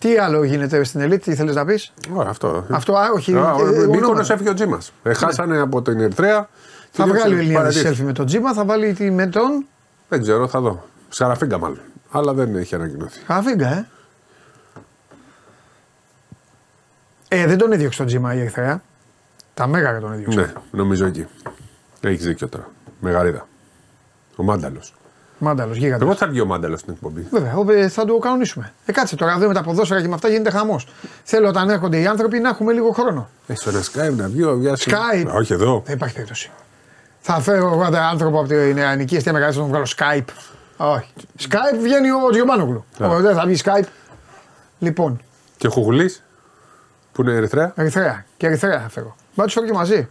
Τι 0.00 0.18
άλλο 0.18 0.44
γίνεται 0.44 0.84
στην 0.84 1.00
Ελίτ, 1.00 1.22
τι 1.22 1.34
θέλεις 1.34 1.54
να 1.54 1.64
πεις; 1.64 1.92
Ωραία, 2.12 2.30
αυτό. 2.30 2.64
Αυτό, 2.70 2.92
α, 2.96 3.10
όχι, 3.14 3.34
Α, 3.34 3.38
ε, 3.38 3.40
ο 3.42 3.54
ονόματα. 3.54 3.86
Μύκονος 3.88 4.30
έφυγε 4.30 4.50
ο 4.50 4.54
Τζίμας. 4.54 4.92
Ε, 5.02 5.14
χάσανε 5.14 5.58
από 5.60 5.82
την 5.82 6.00
Ερυθρέα. 6.00 6.48
Θα 6.90 7.04
και 7.04 7.10
βγάλει 7.10 7.34
ο 7.34 7.38
Ηλιάδη 7.38 7.54
παρατήρησε. 7.54 8.02
selfie 8.02 8.06
με 8.06 8.12
τον 8.12 8.26
Τζίμα, 8.26 8.52
θα 8.52 8.64
βάλει 8.64 8.92
τη 8.92 9.10
με 9.10 9.26
τον. 9.26 9.66
Δεν 10.08 10.22
ξέρω, 10.22 10.48
θα 10.48 10.60
δω. 10.60 10.84
Σκαραφίγκα 11.08 11.58
μάλλον. 11.58 11.80
Αλλά 12.10 12.32
δεν 12.32 12.56
έχει 12.56 12.74
ανακοινωθεί. 12.74 13.20
Χαφίγκα, 13.26 13.68
ε. 13.68 13.86
Ε, 17.28 17.46
δεν 17.46 17.58
τον 17.58 17.72
έδιωξε 17.72 17.98
τον 17.98 18.06
Τζίμα 18.06 18.34
η 18.34 18.40
Ερυθρέα. 18.40 18.82
Τα 19.54 19.66
μέγαρα 19.66 20.00
τον 20.00 20.12
έδιωξε. 20.12 20.38
Ναι, 20.40 20.52
νομίζω 20.70 21.06
εκεί. 21.06 21.26
Έχει 22.00 22.16
δίκιο 22.26 22.48
τώρα. 22.48 22.68
Μεγαρίδα. 23.00 23.46
Ο 24.36 24.42
Μάνταλος. 24.42 24.94
Μάνταλος, 25.38 25.76
γίγαντα. 25.76 26.04
Εγώ 26.04 26.14
θα 26.14 26.26
βγει 26.28 26.40
ο 26.40 26.46
Μάνταλος 26.46 26.80
στην 26.80 26.92
εκπομπή. 26.92 27.26
Βέβαια, 27.30 27.54
ο- 27.56 27.72
ε, 27.72 27.88
θα 27.88 28.04
το 28.04 28.18
κανονίσουμε. 28.18 28.72
Ε, 28.86 28.92
κάτσε 28.92 29.16
τώρα, 29.16 29.32
εδώ 29.32 29.46
με 29.48 29.54
τα 29.54 29.62
ποδόσφαιρα 29.62 30.00
και 30.00 30.08
με 30.08 30.14
αυτά 30.14 30.28
γίνεται 30.28 30.50
χαμός. 30.50 30.86
Θέλω 31.24 31.48
όταν 31.48 31.70
έρχονται 31.70 32.00
οι 32.00 32.06
άνθρωποι 32.06 32.38
να 32.38 32.48
έχουμε 32.48 32.72
λίγο 32.72 32.90
χρόνο. 32.90 33.28
Έχει 33.46 33.68
ένα 33.68 33.80
Skype 33.82 34.16
να 34.16 34.28
βγει 34.28 34.42
ο 34.44 34.56
Βιάση. 34.56 34.90
Skype. 34.94 35.30
Όχι 35.34 35.52
εδώ. 35.52 35.82
Δεν 35.86 35.94
υπάρχει 35.94 36.14
περίπτωση. 36.14 36.50
Θα 37.20 37.40
φέρω 37.40 37.66
εγώ 37.72 37.84
έναν 37.84 38.02
άνθρωπο 38.02 38.38
από 38.38 38.48
την 38.48 38.74
νεανική 38.74 39.16
αιστεία 39.16 39.32
μεγάλη 39.32 39.52
να 39.54 39.58
τον 39.60 39.68
βγάλω 39.68 39.86
Skype. 39.96 40.24
Όχι. 40.76 41.10
Skype 41.38 41.78
βγαίνει 41.82 42.10
ο 42.10 42.30
Τζιωμάνογλου. 42.30 42.84
Ναι. 42.98 43.08
Δεν 43.20 43.34
θα 43.34 43.44
βγει 43.46 43.60
Skype. 43.64 43.84
Λοιπόν, 44.78 45.20
Και 45.56 45.66
ο 45.66 45.70
Χουγουλής 45.70 46.22
που 47.12 47.22
είναι 47.22 47.32
Ερυθρέα. 47.32 47.72
Ερυθρέα. 47.76 48.24
Και 48.36 48.46
Ερυθρέα 48.46 48.80
θα 48.80 48.88
φέρω. 48.88 49.16
Μπα 49.34 49.44
τους 49.44 49.52
φέρω 49.52 49.66
και 49.66 49.72
μαζί. 49.72 50.08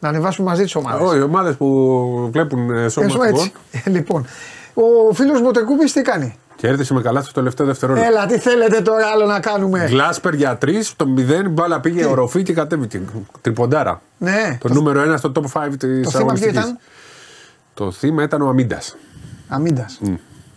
Να 0.00 0.08
ανεβάσουμε 0.08 0.48
μαζί 0.48 0.62
τις 0.62 0.74
ομάδες. 0.74 1.08
Όχι, 1.08 1.18
οι 1.18 1.22
ομάδες 1.22 1.56
που 1.56 2.28
βλέπουν 2.32 2.70
ε, 2.70 2.88
σώμα 2.88 3.06
Έσω 3.06 3.22
έτσι. 3.22 3.52
Ε, 3.84 3.90
λοιπόν, 3.90 4.26
ο 4.74 5.14
φίλος 5.14 5.40
Μοτεκούπη 5.40 5.84
τι 5.84 6.02
κάνει; 6.02 6.38
Κέρδισε 6.56 6.94
με 6.94 7.02
καλά 7.02 7.22
στο 7.22 7.32
τελευταίο 7.32 7.66
δευτερόλεπτο. 7.66 8.08
Έλα, 8.08 8.26
τι 8.26 8.38
θέλετε 8.38 8.80
τώρα 8.80 9.06
άλλο 9.06 9.26
να 9.26 9.40
κάνουμε; 9.40 9.86
Γκλάσπερ 9.88 10.34
για 10.34 10.56
τρεις, 10.56 10.96
το 10.96 11.06
0, 11.16 11.48
μπάλα 11.50 11.80
πήγε 11.80 12.04
οροφή 12.06 12.42
και 12.42 12.52
κατέβηκε. 12.52 13.00
Τριποντάρα. 13.40 14.02
Ναι, 14.18 14.58
Το, 14.60 14.72
νούμερο 14.72 15.00
ένα 15.02 15.16
στο 15.16 15.32
top 15.34 15.62
5 15.62 15.68
της 15.78 16.10
το 16.10 16.18
θύμα 16.18 16.32
ποιο 16.32 16.48
ήταν; 16.48 16.78
Το 17.74 17.92
θύμα 17.92 18.22
ήταν 18.22 18.42
ο 18.42 18.48
Αμίντας. 18.48 18.96
Αμίντας. 19.48 20.00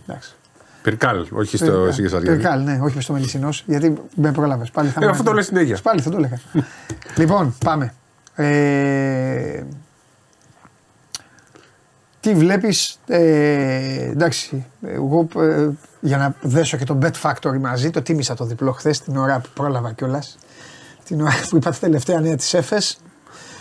Εντάξει. 0.08 0.34
Πυρκάλ, 0.82 1.26
όχι 1.32 1.58
στο 1.58 1.92
Σιγεσαριάδη. 1.92 2.38
Πυρκάλ, 2.38 2.64
ναι, 2.64 2.80
όχι 2.84 3.02
στο 3.02 3.14
Μελισσινός, 3.14 3.64
γιατί 3.68 3.94
με 4.16 4.32
πρόλαβε. 4.32 4.66
Πάλι 4.74 4.90
θα 4.90 5.00
Ε, 5.02 5.06
με- 5.06 5.12
αυτό 5.12 5.24
το 5.24 5.34
λες 5.34 5.46
συνέχεια. 5.46 5.78
Πάλι 5.84 6.02
θα 6.02 6.10
το 6.10 6.18
έλεγα. 6.18 6.40
λοιπόν, 7.16 7.56
πάμε. 7.66 7.94
Ε, 8.36 9.64
τι 12.20 12.34
βλέπεις. 12.34 13.00
Ε, 13.08 14.10
εντάξει, 14.10 14.66
εγώ 14.82 15.28
ε, 15.38 15.68
για 16.00 16.18
να 16.18 16.36
δέσω 16.42 16.78
και 16.78 16.86
το 16.86 16.98
Bet 17.02 17.12
Factory 17.22 17.60
μαζί, 17.60 17.90
το 17.90 18.02
τίμησα 18.02 18.36
το 18.36 18.46
διπλό 18.46 18.72
χθες 18.72 19.02
την 19.02 19.18
ώρα 19.18 19.40
που 19.40 19.50
πρόλαβα 19.54 19.92
κιόλας. 19.92 20.38
Την 21.06 21.22
ώρα 21.22 21.40
που 21.50 21.58
είπα 21.58 21.72
τα 21.72 21.78
τελευταία 21.78 22.20
νέα 22.20 22.36
της 22.36 22.54
ΕΦΕΣ. 22.54 22.98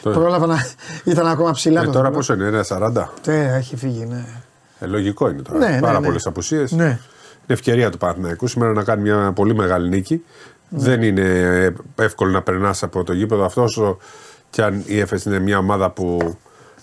Τώρα. 0.02 0.18
Πρόλαβα 0.18 0.46
να 0.46 0.56
ήταν 1.04 1.26
ακόμα 1.26 1.50
ψηλά 1.50 1.80
Ε, 1.80 1.84
το 1.84 1.90
τώρα 1.90 2.04
διπλό. 2.04 2.16
πόσο 2.18 2.34
είναι, 2.34 2.46
ένα 2.46 2.64
40. 2.68 3.08
Ε, 3.26 3.54
έχει 3.54 3.76
φύγει, 3.76 4.04
ναι. 4.04 4.24
Ε, 4.80 4.86
λογικό 4.86 5.28
είναι 5.28 5.42
τώρα. 5.42 5.58
Ναι, 5.58 5.68
ναι, 5.68 5.80
Πάρα 5.80 6.00
ναι. 6.00 6.06
πολλές 6.06 6.26
απουσίες. 6.26 6.72
Ναι. 6.72 6.84
Είναι 6.84 6.98
ευκαιρία 7.46 7.90
του 7.90 7.98
Παναθηναϊκού 7.98 8.46
σήμερα 8.46 8.72
να 8.72 8.84
κάνει 8.84 9.02
μια 9.02 9.32
πολύ 9.34 9.54
μεγάλη 9.54 9.88
νίκη. 9.88 10.24
Ναι. 10.68 10.82
Δεν 10.82 11.02
είναι 11.02 11.74
εύκολο 11.96 12.30
να 12.30 12.42
περνάς 12.42 12.82
από 12.82 13.04
το 13.04 13.12
γήπεδο 13.12 13.44
αυτό, 13.44 13.68
όσο 14.52 14.62
και 14.62 14.62
αν 14.62 14.82
η 14.86 14.98
ΕΦΕΣ 14.98 15.24
είναι 15.24 15.38
μια 15.38 15.58
ομάδα 15.58 15.90
που 15.90 16.36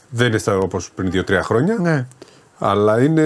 δεν 0.09 0.27
είναι 0.27 0.39
όπως 0.61 0.91
πριν 0.95 1.11
2-3 1.13 1.39
χρόνια. 1.43 1.77
ναι. 1.79 2.07
Αλλά 2.61 3.01
είναι, 3.01 3.21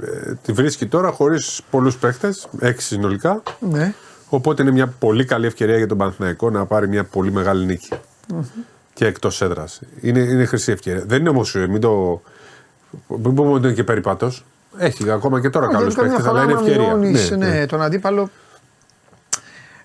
ε, 0.00 0.34
τη 0.42 0.52
βρίσκει 0.52 0.86
τώρα 0.86 1.10
χωρίς 1.10 1.60
πολλούς 1.70 1.96
παίχτε, 1.96 2.34
έξι 2.58 2.86
συνολικά. 2.86 3.42
ναι. 3.60 3.94
Οπότε 4.28 4.62
είναι 4.62 4.70
μια 4.70 4.86
πολύ 4.86 5.24
καλή 5.24 5.46
ευκαιρία 5.46 5.76
για 5.76 5.86
τον 5.86 5.98
Παναθηναϊκό 5.98 6.50
να 6.50 6.66
πάρει 6.66 6.88
μια 6.88 7.04
πολύ 7.04 7.32
μεγάλη 7.32 7.64
νίκη. 7.66 7.88
Και 8.94 9.06
εκτός 9.06 9.42
έδρας. 9.42 9.80
Είναι, 10.00 10.18
είναι 10.20 10.44
χρυσή 10.44 10.72
ευκαιρία. 10.72 11.04
Δεν 11.06 11.20
είναι 11.20 11.28
όμως, 11.28 11.54
μην 11.68 11.80
το. 11.80 12.22
Μην 13.08 13.34
πούμε 13.34 13.52
ότι 13.52 13.66
είναι 13.66 13.74
και 13.74 13.84
περίπατος. 13.84 14.44
Έχει 14.78 15.10
ακόμα 15.10 15.40
και 15.40 15.50
τώρα 15.50 15.66
Όχι, 15.66 15.74
καλούς 15.76 15.94
γιατί 15.94 16.08
καμιά 16.10 16.16
παίχτε, 16.16 16.30
φορά 16.30 16.42
αλλά 16.42 16.50
είναι 16.52 16.58
άμα 16.60 16.68
ευκαιρία. 16.68 16.94
μειώνεις, 16.96 17.30
Ναι, 17.30 17.36
ναι, 17.36 17.58
ναι. 17.58 17.66
τον 17.66 17.82
αντίπαλο. 17.82 18.30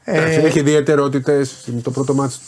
Εντάξει, 0.10 0.38
Ε, 0.39 0.41
Έχει 0.45 0.60
ιδιαιτερότητες. 0.60 1.70
Το 1.84 1.91
πρώτο 1.91 2.14
μάτσο. 2.14 2.39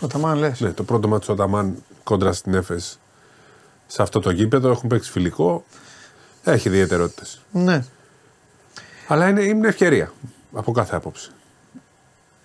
το 0.00 0.06
Ταμάν 0.06 0.38
λες. 0.38 0.60
Ναι, 0.60 0.72
το 0.72 0.82
πρώτο 0.82 1.08
μάτσο 1.08 1.34
του 1.34 1.42
Αταμάν 1.42 1.82
κόντρα 2.04 2.32
στην 2.32 2.54
Έφες 2.54 2.98
σε 3.86 4.02
αυτό 4.02 4.20
το 4.20 4.30
γήπεδο. 4.30 4.70
Έχουν 4.70 4.88
παίξει 4.88 5.10
φιλικό. 5.10 5.64
Έχει 6.44 6.68
ιδιαιτερότητες. 6.68 7.40
Ναι. 7.52 7.84
Αλλά 9.06 9.28
είναι, 9.28 9.42
είναι 9.42 9.68
ευκαιρία 9.68 10.12
από 10.52 10.72
κάθε 10.72 10.96
άποψη. 10.96 11.30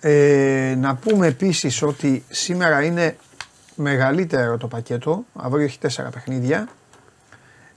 Ε, 0.00 0.74
να 0.78 0.94
πούμε 0.94 1.26
επίσης 1.26 1.82
ότι 1.82 2.24
σήμερα 2.28 2.82
είναι 2.82 3.16
μεγαλύτερο 3.74 4.56
το 4.56 4.66
πακέτο. 4.66 5.24
Αύριο 5.34 5.64
έχει 5.64 5.78
τέσσερα 5.78 6.08
παιχνίδια. 6.08 6.68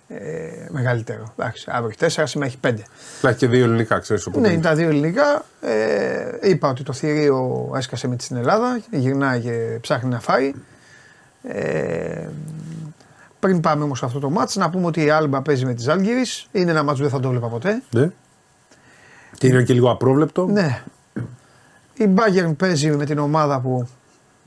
Ε, 0.09 0.67
μεγαλύτερο. 0.69 1.33
Εντάξει, 1.37 1.65
αύριο 1.69 1.87
έχει 1.87 1.97
τέσσερα, 1.97 2.27
σήμερα 2.27 2.49
έχει 2.49 2.57
πέντε. 2.57 2.83
Αλλά 3.21 3.29
έχει 3.31 3.39
και 3.39 3.47
δύο 3.47 3.63
ελληνικά, 3.63 3.99
ξέρεις. 3.99 4.27
Ναι, 4.27 4.49
είναι 4.49 4.61
τα 4.61 4.75
δύο 4.75 4.89
ελληνικά. 4.89 5.45
Ε, 5.61 6.49
είπα 6.49 6.69
ότι 6.69 6.83
το 6.83 6.93
θηρίο 6.93 7.71
έσκασε 7.75 8.07
με 8.07 8.15
τη 8.15 8.23
στην 8.23 8.35
Ελλάδα. 8.35 8.79
Γυρνάει 8.91 9.41
και 9.41 9.77
ψάχνει 9.81 10.09
να 10.09 10.19
φάει. 10.19 10.53
Ε, 11.43 12.27
πριν 13.39 13.59
πάμε 13.59 13.83
όμως 13.83 13.97
σε 13.97 14.05
αυτό 14.05 14.19
το 14.19 14.29
μάτς, 14.29 14.55
να 14.55 14.69
πούμε 14.69 14.85
ότι 14.85 15.03
η 15.03 15.09
Άλμπα 15.09 15.41
παίζει 15.41 15.65
με 15.65 15.73
τη 15.73 15.81
Ζάλγκυρης. 15.81 16.47
Είναι 16.51 16.71
ένα 16.71 16.83
μάτς 16.83 16.97
που 16.97 17.03
δεν 17.03 17.13
θα 17.13 17.19
το 17.19 17.29
βλέπα 17.29 17.47
ποτέ. 17.47 17.81
Ναι. 17.91 18.09
Και 19.37 19.47
είναι 19.47 19.63
και 19.63 19.73
λίγο 19.73 19.91
απρόβλεπτο. 19.91 20.45
Ναι. 20.45 20.81
Η 21.93 22.13
Bayern 22.15 22.55
παίζει 22.57 22.91
με 22.91 23.05
την 23.05 23.17
ομάδα 23.17 23.59
που 23.59 23.87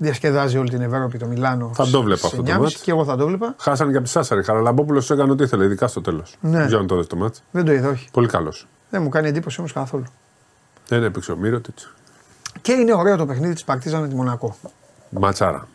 διασκεδάζει 0.02 0.58
όλη 0.58 0.70
την 0.70 0.80
Ευρώπη, 0.80 1.18
το 1.18 1.26
Μιλάνο. 1.26 1.70
Θα 1.74 1.86
το 1.86 2.02
βλέπω 2.02 2.26
στις 2.26 2.38
αυτό 2.38 2.42
το 2.42 2.52
9.30 2.52 2.60
μάτς. 2.60 2.74
Και 2.74 2.90
εγώ 2.90 3.04
θα 3.04 3.16
το 3.16 3.26
βλέπα. 3.26 3.54
Χάσανε 3.58 3.90
και 3.90 3.96
από 3.96 4.06
τη 4.06 4.10
Σάσαρη. 4.12 4.42
Χαραλαμπόπουλος 4.44 5.10
έκανε 5.10 5.32
ό,τι 5.32 5.42
ήθελε, 5.42 5.64
ειδικά 5.64 5.88
στο 5.88 6.00
τέλος. 6.00 6.36
Ναι. 6.40 6.64
Για 6.64 6.78
να 6.78 6.86
το 6.86 6.96
δει 7.00 7.06
το 7.06 7.16
μάτς. 7.16 7.42
Δεν 7.50 7.64
το 7.64 7.72
είδα, 7.72 7.88
όχι. 7.88 8.08
Πολύ 8.12 8.28
καλός. 8.28 8.66
Δεν 8.90 9.02
μου 9.02 9.08
κάνει 9.08 9.28
εντύπωση 9.28 9.60
όμως 9.60 9.72
καθόλου. 9.72 10.04
Δεν 10.88 11.02
έπαιξε 11.04 11.32
ο 11.32 11.36
Μύρωτιτ. 11.36 11.78
Και 12.60 12.72
είναι 12.72 12.94
ωραίο 12.94 13.16
το 13.16 13.26
παιχνίδι 13.26 13.54
της 13.54 13.64
Παρτίζα 13.64 13.98
με 13.98 14.08
τη 14.08 14.14
Μονακό. 14.14 14.56
Ματσάρα. 15.10 15.68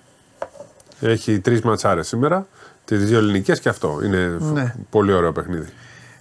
Έχει 0.99 1.39
τρεις 1.39 1.61
ματσάρες 1.61 2.07
σήμερα. 2.07 2.47
Τις 2.85 3.05
δύο 3.05 3.17
ελληνικές 3.17 3.59
και 3.59 3.69
αυτό. 3.69 3.99
Είναι 4.03 4.37
Ναι. 4.53 4.75
πολύ 4.89 5.13
ωραίο 5.13 5.31
παιχνίδι. 5.31 5.69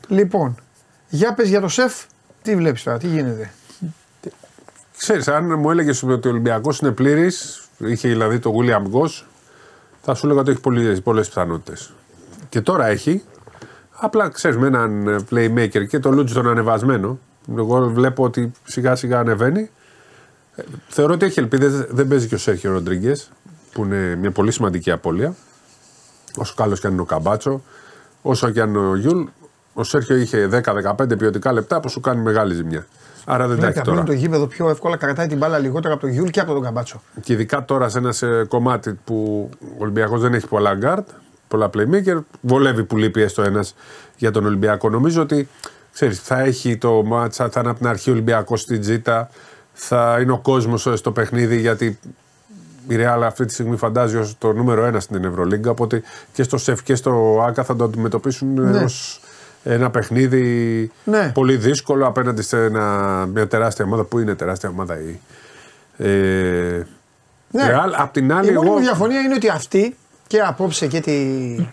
Λοιπόν, 0.09 0.55
για 1.09 1.34
πες 1.34 1.48
για 1.48 1.61
το 1.61 1.68
σεφ, 1.68 1.94
τι 2.42 2.57
βλέπεις 2.57 2.82
τώρα, 2.82 2.98
τι 2.98 3.07
γίνεται; 3.07 3.50
Ξέρεις, 4.96 5.28
αν 5.28 5.59
μου 5.59 5.70
έλεγες 5.70 6.02
ότι 6.02 6.28
ο 6.28 6.30
Ολυμπιακός 6.30 6.78
είναι 6.78 6.90
πλήρης, 6.90 7.63
είχε 7.78 8.08
δηλαδή 8.08 8.38
το 8.38 8.52
William 8.60 8.82
Goss, 8.82 9.24
θα 10.02 10.14
σου 10.14 10.26
έλεγα 10.26 10.40
ότι 10.40 10.50
έχει 10.50 10.60
πολλές, 10.60 11.02
πολλές 11.02 11.28
πιθανότητες. 11.28 11.92
Και 12.48 12.60
τώρα 12.60 12.86
έχει, 12.86 13.22
απλά 13.90 14.28
ξέρεις 14.28 14.56
με 14.56 14.66
έναν 14.66 15.08
ε, 15.08 15.16
playmaker 15.30 15.86
και 15.88 15.98
το 15.98 16.10
Λούτζι 16.10 16.34
τον 16.34 16.48
ανεβασμένο, 16.48 17.18
εγώ 17.58 17.88
βλέπω 17.88 18.24
ότι 18.24 18.52
σιγά 18.64 18.94
σιγά 18.94 19.18
ανεβαίνει. 19.18 19.70
Ε, 20.54 20.62
Θεωρώ 20.88 21.12
ότι 21.12 21.24
έχει 21.24 21.38
ελπίδες, 21.38 21.72
δεν 21.88 22.08
παίζει 22.08 22.28
και 22.28 22.34
ο 22.34 22.38
Σέρχιο 22.38 22.72
Ροντρίγκες, 22.72 23.30
που 23.72 23.84
είναι 23.84 24.16
μια 24.16 24.30
πολύ 24.30 24.52
σημαντική 24.52 24.90
απώλεια. 24.90 25.34
Όσο 26.36 26.54
καλός 26.56 26.80
και 26.80 26.86
αν 26.86 26.92
είναι 26.92 27.02
ο 27.02 27.04
Καμπάτσο, 27.04 27.62
όσο 28.22 28.50
και 28.50 28.60
αν 28.60 28.68
είναι 28.68 28.78
ο 28.78 28.96
Γιούλ, 28.96 29.24
ο 29.74 29.84
Σέρχιο 29.84 30.16
είχε 30.16 30.48
10-15 30.64 31.18
ποιοτικά 31.18 31.52
λεπτά 31.52 31.80
που 31.80 31.88
σου 31.88 32.00
κάνει 32.00 32.22
μεγάλη 32.22 32.54
ζημιά. 32.54 32.86
Άρα 33.26 33.46
δεν 33.46 33.58
τα 33.60 33.66
έχει 33.66 33.72
Βλέπει 33.72 33.88
τώρα. 33.90 34.02
το 34.02 34.12
γήπεδο 34.12 34.46
πιο 34.46 34.68
εύκολα, 34.68 34.96
κρατάει 34.96 35.26
την 35.26 35.38
μπάλα 35.38 35.58
λιγότερο 35.58 35.92
από 35.94 36.02
τον 36.02 36.10
Γιούλ 36.10 36.28
και 36.28 36.40
από 36.40 36.52
τον 36.52 36.62
Καμπάτσο. 36.62 37.02
Και 37.20 37.32
ειδικά 37.32 37.64
τώρα 37.64 37.88
σε 37.88 37.98
ένα 37.98 38.12
σε 38.12 38.44
κομμάτι 38.44 38.98
που 39.04 39.48
ο 39.60 39.66
Ολυμπιακός 39.78 40.20
δεν 40.20 40.34
έχει 40.34 40.46
πολλά 40.46 40.74
γκάρτ, 40.74 41.08
πολλά 41.48 41.70
playmaker, 41.76 42.18
βολεύει 42.40 42.84
που 42.84 42.96
λείπει 42.96 43.22
έστω 43.22 43.42
ένας 43.42 43.74
για 44.16 44.30
τον 44.30 44.44
Ολυμπιακό. 44.46 44.90
Νομίζω 44.90 45.22
ότι 45.22 45.48
ξέρεις, 45.92 46.20
θα 46.20 46.40
έχει 46.40 46.76
το 46.76 47.02
μάτσα, 47.04 47.48
θα 47.48 47.60
είναι 47.60 47.68
από 47.70 47.78
την 47.78 47.88
αρχή 47.88 48.10
ο 48.10 48.12
Ολυμπιακός 48.12 48.60
στην 48.60 48.80
Τζίτα, 48.80 49.28
θα 49.72 50.18
είναι 50.20 50.32
ο 50.32 50.38
κόσμος 50.38 50.88
στο 50.94 51.10
παιχνίδι 51.12 51.60
γιατί 51.60 51.98
η 52.88 52.96
Real 52.98 53.20
αυτή 53.24 53.44
τη 53.44 53.52
στιγμή 53.52 53.76
φαντάζει 53.76 54.16
ως 54.16 54.38
το 54.38 54.52
νούμερο 54.52 54.84
ένα 54.84 55.00
στην 55.00 55.24
Ευρωλίγκα. 55.24 55.70
Οπότε 55.70 56.02
και 56.32 56.42
στο 56.42 56.58
ΣΕΦ 56.58 56.82
και 56.82 56.94
στο 56.94 57.44
ΑΚΑ 57.46 57.64
θα 57.64 57.76
το 57.76 57.84
αντιμετωπίσουν 57.84 58.70
Ναι. 58.70 58.78
ως 58.78 59.20
ένα 59.64 59.90
παιχνίδι 59.90 60.90
Ναι. 61.04 61.30
πολύ 61.34 61.56
δύσκολο 61.56 62.06
απέναντι 62.06 62.42
σε 62.42 62.64
ένα, 62.64 63.26
μια 63.26 63.46
τεράστια 63.48 63.84
ομάδα 63.84 64.04
που 64.04 64.18
είναι 64.18 64.34
τεράστια 64.34 64.68
ομάδα 64.68 64.98
η 65.00 65.20
ε, 65.96 66.82
Ναι. 67.50 67.62
Real. 67.70 67.92
Απ' 67.96 68.12
την 68.12 68.32
άλλη, 68.32 68.48
Η 68.50 68.52
μόνη 68.52 68.66
εγώ 68.66 68.76
μου 68.76 68.82
διαφωνία 68.82 69.20
είναι 69.20 69.34
ότι 69.34 69.48
αυτοί 69.48 69.96
και 70.26 70.40
απόψε 70.40 70.86
και 70.86 71.00
τη 71.00 71.12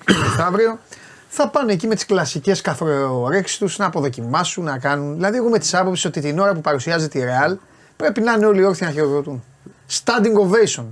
και 0.06 0.14
μεθαύριο 0.20 0.80
θα 1.28 1.48
πάνε 1.50 1.72
εκεί 1.74 1.88
με 1.88 1.96
τις 1.96 2.06
κλασικές 2.06 2.62
καθορέξει 2.62 3.60
τους 3.60 3.78
να 3.78 3.86
αποδοκιμάσουν, 3.86 4.64
να 4.64 4.78
κάνουν. 4.78 5.14
Δηλαδή, 5.16 5.38
εγώ 5.38 5.50
με 5.50 5.60
τη 5.60 5.70
άποψη 5.78 6.08
ότι 6.08 6.22
την 6.22 6.40
ώρα 6.40 6.54
που 6.54 6.62
παρουσιάζεται 6.62 7.20
η 7.20 7.24
Real 7.26 7.56
πρέπει 7.96 8.22
να 8.22 8.34
είναι 8.34 8.46
όλοι 8.46 8.64
όρθιοι 8.64 8.88
να 8.88 8.94
χειροκροτούν. 8.94 9.44
Standing 9.90 10.36
ovation. 10.50 10.86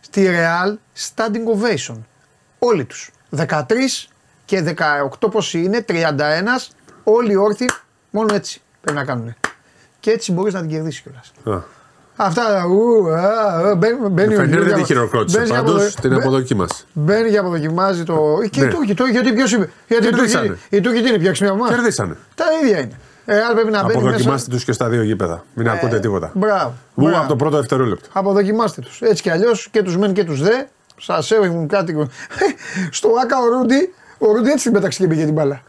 Στη 0.00 0.28
Real, 0.30 0.74
standing 1.14 1.44
ovation. 1.60 1.96
Όλοι 2.58 2.84
τους. 2.84 3.10
13 3.36 3.50
και 4.48 4.74
18 5.20 5.30
πόσοι 5.30 5.62
είναι, 5.62 5.84
31, 5.88 5.92
όλοι 7.04 7.36
όρθιοι, 7.36 7.68
μόνο 8.10 8.34
έτσι 8.34 8.60
πρέπει 8.80 8.98
να 8.98 9.04
κάνουν. 9.04 9.34
Και 10.00 10.10
έτσι 10.10 10.32
μπορείς 10.32 10.54
να 10.54 10.60
την 10.60 10.68
κερδίσεις 10.68 11.00
κιόλας. 11.00 11.32
Α, 11.60 11.62
Αυτά. 12.16 12.64
ου, 12.64 13.08
α, 13.12 13.68
α, 13.68 13.74
μπαίνει- 13.74 14.08
μπαίνει 14.10 14.34
ο 14.34 14.36
Φενέρ 14.36 14.48
Γιώργος 14.48 14.64
δεν 14.66 14.72
τη 14.72 14.74
για- 14.74 14.84
χειροκρότησε. 14.86 15.38
μπαίνει 15.38 15.50
για 15.50 15.58
Πάντως 15.62 15.74
αποδο- 15.74 16.00
την 16.00 16.10
μπαι- 16.10 16.20
αποδοκίμασε. 16.22 16.84
Μπαίνει 16.92 17.30
και 17.30 17.38
αποδοκιμάζει 17.38 18.02
το. 18.04 18.38
Και 18.50 18.60
Ναι. 18.60 18.66
οι 18.66 18.70
Τούρκοι, 18.70 18.94
το- 18.94 19.04
γιατί 19.04 19.32
ποιος 19.32 19.52
είπε. 19.52 19.70
Γιατί 19.88 20.06
οι 20.06 20.10
Κερδίσανε. 20.10 20.46
Τούρκοι, 20.46 20.76
οι 20.76 20.80
Τούρκοι 20.80 21.02
τι 21.02 21.08
είναι, 21.08 21.18
πια 21.18 21.46
από 21.46 21.54
εμάς; 21.54 21.68
Κερδίσανε. 21.70 22.16
Τα 22.34 22.44
ίδια 22.62 22.78
είναι. 22.78 22.98
Ε, 23.24 23.34
άρα 23.36 23.54
πρέπει 23.54 23.70
να 23.70 23.82
μπαίνει. 23.84 23.98
Αποδοκιμάστε 23.98 24.50
τους 24.50 24.64
και 24.64 24.72
στα 24.72 24.88
δύο 24.88 25.02
γήπεδα. 25.02 25.44
Μην 25.54 25.68
ακούτε 25.68 26.00
τίποτα. 26.00 26.30
Μπράβο. 26.34 26.74
Μου 26.94 27.04
μπράβο. 27.04 27.18
από 27.20 27.28
το 27.28 27.36
πρώτο 27.36 27.56
δευτερόλεπτο. 27.56 28.08
Αποδοκιμάστε 28.12 28.80
τους. 28.80 29.00
Έτσι 29.00 29.22
κι 29.22 29.30
αλλιώς 29.30 29.68
και 29.70 29.82
τους 29.82 29.96
μεν 29.96 30.12
και 30.12 30.24
τους 30.24 30.42
δε. 30.42 30.62
Σας 31.00 31.30
έχουν 31.30 31.68
κάτι. 31.68 32.08
Στο 32.90 33.08
άκα 33.22 33.38
ο 33.38 33.46
Ρούντι, 33.48 33.94
ο 34.18 34.32
Ρούντι 34.32 34.50
έτσι 34.50 34.64
την 34.64 34.72
πέταξε 34.72 34.98
και 35.02 35.08
πήγε 35.08 35.24
την 35.24 35.34
μπάλα. 35.34 35.60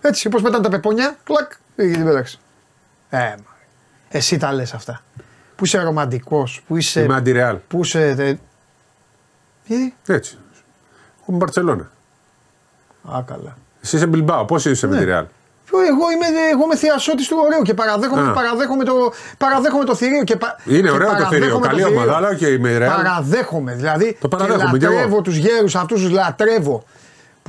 Έτσι, 0.00 0.28
πώ 0.28 0.40
πετάνε 0.42 0.62
τα 0.62 0.68
πεπόνια, 0.70 1.16
κλακ, 1.24 1.52
πήγε 1.76 1.90
και 1.90 1.96
την 1.96 2.04
πέταξε. 2.06 2.38
Ε, 3.10 3.18
μα. 3.18 3.56
Εσύ 4.08 4.36
τα 4.38 4.52
λες 4.52 4.74
αυτά. 4.74 5.00
Που 5.56 5.64
είσαι 5.64 5.82
ρομαντικός, 5.82 6.62
που 6.66 6.76
είσαι. 6.76 7.00
Είμαι 7.02 7.14
αντιρεάλ. 7.16 7.56
Που 7.68 7.80
είσαι. 7.84 8.14
τε- 8.16 8.38
Γιατί; 9.66 9.94
Έτσι. 10.06 10.38
Εγώ 11.16 11.24
είμαι 11.26 11.36
Μπαρσελόνα. 11.36 11.90
Α, 13.16 13.22
καλά. 13.26 13.56
Εσύ 13.82 13.96
είσαι 13.96 14.06
Μπιλμπάο. 14.06 14.44
Πώς 14.44 14.64
είσαι 14.64 14.86
με 14.86 14.94
Ναι. 14.94 14.98
τη 15.00 15.04
Ρεάλ; 15.06 15.24
Ποιο, 15.64 15.78
Εγώ 15.80 16.10
είμαι, 16.10 16.26
εγώ 16.52 16.64
είμαι 16.64 16.76
θειασότη 16.76 17.28
του 17.28 17.36
ωραίου 17.44 17.62
και 17.62 17.74
παραδέχομαι, 17.74 18.28
Α. 18.28 18.32
παραδέχομαι, 18.32 18.84
το, 18.84 19.12
παραδέχομαι 19.38 19.84
το 19.84 19.94
θηρίο. 19.94 20.24
Και 20.24 20.36
πα, 20.36 20.56
Είναι 20.64 20.80
και 20.80 20.90
ωραίο 20.90 21.08
το 21.08 21.14
θηρίο. 21.14 21.28
παραδέχομαι 21.28 21.66
Καλή 21.66 21.82
θηρίο. 21.82 21.96
ομάδα, 21.96 22.16
αλλά 22.16 22.34
και 22.34 22.58
με 22.58 22.68
η 22.70 22.78
Ρεάλ. 22.78 22.96
Παραδέχομαι. 23.02 23.74
Δηλαδή 23.74 24.16
Το 24.20 24.28
παραδέχομαι 24.28 24.70
και 24.72 24.78
κι 24.78 24.84
εγώ. 24.84 24.94
λατρεύω 24.94 25.20
τους 25.22 25.36
γέρους 25.36 25.74
αυτούς, 25.76 26.00
τους 26.02 26.10
λατρεύω. 26.10 26.84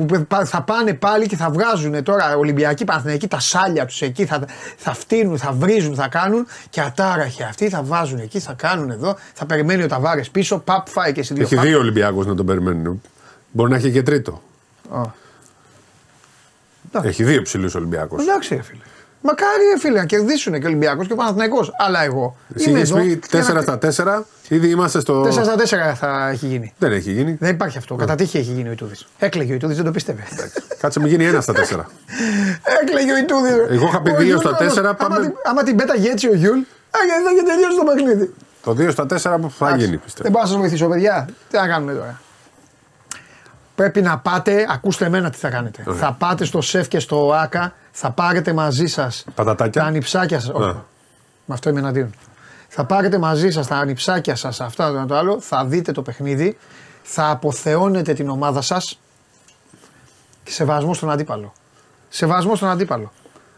Που 0.08 0.26
πα- 0.28 0.46
θα 0.46 0.62
πάνε 0.62 0.94
πάλι 0.94 1.28
και 1.28 1.36
θα 1.36 1.50
βγάζουν 1.50 2.04
τώρα 2.04 2.36
Ολυμπιακοί 2.38 2.86
Παναθηναϊκοί 2.86 3.28
τα 3.28 3.40
σάλια 3.40 3.86
τους 3.86 4.02
εκεί, 4.02 4.26
θα, 4.26 4.42
θα 4.78 4.94
φτύνουν, 4.94 5.38
θα 5.38 5.52
βρίζουν, 5.52 5.96
θα 5.96 6.08
κάνουν 6.08 6.48
και 6.70 6.82
ατάραχοι 6.82 7.44
αυτοί 7.44 7.70
θα 7.70 7.84
βάζουν 7.84 8.20
εκεί, 8.20 8.40
θα 8.40 8.54
κάνουν 8.54 8.90
εδώ, 8.90 9.18
θα 9.34 9.46
περιμένει 9.46 9.84
ο 9.84 9.88
Ταβάρες 9.88 10.30
πίσω, 10.30 10.58
παπ, 10.60 10.88
φάει 10.88 11.12
και 11.12 11.20
εσύ 11.20 11.34
δύο 11.34 11.44
Έχει 11.44 11.56
παπ. 11.56 11.66
δύο 11.66 11.80
Ολυμπιακούς 11.80 12.26
να 12.26 12.36
τον 12.36 12.46
περιμένουν. 12.46 13.02
Μπορεί 13.52 13.72
να 13.72 13.78
έχει 13.78 13.92
και 13.92 14.04
τρίτο. 14.04 14.42
Α. 14.92 15.02
Εντάξει. 16.88 17.10
Έχει 17.10 17.24
δύο 17.24 17.42
ψηλού 17.42 17.70
Ολυμπιακούς. 17.76 18.22
Εντάξει, 18.24 18.56
ρε 18.56 18.62
φίλε. 18.62 18.80
Μακάρι, 19.22 19.64
ρε 19.74 19.80
φίλε, 19.80 19.98
να 20.00 20.06
κερδίσουν 20.06 20.54
και 20.54 20.66
ο 20.66 20.68
Ολυμπιακός 20.68 21.08
και 21.08 21.14
ο 21.14 21.16
Παναθηναϊκός. 21.16 21.72
Αλλά 21.78 22.04
εγώ. 22.04 22.36
Εσύ 22.56 22.70
είμαι 22.70 22.78
είχες 22.80 22.90
εδώ 22.92 23.00
πει 23.00 23.06
για 23.32 23.42
4 23.44 23.54
να- 23.54 23.62
στα 23.62 23.78
4. 23.78 24.26
Ήδη 24.48 24.70
είμαστε 24.70 25.00
στο. 25.00 25.22
4 25.22 25.32
στα 25.44 25.56
4 25.56 25.96
θα 25.96 26.30
έχει 26.30 26.46
γίνει. 26.46 26.74
Δεν 26.78 26.92
έχει 26.92 27.12
γίνει. 27.12 27.38
Δεν 27.40 27.50
υπάρχει 27.50 27.78
αυτό. 27.78 27.96
Κατά 27.96 28.16
τύχη 28.16 28.38
έχει 28.38 28.52
γίνει 28.52 28.70
ο 28.70 28.72
Ιτούδης. 28.72 29.08
Έκλαιγε 29.20 29.52
ο 29.52 29.56
Ιτούδης, 29.56 29.76
δεν 29.76 29.86
το 29.86 29.92
πίστευε. 29.92 30.24
Κάτσε 30.80 31.00
μην 31.00 31.10
γίνει 31.10 31.26
1 31.26 31.42
στα 31.42 31.54
4. 31.54 31.86
Έκλαιγε 32.82 33.14
ο 33.14 33.18
Ιτούδης. 33.18 33.52
Εγώ 33.78 33.86
είχα 33.88 34.02
πει 34.02 34.12
Ο 34.12 34.16
δύο 34.16 34.26
Γιούλ 34.26 34.40
στα 34.40 34.48
όμως, 34.50 34.60
τέσσερα, 34.62 34.88
άμα 34.90 34.98
πάμε- 34.98 35.20
την- 35.20 35.34
Άμα 35.44 35.64
την 35.64 35.76
πέταγε 35.76 36.10
έτσι 36.10 36.28
ο 36.30 36.34
Γιούλ, 36.34 36.58
α, 36.58 37.00
γιατί 37.08 37.24
θα 37.24 37.32
είχε 37.34 37.44
τελειώσει 37.44 37.78
το 37.78 37.84
παιχνίδι. 37.84 38.34
Το 38.64 38.74
2 38.74 38.92
στα 38.92 39.06
4 39.06 39.40
που 39.42 39.52
θα 39.58 39.66
Εντάξει, 39.68 39.86
γίνει 39.86 39.96
Δεν 39.96 40.02
πιστεύω. 40.06 40.32
πάω 40.34 40.42
να 40.42 40.48
σας 40.48 40.58
βοηθήσω, 40.58 40.88
παιδιά. 40.88 41.28
Τι 41.50 41.58
να 41.58 41.68
κάνουμε 41.68 41.94
τώρα. 41.94 42.22
Πρέπει 43.80 44.02
να 44.02 44.18
πάτε, 44.20 44.66
ακούστε 44.70 45.06
εμένα 45.06 45.30
τι 45.30 45.38
θα 45.38 45.50
κάνετε. 45.50 45.84
Θα 45.94 46.14
πάτε 46.14 46.46
στο 46.46 46.62
ΣΕΦ 46.62 46.88
και 46.88 47.00
στο 47.00 47.34
ΆΚΑ, 47.34 47.74
θα 47.92 48.12
πάρετε 48.12 48.54
μαζί 48.54 48.86
σας 48.88 49.26
Πατατάκια. 49.36 49.82
τα 49.82 49.88
ανιψάκια 49.88 50.40
σας. 50.40 50.50
Όχι. 50.54 50.70
Α. 50.70 50.84
Με 51.46 51.54
αυτό 51.54 51.70
είμαι 51.70 51.80
εναντίον. 51.80 52.10
Θα 52.68 52.86
πάρετε 52.86 53.18
μαζί 53.18 53.50
σας 53.50 53.68
τα 53.68 53.76
ανιψάκια 53.76 54.36
σας, 54.36 54.62
αυτό 54.62 54.84
το 54.84 54.90
ένα 54.98 55.06
το 55.06 55.16
άλλο, 55.16 55.40
θα 55.42 55.66
δείτε 55.66 55.92
το 55.92 56.02
παιχνίδι, 56.02 56.58
θα 57.04 57.30
αποθεώνετε 57.30 58.14
την 58.14 58.30
ομάδα 58.30 58.62
σας 58.62 59.00
και 60.44 60.52
σεβασμό 60.52 60.94
στον 60.94 61.10
αντίπαλο. 61.12 61.54
Σεβασμό 62.10 62.56
στον 62.56 62.70
αντίπαλο. 62.70 63.12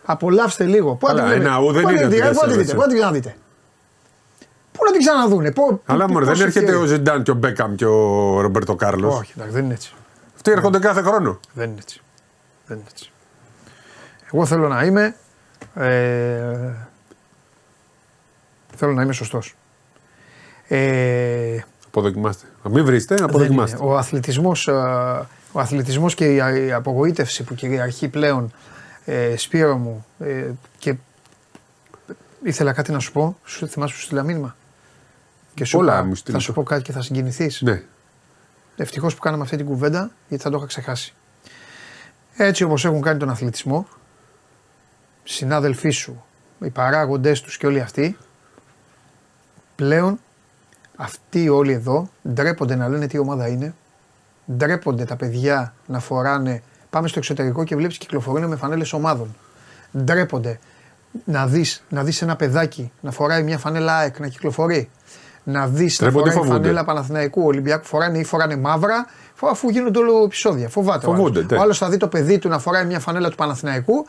Απολαύστε 0.06 0.64
λίγο. 0.66 0.96
Πού 0.96 1.08
να 1.08 1.14
Καλά, 1.14 1.24
τη 1.24 1.28
βλέπετε; 1.30 1.50
ένα 1.50 1.60
ου 1.60 1.72
δεν 1.72 1.82
Πού 1.82 1.88
να 1.88 1.94
είναι 1.94 2.02
τη 2.08 2.16
δείτε, 2.16 2.28
ότι 2.28 2.36
πού 2.36 2.42
να 2.42 2.48
τη 2.48 2.54
δεν 2.54 2.58
δείτε, 2.58 2.70
σε 2.70 2.76
πού 2.76 2.82
να 2.82 2.88
τη 2.88 2.94
ξαναδείτε. 2.96 3.36
Πού 4.72 4.80
να 4.86 4.92
την 4.92 5.00
ξαναδούνε. 5.02 5.52
Πού, 5.52 5.82
Αλλά 5.86 6.06
πού- 6.06 6.12
μωρέ, 6.14 6.26
πώς 6.26 6.38
δεν 6.38 6.48
έρχεται 6.48 6.66
ευκαιρία. 6.66 6.84
ο 6.84 6.88
Ζιντάν 6.88 7.24
και 7.24 7.32
ο 7.32 7.34
Μπέκαμ 7.34 7.76
και 7.76 7.86
ο 7.86 8.40
Ρομπέρτο 8.42 8.76
Κάρλος. 8.76 9.16
Όχι, 9.16 9.32
εντάξει, 9.36 9.54
δεν 9.54 9.64
είναι 9.66 9.74
έτσι. 9.74 9.94
Αυτοί 10.44 10.54
έρχονται 10.54 10.80
κάθε 10.80 11.02
χρόνο. 11.02 11.40
Δεν 11.54 11.70
είναι 11.70 11.80
έτσι. 11.80 12.02
Δεν 12.66 12.78
είναι 12.78 12.86
έτσι. 12.92 13.12
Εγώ 14.34 14.46
θέλω 14.46 14.68
να 14.68 14.84
είμαι. 14.84 15.16
Ε, 15.76 16.74
θέλω 18.76 18.94
να 18.94 19.02
είμαι 19.02 19.14
σωστός. 19.14 19.56
Ε, 20.68 21.60
Αποδοκιμάστε. 21.88 22.46
Να 22.64 22.70
μην 22.70 22.86
βρίσκετε, 22.86 23.16
δεν 23.16 23.24
αποδοκιμάστε. 23.24 23.78
είναι. 23.82 23.86
Ο 23.88 23.98
αθλητισμός, 23.98 24.68
ε, 24.68 24.72
ο 25.52 25.60
αθλητισμός 25.60 26.16
και 26.16 26.26
η, 26.26 26.36
η 26.68 26.72
απογοήτευση 26.72 27.44
που 27.44 27.56
κυριαρχεί 27.56 28.08
πλέον 28.08 28.54
ε, 29.06 29.38
Σπύρο 29.38 29.78
μου 29.78 30.06
ε, 30.20 30.50
και 30.78 30.96
ήθελα 32.44 32.74
κάτι 32.74 32.92
να 32.92 33.00
σου 33.00 33.12
πω. 33.12 33.38
Σου 33.46 33.68
θυμάσαι 33.68 33.94
που 33.94 34.00
σου 34.00 34.06
στείλα 34.06 34.24
μήνυμα. 34.24 34.56
Και 35.54 35.66
σου 35.66 35.80
Όλα 35.80 35.94
είπα, 35.94 36.04
μου 36.04 36.10
θα 36.10 36.16
στείλες. 36.16 36.44
σου 36.44 36.54
πω 36.54 36.64
κάτι 36.64 36.82
και 36.82 36.92
θα 36.92 37.02
συγκινηθείς. 37.02 37.62
Ναι. 37.62 37.84
Ευτυχώς 38.76 39.16
που 39.16 39.22
κάναμε 39.22 39.44
αυτή 39.44 39.58
την 39.58 39.66
κουβέντα, 39.66 40.12
γιατί 40.28 40.44
θα 40.44 40.50
το 40.50 40.58
είχα 40.58 40.66
ξεχάσει. 40.66 41.14
Έτσι 42.36 42.64
όπω 42.64 42.76
έχουν 42.84 43.02
κάνει 43.02 43.20
τον 43.20 43.30
αθλητισμό, 43.30 43.88
συνάδελφοί 45.24 45.90
σου, 45.90 46.24
οι 46.62 46.70
παράγοντέ 46.70 47.32
τους 47.32 47.58
και 47.58 47.68
όλοι 47.68 47.82
αυτοί, 47.82 48.18
πλέον 49.76 50.20
αυτοί 50.96 51.50
όλοι 51.50 51.72
εδώ 51.72 52.10
ντρέπονται 52.30 52.76
να 52.76 52.88
λένε 52.88 53.08
τι 53.08 53.18
ομάδα 53.18 53.48
είναι. 53.48 53.74
Ντρέπονται 54.52 55.06
τα 55.06 55.16
παιδιά 55.16 55.74
να 55.86 56.00
φοράνε. 56.00 56.64
Πάμε 56.90 57.08
στο 57.08 57.20
εξωτερικό 57.20 57.64
και 57.64 57.76
βλέπεις 57.76 57.98
κυκλοφορούν 57.98 58.48
με 58.48 58.56
φανέλες 58.56 58.94
ομάδων. 58.94 59.36
Ντρέπονται. 59.98 60.60
να 61.26 61.48
δεις, 61.48 61.84
να 61.90 62.04
δεις 62.04 62.22
ένα 62.22 62.36
παιδάκι 62.36 62.92
να 63.02 63.12
φοράει 63.12 63.44
μια 63.44 63.58
φανέλα 63.58 63.98
ΑΕΚ 63.98 64.20
να 64.20 64.28
κυκλοφορεί. 64.28 64.90
Να 65.44 65.68
δεις 65.68 66.00
να 66.00 66.06
Τρέπονται, 66.08 66.30
φοράει 66.32 66.46
φοβούνται; 66.46 66.66
φανέλα 66.68 66.84
Παναθηναϊκού 66.86 67.44
Ολυμπιακού 67.46 67.86
φοράνε 67.86 68.18
ή 68.18 68.24
φοράνε 68.24 68.56
μαύρα 68.58 69.06
φο- 69.34 69.48
αφού 69.50 69.70
γίνονται 69.70 70.00
όλο 70.00 70.24
επεισόδια. 70.24 70.70
Φοβάται. 70.70 71.06
ο 71.08 71.10
Φοβούνται, 71.10 71.40
άλλος. 71.40 71.52
ναι. 71.52 71.58
Ο 71.58 71.62
άλλος 71.62 71.78
θα 71.78 71.90
δει 71.90 71.98
το 71.98 72.08
παιδί 72.08 72.40
του 72.40 72.48
να 72.50 72.60
φοράει 72.60 72.86
μια 72.86 73.00
φανέλα 73.00 73.30
του 73.30 73.36
Παναθηναϊκού 73.36 74.06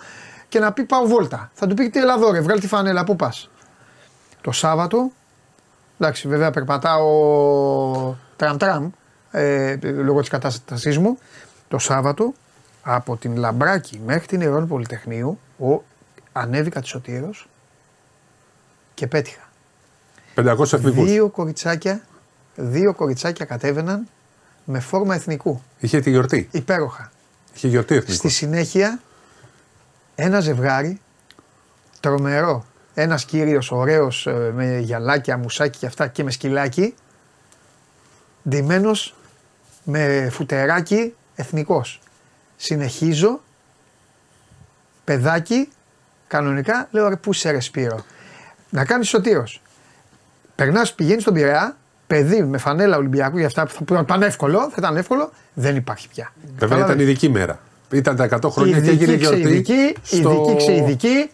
και 0.49 0.59
να 0.59 0.72
πει 0.72 0.85
πάω 0.85 1.07
βόλτα. 1.07 1.51
Θα 1.55 1.66
του 1.66 1.74
πει 1.74 1.91
τι 1.91 1.99
έλα 2.01 2.14
εδώ 2.14 2.30
ρε, 2.30 2.41
βγάλει 2.41 2.61
τη 2.61 2.66
φανέλα, 2.66 3.05
πού 3.05 3.16
πας. 3.16 3.51
Το 4.41 4.51
Σάββατο, 4.53 5.11
εντάξει 5.99 6.28
βέβαια 6.28 6.51
περπατάω 6.51 8.14
τραμ 8.37 8.57
τραμ 8.57 8.91
ε, 9.30 9.76
λόγω 9.83 10.20
της 10.20 10.28
κατάστασής 10.28 10.99
μου. 10.99 11.18
Το 11.68 11.78
Σάββατο 11.78 12.33
από 12.83 13.16
την 13.16 13.37
Λαμπράκη 13.37 14.01
μέχρι 14.07 14.26
την 14.26 14.41
Ιερών 14.41 14.66
Πολυτεχνείου 14.68 15.39
ο, 15.59 15.83
ανέβηκα 16.33 16.80
της 16.80 16.89
Σωτήρος 16.89 17.49
και 18.95 19.07
πέτυχα. 19.07 19.41
500 20.43 20.72
εθνικού. 20.72 21.05
Δύο 21.05 21.28
κοριτσάκια, 21.28 22.01
δύο 22.55 22.95
κοριτσάκια 22.95 23.45
κατέβαιναν 23.45 24.09
με 24.64 24.80
φόρμα 24.80 25.14
εθνικού. 25.14 25.62
Είχε 25.78 26.01
τη 26.01 26.11
γιορτή. 26.11 26.49
Υπέροχα. 26.51 27.12
Είχε 27.55 27.68
γιορτή 27.68 27.95
εθνικός. 27.95 28.16
Στη 28.16 28.28
συνέχεια 28.28 29.01
ένα 30.14 30.40
ζευγάρι 30.40 31.01
τρομερό. 32.01 32.64
Ένας 32.95 33.24
κύριος 33.24 33.70
ωραίος 33.70 34.28
με 34.55 34.78
γυαλάκια, 34.78 35.36
μουσάκι 35.36 35.78
και 35.78 35.86
αυτά 35.86 36.07
και 36.07 36.24
με 36.24 36.30
σκυλάκι. 36.30 36.95
Ντυμένος 38.49 39.14
με 39.84 40.28
φουτεράκι 40.30 41.14
εθνικός. 41.34 42.01
Συνεχίζω. 42.57 43.40
Παιδάκι, 45.05 45.68
κανονικά, 46.26 46.88
λέω 46.90 47.09
ρε 47.09 47.16
πού 47.16 47.30
είσαι 47.30 47.51
ρε 47.51 47.61
Σπύρο; 47.61 48.05
Να 48.70 48.84
κάνεις 48.84 49.09
σωτήρος. 49.09 49.62
Περνάς, 50.65 50.95
πηγαίνεις 50.95 51.23
στον 51.23 51.35
Πειραιά, 51.35 51.77
παιδί 52.07 52.43
με 52.43 52.59
φανέλα 52.59 52.97
Ολυμπιακού 52.97 53.39
για 53.39 53.47
αυτά 53.47 53.63
που 53.67 53.71
θα, 53.73 53.85
που 53.85 53.95
θα 53.95 54.01
ήταν 54.01 54.23
εύκολο, 54.23 54.59
θα 54.59 54.75
ήταν 54.79 54.97
εύκολο, 54.97 55.31
δεν 55.55 55.77
υπάρχει 55.77 56.09
πια. 56.09 56.33
Βέβαια 56.43 56.57
ήταν 56.59 56.69
Κατάλαβες; 56.79 57.03
ειδική 57.03 57.29
μέρα. 57.29 57.59
Ήταν 57.93 58.17
τα 58.17 58.25
100 58.25 58.51
χρόνια 58.51 58.81
και 58.81 58.89
έγινε 58.91 59.13
Ειδική 59.13 59.19
γιορτή. 59.19 59.41
ξεειδική, 59.43 59.97
στο- 60.03 60.31
ειδική 60.31 60.57
ξεειδική. 60.57 61.31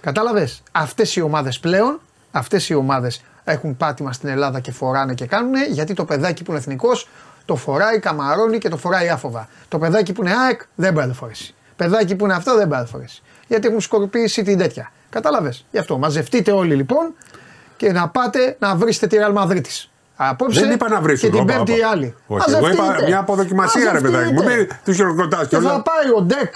Κατάλαβες; 0.00 0.62
Αυτές 0.72 1.16
οι 1.16 1.20
ομάδες 1.20 1.58
πλέον, 1.60 2.00
αυτές 2.30 2.68
οι 2.68 2.74
ομάδες 2.74 3.22
έχουν 3.44 3.76
πάτημα 3.76 4.12
στην 4.12 4.28
Ελλάδα 4.28 4.60
και 4.60 4.72
φοράνε 4.72 5.14
και 5.14 5.26
κάνουν 5.26 5.52
γιατί 5.70 5.94
το 5.94 6.04
παιδάκι 6.04 6.42
που 6.42 6.50
είναι 6.50 6.60
εθνικός 6.60 7.08
το 7.44 7.56
φοράει, 7.56 7.98
καμαρώνει 7.98 8.58
και 8.58 8.68
το 8.68 8.76
φοράει 8.76 9.08
άφοβα. 9.08 9.48
Το 9.68 9.78
παιδάκι 9.78 10.12
που 10.12 10.22
είναι 10.22 10.34
ΑΕΚ 10.46 10.60
δεν 10.74 10.92
μπορεί 10.92 11.06
να 11.06 11.12
το 11.12 11.18
φορέσει. 11.18 11.54
Παιδάκι 11.76 12.14
που 12.14 12.24
είναι 12.24 12.34
αυτό 12.34 12.56
δεν 12.56 12.66
μπορεί 12.66 12.78
να 12.78 12.84
το 12.84 12.90
φορέσει. 12.90 13.22
Γιατί 13.46 13.66
έχουν 13.66 13.80
σκορπίσει 13.80 14.42
την 14.42 14.58
τέτοια. 14.58 14.92
Κατάλαβες; 15.10 15.66
Γι' 15.70 15.78
αυτό 15.78 15.98
μαζευτείτε 15.98 16.50
όλοι 16.52 16.74
λοιπόν 16.74 17.14
και 17.76 17.92
να 17.92 18.08
πάτε 18.08 18.56
να 18.58 18.74
βρίσετε 18.74 19.06
τη 19.06 19.16
Real 19.20 19.42
Madrid. 19.42 19.60
Απόψε 20.16 20.60
Δεν 20.60 20.70
είπα 20.70 20.88
να 20.88 21.00
βρίσουν. 21.00 21.30
και 21.30 21.36
την 21.36 21.44
όπα, 21.44 21.52
πέμπτη 21.54 21.72
όπα. 21.72 21.80
η 21.80 21.82
άλλη. 21.82 22.14
Όχι, 22.26 22.50
εγώ 22.50 22.58
είπα 22.68 22.76
Μαζευτείτε. 22.82 23.06
μια 23.08 23.18
αποδοκιμασία 23.18 23.92
ρε 23.92 24.00
παιδάκι 24.00 24.32
μου. 24.32 24.42
Μαζευτείτε. 24.42 24.64
Μην 24.74 24.80
τους 24.84 24.96
χειροκροτάς 24.96 25.40
Και 25.40 25.46
κιόλα. 25.46 25.70
θα 25.70 25.82
πάει 25.82 26.10
ο 26.16 26.20
Ντεκ. 26.22 26.54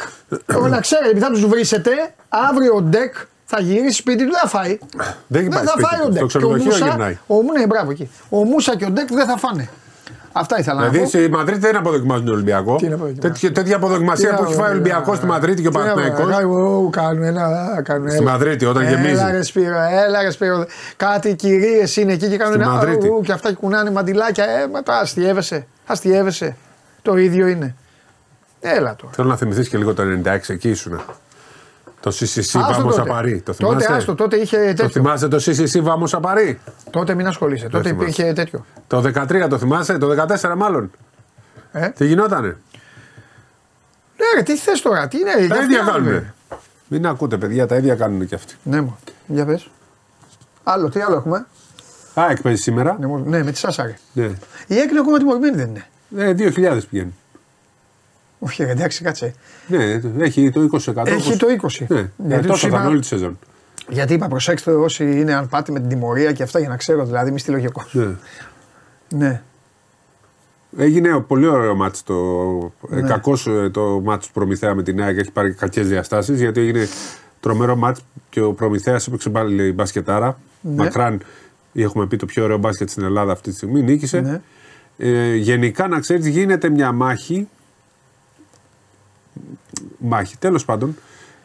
να 0.70 0.80
ξέρετε, 0.80 1.08
επειδή 1.08 1.24
θα 1.24 1.30
τους 1.30 1.46
βρίσετε, 1.46 1.90
αύριο 2.28 2.74
ο 2.74 2.80
Ντεκ 2.82 3.14
θα 3.44 3.60
γυρίσει 3.60 3.96
σπίτι 3.96 4.24
του, 4.24 4.30
δεν 4.30 4.40
θα 4.40 4.48
φάει. 4.48 4.78
Δεν 5.26 5.48
πάει 5.48 5.64
θα 5.64 5.70
σπίτι 5.70 5.88
φάει 5.88 6.00
του. 6.00 6.06
ο 6.06 6.10
Ντεκ. 6.10 6.30
Στο 6.30 6.38
Και 6.38 6.44
ο 6.44 6.48
ξενοδοχείο 6.48 6.64
Μούσα- 6.72 6.86
γυρνάει. 6.86 7.18
Ο, 7.26 7.34
ναι, 7.58 7.66
μπράβο 7.66 7.90
εκεί. 7.90 8.10
Ο 8.28 8.44
Μούσα 8.44 8.76
και 8.76 8.84
ο 8.84 8.90
Ντεκ 8.90 9.08
δεν 9.12 9.26
θα 9.26 9.36
φάνε. 9.36 9.68
Αυτά 10.32 10.58
ήθελα 10.58 10.80
να 10.80 10.88
Δηλαδή 10.88 11.02
πω. 11.02 11.08
στη 11.18 11.28
Μαδρίτη 11.30 11.60
δεν 11.60 11.76
αποδοκιμάζουν 11.76 12.24
τον 12.24 12.34
Ολυμπιακό. 12.34 12.76
Τι 12.76 12.88
να 12.88 12.94
αποδοκιμάζουν. 12.94 13.20
Τέτοια, 13.32 13.52
τέτοια 13.52 13.76
αποδοκιμασία 13.76 14.34
που 14.34 14.42
έχει 14.44 14.54
φάει 14.54 14.68
ο 14.68 14.70
Ολυμπιακός 14.70 15.16
στη 15.16 15.26
Μαδρίτη 15.26 15.62
και 15.62 15.68
ο 15.68 15.70
Παναθηναϊκός. 15.70 16.26
Κάνουν 16.90 17.22
ένα. 17.22 17.48
Κάνουν, 17.84 18.08
Στη 18.10 18.18
έλα. 18.22 18.30
Μαδρίτη 18.30 18.64
όταν 18.64 18.82
Έλα 18.82 18.90
γεμίζει. 19.00 19.30
ρε 19.30 19.42
Σπύρο, 19.42 19.76
έλα 20.06 20.22
ρε 20.22 20.30
Σπύρο. 20.30 20.66
Κάτι 20.96 21.34
κυρίες 21.34 21.96
είναι 21.96 22.12
εκεί 22.12 22.28
και 22.28 22.36
κάνουν 22.36 22.52
Στη 22.54 22.62
ένα. 22.62 22.72
Μαδρίτη. 22.72 23.08
ου, 23.08 23.20
Και 23.24 23.32
αυτά 23.32 23.52
κουνάνε 23.52 23.90
μαντιλάκια. 23.90 24.44
Ε, 24.44 24.66
μα 24.72 24.82
τα 24.82 24.94
αστείευεσαι. 24.98 25.66
Αστείευεσαι. 25.86 26.56
Το 27.02 27.16
ίδιο 27.16 27.46
είναι. 27.46 27.74
Έλα 28.60 28.94
τώρα. 28.96 29.12
Θέλω 29.14 29.28
να 29.28 29.36
θυμηθείς 29.36 29.68
και 29.68 29.78
λίγο 29.78 29.94
το 29.94 30.02
96 30.02 30.52
εκεί 30.52 30.68
ήσουν. 30.70 31.00
Το 32.00 32.10
CCC 32.10 32.38
Άστο 32.38 32.60
Vamos 32.86 32.94
τότε. 32.94 33.02
a 33.06 33.14
Paris. 33.18 33.40
Το 33.44 33.52
Τότε, 33.54 33.64
θυμάσαι. 33.74 33.92
άστο, 33.92 34.14
τότε 34.14 34.36
είχε 34.36 34.56
Το 34.58 34.64
τέτοιο. 34.64 34.88
θυμάσαι 34.88 35.28
το 35.28 35.36
CCC 35.36 35.82
Vamos 35.84 36.20
a 36.20 36.20
Paris. 36.20 36.54
Τότε 36.90 37.14
μην 37.14 37.26
ασχολείσαι. 37.26 37.68
Τότε 37.68 37.88
θυμάσαι. 37.88 38.04
υπήρχε 38.10 38.32
τέτοιο. 38.32 38.64
Το 38.86 39.00
13 39.00 39.46
το 39.48 39.58
θυμάσαι, 39.58 39.98
το 39.98 40.08
14 40.08 40.54
μάλλον. 40.56 40.90
Ε; 41.72 41.88
Τι 41.88 42.06
γινότανε; 42.06 42.46
Ναι, 44.16 44.26
ρε, 44.36 44.42
τι 44.42 44.56
θες 44.56 44.80
τώρα, 44.80 45.08
τι 45.08 45.18
είναι, 45.18 45.30
Τα 45.32 45.38
για 45.38 45.46
ίδια 45.62 45.78
αυτιά, 45.80 45.92
κάνουν. 45.92 46.08
ρε. 46.10 46.32
Μην 46.88 47.06
ακούτε, 47.06 47.36
παιδιά, 47.36 47.66
τα 47.66 47.76
ίδια 47.76 47.94
κάνουν 47.94 48.26
και 48.26 48.34
αυτοί. 48.34 48.54
Ναι, 48.62 48.80
μου. 48.80 48.98
Για 49.26 49.44
πες. 49.46 49.70
Άλλο, 50.64 50.88
τι 50.88 51.00
άλλο 51.00 51.16
έχουμε; 51.16 51.46
Α, 52.14 52.30
εκπαίδευση 52.30 52.62
σήμερα. 52.62 52.96
Ναι, 53.00 53.06
μου- 53.06 53.24
ναι 53.26 53.42
με 53.42 53.50
τη 53.50 53.58
Σάσα, 53.58 53.82
ρε. 53.84 53.94
Ναι. 54.12 54.24
Η 54.66 54.74
ΑΕΚ 54.74 54.90
είναι 54.90 54.98
ακόμα 55.00 55.18
τιμωρημένη, 55.18 55.56
δεν 55.56 55.68
είναι. 55.68 55.86
Ε, 56.16 56.32
2.000 56.34 56.78
πηγαίνει. 56.90 57.14
Όχι, 58.38 58.64
ρε, 58.64 58.70
εντάξει, 58.70 59.02
κάτσε. 59.02 59.34
Ναι, 59.66 60.00
έχει 60.18 60.50
το 60.50 60.60
20%. 60.60 61.06
Έχει 61.06 61.26
όπως- 61.26 61.36
το 61.36 61.46
20. 61.48 61.86
Ναι, 61.88 61.98
ε, 61.98 62.08
Γιατί, 62.26 62.36
τους 62.40 62.46
τόσο 62.46 62.60
θα 62.60 62.66
είπα, 62.68 62.78
είναι 62.78 62.88
όλη 62.88 63.00
τη 63.00 63.06
σεζόν. 63.06 63.38
γιατί 63.88 64.14
είπα, 64.14 64.28
προσέξτε 64.28 64.70
όσοι 64.72 65.04
είναι 65.20 65.34
αν 65.34 65.48
πάτε 65.48 65.72
με 65.72 65.80
την 65.80 65.88
τιμωρία 65.88 66.32
και 66.32 66.42
αυτά 66.42 66.58
για 66.58 66.68
να 66.68 66.76
ξέρω, 66.76 67.04
δηλαδή 67.04 67.30
μη 67.30 67.38
στη 67.38 67.50
λογικό. 67.50 67.84
Ναι. 67.92 68.06
Ναι. 69.08 69.42
Έγινε 70.78 71.20
πολύ 71.20 71.46
ωραίο 71.46 71.74
μάτς 71.74 72.02
το. 72.02 72.14
Ναι. 72.88 72.98
Ε, 72.98 73.02
κακώς 73.02 73.46
ε, 73.46 73.70
το 73.72 74.00
μάτς 74.04 74.26
του 74.26 74.32
Προμηθέα 74.32 74.74
με 74.74 74.82
την 74.82 75.02
ΑΕΚ 75.02 75.18
έχει 75.18 75.30
πάρει 75.32 75.54
κακές 75.54 75.88
διαστάσεις 75.88 76.40
γιατί 76.40 76.60
έγινε 76.60 76.86
τρομερό 77.40 77.76
μάτς 77.76 78.00
και 78.30 78.40
ο 78.40 78.52
Προμηθέας 78.52 79.06
έπαιξε 79.06 79.30
πάλι 79.30 79.72
μπασκετάρα. 79.72 80.38
Ναι. 80.60 80.74
Μακράν 80.74 81.20
έχουμε 81.74 82.06
πει 82.06 82.16
το 82.16 82.26
πιο 82.26 82.44
ωραίο 82.44 82.58
μπάσκετ 82.58 82.90
στην 82.90 83.02
Ελλάδα 83.04 83.32
αυτή 83.32 83.50
τη 83.50 83.56
στιγμή. 83.56 83.82
Νίκησε. 83.82 84.20
Ναι. 84.20 84.40
Ε, 84.98 85.34
γενικά 85.34 85.88
να 85.88 86.00
ξέρεις, 86.00 86.26
γίνεται 86.26 86.68
μια 86.68 86.92
μάχη. 86.92 87.48
Μάχη, 89.98 90.36
τέλος 90.38 90.64
πάντων. 90.64 90.96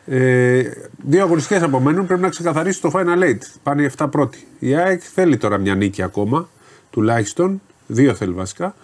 Ε, 0.05 0.61
δύο 1.07 1.23
αγωνιστικές 1.23 1.61
απομένουν. 1.63 2.05
Πρέπει 2.07 2.21
να 2.21 2.29
ξεκαθαρίσει 2.29 2.81
το 2.81 2.91
Final 2.93 3.23
Eight. 3.23 3.37
Πάνε 3.63 3.81
οι 3.83 3.89
7 3.97 4.07
πρώτοι. 4.11 4.47
Η 4.59 4.75
ΑΕΚ 4.75 5.01
θέλει 5.13 5.37
τώρα 5.37 5.57
μια 5.57 5.75
νίκη 5.75 6.01
ακόμα, 6.01 6.49
τουλάχιστον. 6.89 7.61
Δύο 7.87 8.13
θέλει 8.13 8.33
βασικά. 8.33 8.75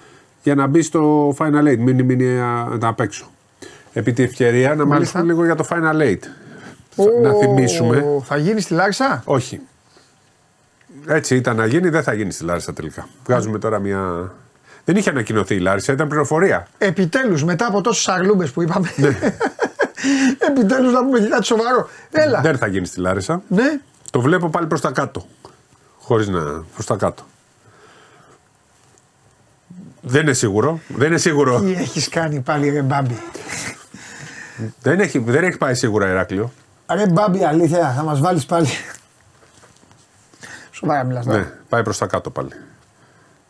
Για 0.43 0.55
να 0.55 0.67
μπει 0.67 0.81
στο 0.81 1.29
Final 1.37 1.67
Eight. 1.67 1.77
Μην 1.77 2.05
μείνει 2.05 2.39
α, 2.39 2.77
απ' 2.81 2.99
έξω. 2.99 3.31
Επί 3.93 4.13
τη 4.13 4.23
ευκαιρία 4.23 4.75
να 4.75 4.85
Μάλιστα. 4.85 4.93
μιλήσουμε 4.95 5.23
λίγο 5.23 5.45
για 5.45 5.55
το 5.55 5.65
Final 5.69 6.01
Eight. 6.01 6.23
Θα- 6.89 7.03
Να 7.21 7.29
Ω, 7.29 7.39
θυμίσουμε. 7.39 8.05
Θα 8.23 8.37
γίνει 8.37 8.61
στη 8.61 8.73
Λάρισα; 8.73 9.21
Όχι. 9.25 9.59
Έτσι 11.07 11.35
ήταν 11.35 11.55
να 11.55 11.65
γίνει, 11.65 11.89
δεν 11.89 12.03
θα 12.03 12.13
γίνει 12.13 12.31
στη 12.31 12.43
Λάρισα 12.43 12.73
τελικά. 12.73 13.07
Βγάζουμε 13.25 13.59
τώρα 13.59 13.79
μια. 13.79 14.31
Δεν 14.85 14.95
είχε 14.95 15.09
ανακοινωθεί 15.09 15.55
η 15.55 15.59
Λάρισα, 15.59 15.93
ήταν 15.93 16.07
πληροφορία. 16.07 16.67
Επιτέλους, 16.77 17.43
μετά 17.43 17.67
από 17.67 17.81
τόσες 17.81 18.07
αρλούμπε 18.07 18.45
που 18.45 18.61
είπαμε. 18.61 18.93
Ναι. 18.95 19.07
Επιτέλους 20.49 20.93
να 20.93 20.99
πούμε 20.99 21.19
και 21.19 21.27
κάτι 21.27 21.45
σοβαρό. 21.45 21.89
Έλα. 22.11 22.41
Δεν 22.41 22.57
θα 22.57 22.67
γίνει 22.67 22.85
στη 22.85 22.99
Λάρισα. 22.99 23.41
Ναι. 23.47 23.79
Το 24.11 24.21
βλέπω 24.21 24.49
πάλι 24.49 24.67
προς 24.67 24.81
τα 24.81 24.91
κάτω. 24.91 25.25
Χωρίς 25.99 26.27
να. 26.27 26.63
προς 26.73 26.85
τα 26.85 26.95
κάτω. 26.95 27.23
Δεν 30.01 30.21
είναι 30.21 30.33
σίγουρο. 30.33 30.79
Δεν 30.87 31.07
είναι 31.07 31.17
σίγουρο. 31.17 31.59
Τι 31.59 31.71
έχεις 31.71 32.09
κάνει 32.09 32.39
πάλι, 32.39 32.69
ρε 32.69 32.81
Μπάμπη; 32.81 33.17
δεν, 34.81 34.99
έχει, 34.99 35.19
δεν 35.19 35.43
έχει 35.43 35.57
πάει 35.57 35.73
σίγουρα 35.73 36.09
Ηράκλειο. 36.09 36.51
Ρε 36.93 37.07
Μπάμπη, 37.07 37.43
αλήθεια, 37.43 37.93
θα 37.97 38.03
μας 38.03 38.19
βάλεις 38.19 38.45
πάλι. 38.45 38.67
Σοβαρά 40.71 41.03
μιλάς 41.03 41.25
τώρα. 41.25 41.37
Ναι, 41.37 41.51
πάει 41.69 41.83
προς 41.83 41.97
τα 41.97 42.05
κάτω 42.05 42.29
πάλι. 42.29 42.49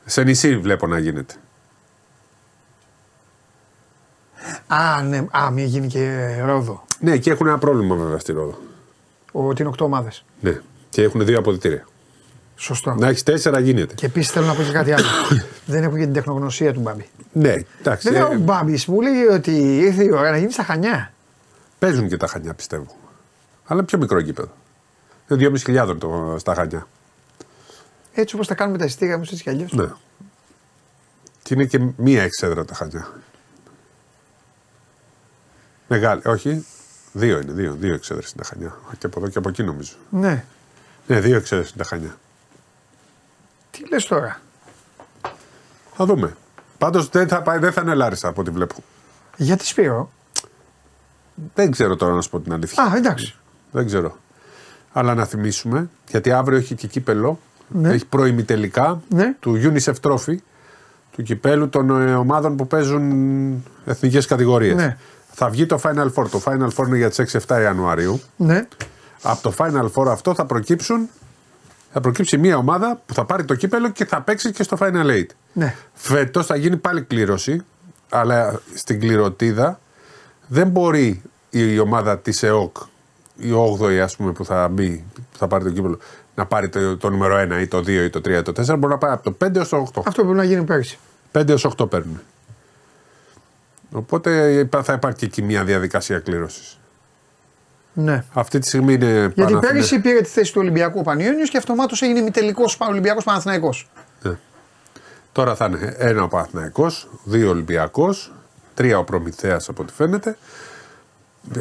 Σε 0.09 0.23
νησί 0.23 0.57
βλέπω 0.57 0.87
να 0.87 0.99
γίνεται. 0.99 1.33
Α, 4.67 5.01
ναι, 5.01 5.25
α, 5.31 5.51
μην 5.51 5.65
γίνει 5.65 5.87
και 5.87 6.35
ρόδο. 6.45 6.83
Ναι, 6.99 7.17
και 7.17 7.31
έχουν 7.31 7.47
ένα 7.47 7.57
πρόβλημα 7.57 7.95
βέβαια 7.95 8.19
στη 8.19 8.31
Ρόδο. 8.31 8.57
Ότι 9.31 9.61
είναι 9.61 9.71
8 9.77 9.79
ομάδες. 9.79 10.25
Ναι. 10.39 10.61
Και 10.89 11.01
έχουν 11.01 11.25
δύο 11.25 11.39
αποδητήρια. 11.39 11.87
Σωστό. 12.55 12.93
Να 12.93 13.07
έχεις 13.07 13.23
τέσσερα 13.23 13.59
γίνεται. 13.59 13.93
Και 13.93 14.05
επίσης 14.05 14.31
θέλω 14.31 14.45
να 14.45 14.53
πω 14.53 14.63
και 14.63 14.71
κάτι 14.71 14.91
άλλο. 14.91 15.05
Δεν 15.65 15.83
έχω 15.83 15.97
και 15.97 16.03
την 16.03 16.13
τεχνογνωσία 16.13 16.73
του 16.73 16.79
Μπάμπη. 16.79 17.09
Ναι, 17.31 17.55
εντάξει. 17.79 18.11
Δεν 18.11 18.21
ε, 18.21 18.23
ο 18.23 18.37
Μπάμπης 18.39 18.85
μου 18.85 19.01
λέει 19.01 19.23
ότι 19.31 19.51
ήρθε 19.77 20.03
η 20.03 20.11
ώρα 20.11 20.31
να 20.31 20.37
γίνει 20.37 20.51
στα 20.51 20.63
χανιά. 20.63 21.13
Παίζουν 21.79 22.07
και 22.07 22.17
τα 22.17 22.27
χανιά 22.27 22.53
πιστεύω. 22.53 22.95
Αλλά 23.65 23.83
πιο 23.83 23.97
μικρό 23.97 24.19
γήπεδο. 24.19 24.51
Είναι 25.27 25.51
2.500 25.65 25.95
το, 25.99 26.35
στα 26.39 26.53
χανιά. 26.53 26.87
Έτσι 28.19 28.35
όπως 28.35 28.47
τα 28.47 28.55
κάνουμε 28.55 28.77
τα 28.77 28.85
εισιτήρια 28.85 29.17
μου, 29.17 29.23
έτσι 29.23 29.43
κι 29.43 29.49
αλλιώς. 29.49 29.73
Ναι. 29.73 29.91
Και 31.43 31.53
είναι 31.53 31.65
και 31.65 31.79
μία 31.95 32.23
εξέδρα 32.23 32.65
τα 32.65 32.73
χανιά. 32.73 33.07
Μεγάλη, 35.87 36.21
όχι. 36.25 36.65
Δύο 37.13 37.39
είναι, 37.39 37.51
δύο, 37.51 37.73
δύο 37.73 37.93
εξέδρες 37.93 38.31
είναι 38.31 38.43
τα 38.43 38.49
χανιά. 38.49 38.67
Α, 38.67 38.95
Και 38.97 39.05
από 39.05 39.19
εδώ 39.19 39.29
και 39.29 39.37
από 39.37 39.49
εκεί 39.49 39.63
νομίζω. 39.63 39.93
Ναι. 40.09 40.45
Ναι, 41.07 41.19
δύο 41.19 41.35
εξέδρες 41.35 41.69
είναι 41.69 41.77
τα 41.77 41.89
χανιά. 41.89 42.17
Τι 43.71 43.87
λες 43.89 44.05
τώρα; 44.05 44.41
Θα 45.93 46.05
δούμε. 46.05 46.35
Πάντως 46.77 47.09
δεν 47.09 47.27
θα, 47.27 47.41
πάει, 47.41 47.59
δεν 47.59 47.71
θα 47.71 47.81
είναι 47.81 47.93
Λάρισα 47.93 48.27
από 48.27 48.41
ό,τι 48.41 48.49
βλέπω. 48.49 48.75
Γιατί 49.37 49.65
Σπύρο; 49.65 50.11
Δεν 51.53 51.71
ξέρω 51.71 51.95
τώρα 51.95 52.13
να 52.13 52.21
σου 52.21 52.29
πω 52.29 52.39
την 52.39 52.53
αλήθεια. 52.53 52.83
Α, 52.83 52.95
εντάξει. 52.95 53.35
Δεν 53.71 53.85
ξέρω. 53.85 54.17
Αλλά 54.91 55.15
να 55.15 55.25
θυμίσουμε, 55.25 55.89
γιατί 56.09 56.31
αύριο 56.31 56.57
έχει 56.57 56.75
και 56.75 56.87
κύπελο, 56.87 57.39
Ναι. 57.69 57.89
έχει 57.89 58.05
προημιτελικά 58.05 59.01
Ναι. 59.09 59.35
του 59.39 59.59
UNICEF 59.63 59.93
Trophy, 60.01 60.35
του 61.11 61.23
κυπέλου 61.23 61.69
των 61.69 62.01
ε, 62.07 62.13
ομάδων 62.13 62.55
που 62.55 62.67
παίζουν 62.67 63.63
εθνικές 63.85 64.25
κατηγορίες. 64.25 64.75
Ναι. 64.75 64.97
Θα 65.31 65.49
βγει 65.49 65.65
το 65.65 65.79
Final 65.83 66.07
Four. 66.13 66.27
Το 66.29 66.41
Final 66.45 66.67
Four 66.75 66.87
είναι 66.87 66.97
για 66.97 67.09
τις 67.09 67.35
6-7 67.47 67.59
Ιανουαρίου. 67.61 68.21
Ναι. 68.35 68.67
Από 69.21 69.41
το 69.41 69.53
Final 69.57 69.89
Four 69.93 70.07
αυτό 70.07 70.33
θα 70.35 70.45
προκύψουν 70.45 71.09
θα 71.91 72.01
προκύψει 72.01 72.37
μια 72.37 72.57
ομάδα 72.57 73.01
που 73.05 73.13
θα 73.13 73.25
πάρει 73.25 73.45
το 73.45 73.55
κύπελο 73.55 73.89
και 73.89 74.05
θα 74.05 74.21
παίξει 74.21 74.51
και 74.51 74.63
στο 74.63 74.77
Final 74.79 75.05
Eight. 75.05 75.25
Ναι. 75.53 75.75
Φέτος 75.93 76.45
θα 76.45 76.55
γίνει 76.55 76.77
πάλι 76.77 77.01
κλήρωση, 77.01 77.61
αλλά 78.09 78.59
στην 78.73 78.99
κληροτίδα 78.99 79.79
δεν 80.47 80.67
μπορεί 80.67 81.21
η 81.49 81.79
ομάδα 81.79 82.17
της 82.19 82.43
ΕΟΚ, 82.43 82.77
η 83.37 83.49
8η 83.81 83.97
ας 83.97 84.15
πούμε 84.15 84.31
που 84.31 84.45
θα 84.45 84.67
μπει, 84.67 85.03
που 85.15 85.37
θα 85.37 85.47
πάρει 85.47 85.63
το 85.63 85.69
κύπελο, 85.69 85.99
να 86.39 86.45
πάρει 86.45 86.69
το, 86.69 86.97
το 86.97 87.09
νούμερο 87.09 87.55
1 87.57 87.61
ή 87.61 87.67
το 87.67 87.77
2 87.77 87.87
ή 87.87 88.09
το 88.09 88.19
3 88.19 88.27
ή 88.29 88.41
το 88.41 88.51
4, 88.73 88.77
μπορεί 88.79 88.93
να 88.93 88.97
πάει 88.97 89.11
από 89.11 89.31
το 89.31 89.45
5 89.45 89.55
έως 89.55 89.69
το 89.69 89.87
8. 89.95 90.01
Αυτό 90.05 90.21
πρέπει 90.21 90.37
να 90.37 90.43
γίνει 90.43 90.63
πέρυσι. 90.63 90.97
5 91.31 91.49
έως 91.49 91.67
8 91.77 91.89
παίρνουν. 91.89 92.21
Οπότε 93.91 94.51
υπά- 94.53 94.83
θα 94.83 94.93
υπάρχει 94.93 95.17
και 95.17 95.25
εκεί 95.25 95.41
μια 95.41 95.63
διαδικασία 95.63 96.19
κλήρωσης. 96.19 96.79
Ναι. 97.93 98.23
Αυτή 98.33 98.59
τη 98.59 98.67
στιγμή 98.67 98.93
είναι 98.93 99.05
Γιατί 99.11 99.33
Παναθηναί- 99.33 99.65
πέρυσι 99.67 99.99
πήρε 99.99 100.21
τη 100.21 100.29
θέση 100.29 100.53
του 100.53 100.61
Ολυμπιακού 100.61 101.01
Πανιόνιος 101.03 101.49
και 101.49 101.57
αυτομάτως 101.57 102.01
έγινε 102.01 102.19
ημιτελικός 102.19 102.77
Ολυμπιακός 102.89 103.23
Παναθηναϊκός. 103.23 103.89
Ναι. 104.21 104.37
Τώρα 105.31 105.55
θα 105.55 105.65
είναι 105.65 105.95
ένα 105.97 106.23
ο 106.23 106.27
Παναθηναϊκός, 106.27 107.09
δύο 107.23 107.47
ο 107.47 107.49
Ολυμπιακός, 107.49 108.33
τρία 108.73 108.97
ο 108.97 109.03
Προμηθέας 109.03 109.69
από 109.69 109.81
ό,τι 109.81 109.93
φαίνεται. 109.93 110.37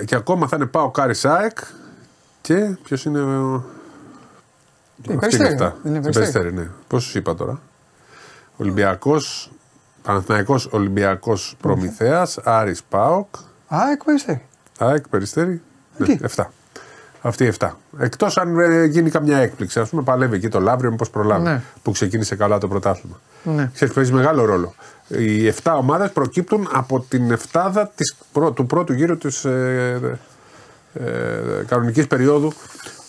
Και 0.05 0.15
ακόμα 0.15 0.49
θα 0.49 0.57
είναι 0.57 0.67
πάω 0.67 0.91
Κάρι 0.91 1.15
ΑΕΚ 1.23 1.59
και 2.41 2.77
ποιος 2.83 3.05
είναι 3.05 3.21
ο. 3.21 3.65
Τι, 5.03 5.15
Περιστέρι, 5.15 5.55
δεν 5.55 5.73
είναι 5.85 6.01
Περιστέρι. 6.01 6.13
Περιστέρι, 6.13 6.53
ναι. 6.53 6.69
Πώς 6.87 7.03
σου 7.05 7.19
είπα 7.19 7.35
τώρα; 7.35 7.61
Ολυμπιακός, 8.57 9.51
Παναθηναϊκός 10.03 10.67
Ολυμπιακός 10.71 11.57
Προμηθέας, 11.61 12.39
Άρης 12.39 12.83
ΠΑΟΚ, 12.83 13.35
Α, 13.69 13.91
εκπαριστέρι. 13.93 14.43
ΑΕΚ 14.79 15.09
Περιστέρι. 15.09 15.61
Ε, 15.99 16.05
Τι; 16.05 16.11
Ναι, 16.21 16.29
7. 16.37 16.45
Αυτοί 17.23 17.45
οι 17.45 17.53
7. 17.59 17.69
Εκτός 17.99 18.37
αν 18.39 18.59
ε, 18.59 18.85
γίνει 18.85 19.11
καμιά 19.11 19.39
έκπληξη. 19.39 19.81
Α 19.81 19.87
πούμε, 19.91 20.03
παλεύει 20.03 20.37
εκεί 20.37 20.49
το 20.49 20.61
Λαύριο, 20.61 20.91
μήπως 20.91 21.11
προλάβει. 21.11 21.43
Ναι. 21.43 21.63
Που 21.83 21.91
ξεκίνησε 21.91 22.37
καλά 22.37 22.59
το 22.59 22.69
πρωτάθλημα. 22.69 23.21
Ναι. 23.43 23.71
Ξέρεις, 23.75 23.95
παίζει 23.95 24.13
μεγάλο 24.13 24.45
ρόλο. 24.45 24.75
Οι 25.09 25.47
7 25.63 25.73
ομάδες 25.77 26.11
προκύπτουν 26.11 26.69
από 26.73 27.01
την 27.09 27.31
εφτάδα 27.31 27.89
της, 27.95 28.15
πρω- 28.33 28.53
του 28.53 28.67
πρώτου 28.67 28.93
γύρου 28.93 29.19
της 29.19 29.45
ε, 29.45 30.19
ε, 30.95 31.65
κανονικής 31.67 32.07
περίοδου 32.07 32.53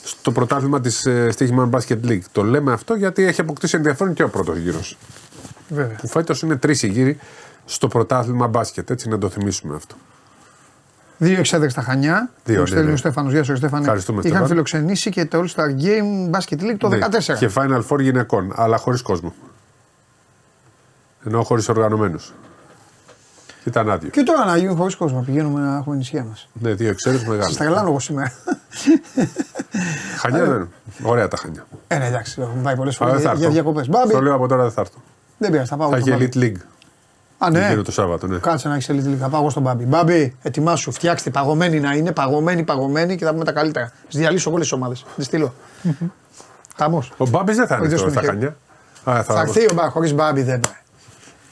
στο 0.09 0.31
πρωτάθλημα 0.31 0.81
της 0.81 1.05
ε, 1.05 1.29
Stichman 1.37 1.69
Basket 1.69 1.99
League. 2.05 2.21
Το 2.31 2.43
λέμε 2.43 2.71
αυτό 2.71 2.93
γιατί 2.93 3.23
έχει 3.23 3.41
αποκτήσει 3.41 3.75
ενδιαφέρον 3.77 4.13
και 4.13 4.23
ο 4.23 4.29
πρώτος 4.29 4.57
γύρος. 4.57 4.97
Βέβαια. 5.69 5.95
Που 5.95 6.07
φέτος 6.07 6.41
είναι 6.41 6.55
τρεις 6.55 6.83
οι 6.83 6.87
γύροι 6.87 7.17
στο 7.65 7.87
πρωτάθλημα 7.87 8.47
μπάσκετ. 8.47 8.89
Έτσι 8.89 9.09
να 9.09 9.17
το 9.17 9.29
θυμίσουμε 9.29 9.75
αυτό. 9.75 9.95
Δύο 11.17 11.39
εξέδρε 11.39 11.69
στα 11.69 11.81
Χανιά. 11.81 12.31
Δύο, 12.43 12.57
ο 12.57 12.61
ναι, 12.61 12.67
Στέλιος 12.67 12.91
ναι. 12.91 12.97
Στέφανος, 12.97 13.31
Γεια 13.31 13.43
σου, 13.43 13.55
Στέφανε. 13.55 13.81
Ευχαριστούμε, 13.81 14.17
Είχαν 14.17 14.29
Στέφανε. 14.31 14.49
φιλοξενήσει 14.49 15.09
και 15.09 15.25
το 15.25 15.43
All 15.43 15.55
Star 15.55 15.67
Game 15.83 16.37
Basket 16.37 16.61
League 16.61 16.77
το 16.77 16.87
Ναι, 16.87 16.97
14. 16.97 17.37
Και 17.37 17.49
Final 17.55 17.81
Four 17.89 17.99
γυναικών, 17.99 18.51
αλλά 18.55 18.77
χωρίς 18.77 19.01
κόσμο. 19.01 19.33
Ενώ 21.25 21.43
χωρίς 21.43 21.69
οργανωμένους. 21.69 22.33
Ήταν 23.63 23.89
άδειο. 23.89 24.09
Και 24.09 24.23
τώρα 24.23 24.45
να 24.45 24.57
γίνουν 24.57 24.75
χωρίς 24.77 24.95
κόσμο. 24.95 25.21
Πηγαίνουμε 25.25 25.59
να 25.59 25.77
έχουμε 25.77 25.95
νησιά 25.95 26.23
μας. 26.23 26.49
Ναι, 26.53 26.73
δύο 26.73 26.89
εξαίρετου 26.89 27.19
Σας 27.23 27.29
μεγάλε. 27.29 27.53
τρελάνω 27.55 27.89
εγώ 27.89 27.99
σήμερα. 27.99 28.31
Χανιά 30.19 30.45
δεν. 30.45 30.69
Ωραία 31.03 31.27
τα 31.27 31.37
χανιά. 31.37 31.65
Ε, 31.87 31.97
ναι, 31.97 32.05
εντάξει, 32.05 32.41
έχουμε 32.41 32.61
πάει 32.61 32.75
πολλές 32.75 33.01
Αλλά 33.01 33.09
φορές 33.09 33.23
δεν 33.23 33.31
θα 33.31 33.37
για, 33.37 33.47
για 33.49 33.57
έρθω. 33.59 33.71
διακοπές. 33.71 33.87
Μπάμπι, 33.89 34.13
Το 34.13 34.21
λέω 34.21 34.33
από 34.35 34.47
τώρα 34.47 34.61
δεν 34.61 34.71
θα 34.71 34.81
έρθω. 34.81 34.97
δεν 35.37 35.51
πειράζει, 35.51 35.69
θα 35.69 35.77
πάω 35.77 35.89
Θα 35.89 35.95
εγώ 35.95 36.05
στον 36.05 36.21
έχει 36.21 36.27
Μπάμπι. 36.39 36.51
Elite 36.53 36.57
League. 36.57 36.61
Α, 37.37 37.49
ναι. 37.49 37.67
Γύρω 37.69 37.81
το 37.81 37.91
Σάββατο, 37.91 38.27
ναι. 38.27 38.37
Κάτσε 38.37 38.67
να 38.67 38.75
έχεις 38.75 38.89
Elite 38.91 39.07
League. 39.13 39.17
Θα 39.19 39.29
πάω 39.29 39.39
εγώ 39.41 39.49
στον 39.49 39.63
Μπάμπι. 39.63 39.83
Μπάμπι, 39.85 40.35
ετοιμάσου, 40.41 40.91
φτιάξτε 40.91 41.29
παγωμένη 41.29 41.79
να 41.79 41.93
είναι, 41.93 42.11
παγωμένη, 42.11 42.63
παγωμένη 42.63 43.15
και 43.15 43.25
θα 43.25 43.31
πούμε 43.31 43.43
τα 43.43 43.51
καλύτερα. 43.51 43.91
Στι 44.07 44.17
διαλύσω 44.17 44.49
όλες 44.51 44.61
τις 44.61 44.71
ομάδες. 44.71 45.05
Τη 45.15 45.23
στείλω. 45.23 45.53
Χαμός. 46.77 47.11
Ο 47.17 47.27
Μπάμπης 47.27 47.55
δεν 47.55 47.67
θα 47.67 47.75
είναι 47.75 47.85
ίδιος 47.85 48.01
τώρα 48.01 48.13
τον 48.13 48.23
στα 48.23 48.33
είχε. 48.33 48.41
χανιά. 49.03 49.19
Α, 49.19 49.23
Θα 49.23 49.39
έρθει 49.41 49.61
ο 49.69 49.73
Μπάμπι, 49.73 49.89
χωρίς 49.89 50.13
Μπάμπι 50.13 50.41
δεν 50.41 50.59
πάει. 50.59 50.73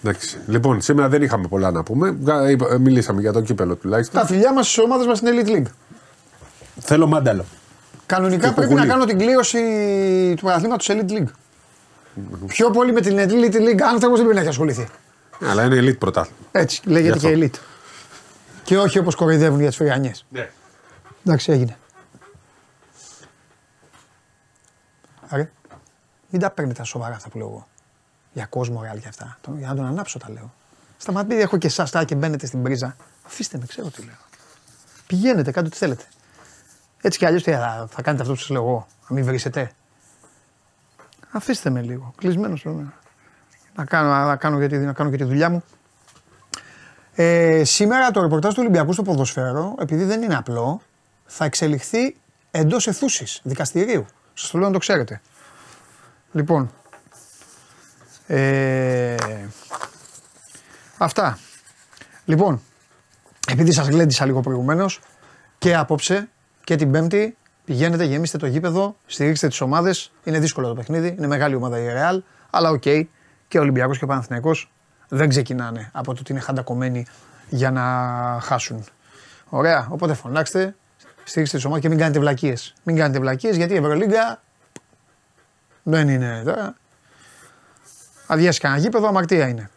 Εντάξει. 0.04 0.38
Λοιπόν, 0.48 0.82
σήμερα 0.82 1.10
δεν 1.10 1.22
είχαμε 1.22 1.48
πολλά 1.48 1.72
να 1.72 1.84
πούμε. 1.84 2.10
Γκα- 2.22 2.50
είπα- 2.50 2.68
ε, 2.72 2.78
Μιλήσαμε 2.78 3.22
για 3.22 3.32
το 3.34 3.42
κύπελο 3.42 3.76
τουλάχιστον. 3.76 4.22
Τα 4.22 4.28
φιλιά 4.28 4.54
μας 4.54 4.66
στις 4.72 4.78
ομάδες 4.84 5.06
μας 5.06 5.18
στην 5.18 5.30
Elite 5.34 5.50
League. 5.50 5.72
Θέλω 6.80 7.08
μάνταλο. 7.08 7.46
Κανονικά 8.06 8.48
Και 8.48 8.54
πρέπει 8.54 8.68
κουκουλί. 8.68 8.88
να 8.88 8.94
κάνω 8.94 9.06
την 9.06 9.18
κλήρωση 9.18 9.60
του 10.36 10.42
πρωταθλήματος 10.42 10.90
Elite 10.92 11.12
League. 11.12 11.32
Πιο 12.48 12.70
πολύ 12.70 12.92
με 12.94 13.02
την 13.02 13.18
Elite 13.18 13.56
League 13.56 13.82
άνθρωπος 13.82 14.18
δεν 14.18 14.26
πρέπει 14.26 14.34
να 14.34 14.40
έχει 14.40 14.48
ασχοληθεί. 14.50 14.88
Αλλά 15.42 15.64
είναι 15.64 15.80
elite 15.82 15.98
πρωτάθλημα. 15.98 16.38
Έτσι, 16.52 16.82
λέγεται 16.86 17.18
Γι' 17.18 17.26
αυτό. 17.28 17.40
και 17.40 17.50
Elite. 17.54 17.60
Και 18.64 18.78
όχι 18.78 19.00
όπως 19.00 19.16
κοροϊδεύουν 19.16 19.60
για 19.60 19.68
τις 19.68 19.78
φρυγανιές. 19.78 20.26
Ναι. 20.30 20.50
Εντάξει, 21.26 21.52
έγινε. 21.52 21.78
Άρα, 25.30 25.50
μην 26.30 26.42
τα 26.42 26.50
παίρνετε 26.52 26.78
τα 26.80 26.84
σοβαρά 26.86 27.16
αυτά 27.16 27.30
που 27.30 27.38
λέω 27.38 27.48
εγώ. 27.48 27.68
Για 28.38 28.46
κόσμο, 28.46 28.82
ρεάλ 28.82 29.00
και 29.00 29.08
αυτά. 29.08 29.38
Το- 29.42 29.54
Για 29.58 29.68
να 29.68 29.76
τον 29.76 29.86
ανάψω 29.86 30.20
τα 30.20 30.30
λέω. 30.32 30.54
Σταματήστε, 30.98 31.42
έχω 31.42 31.58
και 31.58 31.68
εσάς 31.68 31.92
και 32.06 32.16
μπαίνετε 32.16 32.46
στην 32.46 32.64
πρίζα. 32.64 32.96
Αφήστε 33.26 33.58
με, 33.58 33.66
ξέρω 33.66 33.90
τι 33.90 34.02
λέω. 34.02 34.16
Πηγαίνετε, 35.08 35.52
κάντε 35.52 35.68
ό,τι 35.68 35.78
θέλετε. 35.78 36.04
Έτσι 37.02 37.18
κι 37.18 37.26
αλλιώς 37.26 37.44
θα, 37.44 37.88
θα 37.90 38.02
κάνετε 38.02 38.22
αυτό 38.24 38.34
που 38.34 38.40
σας 38.40 38.50
λέω 38.50 38.62
εγώ. 38.64 38.88
Να 39.08 39.16
μην 39.16 39.26
βρίσετε. 39.26 39.72
Αφήστε 41.32 41.70
με 41.70 41.82
λίγο. 41.82 42.14
Κλεισμένος 42.18 42.66
να 43.76 43.86
κάνω, 43.86 44.26
να, 44.26 44.36
κάνω 44.36 44.60
και 44.60 44.68
τη, 44.68 44.78
να 44.78 44.94
κάνω 44.94 45.10
και 45.10 45.18
τη 45.18 45.24
δουλειά 45.24 45.50
μου. 45.50 45.64
Ε, 47.16 47.64
σήμερα 47.64 48.12
το 48.12 48.22
ρεπορτάζ 48.22 48.54
του 48.54 48.60
Ολυμπιακού 48.62 48.94
στο 48.94 49.02
ποδοσφαίρο, 49.02 49.76
επειδή 49.80 50.04
δεν 50.04 50.22
είναι 50.22 50.36
απλό, 50.36 50.82
θα 51.26 51.46
εξελιχθεί 51.46 52.16
εντός 52.52 52.88
εθούση 52.88 53.40
δικαστηρίου. 53.44 54.06
Σας 54.34 54.50
το 54.50 54.58
λέω 54.58 54.68
να 54.68 54.74
το 54.74 54.80
ξέρετε. 54.80 55.22
Λοιπόν. 56.32 56.72
Ε, 58.28 59.16
αυτά. 60.98 61.40
Λοιπόν, 62.26 62.62
επειδή 63.48 63.72
σας 63.72 63.88
γλέντισα 63.88 64.26
λίγο 64.26 64.42
προηγουμένως 64.42 65.00
και 65.58 65.76
απόψε 65.76 66.30
και 66.64 66.76
την 66.76 66.92
Πέμπτη 66.92 67.38
πηγαίνετε, 67.66 68.04
γεμίστε 68.04 68.38
το 68.38 68.46
γήπεδο, 68.46 68.96
στηρίξτε 69.06 69.48
τις 69.48 69.62
ομάδες. 69.62 70.12
Είναι 70.24 70.40
δύσκολο 70.40 70.68
το 70.68 70.74
παιχνίδι, 70.74 71.16
είναι 71.18 71.28
μεγάλη 71.28 71.56
ομάδα 71.56 71.80
η 71.80 71.88
Real, 71.88 72.20
αλλά 72.50 72.70
οκ. 72.70 72.82
Και 73.48 73.58
ο 73.58 73.62
Ολυμπιακός 73.62 73.98
και 73.98 74.04
ο 74.04 74.08
Παναθηναϊκός 74.08 74.72
δεν 75.08 75.30
ξεκινάνε 75.30 75.90
από 75.94 76.14
το 76.14 76.20
ότι 76.20 76.32
είναι 76.32 76.42
χαντακωμένοι 76.42 77.06
για 77.50 77.72
να 77.72 77.84
χάσουν. 78.42 78.84
Ωραία, 79.50 79.88
οπότε 79.90 80.14
φωνάξτε, 80.14 80.76
στηρίξτε 81.24 81.58
τις 81.58 81.66
ομάδες 81.66 81.84
και 81.84 81.90
μην 81.90 81.98
κάνετε 81.98 82.20
βλακίες. 82.20 82.74
Μην 82.84 82.96
κάνετε 82.96 83.20
βλακίες 83.20 83.56
γιατί 83.56 83.74
η 83.74 83.78
Ευρωλίγκα 83.78 84.42
δεν 85.84 86.10
είναι 86.10 86.42
τώρα. 86.46 86.76
Αδειάσει 88.28 88.60
κανένα 88.60 88.82
γήπεδο, 88.82 89.08
αμαρτία 89.08 89.48
είναι. 89.48 89.70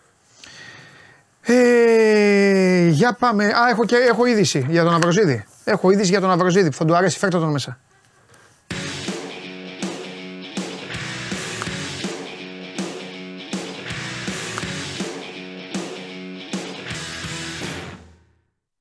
Ε, 1.43 2.89
για 2.89 3.13
πάμε. 3.13 3.45
Α, 3.45 3.69
έχω, 3.71 3.85
και, 3.85 3.97
έχω 3.97 4.27
είδηση 4.27 4.67
για 4.69 4.85
τον 4.85 4.95
Λαυροζίδη. 4.95 5.45
Έχω 5.65 5.91
είδηση 5.91 6.11
για 6.11 6.21
τον 6.21 6.31
Αυροζίδη 6.31 6.71
που 6.71 6.77
θα 6.77 6.85
του 6.85 6.97
αρέσει. 6.97 7.19
Φέρτε 7.19 7.39
τον 7.39 7.51
μέσα. 7.51 7.79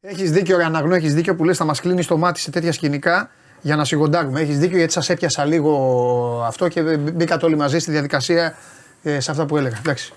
Έχεις 0.02 0.32
δίκιο, 0.32 0.58
ρε 0.58 0.64
Αναγνώ, 0.64 0.96
έχεις 0.96 1.14
δίκιο 1.14 1.36
που 1.36 1.44
λες 1.44 1.58
θα 1.58 1.66
μας 1.66 1.82
κλείνει 1.82 2.06
το 2.06 2.18
μάτι 2.18 2.40
σε 2.40 2.52
τέτοια 2.52 2.72
σκηνικά 2.72 3.30
για 3.62 3.76
να 3.76 3.86
σιγοντάρουμε. 3.86 4.42
Έχεις 4.42 4.60
δίκιο 4.60 4.78
γιατί 4.78 4.94
σας 4.94 5.10
έπιασα 5.10 5.46
λίγο 5.46 6.44
αυτό 6.46 6.68
και 6.68 6.82
μπήκατε 6.98 7.46
όλοι 7.46 7.56
μαζί 7.56 7.80
στη 7.80 7.92
διαδικασία 7.92 8.56
ε, 9.04 9.20
σε 9.20 9.32
αυτά 9.32 9.46
που 9.46 9.58
έλεγα. 9.58 9.78
Εντάξει. 9.78 10.14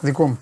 Δικό 0.00 0.26
μου. 0.26 0.38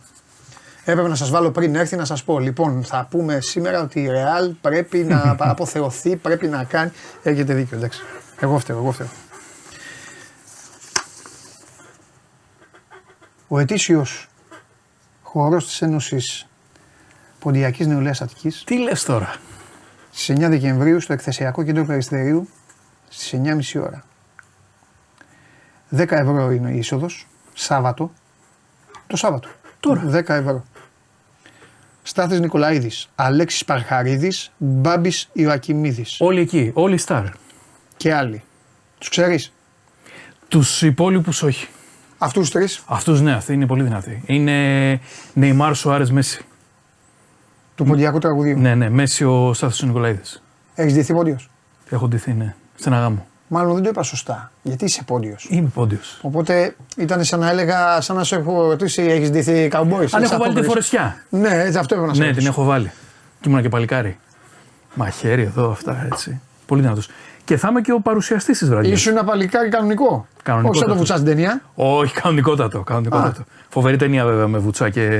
Έπρεπε 0.84 1.08
να 1.08 1.14
σας 1.14 1.30
βάλω 1.30 1.50
πριν 1.50 1.74
έρθει 1.74 1.96
να 1.96 2.04
σας 2.04 2.24
πω. 2.24 2.38
Λοιπόν, 2.38 2.84
θα 2.84 3.06
πούμε 3.10 3.40
σήμερα 3.40 3.82
ότι 3.82 4.00
η 4.00 4.08
Real 4.10 4.54
πρέπει 4.60 4.98
να 4.98 5.36
αποθεωθεί, 5.38 6.16
πρέπει 6.16 6.46
να 6.46 6.64
κάνει. 6.64 6.90
Έχετε 7.22 7.54
δίκιο, 7.54 7.76
εντάξει. 7.76 8.00
Εγώ 8.40 8.58
φταίω, 8.58 8.76
εγώ 8.76 8.92
φταίω. 8.92 9.08
Ο 13.48 13.58
ετήσιος 13.58 14.28
χορός 15.22 15.66
της 15.66 15.82
Ένωσης 15.82 16.46
Ποντιακής 17.38 17.86
Νεολαίας 17.86 18.20
Αττικής 18.22 18.64
Τι 18.64 18.78
λες 18.78 19.02
τώρα; 19.02 19.36
στις 20.10 20.36
9 20.36 20.48
Δεκεμβρίου 20.48 21.00
στο 21.00 21.12
εκθεσιακό 21.12 21.62
κέντρο 21.62 21.84
Περιστερίου 21.84 22.48
στις 23.08 23.40
9.30 23.74 23.80
ώρα. 23.82 24.04
10 25.96 26.10
ευρώ 26.10 26.50
είναι 26.50 26.70
η 26.70 26.78
είσοδος, 26.78 27.26
Σάββατο. 27.54 28.10
Το 29.06 29.16
Σάββατο. 29.16 29.48
Τώρα. 29.80 30.02
10 30.06 30.34
ευρώ. 30.34 30.64
Στάθης 32.02 32.40
Νικολαίδης, 32.40 33.08
Αλέξης 33.14 33.64
Παρχαρίδης, 33.64 34.52
Μπάμπης 34.56 35.28
Ιωακιμίδης. 35.32 36.16
Όλοι 36.20 36.40
εκεί, 36.40 36.70
όλοι 36.74 36.96
στάρ. 36.98 37.24
και 37.96 38.14
άλλοι. 38.14 38.42
Τους 38.98 39.08
ξέρεις; 39.08 39.52
Τους 40.48 40.82
υπόλοιπους 40.82 41.42
όχι. 41.42 41.68
Αυτούς 42.18 42.40
τους 42.42 42.50
τρεις; 42.50 42.82
Αυτούς 42.86 43.20
ναι, 43.20 43.32
αυτοί 43.32 43.52
είναι 43.52 43.66
πολύ 43.66 43.82
δυνατοί. 43.82 44.22
Είναι 44.26 45.00
Νεϊμάρ 45.34 45.74
Σουάρες 45.74 46.10
Μέση. 46.10 46.44
Του 47.74 47.84
ποντιακού 47.84 48.18
τραγουδίου. 48.18 48.58
Ναι, 48.58 48.74
ναι, 48.74 48.88
Μέση 48.88 49.24
ο 49.24 49.52
Στάθο 49.54 49.86
Νικολαίδης. 49.86 50.42
Έχεις 50.74 50.92
ντυθεί 50.94 51.12
πόντιος; 51.12 51.50
Έχω 51.88 52.08
ντυθεί, 52.08 52.32
ναι. 52.32 52.54
Στην 52.74 52.92
αγάμου. 52.94 53.26
Μάλλον 53.52 53.74
δεν 53.74 53.82
το 53.82 53.88
είπα 53.88 54.02
σωστά. 54.02 54.50
Γιατί 54.62 54.84
είσαι 54.84 55.02
πόντιος. 55.02 55.46
Είμαι 55.50 55.68
πόντιος. 55.74 56.18
Οπότε 56.22 56.74
ήταν 56.96 57.24
σαν 57.24 57.40
να 57.40 57.50
έλεγα, 57.50 58.00
σαν 58.00 58.16
να 58.16 58.24
σου 58.24 58.34
έχω 58.34 58.68
ρωτήσει, 58.68 59.02
έχεις 59.02 59.30
ντυθεί 59.30 59.68
καμπόι. 59.68 60.08
Αν 60.10 60.22
έχω 60.22 60.36
βάλει 60.36 60.54
τη 60.54 60.62
φορεσιά. 60.62 61.24
Ναι, 61.28 61.48
έτσι 61.48 61.78
αυτό 61.78 61.94
έπρεπε 61.94 62.06
να 62.06 62.14
σου 62.14 62.20
Ναι, 62.20 62.32
την 62.32 62.46
έχω 62.46 62.64
βάλει. 62.64 62.92
Και 63.40 63.48
ήμουν 63.48 63.62
και 63.62 63.68
παλικάρι. 63.68 64.18
Μαχαίρι 64.94 65.42
εδώ, 65.42 65.70
αυτά 65.70 66.08
έτσι. 66.12 66.40
Πολύ 66.66 66.80
δυνατός. 66.80 67.08
Και 67.44 67.56
θα 67.56 67.68
είμαι 67.68 67.80
και 67.80 67.92
ο 67.92 68.00
παρουσιαστής 68.00 68.58
της 68.58 68.68
βραδιάς. 68.68 68.98
Ήσουν 68.98 69.12
ένα 69.12 69.24
παλικάρι 69.24 69.68
κανονικό. 69.68 70.26
Κανονικό. 70.42 70.70
Όχι 70.70 70.78
σαν 70.78 70.88
το 70.88 70.96
βουτσάς 70.96 71.18
στην 71.18 71.30
ταινία. 71.30 71.62
Όχι, 71.74 72.14
κανονικότατο. 72.14 72.82
κανονικότατο. 72.82 73.44
Φοβερή 73.68 73.96
ταινία 73.96 74.24
βέβαια 74.24 74.46
με 74.46 74.58
βουτσά 74.58 74.90
και 74.90 75.10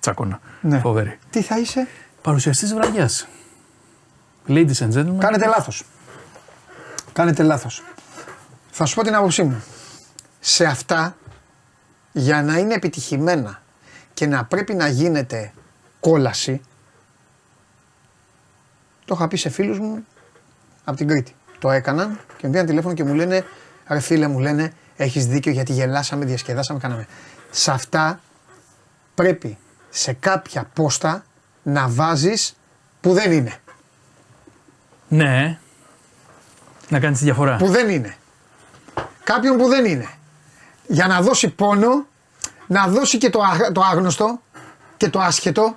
τσάκωνα. 0.00 0.40
Ναι. 0.60 0.78
Φοβερή. 0.78 1.18
Τι 1.30 1.42
θα 1.42 1.58
είσαι; 1.58 1.86
Παρουσιαστής 2.22 2.68
της 2.68 2.78
βραδιάς. 2.78 3.28
Ladies 4.48 4.78
and 4.78 4.92
gentlemen. 4.94 5.18
Κάνετε 5.18 5.46
λάθος. 5.46 5.84
Κάνετε 7.14 7.42
λάθος. 7.42 7.82
Θα 8.70 8.84
σου 8.84 8.94
πω 8.94 9.02
την 9.02 9.14
άποψή 9.14 9.42
μου. 9.42 9.64
Σε 10.40 10.64
αυτά, 10.64 11.16
για 12.12 12.42
να 12.42 12.58
είναι 12.58 12.74
επιτυχημένα 12.74 13.62
και 14.14 14.26
να 14.26 14.44
πρέπει 14.44 14.74
να 14.74 14.88
γίνεται 14.88 15.52
κόλαση, 16.00 16.60
το 19.04 19.14
είχα 19.14 19.28
πει 19.28 19.36
σε 19.36 19.48
φίλους 19.48 19.78
μου 19.78 20.04
από 20.84 20.96
την 20.96 21.08
Κρήτη. 21.08 21.34
Το 21.58 21.70
έκαναν 21.70 22.20
και 22.36 22.46
με 22.46 22.50
πήραν 22.50 22.66
τηλέφωνο 22.66 22.94
και 22.94 23.04
μου 23.04 23.14
λένε, 23.14 23.44
ρε 23.88 24.00
φίλε 24.00 24.26
μου 24.26 24.38
λένε, 24.38 24.72
έχεις 24.96 25.26
δίκιο 25.26 25.52
γιατί 25.52 25.72
γελάσαμε, 25.72 26.24
διασκεδάσαμε, 26.24 26.78
κάναμε. 26.78 27.06
Σε 27.50 27.70
αυτά 27.70 28.20
πρέπει 29.14 29.58
σε 29.90 30.12
κάποια 30.12 30.70
πόστα 30.72 31.24
να 31.62 31.88
βάζεις 31.88 32.56
που 33.00 33.12
δεν 33.12 33.32
είναι. 33.32 33.54
Ναι. 35.08 35.58
Να 36.94 37.00
κάνεις 37.00 37.18
τη 37.18 37.24
διαφορά. 37.24 37.56
Που 37.56 37.66
δεν 37.66 37.88
είναι. 37.88 38.14
Κάποιον 39.24 39.56
που 39.56 39.68
δεν 39.68 39.84
είναι. 39.84 40.08
Για 40.86 41.06
να 41.06 41.20
δώσει 41.20 41.48
πόνο, 41.48 42.06
να 42.66 42.86
δώσει 42.86 43.18
και 43.18 43.30
το, 43.30 43.40
α- 43.40 43.72
το 43.72 43.80
άγνωστο 43.92 44.40
και 44.96 45.08
το 45.08 45.18
άσχετο, 45.20 45.76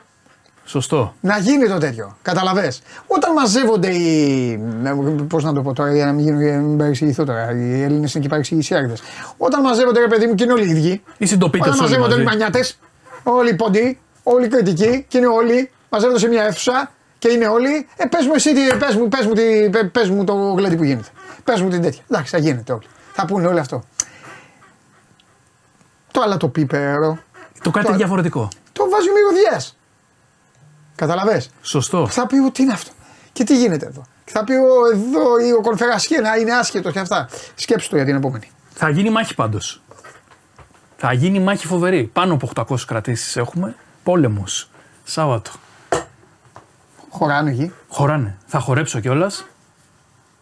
Σωστό. 0.66 1.14
να 1.22 1.38
γίνει 1.38 1.68
το 1.68 1.78
τέτοιο. 1.78 2.18
Καταλαβέ. 2.22 2.74
Όταν 3.08 3.34
μαζεύονται 3.34 3.88
οι. 3.94 4.58
Πώς 5.28 5.44
να 5.44 5.54
το 5.54 5.62
πω 5.62 5.74
τώρα, 5.74 5.94
για 5.96 6.06
να 6.06 6.12
μην, 6.12 6.24
γίνω, 6.26 6.40
για 6.42 6.56
να 6.56 6.62
μην 6.62 6.78
παρεξηγηθώ 6.78 7.24
τώρα. 7.26 7.52
Οι 7.52 7.82
Έλληνες 7.82 8.14
είναι 8.14 8.24
και 8.24 8.30
παρεξηγησιάριδες. 8.30 9.02
Όταν 9.38 9.62
μαζεύονται, 9.62 10.00
ρε 10.00 10.08
παιδί 10.08 10.26
μου, 10.28 10.36
και 10.36 10.44
είναι 10.44 10.54
όλοι 10.54 10.66
οι 10.68 10.70
ίδιοι. 10.70 11.04
Οι 11.18 11.26
συντοπίτε 11.26 11.64
Όταν 11.64 11.74
όλοι 11.74 11.82
μαζεύονται 11.82 12.14
όλοι 12.14 12.22
οι 12.22 12.26
μαζί. 12.26 12.38
μανιάτες, 12.38 12.80
όλοι 13.24 13.50
οι 13.50 13.56
ποντοί, 13.56 14.00
όλοι 14.24 14.46
οι 14.46 14.50
κριτικοί 14.50 15.06
και 15.08 15.18
είναι 15.18 15.28
όλοι, 15.28 15.72
μαζεύονται 15.90 16.20
σε 16.20 16.28
μια 16.28 16.44
αίθουσα 16.44 16.92
και 17.20 17.28
είναι 17.32 17.48
όλοι. 17.48 17.88
Ε, 17.98 18.06
πες 18.06 18.26
μου 18.26 18.34
εσύ, 18.36 18.54
τι- 18.54 18.76
πες 18.78 18.96
μου, 18.96 19.08
πες 19.08 19.26
μου, 19.26 19.34
τι- 19.34 19.70
πε- 19.70 19.86
πες 19.90 20.10
μου 20.10 20.24
το 20.24 20.34
γλέντι 20.36 20.76
που 20.76 20.84
γίνεται. 20.84 21.08
Πες 21.44 21.62
μου 21.62 21.70
την 21.70 21.82
τέτοια. 21.82 22.04
Εντάξει, 22.10 22.32
θα 22.32 22.38
γίνεται 22.38 22.74
όλοι. 22.74 22.86
Θα 23.14 23.26
πούνε 23.26 23.48
όλοι 23.48 23.60
αυτό. 23.60 23.84
Το 26.12 26.22
άλλο 26.22 26.38
το 26.38 26.48
πίπερο, 26.48 27.18
Το 27.62 27.72
κάτι 27.72 27.86
Το- 27.88 27.94
διαφορετικό. 27.94 28.48
το 28.74 28.90
βάζει 28.90 29.10
ο 29.10 29.14
μυρωδιέ. 29.14 29.70
Καταλαβες; 30.96 31.50
Σωστό. 31.62 32.08
Θα 32.08 32.28
πει 32.28 32.36
ο 32.38 32.52
τι 32.52 32.64
είναι 32.64 32.74
αυτό; 32.74 32.92
Και 33.34 33.44
τι 33.44 33.58
γίνεται 33.58 33.86
εδώ; 33.86 34.02
Και 34.26 34.32
θα 34.32 34.44
πει 34.44 34.54
ο, 34.54 34.68
εδώ 34.94 35.38
ή 35.48 35.52
ο 35.52 35.62
Κονφερασιέ 35.62 36.20
να 36.20 36.36
είναι 36.36 36.54
άσχετος 36.54 36.94
και 36.94 37.00
αυτά. 37.00 37.30
Σκέψου 37.56 37.90
το 37.90 37.96
για 37.96 38.06
την 38.06 38.16
επόμενη. 38.16 38.52
Θα 38.74 38.90
γίνει 38.90 39.10
μάχη 39.10 39.36
πάντως. 39.36 39.82
Θα 40.98 41.14
γίνει 41.14 41.40
μάχη 41.40 41.68
φοβερή. 41.68 42.10
Πάνω 42.14 42.34
από 42.34 42.50
800 42.56 42.86
κρατήσεις 42.88 43.38
έχουμε. 43.38 43.76
Πόλεμος. 44.04 44.70
Σάββατο. 45.04 45.52
Χωράνε 47.18 47.50
εκεί. 47.52 47.72
Χωράνε. 47.88 48.38
Θα 48.46 48.60
χορέψω 48.60 49.00
κιόλας. 49.00 49.46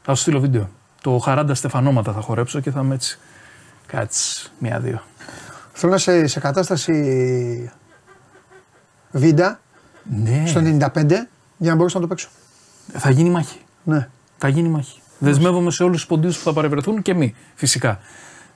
Θα 0.02 0.16
σου 0.16 0.22
στείλω 0.22 0.40
βίντεο. 0.40 0.70
Το 1.02 1.18
χαράντα 1.18 1.56
στεφανώματα 1.56 2.14
θα 2.14 2.22
χορέψω 2.22 2.60
και 2.60 2.72
θα 2.72 2.82
είμαι 2.82 2.96
έτσι. 2.96 3.20
Κάτσε 3.88 4.50
μία-δύο. 4.60 5.02
Θέλω 5.74 5.92
να 5.92 5.98
είσαι 5.98 6.28
σε 6.28 6.40
κατάσταση 6.40 7.72
βίντα 9.12 9.60
Ναι. 10.04 10.44
στο 10.46 10.62
95 10.62 11.28
για 11.58 11.70
να 11.70 11.76
μπορέσω 11.76 12.00
να 12.00 12.04
το 12.04 12.08
παίξω. 12.08 12.30
Θα 12.94 13.10
γίνει 13.10 13.30
μάχη. 13.30 13.60
Ναι. 13.84 14.08
Θα 14.38 14.48
γίνει 14.48 14.70
μάχη. 14.70 15.00
Δεσμεύομαι 15.20 15.72
σε 15.72 15.84
όλους 15.84 15.98
τους 15.98 16.06
ποντίους 16.08 16.38
που 16.38 16.44
θα 16.44 16.54
παρευρεθούν 16.54 17.02
και 17.02 17.14
μη, 17.14 17.36
φυσικά. 17.56 18.00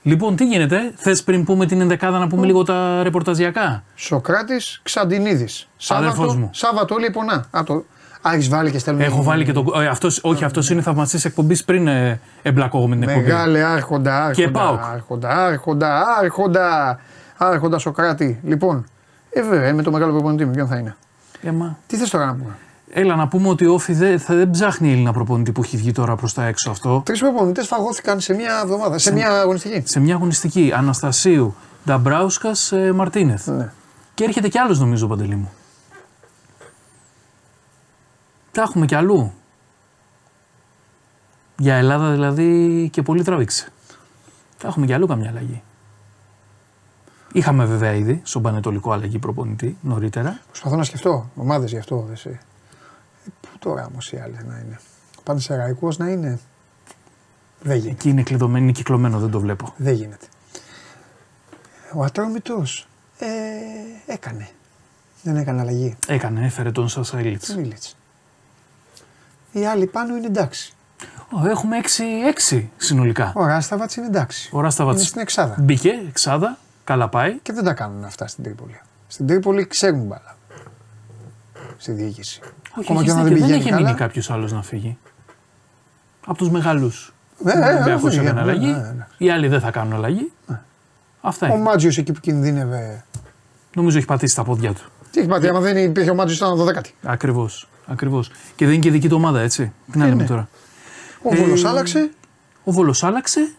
Λοιπόν, 0.02 0.36
τι 0.36 0.44
γίνεται, 0.44 0.92
θες 0.96 1.22
πριν 1.24 1.44
πούμε 1.44 1.66
την 1.66 1.80
ενδεκάδα 1.80 2.18
να 2.18 2.26
πούμε 2.26 2.46
λίγο 2.46 2.62
τα 2.62 3.02
ρεπορταζιακά; 3.02 3.84
Σοκράτης 3.94 4.80
Ξαντινίδης. 4.82 5.68
Αδερφός 5.88 6.36
μου. 6.36 6.50
Σάββατο 6.52 6.94
όλοι 6.94 7.10
πονά. 7.10 7.48
Α, 7.50 7.62
το... 7.64 7.84
Α, 8.28 8.32
έχεις 8.32 8.48
βάλει 8.48 8.70
και 8.70 8.78
στέλνει. 8.78 9.04
Έχω 9.04 9.22
βάλει 9.22 9.44
και 9.44 9.52
το. 9.52 9.64
Ε, 9.80 9.86
αυτός, 9.86 10.20
όχι, 10.22 10.44
αυτός 10.44 10.70
είναι 10.70 10.82
θαυμαστής 10.82 11.24
εκπομπής 11.24 11.64
πριν 11.64 11.86
ε, 11.86 12.20
εμπλακώ 12.42 12.78
εγώ 12.78 12.88
με 12.88 12.94
την 12.94 13.08
εκπομπή. 13.08 13.26
Μεγάλε 13.26 13.62
άρχοντα, 13.62 14.24
άρχοντα. 14.24 14.46
Και 14.46 14.48
ΠΑΟΚ. 14.48 14.80
Άρχοντα, 14.80 15.46
άρχοντα, 15.46 16.04
άρχοντα. 16.18 16.98
Άρχοντα 17.36 17.78
Σοκράτη. 17.78 18.40
Λοιπόν, 18.44 18.86
ε, 19.30 19.42
βέβαια, 19.42 19.74
με 19.74 19.82
το 19.82 19.90
μεγάλο 19.90 20.12
προπονητή 20.12 20.44
μου, 20.44 20.50
ποιον 20.50 20.66
θα 20.66 20.76
είναι; 20.76 20.96
Ε, 21.42 21.50
μα, 21.50 21.78
Τι 21.86 21.96
θες 21.96 22.10
τώρα 22.10 22.26
να 22.26 22.32
πούμε; 22.34 22.56
Έλα 22.92 23.16
να 23.16 23.28
πούμε 23.28 23.48
ότι 23.48 23.66
ο 23.66 23.72
Όφη 23.74 23.92
δεν, 23.92 24.18
θα, 24.18 24.34
δεν 24.34 24.50
ψάχνει 24.50 24.92
Έλληνα 24.92 25.12
προπονητή 25.12 25.52
που 25.52 25.62
έχει 25.62 25.76
βγει 25.76 25.92
τώρα 25.92 26.16
προς 26.16 26.34
τα 26.34 26.44
έξω 26.44 26.70
αυτό. 26.70 27.02
Τρεις 27.04 27.20
προπονητές 27.20 27.66
φαγώθηκαν 27.66 28.20
σε 28.20 28.34
μια 28.34 28.60
εβδομάδα, 28.62 28.98
σε 28.98 29.12
μια 29.12 29.30
αγωνιστική. 29.30 29.82
Σε 29.84 30.00
μια 30.00 30.14
αγωνιστική. 30.14 30.72
Αναστασίου, 30.76 31.54
Νταμπράουσκας, 31.86 32.72
ε, 32.72 32.92
Μαρτίνεθ. 32.92 33.46
Ναι. 33.46 33.70
Και 34.14 34.24
έρχεται 34.24 34.48
κι 34.48 34.58
άλλος 34.58 34.78
νομίζω 34.78 35.06
παντελή 35.06 35.34
μου. 35.34 35.50
Τα 38.52 38.62
έχουμε 38.62 38.86
κι 38.86 38.94
αλλού. 38.94 39.32
Για 41.58 41.74
Ελλάδα 41.74 42.10
δηλαδή 42.10 42.88
και 42.92 43.02
πολύ 43.02 43.22
τράβηξε. 43.24 43.68
Θα 44.56 44.68
έχουμε 44.68 44.86
κι 44.86 44.92
αλλού 44.92 45.06
καμιά 45.06 45.28
αλλαγή. 45.28 45.62
Είχαμε 47.32 47.64
βέβαια 47.64 47.92
ήδη 47.92 48.20
στον 48.24 48.42
Πανετολικό 48.42 48.92
αλλαγή 48.92 49.18
προπονητή 49.18 49.76
νωρίτερα. 49.80 50.40
Προσπαθώ 50.46 50.76
να 50.76 50.84
σκεφτώ. 50.84 51.30
Ομάδες 51.36 51.70
γι' 51.70 51.78
αυτό. 51.78 52.08
Εσύ. 52.12 52.28
Ε, 52.28 53.30
Πού 53.40 53.48
τώρα 53.58 53.86
όμως 53.86 54.12
οι 54.12 54.16
άλλες 54.16 54.44
να 54.44 54.58
είναι. 54.64 54.80
Ο 55.18 55.22
Πανσεραϊκός 55.22 55.98
να 55.98 56.08
είναι. 56.08 56.38
Δεν 57.62 57.76
γίνεται. 57.76 57.90
Εκεί 57.90 58.08
είναι 58.08 58.22
κλειδωμένο, 58.22 58.64
είναι 58.64 58.72
κυκλωμένο, 58.72 59.18
δεν 59.18 59.30
το 59.30 59.40
βλέπω. 59.40 59.74
Δεν 59.76 59.94
γίνεται. 59.94 60.26
Ο 61.94 62.04
Ατρόμητος 62.04 62.88
ε, 63.18 63.26
έκανε. 64.12 64.48
Δεν 65.22 65.36
έκανε 65.36 65.60
αλλαγή. 65.60 65.96
Έκανε, 66.06 66.44
έφερε 66.44 66.70
τον 66.70 66.88
Σασαίλιτ. 66.88 67.44
Μίλιτς. 69.52 69.68
Οι 69.70 69.72
άλλοι 69.72 69.86
πάνω 69.86 70.16
είναι 70.16 70.26
εντάξει. 70.26 70.72
Έχουμε 71.48 71.76
6-6 72.50 72.64
συνολικά. 72.76 73.32
Ο 73.36 73.46
Ράσταβατς 73.46 73.96
είναι 73.96 74.06
εντάξει. 74.06 74.50
Ο 74.52 74.60
Ράσταβατς 74.60 74.98
Είναι 74.98 75.06
στην 75.08 75.20
Εξάδα. 75.20 75.54
Μπήκε, 75.58 75.90
εξάδα, 76.08 76.58
καλά 76.84 77.08
πάει. 77.08 77.38
Και 77.42 77.52
δεν 77.52 77.64
τα 77.64 77.72
κάνουν 77.72 78.04
αυτά 78.04 78.26
στην 78.26 78.44
Τρίπολη. 78.44 78.80
Στην 79.08 79.26
Τρίπολη 79.26 79.66
ξέρουν 79.66 80.00
μπάλα. 80.06 80.36
Στη 81.76 81.92
διοίκηση. 81.92 82.40
Όχι, 82.42 82.52
Ακόμα 82.80 83.00
έχεις 83.00 83.12
και 83.12 83.18
όταν 83.18 83.24
δίκιο, 83.24 83.38
δεν 83.38 83.48
δεν 83.48 83.48
πηγαίνει 83.48 83.60
είχε 83.60 83.70
μείνει 83.74 83.84
καλά. 83.84 83.96
κάποιος 83.96 84.30
άλλος 84.30 84.52
να 84.52 84.62
φύγει. 84.62 84.98
Από 86.26 86.38
τους 86.38 86.50
μεγάλους. 86.50 87.14
Ε, 87.44 87.58
Ο 87.58 87.62
ε, 87.68 87.74
Ολυμπιακός 87.74 88.16
ε, 88.16 88.20
έκανε 88.20 88.38
ε, 88.38 88.42
αλλαγή. 88.42 88.68
ε, 88.70 88.70
ε, 88.70 88.74
ε. 88.78 89.06
Οι 89.18 89.30
άλλοι 89.30 89.48
δεν 89.48 89.60
θα 89.60 89.70
κάνουν 89.70 89.92
αλλαγή. 89.92 90.32
Αυτά 91.20 91.48
Ο 91.48 91.52
είναι. 91.54 91.62
Μάτζιος 91.62 91.98
εκεί 91.98 92.12
που 92.12 92.20
κινδύνευε. 92.20 93.04
Νομίζω 93.74 93.96
έχει 93.98 94.06
πατήσει 94.06 94.34
τα 94.34 94.44
πόδια 94.44 94.72
του. 94.72 94.90
Τι 95.10 95.18
έχει 95.20 95.28
πατήσει, 95.28 95.48
άμα 95.50 95.60
δεν 95.60 95.76
υπήρχε 95.76 96.10
ο 96.10 96.14
Μάτζιος 96.14 96.38
ήταν 96.38 96.68
12η. 96.68 96.90
Ακριβώς. 97.02 97.68
Ακριβώς. 97.90 98.30
Και 98.56 98.64
δεν 98.64 98.74
είναι 98.74 98.82
και 98.82 98.90
δική 98.90 99.08
του 99.08 99.16
ομάδα, 99.16 99.40
έτσι. 99.40 99.72
Τι 99.92 99.98
να 99.98 100.06
λέμε 100.06 100.22
ναι. 100.22 100.28
τώρα. 100.28 100.48
Ο 101.22 101.34
Ε, 101.34 101.36
Βόλο 101.36 101.68
άλλαξε. 101.68 102.10
Ο 102.64 102.72
Βόλος 102.72 103.04
άλλαξε. 103.04 103.52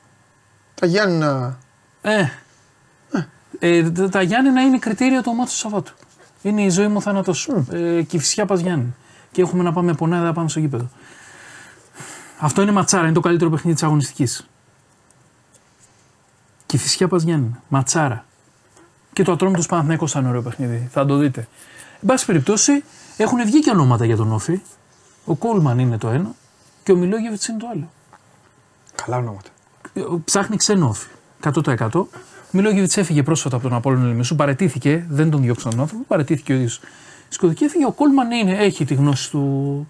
Τα 0.73 0.85
Γιάννηνα. 0.85 1.57
Ε, 2.01 2.25
ε, 3.59 3.91
τα- 3.91 4.09
τα 4.09 4.21
Γιάννενα 4.21 4.61
είναι 4.61 4.79
κριτήριο 4.79 5.21
το 5.21 5.33
μάτι 5.33 5.49
του 5.49 5.55
Σαββάτου. 5.55 5.93
Είναι 6.41 6.61
η 6.63 6.69
ζωή 6.69 6.87
μου 6.87 7.01
θάνατος 7.01 7.37
σου. 7.37 7.67
Ε, 7.71 8.01
και 8.01 8.17
φυσικά 8.19 8.45
πα 8.45 8.55
Γιάννη. 8.55 8.93
Και 9.31 9.41
έχουμε 9.41 9.63
να 9.63 9.73
πάμε 9.73 9.93
πονάδα 9.93 10.23
να 10.25 10.33
πάμε 10.33 10.49
στο 10.49 10.59
γήπεδο. 10.59 10.89
Αυτό 12.39 12.61
είναι 12.61 12.71
ματσάρα, 12.71 13.03
είναι 13.03 13.13
το 13.13 13.19
καλύτερο 13.19 13.49
παιχνίδι 13.49 13.73
της 13.75 13.83
αγωνιστικής. 13.85 14.47
Και 16.65 16.77
φυσικά 16.77 17.07
πα 17.07 17.17
Γιάννη. 17.17 17.55
Ματσάρα. 17.67 18.25
Και 19.13 19.23
το 19.23 19.31
ατρόμητος 19.31 19.65
Παναθηναϊκός 19.65 20.11
θα 20.11 20.19
είναι 20.19 20.29
ωραίο 20.29 20.41
παιχνίδι. 20.41 20.87
Θα 20.91 21.05
το 21.05 21.17
δείτε. 21.17 21.39
Εν 22.01 22.07
πάση 22.07 22.25
περιπτώσει, 22.25 22.83
έχουν 23.21 23.45
βγει 23.45 23.59
και 23.59 23.69
ονόματα 23.69 24.05
για 24.05 24.15
τον 24.15 24.31
Όφη. 24.31 24.61
Ο 25.25 25.35
Κόλμαν 25.35 25.79
είναι 25.79 25.97
το 25.97 26.09
ένα 26.09 26.35
και 26.83 26.91
ο 26.91 26.95
Μιλόγεβιτς 26.95 27.47
είναι 27.47 27.57
το 27.57 27.67
άλλο. 27.73 27.89
Καλά 28.95 29.17
ονόματα. 29.17 29.49
Ε, 29.93 30.01
ψάχνει 30.25 30.55
ξένο 30.55 30.87
όφη. 30.87 31.07
100%. 31.43 32.05
Μιλόγεβιτς 32.51 32.97
έφυγε 32.97 33.23
πρόσφατα 33.23 33.55
από 33.55 33.67
τον 33.67 33.77
Απόλλωνα 33.77 34.07
Λεμεσού, 34.07 34.35
παρετήθηκε, 34.35 35.05
δεν 35.09 35.29
τον 35.29 35.41
διώξαν 35.41 35.71
τον 35.71 35.79
άνθρωπο, 35.79 36.03
παρετήθηκε 36.07 36.51
ο 36.53 36.55
ίδιος. 36.55 36.79
Σκοτωκή 37.29 37.63
έφυγε. 37.63 37.85
Ο 37.85 37.91
Κόλμαν 37.91 38.31
είναι, 38.31 38.51
έχει 38.57 38.85
τη 38.85 38.93
γνώση 38.93 39.29
του 39.29 39.87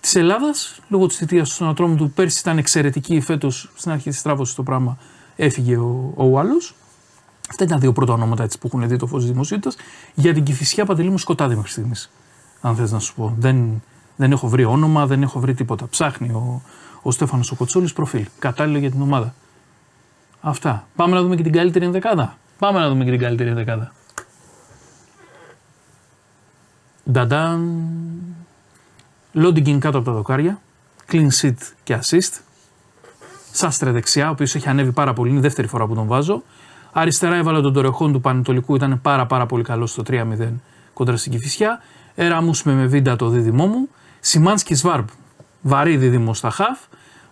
Της 0.00 0.14
Ελλάδας, 0.14 0.80
λόγω 0.88 1.06
της 1.06 1.16
θητείας 1.16 1.48
του 1.48 1.54
στον 1.54 1.68
ατρόμο 1.68 1.94
του, 1.94 2.10
πέρσι 2.10 2.38
ήταν 2.40 2.58
εξαιρετική. 2.58 3.20
Φέτος 3.20 3.70
στην 3.74 3.90
αρχή 3.90 4.10
της 4.10 4.22
τράβωσης 4.22 4.54
το 4.54 4.62
πράγμα 4.62 4.98
έφυγε 5.36 5.76
ο, 5.76 6.12
ο 6.16 6.24
Ουάλος. 6.24 6.74
Αυτά 7.50 7.64
ήταν 7.64 7.76
τα 7.76 7.82
δύο 7.82 7.92
πρώτα 7.92 8.12
ονόματα 8.12 8.42
έτσι, 8.42 8.58
που 8.58 8.66
έχουν 8.66 8.88
δει 8.88 8.96
το 8.96 9.06
φως 9.06 9.20
της 9.22 9.30
δημοσιότητας. 9.30 9.76
Για 10.14 10.34
την 10.34 10.42
κυφισιά 10.42 10.84
παντελή 10.84 11.10
μου 11.10 11.18
σκοτάδι 11.18 11.54
μέχρι 11.54 11.70
στιγμής. 11.70 12.10
Αν 12.62 12.76
θες 12.76 12.92
να 12.92 12.98
σου 12.98 13.14
πω. 13.14 13.34
Δεν, 13.38 13.82
δεν 14.16 14.32
έχω 14.32 14.48
βρει 14.48 14.64
όνομα, 14.64 15.06
δεν 15.06 15.22
έχω 15.22 15.40
βρει 15.40 15.54
τίποτα. 15.54 15.86
Ψάχνει 15.86 16.28
ο, 16.28 16.62
ο 17.02 17.10
Στέφανος 17.10 17.50
ο 17.50 17.54
Κοτσόλης 17.54 17.92
προφίλ. 17.92 18.26
Κατάλληλο 18.38 18.78
για 18.78 18.90
την 18.90 19.02
ομάδα. 19.02 19.34
Αυτά. 20.40 20.86
Πάμε 20.96 21.14
να 21.14 21.22
δούμε 21.22 21.36
και 21.36 21.42
την 21.42 21.52
καλύτερη 21.52 21.84
ενδεκάδα. 21.84 22.36
Πάμε 22.58 22.78
να 22.78 22.88
δούμε 22.88 23.04
και 23.04 23.10
την 23.10 23.20
καλύτερη 23.20 23.48
ενδεκάδα. 23.48 23.92
Νταντάν. 27.10 27.82
Λόντιγκιν 29.32 29.80
κάτω 29.80 29.98
από 29.98 30.06
τα 30.06 30.12
δοκάρια. 30.12 30.60
Clean 31.12 31.28
sheet 31.40 31.56
και 31.82 31.98
assist. 32.02 32.40
Σάστρε 33.52 33.90
δεξιά, 33.90 34.28
ο 34.28 34.30
οποίος 34.30 34.54
έχει 34.54 34.68
ανέβει 34.68 34.92
πάρα 34.92 35.12
πολύ. 35.12 35.30
Είναι 35.30 35.38
η 35.38 35.42
δεύτερη 35.42 35.68
φορά 35.68 35.86
που 35.86 35.94
τον 35.94 36.06
βάζω. 36.06 36.42
Αριστερά 36.92 37.36
έβαλε 37.36 37.60
τον 37.60 37.72
Τορεχόν 37.72 38.12
του 38.12 38.20
Πανετολικού, 38.20 38.74
ήταν 38.74 39.00
πάρα, 39.00 39.26
πάρα 39.26 39.46
πολύ 39.46 39.62
καλός 39.62 39.90
στο 39.90 40.02
3-0 40.06 40.48
κοντρα 40.92 41.16
στην 41.16 41.32
Κηφισιά. 41.32 41.80
Εράμο 42.14 42.52
με 42.64 42.72
Βίντα 42.72 43.16
το 43.16 43.28
δίδυμό 43.28 43.66
μου. 43.66 43.88
Σιμάνσκι 44.20 44.74
Σβαμπ, 44.74 45.06
βαρύ 45.62 45.96
δίδυμο 45.96 46.34
στα 46.34 46.50
χαφ. 46.50 46.78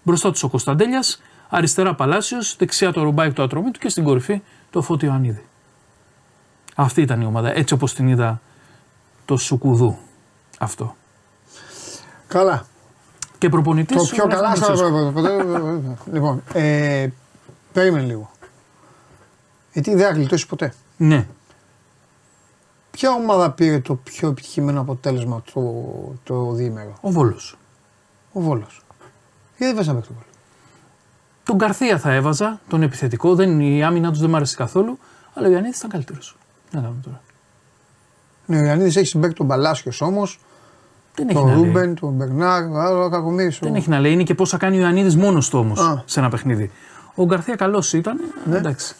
Μπροστά 0.02 0.30
τους 0.30 0.42
ο 0.42 0.48
Κωνσταντέλιας. 0.48 1.22
Αριστερά 1.48 1.94
Παλάσιος, 1.94 2.56
δεξιά 2.58 2.92
το 2.92 3.02
Ρουμπάικ 3.02 3.32
του 3.32 3.42
Ατρομήτου 3.42 3.78
και 3.78 3.88
στην 3.88 4.04
κορυφή 4.04 4.42
το 4.70 4.82
Φώτη 4.82 5.06
Ιωαννίδη. 5.06 5.44
Αυτή 6.74 7.02
ήταν 7.02 7.20
η 7.20 7.24
ομάδα, 7.24 7.56
έτσι 7.56 7.74
όπως 7.74 7.94
την 7.94 8.08
είδα 8.08 8.40
το 9.24 9.36
Σουκουδού. 9.36 9.96
Αυτό. 10.58 10.96
Καλά. 12.28 12.66
Και 13.38 13.48
προπονητής. 13.48 13.96
Το 13.96 14.04
πιο 14.04 14.26
καλά 14.26 14.54
στα 14.54 14.74
Λοιπόν, 16.12 16.42
ε, 16.52 17.08
περίμενε 17.72 18.06
λίγο. 18.06 18.30
Γιατί 19.72 19.94
δεν 19.94 20.06
θα 20.06 20.12
γλιτώσει 20.12 20.46
ποτέ. 20.46 20.72
Ναι. 20.96 21.26
Ποια 22.90 23.10
ομάδα 23.10 23.50
πήρε 23.50 23.78
το 23.78 23.94
πιο 23.94 24.28
επιτυχημένο 24.28 24.80
αποτέλεσμα 24.80 25.42
το, 25.54 25.62
το 26.22 26.52
διήμερο; 26.52 26.92
Ο 27.00 27.10
Βόλος. 27.10 27.58
Ο 28.32 28.40
Βόλος. 28.40 28.82
Γιατί 29.56 29.64
δεν 29.64 29.74
βάζει 29.74 29.88
να 29.88 29.94
παίξει 29.94 30.08
το 30.08 30.14
Βόλο. 30.14 30.26
Τον 31.44 31.58
Καρθία 31.58 31.98
θα 31.98 32.12
έβαζα, 32.12 32.60
τον 32.68 32.82
επιθετικό. 32.82 33.34
Δεν, 33.34 33.60
η 33.60 33.84
άμυνα 33.84 34.10
τους 34.10 34.20
δεν 34.20 34.30
μ' 34.30 34.36
άρεσε 34.36 34.56
καθόλου. 34.56 34.98
Αλλά 35.34 35.46
ο 35.46 35.50
Ιωαννίδης 35.50 35.78
ήταν 35.78 35.90
καλύτερος. 35.90 36.36
Να 36.70 36.80
κάνουμε 36.80 37.00
τώρα. 37.04 37.20
Ναι, 38.46 38.58
ο 38.60 38.64
Ιωαννίδης 38.64 38.96
έχει 38.96 39.06
συμπέκτη 39.06 39.36
τον 39.36 39.46
Παλάσιος 39.46 40.00
όμως. 40.00 40.40
Δεν 41.14 41.28
έχει 41.28 41.38
Τον 41.38 41.46
να 41.48 41.54
λέει. 41.54 41.64
Ρούμπεν, 41.64 41.94
τον 41.94 42.12
Μπερνάρ, 42.12 42.76
άλλο 42.76 43.08
κακομίρι. 43.08 43.56
Δεν 43.60 43.74
έχει 43.74 43.88
να 43.88 43.98
λέει. 43.98 44.12
Είναι 44.12 44.22
και 44.22 44.34
πώ 44.34 44.46
θα 44.46 44.56
κάνει 44.56 44.76
ο 44.76 44.80
Ιωαννίδης 44.80 45.16
μόνος 45.16 45.48
του 45.48 45.58
όμως 45.58 45.80
Α. 45.80 46.02
σε 46.06 46.20
ένα 46.20 46.28
παιχνίδι. 46.28 46.70
Ο 47.14 47.24
Γκαρθία 47.24 47.56
καλός 47.56 47.92
ήταν. 47.92 48.20
Ναι. 48.44 48.56
Εντάξει. 48.56 48.94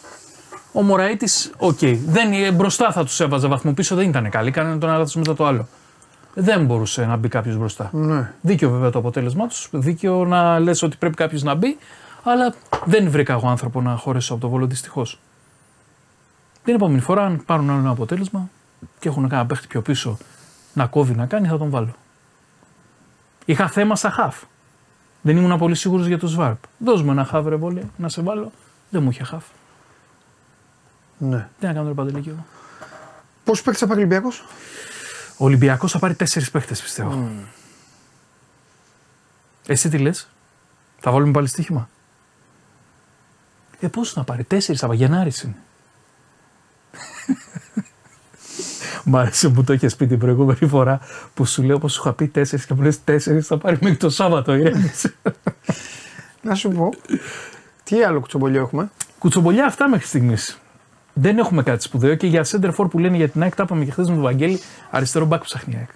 Ο 0.73 0.83
Μωραήτης, 0.83 1.51
οκ. 1.59 1.79
Δεν, 2.07 2.33
ε, 2.33 2.53
μπροστά 2.53 2.93
θα 2.93 3.05
τους 3.05 3.21
έβαζε 3.21 3.47
βαθμό 3.47 3.73
πίσω, 3.73 3.95
δεν 3.97 4.09
ήταν 4.09 4.31
καλή. 4.31 4.51
Κάνανε 4.51 4.79
τον 4.79 4.89
ένα 4.89 5.07
μετά 5.15 5.35
το 5.35 5.47
άλλο. 5.47 5.69
Δεν 6.35 6.65
μπορούσε 6.65 7.07
να 7.07 7.17
μπει 7.17 7.29
κάποιος 7.29 7.57
μπροστά. 7.57 7.91
Ναι. 7.93 8.33
Δίκιο 8.41 8.71
βέβαια 8.71 8.91
το 8.91 8.99
αποτέλεσμά 8.99 9.47
τους. 9.47 9.69
Δίκιο 9.73 10.25
να 10.25 10.59
λες 10.59 10.83
ότι 10.83 10.97
πρέπει 10.97 11.17
κάποιος 11.17 11.43
να 11.43 11.55
μπει. 11.55 11.79
Αλλά 12.23 12.55
δεν 12.85 13.11
βρήκα 13.11 13.33
εγώ 13.33 13.49
άνθρωπο 13.49 13.81
να 13.81 13.97
χωρέσω 13.97 14.33
από 14.33 14.43
το 14.43 14.49
βόλο 14.49 14.67
δυστυχώς. 14.67 15.21
Την 16.65 16.75
επόμενη 16.75 17.01
φορά, 17.01 17.25
αν 17.25 17.43
πάρουν 17.47 17.71
άλλο 17.71 17.79
ένα 17.79 17.91
αποτέλεσμα 17.91 18.49
και 18.99 19.09
έχουν 19.09 19.29
κανένα 19.29 19.49
παίχτη 19.49 19.67
πιο 19.67 19.83
πίσω 19.83 20.19
να 20.73 20.87
κόβει 20.87 21.15
να 21.15 21.27
κάνει, 21.27 21.49
θα 21.49 21.59
τον 21.59 21.71
βάλω. 21.71 21.95
Είχα 23.45 23.69
θέμα 23.69 23.97
στα 23.97 24.11
χαφ. 24.11 24.43
Δεν 25.23 25.37
ήμουν 25.37 25.59
πολύ 25.59 25.75
σίγουρος 25.75 26.07
για 26.07 26.19
το 26.19 26.27
Σβάρπ. 26.27 26.59
Δώσ' 26.79 27.03
μου 27.03 27.11
ένα 27.11 27.25
χαφ, 27.25 27.47
ρε 27.47 27.57
βόλε, 27.57 27.83
να 27.97 28.09
σε 28.09 28.23
βάλω. 28.23 28.53
Δεν 28.91 29.03
μου 29.03 29.11
είχε 29.11 29.25
χαφ. 29.25 29.45
Ναι. 31.21 31.49
Τι 31.59 31.67
να 31.67 31.73
κάνω 31.73 31.89
ρε 31.89 31.95
παντελή 31.95 32.21
και 32.21 32.31
εγώ. 32.31 32.47
Πόσους 33.45 33.65
παίκτες 33.65 33.81
θα 33.81 33.87
πάρει 33.87 34.01
ο 34.01 34.03
Ολυμπιακός; 34.03 34.45
Ο 35.37 35.45
Ολυμπιακός 35.45 35.93
θα 35.93 35.99
πάρει 35.99 36.15
τέσσερις 36.15 36.51
παίχτε, 36.51 36.75
πιστεύω. 36.75 37.29
Εσύ 39.67 39.89
τι 39.89 39.99
λες, 39.99 40.29
θα 41.01 41.11
βάλουμε 41.11 41.33
πάλι 41.33 41.47
στοίχημα; 41.47 41.89
Ε, 43.81 43.89
πώ 43.89 44.03
να 44.15 44.25
πάρει, 44.25 44.45
τέσσερις 44.45 44.81
θα 44.81 44.87
πάρει, 44.87 44.99
Γενάρης 44.99 45.43
είναι. 45.43 45.57
Μ' 49.05 49.17
άρεσε 49.17 49.49
που 49.49 49.65
το 49.65 49.73
είχες 49.73 49.97
πει 49.97 50.07
την 50.07 50.19
προηγούμενη 50.19 50.67
φορά 50.69 51.01
που 51.35 51.45
σου 51.45 51.63
λέω 51.63 51.79
πως 51.79 51.93
σου 51.93 52.01
είχα 52.01 52.13
πει 52.13 52.29
τέσσερις 52.29 52.67
και 52.67 52.75
μου 52.75 52.83
λες 52.83 53.05
τέσσερις 53.05 53.47
θα 53.47 53.59
πάρει 53.59 53.79
μέχρι 53.81 53.97
το 53.97 54.11
Σάββατο. 54.11 54.55
Ηρέμησε. 54.55 55.15
Να 56.43 56.55
σου 56.55 56.69
πω. 56.69 56.91
Τι 57.85 58.03
άλλο 58.03 58.21
κουτσομπολιό 58.21 58.61
έχουμε; 58.61 58.91
Κουτσομπολιά 59.19 59.67
αυτά 59.67 59.89
μέχρι 59.89 60.07
στιγμής. 60.07 60.59
Δεν 61.13 61.39
έχουμε 61.39 61.63
κάτι 61.63 61.83
σπουδαίο 61.83 62.15
και 62.15 62.27
για 62.27 62.45
center 62.45 62.75
for 62.75 62.91
που 62.91 62.99
λένε 62.99 63.17
για 63.17 63.29
την 63.29 63.43
ΑΕΚ, 63.43 63.55
τα 63.55 63.63
είπαμε 63.63 63.85
και 63.85 63.91
χθες 63.91 64.09
με 64.09 64.15
τον 64.15 64.23
Βαγγέλη, 64.23 64.61
αριστερό 64.91 65.25
μπακ 65.25 65.43
ψάχνει 65.43 65.75
η 65.75 65.77
ΑΕΚ. 65.77 65.91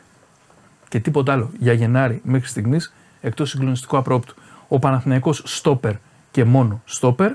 Και 0.88 1.00
τίποτα 1.00 1.32
άλλο. 1.32 1.50
Για 1.58 1.72
Γενάρη 1.72 2.20
μέχρι 2.24 2.48
στιγμής, 2.48 2.94
εκτός 3.20 3.50
συγκλονιστικού 3.50 3.96
απρόπτου, 3.96 4.34
ο 4.68 4.78
Παναθηναϊκός 4.78 5.42
στόπερ 5.44 5.92
και 6.30 6.44
μόνο 6.44 6.82
στόπερ. 6.84 7.32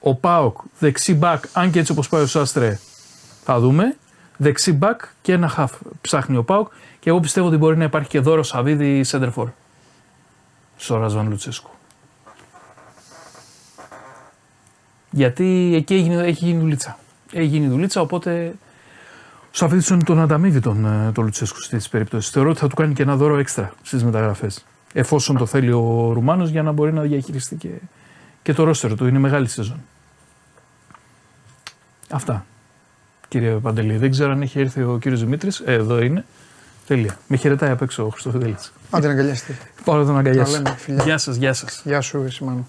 Ο 0.00 0.14
Πάοκ 0.14 0.58
δεξί 0.78 1.14
μπακ, 1.14 1.44
αν 1.52 1.70
και 1.70 1.78
έτσι 1.78 1.92
όπως 1.92 2.08
πάει 2.08 2.22
ο 2.22 2.26
Σάστρε, 2.26 2.78
θα 3.44 3.60
δούμε. 3.60 3.96
Δεξί 4.36 4.72
μπακ 4.72 5.00
και 5.22 5.32
ένα 5.32 5.48
χαφ 5.48 5.72
ψάχνει 6.00 6.36
ο 6.36 6.44
Πάοκ. 6.44 6.72
Και 7.00 7.10
εγώ 7.10 7.20
πιστεύω 7.20 7.46
ότι 7.46 7.56
μπορεί 7.56 7.76
να 7.76 7.84
υπάρχει 7.84 8.08
και 8.08 8.20
δώρο 8.20 8.42
Σαββίδη 8.42 9.04
center 9.08 9.32
for. 9.34 9.46
Στο 10.76 10.96
Ρασβάν 10.96 11.28
Λουτσέσκου. 11.28 11.70
Γιατί 15.10 15.72
εκεί 15.74 15.94
έγινε, 15.94 16.22
έχει 16.22 16.44
γίνει 16.44 16.60
δουλίτσα. 16.60 16.98
Έχει 17.34 17.46
γίνει 17.46 17.68
δουλίτσα, 17.68 18.00
οπότε 18.00 18.54
ο 19.42 19.56
Σαφίδη 19.56 20.04
τον 20.04 20.20
ανταμείβει 20.20 20.60
τον, 20.60 20.86
ε, 20.86 21.12
τον 21.12 21.24
Λουτσέσκου 21.24 21.60
στι 21.62 21.80
περιπτώσεις. 21.90 22.30
Θεωρώ 22.30 22.50
ότι 22.50 22.58
θα 22.58 22.68
του 22.68 22.74
κάνει 22.74 22.94
και 22.94 23.02
ένα 23.02 23.16
δώρο 23.16 23.38
έξτρα 23.38 23.72
στις 23.82 24.04
μεταγραφές. 24.04 24.64
Εφόσον 24.92 25.36
το 25.36 25.46
θέλει 25.46 25.72
ο 25.72 26.10
Ρουμάνος 26.12 26.50
για 26.50 26.62
να 26.62 26.72
μπορεί 26.72 26.92
να 26.92 27.02
διαχειριστεί 27.02 27.56
και, 27.56 27.68
και 28.42 28.52
το 28.52 28.64
ρόστερο 28.64 28.94
του. 28.94 29.06
Είναι 29.06 29.18
μεγάλη 29.18 29.48
σεζόν. 29.48 29.80
Αυτά. 32.10 32.46
Κύριε 33.28 33.50
Παντελή, 33.50 33.96
δεν 33.96 34.10
ξέρω 34.10 34.32
αν 34.32 34.42
έχει 34.42 34.60
έρθει 34.60 34.82
ο 34.82 34.98
κύριος 35.00 35.20
Δημήτρης. 35.20 35.62
Ε, 35.64 35.72
εδώ 35.72 36.02
είναι. 36.02 36.24
Τέλεια. 36.86 37.18
Με 37.28 37.36
χαιρετάει 37.36 37.70
απ' 37.70 37.82
έξω 37.82 38.04
ο 38.04 38.08
Χριστοφιδέλη. 38.08 38.56
Άντε 38.90 39.06
να 39.06 39.12
αγκαλιαστεί. 39.12 39.56
Πάω 39.84 39.96
να 39.96 40.04
τον 40.04 40.18
αγκαλιάσω. 40.18 40.52
Τα 40.52 40.58
λέμε, 40.58 40.76
φιλιά. 40.76 41.04
Γεια 41.04 41.18
σας, 41.18 41.36
γεια 41.36 41.52
σας. 41.52 41.82
Γεια 41.84 42.00
σου, 42.00 42.22
ρε 42.22 42.30
Σιμάνο. 42.30 42.66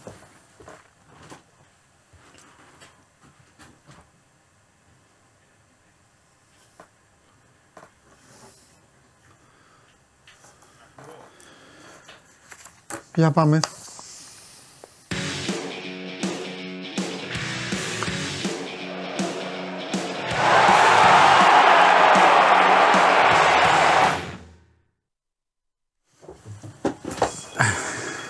Για 13.15 13.31
πάμε. 13.31 13.59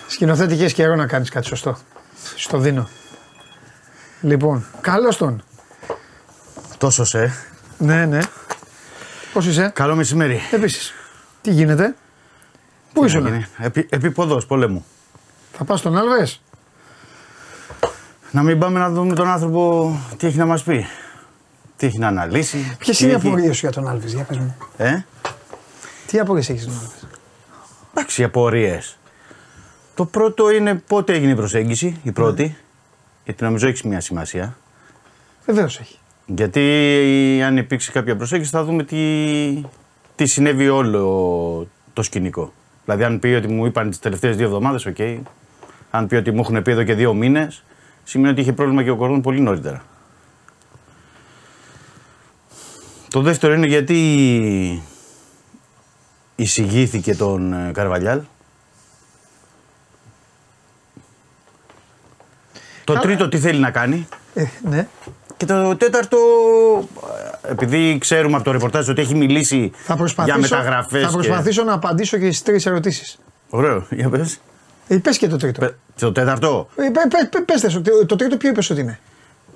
Σκηνοθέτη, 0.07 0.53
είχες 0.53 0.73
καιρό 0.73 0.95
να 0.95 1.07
κάνεις 1.07 1.29
κάτι 1.29 1.45
σωστό. 1.47 1.77
Στο 2.35 2.57
δίνω. 2.57 2.89
Λοιπόν, 4.21 4.65
καλώς 4.81 5.17
τον. 5.17 5.43
Τόσος 6.77 7.09
σε. 7.09 7.33
Ναι, 7.77 8.05
ναι. 8.05 8.19
Πώς 9.33 9.45
είσαι, 9.45 9.71
Καλό 9.73 9.95
μεσημέρι. 9.95 10.41
επίσης. 10.51 10.93
Τι 11.41 11.51
γίνεται, 11.51 11.95
Πού 12.95 13.05
ήσουν, 13.05 13.25
Είναι. 13.25 13.47
Επί, 13.57 13.85
επίποδος 13.89 14.45
πολέμου. 14.45 14.85
θα 15.51 15.63
πας 15.63 15.79
στον 15.79 15.97
Άλβες; 15.97 16.41
Να 18.31 18.43
μην 18.43 18.59
πάμε 18.59 18.79
να 18.79 18.89
δούμε 18.89 19.13
τον 19.15 19.27
άνθρωπο 19.27 19.91
τι 20.17 20.27
έχει 20.27 20.37
να 20.37 20.45
μας 20.45 20.63
πει. 20.63 20.85
Τι 21.77 21.85
έχει 21.85 21.97
να 21.99 22.07
αναλύσει. 22.07 22.75
Ποιες 22.79 22.97
τι 22.97 23.03
είναι 23.03 23.13
οι 23.13 23.15
έχει- 23.15 23.27
απορίες 23.27 23.55
σου 23.55 23.61
για 23.65 23.71
τον 23.75 23.87
Άλβες, 23.87 24.13
για 24.13 24.23
πες 24.23 24.37
μου. 24.37 24.55
Ε, 24.77 24.97
Τι 26.07 26.19
απορίες 26.19 26.49
έχεις 26.49 26.63
για 26.63 26.71
τον 26.71 26.81
Άλβες; 26.81 27.05
εντάξει, 27.93 28.21
οι 28.21 28.23
απορίες. 28.23 28.97
Το 29.95 30.05
πρώτο 30.05 30.49
είναι 30.51 30.75
πότε 30.75 31.13
έγινε 31.13 31.31
η 31.31 31.35
προσέγγιση, 31.35 31.99
η 32.03 32.11
πρώτη. 32.11 32.57
Γιατί 33.25 33.43
νομίζω 33.43 33.67
έχεις 33.67 33.81
μια 33.83 33.99
σημασία. 34.01 34.57
Βεβαίως 35.45 35.79
έχει. 35.79 35.97
Γιατί 36.25 36.61
αν 37.45 37.57
υπήρξε 37.57 37.91
κάποια 37.91 38.15
προσέγγιση 38.15 38.49
θα 38.51 38.63
δούμε 38.63 38.83
τι, 38.83 38.97
τι 40.15 40.25
συνέβη 40.25 40.69
όλο 40.69 41.67
το 41.93 42.03
σκηνικό. 42.03 42.53
Δηλαδή, 42.85 43.03
αν 43.03 43.19
πει 43.19 43.27
ότι 43.27 43.47
μου 43.47 43.65
είπαν 43.65 43.89
τις 43.89 43.99
τελευταίες 43.99 44.35
δύο 44.35 44.45
εβδομάδες, 44.45 44.85
οκ. 44.85 44.97
Αν 45.91 46.07
πει 46.07 46.15
ότι 46.15 46.31
μου 46.31 46.39
έχουν 46.39 46.61
πει 46.61 46.71
εδώ 46.71 46.83
και 46.83 46.93
δύο 46.93 47.13
μήνες, 47.13 47.63
σημαίνει 48.03 48.31
ότι 48.31 48.41
είχε 48.41 48.53
πρόβλημα 48.53 48.83
και 48.83 48.89
ο 48.89 48.95
κορδόν 48.95 49.21
πολύ 49.21 49.39
νωρίτερα. 49.39 49.83
Το 53.09 53.21
δεύτερο 53.21 53.53
είναι 53.53 53.67
γιατί 53.67 54.83
εισηγήθηκε 56.35 57.15
τον 57.15 57.53
ε, 57.53 57.71
Καρβαλιάλ. 57.71 58.21
Το 62.83 62.93
τρίτο 62.93 63.29
τι 63.29 63.39
θέλει 63.39 63.59
να 63.59 63.71
κάνει; 63.71 64.07
ε, 64.33 64.45
Ναι. 64.69 64.87
Και 65.37 65.45
το 65.45 65.75
τέταρτο 65.75 66.17
επειδή 67.49 67.97
ξέρουμε 67.97 68.35
από 68.35 68.43
το 68.43 68.51
ρεπορτάζ 68.51 68.89
ότι 68.89 69.01
έχει 69.01 69.15
μιλήσει 69.15 69.71
Θα 69.73 69.83
για 69.85 69.95
προσπαθήσω, 69.95 70.39
μεταγραφές. 70.39 71.03
θα 71.03 71.09
προσπαθήσω 71.11 71.63
να 71.63 71.73
απαντήσω 71.73 72.17
και 72.17 72.25
στις 72.25 72.43
τρεις 72.43 72.65
ερωτήσεις. 72.65 73.17
Ωραίο, 73.49 73.85
για 73.89 74.09
πες. 74.09 74.37
Ε, 74.87 74.97
πες 74.97 75.17
και 75.17 75.27
το 75.27 75.37
τρίτο. 75.37 75.59
Πε- 75.59 75.73
Το 75.99 76.11
τέταρτο. 76.11 76.67
Ε, 76.75 76.81
πε, 76.83 76.99
πε, 77.09 77.27
πε, 77.31 77.39
πες 77.45 77.61
τες, 77.61 77.73
το, 77.73 78.05
το 78.05 78.15
τρίτο 78.15 78.37
ποιο 78.37 78.49
είπες 78.49 78.69
ότι 78.69 78.81
είναι; 78.81 78.99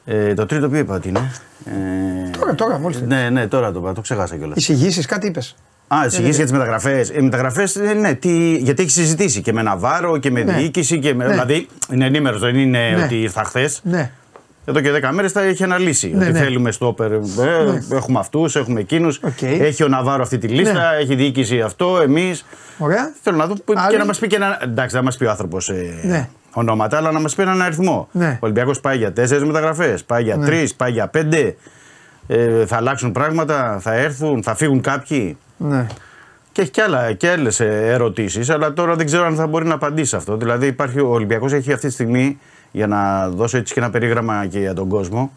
Ε, 0.06 0.34
το 0.34 0.46
τρίτο 0.46 0.70
ποιο 0.70 0.80
είπα 0.80 0.96
ότι 0.96 1.08
είναι; 1.08 1.32
Ε, 1.66 2.30
Τώρα, 2.40 2.56
τώρα, 2.56 2.80
μόλις. 2.80 3.02
Ναι, 3.02 3.30
ναι, 3.30 3.48
τώρα 3.48 3.72
το 3.72 3.80
είπα, 3.80 3.94
το 3.94 4.02
ξεχάσα 4.02 4.36
κιόλας. 4.38 4.58
Εισηγήσεις, 4.58 5.06
κάτι 5.06 5.28
είπες; 5.28 5.56
Α, 5.88 5.98
εισηγήσεις 6.06 6.36
για 6.36 6.44
τις 6.44 6.54
μεταγραφές. 6.54 7.10
Οι 7.10 7.22
μεταγραφές, 7.22 7.76
ναι, 8.00 8.14
τι, 8.14 8.56
γιατί 8.56 8.82
έχεις 8.82 8.94
συζητήσει 8.94 9.42
και 9.42 9.54
με 9.54 9.62
Ναβάρο 9.62 10.18
και 10.18 10.32
με 10.32 10.44
Ναι. 10.44 10.54
διοίκηση. 10.54 11.00
Και 11.00 11.14
με, 11.14 11.24
Ναι. 11.26 11.30
Δηλαδή 11.32 11.68
είναι 11.94 12.06
ενήμερος, 12.06 12.40
δεν 12.42 12.56
είναι 12.56 12.90
Ναι. 12.98 13.04
ότι 13.04 13.22
ήρθα 13.22 13.44
χθες. 13.44 13.80
Ναι. 13.84 14.12
Εδώ 14.70 14.80
και 14.82 14.92
10 14.92 15.10
μέρες 15.14 15.32
τα 15.32 15.42
έχει 15.42 15.64
αναλύσει. 15.64 16.08
Ναι, 16.16 16.24
ότι 16.24 16.32
ναι. 16.34 16.40
θέλουμε 16.40 16.72
στόπερ. 16.72 17.12
Ε, 17.12 17.20
Έχουμε 17.92 18.20
αυτούς, 18.20 18.56
έχουμε 18.56 18.80
εκείνους. 18.80 19.20
Οκ. 19.24 19.42
Έχει 19.42 19.84
ο 19.84 19.88
Ναβάρο 19.88 20.22
αυτή 20.22 20.38
τη 20.38 20.48
λίστα, 20.48 20.74
Ναι. 20.74 20.98
έχει 21.02 21.16
διοίκηση 21.16 21.62
αυτό, 21.62 22.00
εμείς. 22.02 22.46
Ωραία. 22.78 23.14
Θέλω 23.22 23.38
να 23.38 23.46
δω 23.46 23.54
που- 23.66 23.74
Άλλοι; 23.78 23.92
και 23.92 23.98
να 23.98 24.06
μας 24.06 24.20
πει 24.20 24.28
και 24.28 24.36
ένα. 24.36 24.58
Εντάξει, 24.64 24.96
δεν 24.96 25.04
μας 25.04 25.18
πει 25.18 25.26
ο 25.26 25.30
άνθρωπος 25.30 25.70
ε, 25.70 26.00
Ναι. 26.04 26.30
ονόματα, 26.54 26.98
αλλά 26.98 27.12
να 27.12 27.20
μας 27.20 27.36
πει 27.36 27.42
έναν 27.42 27.62
αριθμό. 27.62 28.08
Ναι. 28.12 28.28
Ο 28.34 28.38
Ολυμπιακός 28.40 28.80
πάει 28.80 28.98
για 28.98 29.14
τέσσερις 29.14 29.44
μεταγραφές, 29.44 30.04
πάει 30.04 30.24
για 30.24 30.36
Ναι. 30.38 30.46
τρεις, 30.46 30.76
πάει 30.76 30.92
για 30.92 31.08
πέντε. 31.08 31.56
Ε, 32.28 32.66
θα 32.66 32.76
αλλάξουν 32.76 33.12
πράγματα, 33.12 33.78
θα 33.82 33.94
έρθουν, 33.94 34.44
θα 34.44 34.56
φύγουν 34.56 34.82
κάποιοι. 34.82 35.38
Ναι. 35.58 35.88
Και 36.52 36.62
έχει 36.62 36.72
και, 36.72 36.82
άλλα, 36.82 37.14
και 37.14 37.30
άλλες 37.30 37.60
ερωτήσεις, 37.60 38.50
αλλά 38.50 38.74
τώρα 38.74 38.96
δεν 38.96 39.06
ξέρω 39.06 39.26
αν 39.26 39.36
θα 39.36 39.48
μπορεί 39.48 39.66
να 39.66 39.74
απαντήσει 39.74 40.10
σε 40.10 40.16
αυτό. 40.16 40.38
Δηλαδή, 40.38 40.68
υπάρχει, 40.68 41.00
ο 41.00 41.10
Ολυμπιακός 41.10 41.54
έχει 41.54 41.72
αυτή 41.74 41.88
τη 41.88 41.94
στιγμή, 41.94 42.40
για 42.72 42.88
να 42.88 43.30
δώσω 43.30 43.58
έτσι 43.58 43.74
και 43.74 43.80
ένα 43.80 43.90
περίγραμμα 43.90 44.46
και 44.46 44.60
για 44.60 44.74
τον 44.74 44.88
κόσμο, 44.88 45.32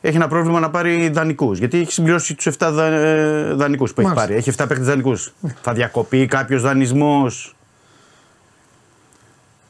έχει 0.00 0.16
ένα 0.16 0.28
πρόβλημα 0.28 0.60
να 0.60 0.70
πάρει 0.70 1.08
δανεικούς. 1.08 1.58
Γιατί 1.58 1.78
έχει 1.78 1.92
συμπληρώσει 1.92 2.34
τους 2.34 2.46
7 2.46 2.70
δα, 2.72 2.90
δανεικούς 3.54 3.92
που 3.94 4.00
έχει 4.00 4.08
Μάλιστα. 4.08 4.26
πάρει. 4.28 4.38
Έχει 4.38 4.50
7 4.50 4.64
παίκτες 4.68 4.86
δανεικούς. 4.86 5.32
Θα 5.60 5.72
διακοπεί 5.72 6.26
κάποιος 6.26 6.62
δανεισμός; 6.62 7.56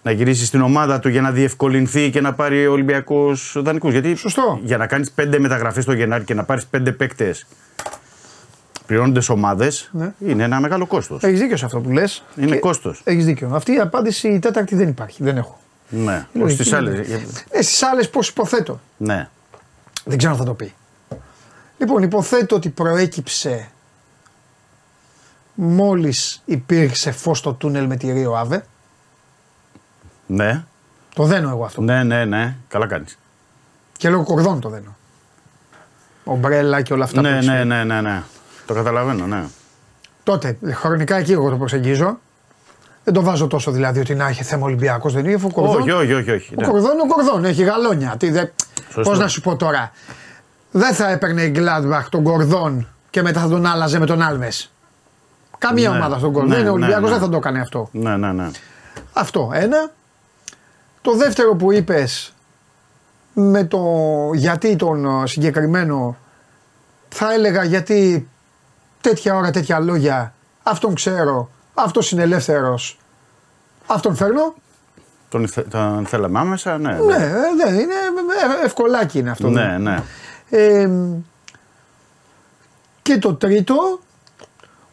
Να 0.02 0.10
γυρίσει 0.10 0.44
στην 0.47 0.60
ομάδα 0.60 0.98
του 0.98 1.09
για 1.09 1.20
να 1.20 1.31
διευκολυνθεί 1.31 2.10
και 2.10 2.20
να 2.20 2.32
πάρει 2.35 2.66
ο 2.66 2.73
Ολυμπιακός 2.73 3.56
δανεικούς. 3.59 3.93
Γιατί 3.93 4.15
Σωστό. 4.15 4.60
για 4.62 4.77
να 4.77 4.86
κάνεις 4.86 5.10
5 5.10 5.39
μεταγραφές 5.39 5.85
το 5.85 5.93
Γενάρη 5.93 6.24
και 6.24 6.35
να 6.35 6.44
πάρεις 6.44 6.66
5 6.66 6.93
παίκτες 6.93 7.47
πληρώνοντα 8.86 9.23
ομάδες 9.28 9.90
Ναι. 9.93 10.12
είναι 10.27 10.43
ένα 10.44 10.60
μεγάλο 10.60 10.86
κόστος. 10.86 11.23
Έχεις 11.23 11.40
δίκιο 11.40 11.56
σε 11.56 11.65
αυτό 11.65 11.81
που 11.81 11.90
λες. 11.90 12.24
Είναι 12.36 12.56
κόστος. 12.56 13.01
Έχεις 13.05 13.24
δίκιο. 13.24 13.51
Αυτή 13.52 13.73
η 13.73 13.78
απάντηση 13.78 14.28
η 14.28 14.39
τέταρτη 14.39 14.74
δεν 14.74 14.89
υπάρχει. 14.89 15.23
Δεν 15.23 15.36
έχω. 15.36 15.59
Ναι, 15.89 16.27
Λογική 16.32 16.62
στι 16.62 16.69
είναι. 16.69 16.78
άλλες. 16.78 17.09
Ε, 17.51 17.62
Στις 17.62 17.82
άλλες 17.82 18.10
πώς 18.10 18.28
υποθέτω. 18.28 18.81
Ναι. 18.97 19.28
Δεν 20.05 20.19
ξέρω 20.19 20.32
αν 20.32 20.39
θα 20.39 20.44
το 20.44 20.55
πει. 20.55 20.74
Λοιπόν, 21.78 22.02
υποθέτω 22.02 22.56
ότι 22.56 22.69
προέκυψε 22.69 23.69
μόλις 25.55 26.43
υπήρξε 26.44 27.10
φως 27.10 27.39
στο 27.39 27.52
τούνελ 27.52 27.86
με 27.86 27.97
τη 27.97 28.12
Ρίο 28.12 28.35
Άβε. 28.36 28.65
Ναι, 30.27 30.65
Το 31.15 31.24
δένω 31.24 31.48
εγώ 31.48 31.65
αυτό. 31.65 31.81
ναι, 31.82 32.02
ναι, 32.02 32.24
ναι. 32.24 32.56
Καλά 32.69 32.86
κάνεις. 32.86 33.19
Και 33.97 34.09
λόγω 34.10 34.24
κορδών 34.24 34.60
το 34.60 34.69
δένω. 34.69 34.97
Ομπρέλα 36.24 36.82
και 36.82 36.93
όλα 36.93 37.05
αυτά 37.05 37.16
που 37.20 37.27
Ναι, 37.27 37.35
έχεις 37.36 37.47
ναι, 37.47 37.60
πει. 37.60 37.66
ναι, 37.66 37.85
ναι, 37.85 38.01
ναι. 38.01 38.23
Το 38.66 38.74
καταλαβαίνω, 38.74 39.27
ναι. 39.27 39.44
Τότε, 40.23 40.59
χρονικά 40.73 41.16
εκεί 41.16 41.32
εγώ 41.32 41.51
το 41.51 41.56
προσεγγίζω. 41.56 42.19
Δεν 43.09 43.17
το 43.17 43.23
βάζω 43.23 43.47
τόσο 43.47 43.71
δηλαδή 43.71 44.01
ότι 44.01 44.15
να 44.15 44.29
έχει 44.29 44.43
θέμα 44.45 44.65
Ολυμπιακός 44.65 45.13
δεν 45.13 45.25
είναι. 45.25 45.41
Ο 45.45 45.51
κορδόν, 45.53 45.81
Όχι, 45.81 45.91
όχι, 45.91 46.13
όχι. 46.13 46.31
όχι. 46.31 46.55
ο 46.57 46.61
ναι. 46.61 46.67
κορδόν 46.67 46.93
είναι 46.93 47.03
ο 47.03 47.15
κορδόν, 47.15 47.45
έχει 47.45 47.63
γαλόνια. 47.63 48.15
Τι, 48.19 48.31
δε... 48.31 48.45
Σωστό. 48.85 49.01
Πώς 49.11 49.19
να 49.19 49.29
σου 49.29 49.41
πω 49.41 49.57
τώρα. 49.57 49.93
Δεν 50.71 50.95
θα 50.95 51.11
έπαιρνε 51.11 51.43
η 51.43 51.49
Γκλάντμπαχ 51.51 52.09
τον 52.09 52.23
κορδόν 52.23 52.89
και 53.11 53.23
μετά 53.23 53.41
θα 53.41 53.49
τον 53.49 53.67
άλλαζε 53.67 53.99
με 53.99 54.07
τον 54.07 54.23
Άλμες. 54.23 54.73
Καμία 55.59 55.91
Ναι, 55.91 55.97
ομάδα 55.97 56.19
στον 56.19 56.33
κορδόν. 56.33 56.51
ναι, 56.51 56.55
δεν 56.57 56.63
είναι 56.65 56.73
ο 56.73 56.77
ναι, 56.77 56.85
Ολυμπιακός, 56.85 57.11
ναι. 57.11 57.17
δεν 57.17 57.25
θα 57.25 57.31
το 57.31 57.37
έκανε 57.37 57.61
αυτό. 57.61 57.89
Ναι, 57.93 58.17
ναι, 58.17 58.33
ναι. 58.33 58.51
Αυτό 59.13 59.51
ένα. 59.55 59.91
Το 61.01 61.17
δεύτερο 61.17 61.55
που 61.55 61.73
είπες 61.73 62.33
με 63.33 63.65
το 63.65 63.83
γιατί 64.35 64.77
τον 64.77 65.05
ε, 65.23 65.27
συγκεκριμένο 65.27 66.17
θα 67.09 67.33
έλεγα 67.33 67.65
γιατί 67.65 68.29
τέτοια 69.01 69.35
ώρα 69.37 69.51
τέτοια 69.51 69.79
λόγια 69.79 70.33
αυτόν 70.63 70.95
ξέρω, 70.95 71.51
αυτός 71.85 72.11
είναι 72.11 72.23
ελεύθερος, 72.23 72.99
αυτόν 73.87 74.15
φέρνω. 74.17 74.55
Τον, 75.29 75.49
θε- 75.49 75.69
τον 75.71 76.07
θέλαμε 76.07 76.39
άμεσα, 76.39 76.79
ναι. 76.79 76.93
Ναι, 76.93 77.15
ε, 77.15 77.31
δεν 77.57 77.75
είναι, 77.75 77.95
ε, 78.63 78.65
ευκολάκι 78.65 79.19
είναι 79.19 79.31
αυτό. 79.31 79.49
Ναι, 79.49 79.79
ναι. 79.79 80.03
Ε, 80.51 80.91
και 83.03 83.19
το 83.19 83.35
τρίτο, 83.35 84.01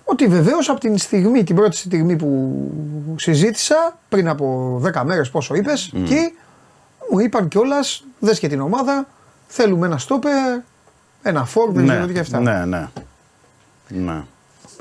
ότι 0.03 0.28
βεβαίως 0.28 0.70
από 0.70 0.80
την 0.80 0.98
στιγμή, 0.98 1.44
την 1.44 1.56
πρώτη 1.56 1.76
στιγμή 1.76 2.16
που 2.16 2.56
συζήτησα, 3.20 3.98
πριν 4.10 4.28
από 4.30 4.78
10 4.94 5.02
μέρες, 5.06 5.30
πόσο 5.30 5.56
είπες, 5.56 5.91
και 6.06 6.32
μου 7.12 7.20
είπαν 7.20 7.48
κιόλας, 7.48 8.03
δες 8.20 8.40
και 8.40 8.48
την 8.48 8.62
ομάδα, 8.62 9.07
θέλουμε 9.48 9.86
ένα 9.86 9.98
στόπερ, 9.98 10.60
ένα 11.22 11.45
φόρ, 11.45 11.72
δεν 11.72 11.88
ξέρω 11.88 12.06
τι 12.06 12.14
και 12.14 12.20
αυτά. 12.20 12.40
ναι, 12.40 12.66
ναι. 12.66 12.88
ναι. 13.88 14.24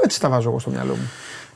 Έτσι 0.02 0.20
τα 0.20 0.28
βάζω 0.28 0.48
εγώ 0.48 0.58
στο 0.58 0.70
μυαλό 0.70 0.94
μου. 0.94 1.10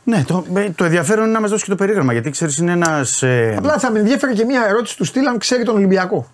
Ναι, 0.09 0.25
το, 0.27 0.45
ε, 0.55 0.71
το 0.71 0.85
ενδιαφέρον 0.85 1.25
είναι 1.25 1.33
να 1.33 1.41
μας 1.41 1.51
δώσει 1.51 1.65
και 1.65 1.71
το 1.71 1.77
περίγραμμα 1.77 2.13
γιατί 2.13 2.31
ξέρεις, 2.31 2.57
είναι 2.59 2.73
ένας. 2.73 3.23
Ε, 3.23 3.55
Απλά 3.59 3.79
θα 3.79 3.91
με 3.93 3.99
ενδιαφέρει 3.99 4.35
και 4.35 4.45
μια 4.45 4.65
ερώτηση 4.69 4.97
του 4.97 5.05
στυλ 5.05 5.27
αν 5.27 5.39
ξέρει 5.39 5.63
τον 5.65 5.77
Ολυμπιακό. 5.77 6.31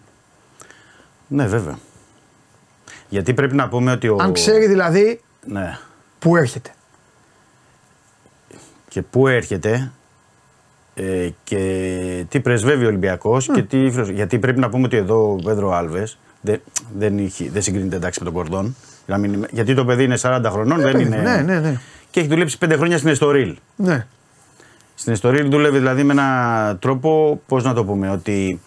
ναι, 1.26 1.46
βέβαια. 1.46 1.78
Γιατί 3.08 3.34
πρέπει 3.34 3.54
να 3.54 3.68
πούμε 3.68 3.92
ότι 3.92 4.08
ο. 4.08 4.16
Αν 4.20 4.32
ξέρει 4.32 4.66
δηλαδή 4.66 5.20
Ναι. 5.46 5.78
που 6.18 6.36
έρχεται. 6.36 6.70
Και 8.88 9.02
πού 9.02 9.28
έρχεται 9.28 9.90
ε, 10.94 11.28
και 11.44 12.24
τι 12.28 12.40
πρεσβεύει 12.40 12.84
ο 12.84 12.88
Ολυμπιακός 12.88 13.46
και 13.54 13.62
τι. 13.62 13.76
φιλοσοφία. 13.90 14.14
Γιατί 14.14 14.38
πρέπει 14.38 14.60
να 14.60 14.68
πούμε 14.68 14.86
ότι 14.86 14.96
εδώ 14.96 15.32
ο 15.32 15.36
Πέδρο 15.44 15.72
Άλβες 15.72 16.18
δεν, 16.40 16.60
δεν, 16.98 17.18
είχε- 17.18 17.50
δεν 17.52 17.62
συγκρίνεται 17.62 17.96
εντάξει 17.96 18.18
με 18.18 18.24
τον 18.24 18.34
Κορδόν. 18.34 18.76
Για 19.06 19.14
να 19.14 19.20
μην 19.20 19.32
είμαι- 19.32 19.48
γιατί 19.50 19.74
το 19.74 19.84
παιδί 19.84 20.04
είναι 20.04 20.16
40 20.22 20.40
χρονών, 20.50 20.80
δεν 20.80 20.92
παιδί, 20.92 21.04
είναι. 21.04 21.16
ναι, 21.16 21.36
ναι, 21.36 21.60
ναι. 21.60 21.80
Και 22.14 22.20
έχει 22.20 22.28
δουλέψει 22.28 22.58
5 22.64 22.72
χρόνια 22.76 22.98
στην 22.98 23.10
Εστορίλ. 23.10 23.56
Ναι. 23.76 24.06
Στην 24.94 25.12
Εστορίλ 25.12 25.50
δούλευε 25.50 25.78
δηλαδή 25.78 26.02
με 26.02 26.12
έναν 26.12 26.78
τρόπο, 26.78 27.40
πώς 27.46 27.64
να 27.64 27.74
το 27.74 27.84
πούμε, 27.84 28.10
ότι 28.10 28.60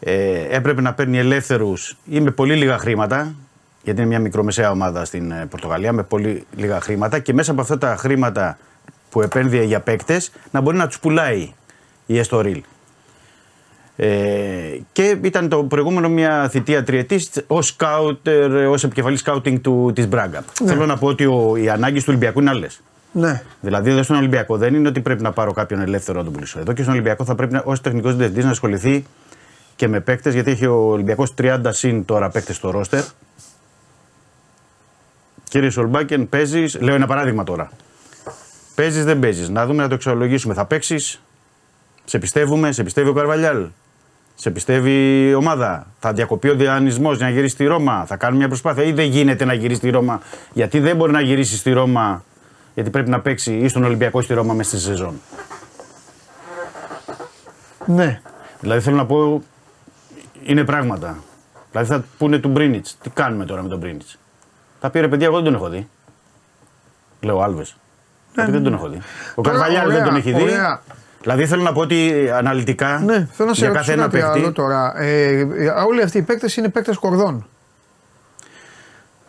ε, 0.00 0.46
έπρεπε 0.56 0.80
να 0.80 0.94
παίρνει 0.94 1.18
ελεύθερους 1.18 1.96
ή 2.04 2.20
με 2.20 2.30
πολύ 2.30 2.54
λίγα 2.54 2.78
χρήματα, 2.78 3.34
γιατί 3.82 4.00
είναι 4.00 4.08
μια 4.08 4.18
μικρομεσαία 4.18 4.70
ομάδα 4.70 5.04
στην 5.04 5.30
ε, 5.30 5.46
Πορτογαλία, 5.46 5.92
με 5.92 6.02
πολύ 6.02 6.46
λίγα 6.56 6.80
χρήματα 6.80 7.18
και 7.18 7.32
μέσα 7.32 7.50
από 7.50 7.60
αυτά 7.60 7.78
τα 7.78 7.96
χρήματα 7.96 8.58
που 9.10 9.22
επένδυε 9.22 9.62
για 9.62 9.80
παίκτες 9.80 10.32
να 10.50 10.60
μπορεί 10.60 10.76
να 10.76 10.86
τους 10.86 11.00
πουλάει 11.00 11.52
η 12.06 12.18
Εστορίλ. 12.18 12.62
Ε, 14.00 14.78
και 14.92 15.18
ήταν 15.22 15.48
το 15.48 15.62
προηγούμενο 15.64 16.08
μια 16.08 16.48
θητεία 16.48 16.82
τριετής 16.82 17.30
ως 17.46 17.66
σκάουτερ, 17.66 18.52
ως 18.52 18.84
επικεφαλής 18.84 19.20
σκάουτινγκ 19.20 19.58
της 19.92 20.08
Μπράγκα. 20.08 20.44
Θέλω 20.64 20.86
να 20.86 20.96
πω 20.96 21.06
ότι 21.06 21.24
ο, 21.26 21.56
οι 21.56 21.68
ανάγκες 21.68 22.00
του 22.00 22.06
Ολυμπιακού 22.08 22.40
είναι 22.40 22.50
άλλες. 22.50 22.80
Ναι. 23.12 23.42
Δηλαδή, 23.60 23.90
εδώ 23.90 24.02
στον 24.02 24.16
Ολυμπιακό 24.16 24.56
δεν 24.56 24.74
είναι 24.74 24.88
ότι 24.88 25.00
πρέπει 25.00 25.22
να 25.22 25.32
πάρω 25.32 25.52
κάποιον 25.52 25.80
ελεύθερο 25.80 26.18
να 26.18 26.24
τον 26.24 26.32
πουλήσω. 26.32 26.58
Εδώ 26.58 26.72
και 26.72 26.82
στον 26.82 26.94
Ολυμπιακό 26.94 27.24
θα 27.24 27.34
πρέπει 27.34 27.60
ως 27.64 27.80
τεχνικός 27.80 28.16
διευθυντής 28.16 28.44
να 28.44 28.50
ασχοληθεί 28.50 29.04
και 29.76 29.88
με 29.88 30.00
παίκτες, 30.00 30.34
γιατί 30.34 30.50
έχει 30.50 30.66
ο 30.66 30.74
Ολυμπιακός 30.74 31.34
30 31.42 31.60
συν 31.68 32.04
τώρα 32.04 32.30
παίκτες 32.30 32.56
στο 32.56 32.70
ρόστερ. 32.70 33.02
Κύριε 35.48 35.70
Σολμπάκεν, 35.70 36.28
παίζεις. 36.28 36.80
Λέω 36.80 36.94
ένα 36.94 37.06
παράδειγμα 37.06 37.44
τώρα. 37.44 37.70
Παίζεις, 38.74 39.04
δεν 39.04 39.18
παίζεις. 39.18 39.48
Να 39.48 39.66
δούμε 39.66 39.82
να 39.82 39.88
το 39.88 39.94
εξολογήσουμε. 39.94 40.54
Θα 40.54 40.64
παίξεις. 40.64 41.22
Σε 42.04 42.18
πιστεύουμε, 42.18 42.72
σε 42.72 42.82
πιστεύει 42.82 43.08
ο 43.08 43.12
Καρβαλιάλ. 43.12 43.66
Σε 44.40 44.50
πιστεύει 44.50 45.26
η 45.28 45.34
ομάδα; 45.34 45.86
Θα 45.98 46.12
διακοπεί 46.12 46.48
ο 46.48 46.54
διανυσμός 46.54 47.16
για 47.16 47.26
να 47.26 47.32
γυρίσει 47.32 47.54
στη 47.54 47.64
Ρώμα; 47.66 48.04
Θα 48.06 48.16
κάνουμε 48.16 48.38
μια 48.38 48.48
προσπάθεια; 48.48 48.84
Ή 48.84 48.92
δεν 48.92 49.04
γίνεται 49.04 49.44
να 49.44 49.52
γυρίσει 49.52 49.78
στη 49.78 49.90
Ρώμα; 49.90 50.20
Γιατί 50.52 50.80
δεν 50.80 50.96
μπορεί 50.96 51.12
να 51.12 51.20
γυρίσει 51.20 51.56
στη 51.56 51.72
Ρώμα, 51.72 52.24
γιατί 52.74 52.90
πρέπει 52.90 53.10
να 53.10 53.20
παίξει 53.20 53.56
ή 53.56 53.68
στον 53.68 53.84
Ολυμπιακό 53.84 54.20
ή 54.20 54.22
στη 54.22 54.34
Ρώμα 54.34 54.54
μέσα 54.54 54.70
στη 54.70 54.78
σεζόν; 54.86 55.20
Ναι. 57.86 58.20
Δηλαδή 58.60 58.80
θέλω 58.80 58.96
να 58.96 59.06
πω, 59.06 59.42
είναι 60.42 60.64
πράγματα. 60.64 61.18
Δηλαδή 61.70 61.88
θα 61.88 62.04
πούνε 62.18 62.38
του 62.38 62.48
Μπρίνιτς, 62.48 62.96
τι 63.02 63.10
κάνουμε 63.10 63.44
τώρα 63.44 63.62
με 63.62 63.68
τον 63.68 63.78
Μπρίνιτς; 63.78 64.18
Θα 64.80 64.90
πει 64.90 65.00
ρε 65.00 65.08
παιδιά, 65.08 65.26
εγώ 65.26 65.34
δεν 65.36 65.44
τον 65.44 65.54
έχω 65.54 65.68
δει. 65.68 65.88
Λέω 67.20 67.40
Άλβες. 67.40 67.76
δεν 68.34 68.62
τον 68.62 68.72
έχω 68.72 68.88
δει. 68.88 68.96
Ο 69.34 69.42
Τώρα, 69.42 69.56
Καρβαλιάλ 69.56 69.86
δεν 69.86 69.94
ωραία, 69.94 70.04
τον 70.06 70.16
έχει 70.16 70.32
δει. 70.32 70.42
ωραία. 70.42 70.80
Δηλαδή 71.22 71.46
θέλω 71.46 71.62
να 71.62 71.72
πω 71.72 71.80
ότι 71.80 72.30
αναλυτικά 72.34 72.98
Ναι, 73.04 73.28
θέλω 73.32 73.48
να 73.48 73.54
σε 73.54 73.60
για 73.64 73.68
ρωτήσω 73.68 73.74
κάθε 73.74 73.92
ένα 73.92 74.02
κάτι 74.02 74.16
παίκτη. 74.16 74.38
άλλο 74.38 74.52
τώρα. 74.52 75.00
Ε, 75.00 75.28
ε, 75.38 75.68
όλοι 75.86 76.02
αυτοί 76.02 76.18
οι 76.18 76.22
παίκτες 76.22 76.56
είναι 76.56 76.68
παίκτες 76.68 76.96
κορδών. 76.96 77.46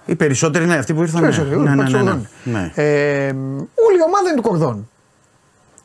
Οι 0.05 0.15
περισσότεροι 0.15 0.63
είναι 0.63 0.75
αυτοί 0.75 0.93
που 0.93 1.01
ήρθαν. 1.01 1.21
Περισσότεροι, 1.21 1.57
ναι, 1.59 1.69
ναι, 1.69 1.75
παίκτες 1.75 1.91
ναι, 1.93 1.99
ναι, 1.99 2.03
κορδών. 2.05 2.27
ναι. 2.43 2.71
Ε, 2.75 3.27
όλη 3.87 3.97
η 3.97 4.03
ομάδα 4.07 4.27
είναι 4.31 4.35
του 4.35 4.41
κορδών. 4.41 4.89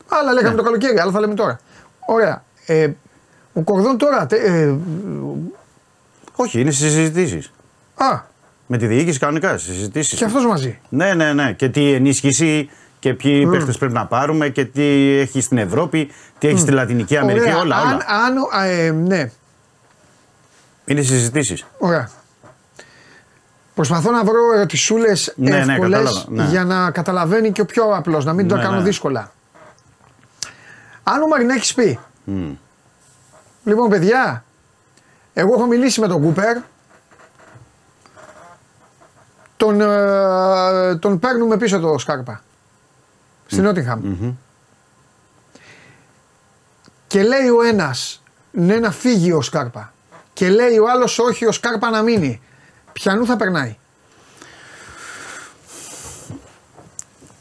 Άλλα 0.09 0.33
λέγαμε 0.33 0.51
Ναι. 0.51 0.57
το 0.57 0.63
καλοκαίρι, 0.63 0.99
άλλα 0.99 1.13
θα 1.13 1.21
λέμε 1.21 1.35
τώρα. 1.35 1.61
Ωραία. 2.07 2.45
Ε, 2.67 2.89
Ο 3.53 3.63
Κορδόν 3.63 3.99
τώρα. 3.99 4.27
τε- 4.27 4.45
ε, 4.45 4.75
Όχι, 6.37 6.61
είναι 6.61 6.71
στις 6.71 6.93
συζητήσεις. 6.93 7.53
α, 7.95 8.21
Με 8.67 8.79
τη 8.79 8.87
διοίκηση 8.87 9.19
κανονικά 9.19 9.59
στις 9.59 9.75
συζητήσεις. 9.75 10.19
και 10.19 10.25
αυτός 10.25 10.47
μαζί. 10.47 10.79
Ναι, 10.89 11.15
ναι, 11.15 11.33
ναι. 11.33 11.53
Και 11.53 11.69
τι 11.69 11.93
ενίσχυση 11.93 12.69
και 13.05 13.15
ποιοι 13.15 13.49
mm. 13.49 13.77
πρέπει 13.79 13.93
να 13.93 14.07
πάρουμε 14.07 14.49
και 14.49 14.65
τι 14.65 14.83
έχει 15.21 15.41
στην 15.41 15.59
Ευρώπη, 15.59 16.11
τι 16.39 16.49
έχει 16.49 16.59
στη 16.59 16.71
Λατινική 16.71 17.17
Αμερική, 17.17 17.45
Ωραία. 17.49 17.59
όλα. 17.61 17.77
αν, 17.77 17.87
όλα. 17.93 18.05
αν, 18.27 18.61
α, 18.61 18.65
ε, 18.65 18.91
ναι, 18.91 19.31
Είναι 20.85 21.03
συζητήσεις. 21.03 21.67
ωραία. 21.79 22.11
Προσπαθώ 23.75 24.11
να 24.11 24.25
βρω 24.25 24.53
ερωτησούλες 24.55 25.33
Ναι, 25.37 25.51
ναι, 25.51 25.73
εύκολες 25.73 25.99
κατάλαβα, 25.99 26.25
ναι. 26.29 26.45
για 26.45 26.65
να 26.65 26.91
καταλαβαίνει 26.91 27.53
και 27.53 27.61
ο 27.61 27.67
πιο 27.67 27.85
απλός, 27.85 28.25
να 28.25 28.33
μην 28.33 28.49
το 28.49 28.57
Ναι, 28.57 28.63
κάνω 28.63 28.77
ναι. 28.77 28.83
δύσκολα. 28.83 29.33
Αν 31.03 31.23
ο 31.23 31.27
Μαρινάκης 31.27 31.75
πει, 31.75 31.99
Mm. 32.27 32.57
λοιπόν 33.65 33.89
παιδιά, 33.89 34.45
εγώ 35.35 35.55
έχω 35.55 35.67
μιλήσει 35.67 36.01
με 36.01 36.07
τον 36.09 36.23
Κούπερ, 36.23 36.57
τον, 39.57 39.81
ε, 39.81 40.97
τον 40.97 41.19
παίρνουμε 41.19 41.57
πίσω 41.57 41.81
το 41.81 41.99
Σκάρπα. 41.99 42.43
Στην 43.47 43.63
Νότιχαμ. 43.65 44.35
Και 47.07 47.23
λέει 47.23 47.49
ο 47.49 47.63
ένας 47.63 48.23
ναι 48.51 48.77
να 48.77 48.91
φύγει 48.91 49.33
ο 49.33 49.41
Σκάρπα. 49.43 49.93
Και 50.33 50.49
λέει 50.49 50.79
ο 50.79 50.91
άλλος 50.91 51.19
όχι 51.19 51.47
ο 51.47 51.53
Σκάρπα 51.53 51.91
να 51.91 52.03
μείνει. 52.03 52.41
Πιανού 52.93 53.27
θα 53.27 53.37
περνάει. 53.37 53.77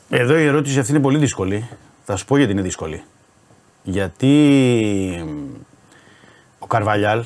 Εδώ 0.10 0.38
η 0.38 0.46
ερώτηση 0.46 0.80
αυτή 0.80 0.92
είναι 0.92 1.02
πολύ 1.02 1.18
δύσκολη. 1.18 1.70
Θα 2.06 2.16
σου 2.16 2.26
πω 2.26 2.38
γιατί 2.38 2.52
είναι 2.52 2.62
δύσκολη. 2.62 3.04
Γιατί 3.84 4.28
μ, 5.28 5.62
ο 6.60 6.68
Καρβαλιάλ 6.68 7.24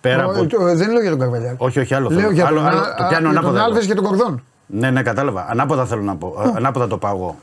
πέρα 0.00 0.26
Ο- 0.26 0.30
από. 0.30 0.46
το- 0.46 0.74
δεν 0.76 0.90
λέω 0.90 1.00
για 1.00 1.10
τον 1.10 1.18
Καρβαλιάλ. 1.18 1.54
Όχι, 1.58 1.78
όχι, 1.80 1.94
άλλο 1.94 2.08
Λέω 2.08 2.18
θέλω. 2.20 2.30
για 2.32 2.46
άλλο, 2.46 2.56
τον, 2.56 2.66
άλλο, 2.66 2.78
Α- 2.78 2.94
το 2.96 3.04
α- 3.04 3.08
πιάνω 3.08 3.08
για 3.08 3.18
τον 3.18 3.26
ανάποδα. 3.28 3.58
εγώ. 3.58 3.66
Άλβες 3.68 3.86
και 3.86 3.94
τον 3.94 4.04
Κορδόν. 4.04 4.42
Ναι, 4.70 4.90
ναι, 4.90 5.02
κατάλαβα. 5.02 5.46
Ανάποδα 5.50 5.86
θέλω 5.86 6.02
να 6.02 6.16
πω. 6.16 6.42
Ε, 6.46 6.52
Ανάποδα 6.56 6.86
το 6.86 6.98
πάω 6.98 7.14
εγώ. 7.16 7.36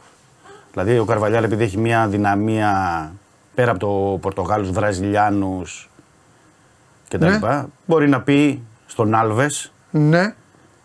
Δηλαδή 0.71 0.97
ο 0.99 1.05
Καρβαλιάλ 1.05 1.43
επειδή 1.43 1.63
έχει 1.63 1.77
μια 1.77 2.07
δυναμία 2.07 3.11
πέρα 3.55 3.71
από 3.71 3.79
το 3.79 4.17
Πορτογάλους, 4.21 4.69
Βραζιλιάνους 4.71 5.89
κτλ. 7.09 7.25
Ναι. 7.25 7.63
Μπορεί 7.85 8.09
να 8.09 8.21
πει 8.21 8.61
στον 8.85 9.15
Άλβες 9.15 9.71
Ναι. 9.91 10.33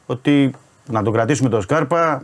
ότι 0.06 0.54
να 0.86 1.02
τον 1.02 1.12
κρατήσουμε 1.12 1.48
τον 1.48 1.62
Σκάρπα 1.62 2.22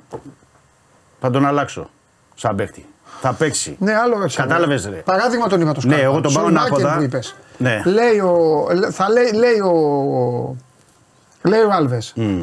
θα 1.21 1.31
τον 1.31 1.47
αλλάξω 1.47 1.91
σαν 2.35 2.57
παίχτη. 2.57 2.87
Θα 3.21 3.33
παίξει. 3.33 3.77
Ναι, 3.81 3.95
άλλο 3.95 4.23
έτσι. 4.23 4.37
Κατάλαβες, 4.37 4.87
ρε. 4.89 4.97
Παράδειγμα 4.97 5.47
τον 5.49 5.61
είπα 5.61 5.73
το 5.73 5.81
Ναι, 5.85 5.93
Σκάρπα. 5.95 6.05
εγώ 6.13 6.21
τον 6.21 6.33
πάω 6.33 6.43
Σολμπάκεν 6.45 6.73
ανάποδα. 6.75 6.97
που 6.97 7.03
είπες. 7.03 7.37
Ναι. 7.59 7.83
Λέει 7.85 8.19
ο, 8.19 8.67
θα 8.91 9.11
λέει, 9.11 9.33
λέει 9.33 9.59
ο, 9.61 10.57
λέει 11.43 11.61
ο 11.61 11.71
Άλβες 11.73 12.13
Μμ. 12.17 12.43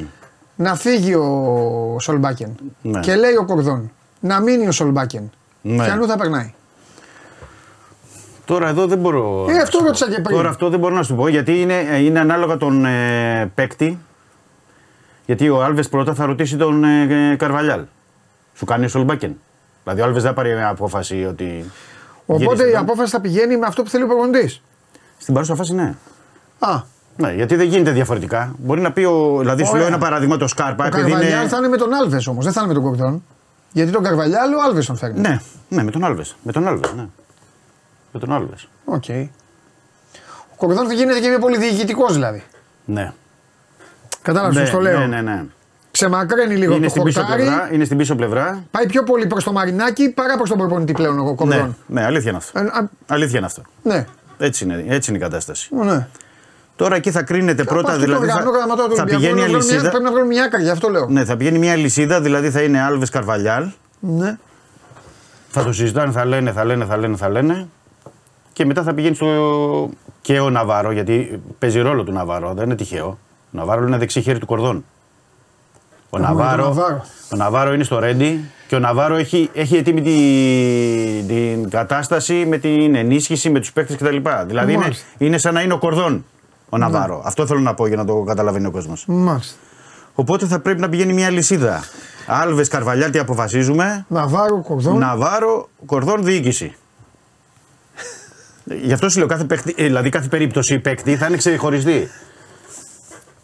Να 0.55 0.75
φύγει 0.75 1.13
ο 1.13 1.95
Σολμπάκεν. 1.99 2.55
Ναι. 2.81 2.99
Και 2.99 3.15
λέει 3.15 3.35
ο 3.35 3.45
Κορδόν 3.45 3.91
να 4.19 4.39
μείνει 4.39 4.67
ο 4.67 4.71
Σολμπάκεν. 4.71 5.31
Ναι. 5.61 5.83
Ποιανού 5.83 6.07
θα 6.07 6.17
περνάει. 6.17 6.53
Τώρα 8.45 8.67
εδώ 8.67 8.87
δεν 8.87 8.97
μπορώ. 8.97 9.45
Ε, 9.49 9.53
να 9.53 9.61
αυτό 9.61 9.77
σου 9.77 9.85
ρώτησα 9.85 10.05
πω. 10.05 10.11
και 10.11 10.21
πριν. 10.21 10.35
Τώρα 10.37 10.49
αυτό 10.49 10.69
δεν 10.69 10.79
μπορώ 10.79 10.95
να 10.95 11.03
σου 11.03 11.15
πω 11.15 11.27
γιατί 11.27 11.61
είναι, 11.61 11.73
είναι 11.99 12.19
ανάλογα 12.19 12.57
τον 12.57 12.85
ε, 12.85 13.51
παίκτη. 13.55 13.99
Γιατί 15.25 15.49
ο 15.49 15.63
Άλβες 15.63 15.89
πρώτα 15.89 16.13
θα 16.13 16.25
ρωτήσει 16.25 16.57
τον 16.57 16.83
ε, 16.83 17.35
Καρβαλιάλ. 17.39 17.83
Σου 18.53 18.65
κάνει 18.65 18.85
ο 18.85 18.87
Σολμπάκεν. 18.87 19.35
Δηλαδή 19.83 20.01
ο 20.01 20.05
Άλβες 20.05 20.21
δεν 20.21 20.31
θα 20.31 20.37
πάρει 20.37 20.53
μια 20.53 20.69
απόφαση 20.69 21.25
ότι. 21.25 21.71
Οπότε 22.25 22.45
γύρισε 22.45 22.65
η 22.65 22.69
εδώ. 22.69 22.79
απόφαση 22.79 23.11
θα 23.11 23.21
πηγαίνει 23.21 23.57
με 23.57 23.65
αυτό 23.65 23.83
που 23.83 23.89
θέλει 23.89 24.03
ο 24.03 24.07
προπονητής. 24.07 24.61
Στην 25.17 25.33
παρούσα 25.33 25.55
φάση 25.55 25.73
ναι. 25.73 25.95
Α, 26.59 26.81
Ναι, 27.17 27.33
γιατί 27.33 27.55
δεν 27.55 27.67
γίνεται 27.67 27.91
διαφορετικά. 27.91 28.55
Μπορεί 28.57 28.81
να 28.81 28.91
πει. 28.91 29.03
Ο, 29.03 29.37
δηλαδή 29.39 29.63
σου 29.63 29.69
Ωραία. 29.69 29.81
λέω 29.81 29.93
ένα 29.93 29.97
παράδειγμα 30.03 30.37
το 30.37 30.47
Σκάρπα. 30.47 30.83
ο 30.83 30.87
επειδή 30.87 31.01
Καρβαλιάλ 31.11 31.39
είναι... 31.39 31.49
θα 31.49 31.57
είναι 31.57 31.67
με 31.67 31.77
τον 31.77 31.93
Άλβες 31.93 32.27
όμως, 32.27 32.43
δεν 32.43 32.53
θα 32.53 32.59
είναι 32.63 32.67
με 32.67 32.73
τον 32.73 32.83
Κορδόν. 32.83 33.23
Γιατί 33.71 33.91
τον 33.91 34.03
Καρβαλιάλ 34.03 34.53
ο 34.53 34.61
Άλβες 34.67 34.85
τον 34.85 34.95
φέρνει. 34.95 35.19
Ναι, 35.19 35.39
ναι, 35.69 35.83
με 35.83 35.91
τον 35.91 36.03
Άλβες. 36.03 36.35
Με 36.43 36.51
τον 36.51 36.67
Άλβες, 36.67 36.93
ναι. 36.93 37.05
Με 38.11 38.19
τον 38.19 38.33
Άλβες. 38.33 38.67
Οκ. 38.85 39.03
Ο 40.51 40.55
Κορδόν 40.55 40.87
θα 40.87 40.93
γίνεται 40.93 41.19
και 41.19 41.27
πιο 41.27 41.39
πολύ 41.39 41.57
διοικητικός 41.57 42.13
δηλαδή. 42.13 42.43
Ναι. 42.85 43.13
Κατάλαβες 44.21 44.55
ναι, 44.55 44.61
πώς 44.61 44.69
το 44.71 44.79
λέω. 44.79 44.99
ναι, 44.99 45.05
ναι, 45.05 45.21
ναι. 45.21 45.43
Ξεμακραίνει 45.91 46.55
λίγο 46.55 46.73
Είναι 46.73 46.83
το 46.83 46.89
στην, 46.89 47.03
πίσω 47.03 47.19
χορτάρι. 47.19 47.43
πλευρά, 47.43 47.69
είναι 47.73 47.85
στην 47.85 47.97
πίσω 47.97 48.15
πλευρά. 48.15 48.63
Πάει 48.71 48.85
πιο 48.85 49.03
πολύ 49.03 49.27
προς 49.27 49.43
το 49.43 49.51
Μαρινάκι 49.51 50.09
παρά 50.09 50.37
προς 50.37 50.49
τον 50.49 50.57
προπονητή 50.57 50.93
πλέον 50.93 51.19
ο 51.19 51.23
Ναι, 51.23 51.33
Κορδόν. 51.35 51.77
ναι, 51.87 52.03
αλήθεια 52.05 52.29
είναι 52.29 52.37
αυτό. 52.37 52.59
Ε, 52.59 52.63
α, 52.63 52.89
Αλήθεια 53.07 53.37
είναι 53.37 53.45
αυτό. 53.47 53.61
ναι. 53.83 54.05
Έτσι 54.37 54.63
είναι, 54.63 54.83
έτσι 54.87 55.09
είναι 55.09 55.19
η 55.19 55.21
κατάσταση. 55.21 55.69
ναι. 55.75 56.07
Τώρα 56.75 56.95
εκεί 56.95 57.11
θα 57.11 57.23
κρίνεται 57.23 57.63
πρώτα, 57.63 57.91
Αυτό 57.91 58.01
δηλαδή. 58.03 58.25
το 58.25 58.31
Θα, 58.31 58.37
οργανόγραμμα 58.37 58.75
τώρα 58.75 58.87
του 58.89 58.95
θα 58.95 59.01
Ολυμπιακού 59.03 59.33
πηγαίνει 59.35 59.39
η 59.39 59.41
να 59.43 59.47
βρουν 59.49 59.65
μια- 59.65 59.73
αλυσίδα. 59.73 59.89
Πρέπει 59.89 60.03
να 60.03 60.11
βρουν 60.11 60.27
μια 60.27 60.43
άκρη, 60.43 60.63
γι' 60.63 60.69
αυτό 60.69 60.89
λέω. 60.89 61.07
Ναι, 61.09 61.25
θα 61.25 61.37
πηγαίνει 61.37 61.57
μια 61.59 61.75
λυσίδα, 61.75 62.21
δηλαδή 62.21 62.49
θα 62.51 62.61
είναι 62.61 62.81
Άλβες 62.81 63.09
Καρβαλιάλ. 63.09 63.65
Ναι. 63.99 64.37
Θα 65.49 65.63
το 65.63 65.73
συζητάνε, 65.73 66.11
θα 66.11 66.25
λένε, 66.25 66.51
θα 66.51 66.65
λένε, 66.65 66.85
θα 66.85 66.97
λένε, 66.97 67.15
θα 67.17 67.29
λένε. 67.29 67.67
Και 68.53 68.65
μετά 68.65 68.83
θα 68.83 68.93
πηγαίνει 68.93 69.15
στο. 69.15 69.89
και 70.21 70.39
ο 70.39 70.49
Ναβάρο, 70.49 70.91
γιατί 70.91 71.41
παίζει 71.59 71.79
ρόλο 71.79 72.03
του 72.03 72.11
Ναβάρο, 72.11 72.53
δεν 72.53 72.65
είναι 72.65 72.75
τυχαίο. 72.75 73.07
Ο 73.07 73.17
Ναβάρο 73.51 73.87
είναι 73.87 73.97
δεξί 73.97 74.21
χέρι 74.21 74.39
του 74.39 74.45
κορδόν. 74.45 74.85
Ο 76.09 76.17
Έχουμε 76.17 76.33
Ναβάρο, 76.33 76.63
τον 76.63 76.75
Ναβάρο. 76.75 77.05
ο 77.33 77.35
Ναβάρο 77.35 77.73
είναι 77.73 77.83
στο 77.83 77.99
Ρέντι 77.99 78.39
και 78.67 78.75
ο 78.75 78.79
Ναβάρο 78.79 79.15
έχει, 79.15 79.49
έχει 79.53 79.75
έτοιμη 79.77 80.01
την, 80.01 81.27
την 81.27 81.69
κατάσταση 81.69 82.33
με 82.47 82.57
την 82.57 82.95
ενίσχυση, 82.95 83.49
με 83.49 83.59
τους 83.59 83.71
παίκτες 83.73 83.95
κτλ. 83.95 84.17
Δηλαδή 84.47 84.71
είναι, 84.71 84.81
Μάλιστα. 84.81 85.05
είναι 85.17 85.37
σαν 85.37 85.53
να 85.53 85.61
είναι 85.61 85.73
ο 85.73 85.77
κορδόν 85.77 86.25
ο 86.73 86.77
Ναβάρο. 86.77 87.21
Αυτό 87.25 87.45
θέλω 87.45 87.59
να 87.59 87.73
πω 87.73 87.87
για 87.87 87.97
να 87.97 88.05
το 88.05 88.23
καταλαβαίνει 88.23 88.65
ο 88.65 88.71
κόσμος. 88.71 89.03
Μάλιστα. 89.07 89.57
Οπότε 90.15 90.45
θα 90.45 90.59
πρέπει 90.59 90.81
να 90.81 90.89
πηγαίνει 90.89 91.13
μια 91.13 91.29
λυσίδα. 91.29 91.83
Άλβες 92.27 92.67
Καρβαλιάλ, 92.67 93.11
τι 93.11 93.19
αποφασίζουμε. 93.19 94.05
Ναβάρο, 94.07 94.61
Κορδόν. 94.61 94.97
Ναβάρο, 94.97 95.69
κορδόν, 95.85 96.23
διοίκηση. 96.23 96.75
Γι' 98.63 98.93
αυτό 98.93 99.09
σου 99.09 99.17
λέω 99.17 99.27
κάθε, 99.27 99.43
παίκτη, 99.43 99.75
ε, 99.77 99.83
δηλαδή 99.83 100.09
κάθε 100.09 100.27
περίπτωση 100.27 100.79
παίκτη 100.79 101.15
θα 101.15 101.27
είναι 101.27 101.37
ξεχωριστή. 101.37 102.09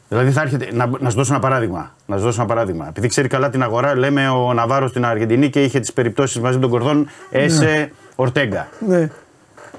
Δηλαδή 0.08 0.32
θα 0.32 0.42
έρχεται. 0.42 0.70
Να, 0.74 0.90
να 1.00 1.10
σου 1.10 1.16
δώσω 1.16 1.34
ένα 1.34 1.42
παράδειγμα. 1.42 1.96
Να 2.06 2.18
σου 2.18 2.24
δώσω 2.24 2.42
ένα 2.42 2.50
παράδειγμα. 2.50 2.88
Επειδή 2.88 3.08
ξέρει 3.08 3.28
καλά 3.28 3.50
την 3.50 3.64
αγορά, 3.64 3.96
λέμε 3.96 4.30
ο 4.30 4.54
Ναβάρο 4.54 4.88
στην 4.88 5.06
Αργεντινή 5.06 5.50
και 5.50 5.64
είχε 5.64 5.80
τις 5.80 5.94
περιπτώσεις 5.94 6.40
μαζί 6.40 6.56
με 6.56 6.62
τον 6.62 6.70
Κορδόν 6.70 7.08
Έσε 7.32 7.92
Ορτέγκα. 8.16 8.68
Ναι. 8.88 9.10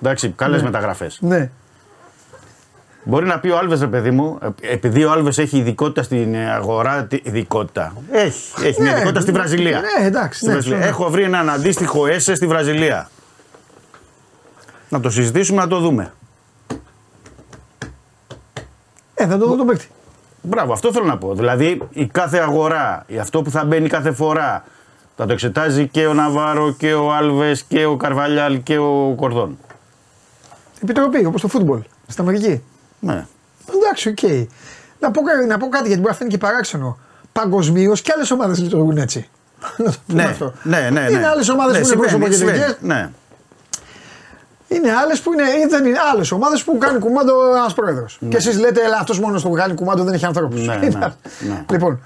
Εντάξει, 0.02 0.28
καλές 0.28 0.62
μεταγραφές. 0.62 1.18
Ναι. 1.20 1.50
Μπορεί 3.02 3.26
να 3.26 3.38
πει 3.40 3.48
ο 3.48 3.58
Άλβες, 3.58 3.80
ρε 3.80 3.86
παιδί 3.86 4.10
μου, 4.10 4.38
ε, 4.60 4.72
επειδή 4.72 5.04
ο 5.04 5.10
Άλβες 5.10 5.38
έχει 5.38 5.58
ειδικότητα 5.58 6.02
στην 6.02 6.34
ε, 6.34 6.50
αγορά. 6.52 7.04
τι- 7.04 7.20
Ειδικότητα. 7.22 7.92
Έχει, 8.10 8.66
έχει 8.66 8.80
μια 8.80 8.90
Ναι, 8.90 8.96
ειδικότητα 8.96 9.20
στη 9.20 9.32
Βραζιλία. 9.32 9.80
ναι, 9.98 10.06
εντάξει, 10.06 10.38
Στη 10.38 10.46
ναι, 10.46 10.52
Βραζιλία. 10.52 10.76
σωστά. 10.76 10.90
Έχω 10.92 11.10
βρει 11.10 11.22
έναν 11.22 11.50
αντίστοιχο 11.50 12.06
ΕΣΕ 12.06 12.34
στη 12.34 12.46
Βραζιλία. 12.46 13.10
Να 14.88 15.00
το 15.00 15.10
συζητήσουμε, 15.10 15.60
να 15.62 15.66
το 15.68 15.78
δούμε. 15.80 16.12
Ε, 19.14 19.26
θα 19.26 19.38
το 19.38 19.46
δω 19.48 19.56
τον 19.56 19.66
παίκτη. 19.66 19.88
Μπράβο, 20.42 20.72
αυτό 20.72 20.92
θέλω 20.92 21.04
να 21.04 21.18
πω. 21.18 21.34
Δηλαδή 21.34 21.82
η 21.90 22.06
κάθε 22.06 22.38
αγορά, 22.38 23.04
η 23.06 23.18
αυτό 23.18 23.42
που 23.42 23.50
θα 23.50 23.64
μπαίνει 23.64 23.88
κάθε 23.88 24.12
φορά, 24.12 24.64
θα 25.16 25.26
το 25.26 25.32
εξετάζει 25.32 25.88
και 25.88 26.06
ο 26.06 26.14
Ναβάρο 26.14 26.72
και 26.72 26.94
ο 26.94 27.12
Άλβες 27.12 27.62
και 27.62 27.84
ο 27.84 27.96
Καρβαλιάλ 27.96 28.62
και 28.62 28.78
ο 28.78 29.14
Κορδόν. 29.16 29.58
Επιτροπή, 30.82 31.24
όπως 31.24 31.40
το 31.40 31.48
φούτμπολ. 31.48 31.80
Στην 32.06 32.22
Αμερική. 32.24 32.62
Ναι. 33.00 33.26
Εντάξει, 33.76 34.08
οκ. 34.08 34.22
Να, 35.00 35.10
πω, 35.10 35.22
κα- 35.22 35.46
να 35.46 35.58
πω 35.58 35.68
κάτι 35.68 35.86
γιατί 35.86 36.00
μπορεί 36.00 36.12
να 36.12 36.18
φαίνεται 36.18 36.36
και 36.36 36.42
παράξενο. 36.46 36.98
Παγκοσμίως 37.32 38.00
και 38.02 38.12
άλλες 38.14 38.30
ομάδες 38.30 38.58
λειτουργούν 38.58 38.96
έτσι. 38.96 39.28
Να 39.76 39.84
το 39.84 39.96
πούμε 40.06 40.22
Ναι, 40.22 40.28
αυτό. 40.28 40.52
ναι, 40.62 40.78
ναι, 40.80 41.00
ναι. 41.00 41.10
Είναι 41.10 41.26
άλλες 41.26 41.48
ομάδες 41.48 41.72
Ναι, 41.72 41.80
που 41.80 41.86
είναι 42.02 42.08
συμβαίνει, 42.08 42.20
προσωποκεντρικές. 42.28 42.66
συμβαίνει, 42.78 42.94
Ναι. 43.00 43.10
Είναι 44.74 44.90
άλλες 45.02 45.20
που 45.20 45.32
είναι, 45.32 45.42
ή 45.42 45.66
δεν 45.68 45.84
είναι 45.86 45.98
άλλες 46.12 46.30
ομάδες 46.32 46.64
που 46.64 46.78
κάνει 46.78 46.98
κουμάντο 46.98 47.32
ένας 47.56 47.74
πρόεδρος. 47.74 48.18
Και 48.28 48.36
εσείς 48.36 48.58
λέτε, 48.58 48.80
Ελά, 48.84 48.98
αυτός 48.98 49.20
μόνος 49.20 49.42
που 49.42 49.50
κάνει 49.50 49.74
κουμάντο 49.74 50.04
δεν 50.04 50.14
έχει 50.14 50.24
ανθρώπους. 50.26 50.66
Ναι, 50.66 50.76
ναι, 50.82 50.88
ναι. 50.88 51.64
Λοιπόν, 51.70 52.00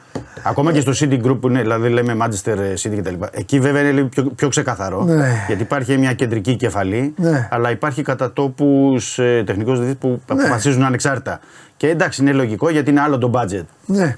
Ακόμα 0.47 0.73
και 0.73 0.81
στο 0.81 0.93
City 0.95 1.21
Group 1.25 1.41
που 1.41 1.49
είναι, 1.49 1.61
δηλαδή 1.61 1.89
λέμε 1.89 2.17
Manchester 2.21 2.57
City 2.83 2.97
κτλ. 2.99 3.15
Εκεί 3.31 3.61
βέβαια 3.61 3.81
είναι 3.81 3.91
λίγο 3.91 4.07
πιο, 4.07 4.25
πιο 4.25 4.49
ξεκαθαρό. 4.49 5.05
Ναι. 5.05 5.45
Γιατί 5.47 5.63
υπάρχει 5.63 5.99
μια 5.99 6.13
κεντρική 6.13 6.57
κεφαλή, 6.57 7.15
Ναι. 7.17 7.49
αλλά 7.51 7.71
υπάρχει 7.71 8.03
κατά 8.03 8.33
τόπους 8.33 9.19
ε, 9.19 9.43
τεχνικού 9.47 9.71
διευθυντέ 9.75 9.95
που 9.95 10.21
αποφασίζουν 10.29 10.83
ανεξάρτητα. 10.83 11.41
Και 11.77 11.89
εντάξει, 11.89 12.23
είναι 12.23 12.33
λογικό 12.33 12.71
γιατί 12.71 12.91
είναι 12.91 13.01
άλλο 13.01 13.19
το 13.19 13.31
budget 13.35 13.65
ναι. 13.87 14.17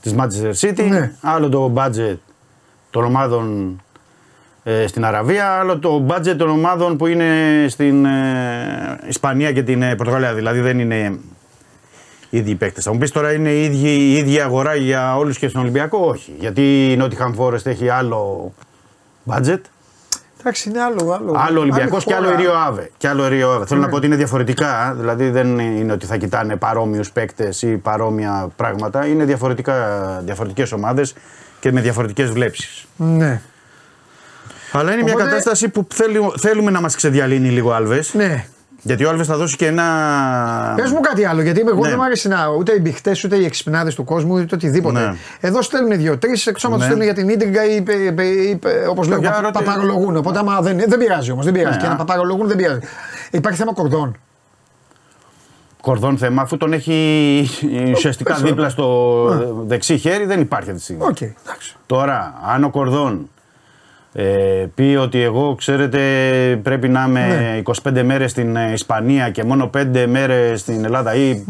της 0.00 0.14
Manchester 0.18 0.52
City, 0.60 0.86
Ναι. 0.88 1.12
άλλο 1.20 1.48
το 1.48 1.72
budget 1.76 2.16
των 2.90 3.04
ομάδων 3.04 3.76
ε, 4.68 4.86
στην 4.86 5.04
Αραβία, 5.04 5.46
άλλο 5.46 5.78
το 5.78 6.06
budget 6.08 6.34
των 6.36 6.48
ομάδων 6.48 6.96
που 6.96 7.06
είναι 7.06 7.26
στην 7.68 8.04
ε, 8.04 8.98
Ισπανία 9.08 9.52
και 9.52 9.62
την 9.62 9.82
ε, 9.82 9.94
Πορτογαλία. 9.94 10.34
Δηλαδή 10.34 10.60
δεν 10.60 10.78
είναι 10.78 11.18
οι 12.30 12.38
ίδιοι 12.38 12.54
παίκτες. 12.54 12.84
Θα 12.84 12.92
μου 12.92 12.98
πεις 12.98 13.10
τώρα 13.10 13.32
είναι 13.32 13.50
η 13.50 13.64
ίδια, 13.64 13.90
η 13.90 14.12
ίδια 14.16 14.44
αγορά 14.44 14.74
για 14.74 15.16
όλους 15.16 15.38
και 15.38 15.48
στον 15.48 15.60
Ολυμπιακό; 15.60 15.98
Όχι. 15.98 16.34
Γιατί 16.38 16.92
η 16.92 16.98
Nottingham 17.00 17.34
Forest 17.38 17.66
έχει 17.66 17.88
άλλο 17.88 18.52
budget. 19.26 19.60
Εντάξει, 20.40 20.68
είναι 20.68 20.80
άλλο. 20.80 21.12
Άλλο, 21.12 21.34
Άλλο 21.36 21.60
Ολυμπιακός 21.60 21.92
άλλη 21.92 22.04
και 22.04 22.14
άλλο 22.14 22.26
χώρα. 22.26 22.36
Ρίο 22.36 22.52
Αβε. 22.54 22.90
Και 22.96 23.08
άλλο 23.08 23.28
Ρίο 23.28 23.50
Αβε. 23.50 23.66
Θέλω 23.66 23.80
να 23.80 23.88
πω 23.88 23.96
ότι 23.96 24.06
είναι 24.06 24.16
διαφορετικά. 24.16 24.94
Δηλαδή 24.98 25.30
δεν 25.30 25.58
είναι 25.58 25.92
ότι 25.92 26.06
θα 26.06 26.16
κοιτάνε 26.16 26.56
παρόμοιους 26.56 27.12
παίκτες 27.12 27.62
ή 27.62 27.76
παρόμοια 27.76 28.48
πράγματα. 28.56 29.06
Είναι 29.06 29.24
διαφορετικές 30.24 30.72
ομάδες 30.72 31.14
και 31.60 31.72
με 31.72 31.80
διαφορετικές 31.80 32.30
βλέψεις. 32.30 32.86
Ναι. 32.96 33.40
Αλλά 34.78 34.92
είναι 34.92 35.02
μια 35.02 35.12
Οπότε- 35.12 35.28
κατάσταση 35.28 35.68
που 35.68 35.86
θέλει- 35.94 36.32
θέλουμε 36.38 36.70
να 36.70 36.80
μας 36.80 36.94
ξεδιαλύνει 36.96 37.48
λίγο 37.48 37.70
ο 37.70 37.74
Άλβες. 37.74 38.14
ναι. 38.14 38.44
Γιατί 38.82 39.04
ο 39.04 39.08
Άλβες 39.10 39.26
θα 39.26 39.36
δώσει 39.36 39.56
και 39.56 39.66
ένα. 39.66 39.84
Πες 40.76 40.90
μου 40.90 41.00
κάτι 41.00 41.24
άλλο, 41.24 41.42
γιατί 41.42 41.60
εγώ 41.60 41.80
Ναι. 41.82 41.88
δεν 41.88 41.96
μου 41.98 42.04
αρέσει 42.04 42.28
να 42.28 42.48
ούτε 42.58 42.72
οι 42.72 42.78
μπιχτέ 42.82 43.16
ούτε 43.24 43.36
οι 43.36 43.44
εξυπνάδες 43.44 43.94
του 43.94 44.04
κόσμου 44.04 44.34
ούτε 44.34 44.54
οτιδήποτε. 44.54 44.98
Ναι. 45.00 45.14
Εδώ 45.40 45.62
στέλνουν 45.62 45.98
δύο-τρει, 45.98 46.30
εκτό 46.44 46.66
άμα 46.66 46.74
του 46.76 46.80
Ναι. 46.80 46.84
στέλνουν 46.86 47.04
για 47.04 47.14
την 47.14 47.28
ίντριγκα 47.28 47.64
ή, 47.64 47.82
όπως 48.90 49.08
λέω, 49.08 49.18
Για 49.18 49.30
πα, 49.30 49.40
ρώτη- 49.40 49.52
παπαρολογούν. 49.52 50.16
Οπότε 50.16 50.38
άμα 50.38 50.60
δεν, 50.60 50.76
δεν 50.88 50.98
πειράζει 50.98 51.30
όμως, 51.30 51.44
δεν 51.44 51.54
πειράζει. 51.54 51.76
Ναι, 51.76 51.82
και 51.82 51.88
να 51.88 51.94
α. 51.94 51.96
παπαρολογούν 51.96 52.46
δεν 52.48 52.56
πειράζει. 52.56 52.80
Υπάρχει 53.30 53.58
θέμα 53.58 53.72
κορδών. 53.72 54.16
Κορδόν 55.80 56.18
θέμα, 56.18 56.42
αφού 56.42 56.56
τον 56.56 56.72
έχει 56.72 57.48
ουσιαστικά 57.92 58.32
πες, 58.32 58.42
δίπλα 58.42 58.68
στο 58.68 59.26
δεξί 59.66 59.96
χέρι, 59.98 60.24
δεν 60.26 60.40
υπάρχει 60.40 60.68
αυτή 60.70 60.78
τη 60.80 60.84
στιγμή. 60.84 61.02
Οκ, 61.04 61.20
εντάξει. 61.20 61.76
Τώρα, 61.86 62.34
αν 62.46 62.64
ο 62.64 62.70
Κορδόν 62.70 63.28
ε, 64.18 64.66
πει 64.74 64.96
ότι 65.00 65.22
εγώ, 65.22 65.54
ξέρετε, 65.54 66.00
πρέπει 66.62 66.88
να 66.88 67.04
είμαι 67.08 67.26
Ναι. 67.26 67.62
25 67.98 68.02
μέρες 68.02 68.30
στην 68.30 68.56
ε, 68.56 68.72
Ισπανία 68.72 69.30
και 69.30 69.44
μόνο 69.44 69.70
5 69.76 70.06
μέρες 70.08 70.60
στην 70.60 70.84
Ελλάδα 70.84 71.14
ή 71.14 71.44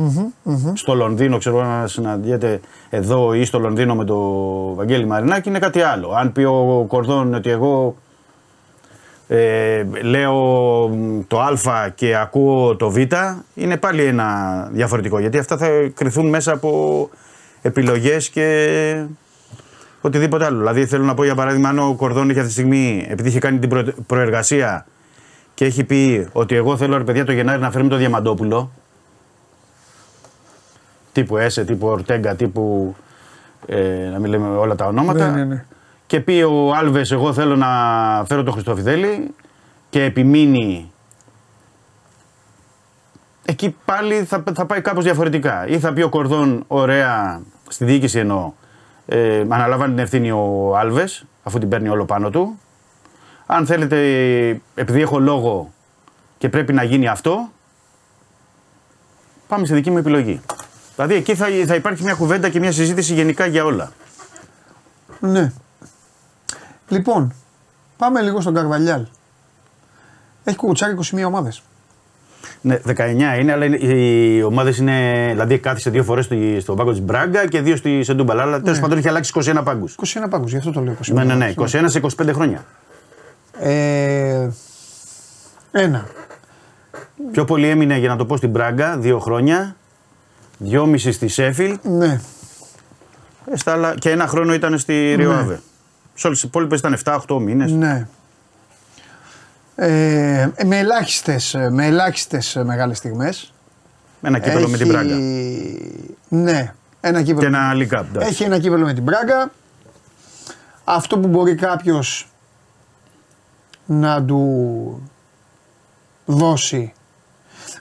στο 0.75 0.95
Λονδίνο, 0.95 1.39
ξέρω 1.39 1.65
να 1.65 1.87
συναντιέται 1.87 2.61
εδώ 2.91 3.35
ή 3.35 3.45
στο 3.45 3.59
Λονδίνο 3.59 3.95
με 3.95 4.05
το 4.05 4.19
Βαγγέλη 4.75 5.07
Μαρινάκη, 5.07 5.49
είναι 5.49 5.59
κάτι 5.59 5.81
άλλο. 5.81 6.11
Αν 6.11 6.33
πει 6.33 6.43
ο 6.43 6.85
Κορδόν 6.89 7.35
ότι 7.35 7.51
εγώ 7.51 7.97
ε, 9.29 9.85
λέω 10.03 10.35
μ, 10.89 11.21
το 11.27 11.41
Α 11.41 11.89
και 11.95 12.17
ακούω 12.17 12.77
το 12.77 12.91
Β, 12.91 12.97
είναι 13.55 13.77
πάλι 13.77 14.05
ένα 14.05 14.25
διαφορετικό. 14.73 15.19
Γιατί 15.19 15.39
αυτά 15.39 15.57
θα 15.57 15.69
κρυθούν 15.95 16.29
μέσα 16.29 16.53
από 16.53 17.11
επιλογές 17.63 18.29
και 18.29 19.05
οτιδήποτε 20.07 20.45
άλλο. 20.45 20.59
Δηλαδή 20.59 20.87
θέλω 20.87 21.05
να 21.05 21.15
πω 21.15 21.25
για 21.25 21.35
παράδειγμα, 21.35 21.69
αν 21.69 21.79
ο 21.79 21.95
Κορδόν 21.95 22.31
έχει 22.31 22.39
αυτή 22.39 22.53
τη 22.53 22.59
στιγμή, 22.59 23.07
επειδή 23.09 23.29
είχε 23.29 23.39
κάνει 23.39 23.59
την 23.59 23.69
προ- 23.69 23.95
προεργασία 24.07 24.87
και 25.55 25.65
έχει 25.65 25.85
πει 25.85 26.29
ότι 26.33 26.55
εγώ 26.55 26.77
θέλω 26.77 26.97
ρε 26.97 27.05
παιδιά 27.05 27.25
το 27.25 27.33
Γενάρη 27.33 27.61
να 27.61 27.71
φέρουμε 27.71 27.91
το 27.91 27.97
Διαμαντόπουλο. 27.97 28.71
Τύπου 31.13 31.37
Έσε, 31.37 31.65
τύπου 31.65 31.87
Ορτέγκα, 31.87 32.35
τύπου. 32.35 32.97
Ε, 33.67 34.09
να 34.13 34.19
μην 34.19 34.31
λέμε 34.31 34.49
όλα 34.49 34.75
τα 34.75 34.87
ονόματα. 34.87 35.31
Ναι, 35.31 35.37
ναι, 35.37 35.45
ναι. 35.45 35.65
Και 36.07 36.21
πει 36.21 36.43
ο 36.43 36.75
Άλβες, 36.75 37.11
εγώ 37.11 37.33
θέλω 37.33 37.57
να 37.57 37.67
φέρω 38.29 38.43
το 38.43 38.51
Χριστόφιδέλη 38.51 39.35
και 39.91 40.03
επιμείνει. 40.03 40.91
Εκεί 43.45 43.77
πάλι 43.85 44.15
θα, 44.25 44.43
θα 44.55 44.67
πάει 44.67 44.81
κάπως 44.81 45.05
διαφορετικά. 45.05 45.67
Ή 45.67 45.79
θα 45.79 45.93
πει 45.93 46.03
ο 46.03 46.09
Κορδόν, 46.09 46.65
ωραία, 46.67 47.41
στη 47.69 47.85
διοίκηση 47.85 48.19
εννοώ, 48.19 48.53
ε, 49.07 49.41
αναλαμβάνει 49.49 49.95
την 49.95 50.03
ευθύνη 50.03 50.31
ο 50.31 50.77
Άλβες, 50.77 51.25
αφού 51.43 51.59
την 51.59 51.69
παίρνει 51.69 51.89
όλο 51.89 52.05
πάνω 52.05 52.31
του. 52.31 52.59
Αν 53.47 53.67
θέλετε, 53.67 53.97
επειδή 54.75 55.01
έχω 55.01 55.19
λόγο 55.19 55.73
και 56.39 56.49
πρέπει 56.49 56.73
να 56.73 56.83
γίνει 56.83 57.09
αυτό, 57.09 57.51
πάμε 59.49 59.65
στη 59.65 59.75
δική 59.75 59.91
μου 59.91 59.99
επιλογή. 59.99 60.41
Δηλαδή 60.95 61.15
εκεί 61.15 61.35
θα, 61.35 61.47
θα 61.67 61.75
υπάρχει 61.75 62.03
μια 62.03 62.15
κουβέντα 62.15 62.49
και 62.49 62.61
μια 62.61 62.73
συζήτηση 62.73 63.15
γενικά 63.15 63.47
για 63.47 63.65
όλα. 63.65 63.93
Ναι. 65.21 65.53
Λοιπόν, 66.89 67.35
πάμε 67.97 68.23
λίγο 68.23 68.41
στον 68.41 68.55
Καρβαλιάλ. 68.55 69.07
Έχει 70.45 70.57
κουκουτσάρει 70.57 70.99
21 71.13 71.23
ομάδες. 71.27 71.63
Ναι, 72.61 72.79
19 72.87 73.39
είναι, 73.41 73.53
αλλά 73.53 73.65
είναι- 73.65 73.77
οι 73.77 74.43
ομάδες 74.43 74.79
είναι. 74.79 75.27
Δηλαδή 75.31 75.59
κάθισε 75.59 75.91
δύο 75.91 76.03
φορές 76.05 76.29
στον 76.59 76.77
πάγκο 76.77 76.91
της 76.91 77.01
Μπράγκα 77.01 77.47
και 77.49 77.61
δύο 77.61 77.77
στη 77.77 78.03
Σεντούμπαλα. 78.03 78.43
Αλλά 78.43 78.61
τέλος 78.61 78.81
πάντων 78.81 78.99
έχει 78.99 79.09
αλλάξει 79.09 79.33
21 79.35 79.63
πάγκους. 79.63 79.95
21 79.95 80.29
πάγκους, 80.31 80.51
γι' 80.51 80.57
αυτό 80.57 80.71
το 80.73 80.81
λέω. 80.81 80.93
21 80.93 81.13
Ναι, 81.15 81.25
ναι, 81.25 81.35
ναι. 81.35 81.53
πάγκους. 81.53 81.75
21 81.75 81.85
σε 81.91 81.99
25 81.99 82.33
χρόνια. 82.33 82.65
Ε, 83.61 84.49
ένα. 85.73 86.07
Πιο 87.33 87.45
πολύ 87.45 87.69
έμεινε 87.69 87.99
για 87.99 88.09
να 88.09 88.17
το 88.17 88.25
πω 88.27 88.37
στην 88.37 88.51
Μπράγκα, 88.51 88.97
δύο 88.99 89.19
χρόνια. 89.19 89.77
Δυόμιση 90.59 91.13
στη 91.13 91.29
Σέφιλ 91.29 91.79
Ναι. 91.83 92.21
ε, 93.53 93.57
στα 93.57 93.73
άλλα- 93.73 93.95
και 93.99 94.11
ένα 94.11 94.27
χρόνο 94.27 94.55
ήταν 94.55 94.79
στη 94.79 95.15
Ριοάβε. 95.17 95.61
Σε 96.15 96.27
όλες 96.27 96.41
τις 96.41 96.49
υπόλοιπες 96.49 96.79
ήταν 96.79 96.93
7-8 96.93 97.39
μήνες. 97.39 97.73
Ναι. 97.73 98.07
Ε, 99.79 100.49
με 100.65 100.79
ελάχιστες 100.79 101.57
με 101.71 101.87
ελάχιστες 101.87 102.59
μεγάλες 102.65 102.99
στιγμές. 102.99 103.53
Ένα 104.23 104.39
κύπελο 104.39 104.69
με 104.69 104.77
την 104.77 104.87
Μπράγκα. 104.87 105.15
Ναι, 106.29 106.75
ένα 107.01 107.23
κύπελο. 107.23 107.41
Και 107.41 107.47
ένα 107.47 107.73
League 107.75 107.99
Cup. 107.99 108.05
εντάξει. 108.09 108.29
Έχει 108.29 108.43
ένα 108.43 108.59
κύπελο 108.59 108.85
με 108.85 108.93
την 108.93 109.03
Μπράγκα. 109.03 109.51
Αυτό 110.85 111.19
που 111.19 111.29
μπορεί 111.29 111.55
κάποιος 111.55 112.31
να 113.87 114.25
του 114.25 115.11
δώσει. 116.25 116.93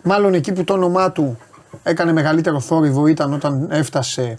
Μάλλον 0.04 0.34
εκεί 0.34 0.52
που 0.54 0.64
το 0.64 0.74
όνομά 0.74 1.12
του 1.12 1.38
έκανε 1.84 2.14
μεγαλύτερο 2.14 2.60
θόρυβο 2.60 3.08
ήταν 3.08 3.34
όταν 3.34 3.68
έφτασε 3.72 4.38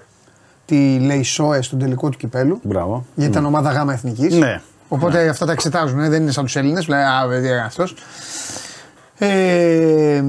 τη 0.65 0.99
Λεϊσόε 0.99 1.63
στον 1.63 1.79
τελικό 1.79 2.09
του 2.09 2.19
κυπέλου. 2.19 2.61
Μπράβο. 2.63 3.07
Γιατί 3.15 3.31
ήταν 3.31 3.45
ομάδα 3.45 3.71
γάμα 3.71 3.93
εθνικής. 3.93 4.35
Ναι. 4.35 4.61
Οπότε 4.89 5.29
αυτά 5.29 5.47
τα 5.47 5.53
εξετάζουν, 5.53 6.01
ε, 6.01 6.09
δεν 6.09 6.23
είναι 6.23 6.31
σαν 6.31 6.45
τους 6.45 6.57
Έλληνες, 6.57 6.89
λέει 6.89 7.01
α, 7.01 7.27
δεν 7.27 7.45
είναι 7.45 7.61
αυτός. 7.61 7.95
Ε, 9.19 10.23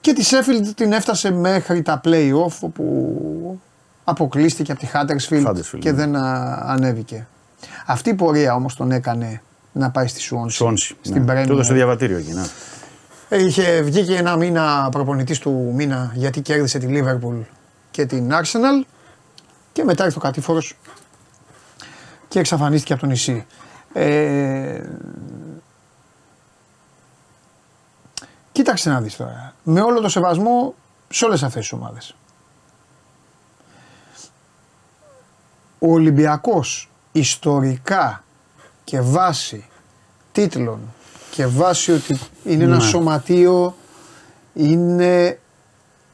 και 0.00 0.12
τη 0.12 0.24
Sheffield 0.30 0.72
την 0.74 0.92
έφτασε 0.92 1.30
μέχρι 1.30 1.82
τα 1.82 2.00
play-off 2.04 2.58
όπου 2.60 3.60
αποκλείστηκε 4.04 4.72
από 4.72 4.80
τη 4.80 4.88
Huddersfield 4.92 5.46
Huddersfield, 5.46 5.78
και 5.78 5.90
ναι. 5.90 5.96
δεν 5.96 6.16
α, 6.16 6.58
ανέβηκε. 6.66 7.26
Αυτή 7.86 8.10
η 8.10 8.14
πορεία 8.14 8.54
όμως 8.54 8.74
τον 8.74 8.90
έκανε 8.90 9.42
να 9.72 9.90
πάει 9.90 10.06
στη 10.06 10.20
Swansea. 10.30 10.50
Σόνση. 10.50 10.96
Στην 11.00 11.24
ναι. 11.24 11.32
Premier. 11.32 11.46
Του 11.46 11.52
έδωσε 11.52 11.74
διαβατήριο 11.74 12.16
εκεί. 12.16 12.32
Ναι. 12.32 12.44
Είχε 13.38 13.80
βγει 13.82 14.04
και 14.04 14.16
ένα 14.16 14.36
μήνα 14.36 14.88
προπονητής 14.90 15.38
του 15.38 15.72
μήνα 15.74 16.12
γιατί 16.14 16.40
κέρδισε 16.40 16.78
τη 16.78 16.86
Liverpool 16.90 17.40
και 17.90 18.06
την 18.06 18.30
Arsenal 18.32 18.86
και 19.72 19.84
μετά 19.84 20.04
ήρθε 20.04 20.18
ο 20.18 20.20
κατήφορος 20.20 20.76
και 22.36 22.42
εξαφανίστηκε 22.42 22.92
από 22.92 23.02
το 23.02 23.08
νησί. 23.08 23.46
Ε, 23.92 24.84
κοίταξε 28.52 28.90
να 28.90 29.00
δεις 29.00 29.16
τώρα. 29.16 29.54
Με 29.62 29.80
όλο 29.80 30.00
το 30.00 30.08
σεβασμό 30.08 30.74
σε 31.08 31.24
όλες 31.24 31.42
αυτές 31.42 31.60
τις 31.62 31.72
ομάδες. 31.72 32.16
Ο 35.78 35.92
Ολυμπιακός 35.92 36.90
ιστορικά 37.12 38.24
και 38.84 39.00
βάση 39.00 39.66
τίτλων 40.32 40.80
και 41.30 41.46
βάση 41.46 41.92
ότι 41.92 42.18
είναι 42.44 42.64
ένα 42.64 42.76
Ναι. 42.76 42.82
σωματείο 42.82 43.76
είναι 44.54 45.38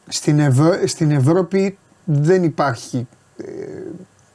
στην, 0.09 0.41
Ευρω- 0.41 0.87
στην 0.87 1.11
Ευρώπη 1.11 1.79
δεν 2.05 2.43
υπάρχει 2.45 3.07
ε, 3.37 3.45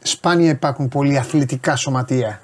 σπάνια 0.07 0.49
υπάρχουν 0.49 0.87
πολύ 0.87 1.17
αθλητικά 1.17 1.75
σωματεία. 1.75 2.41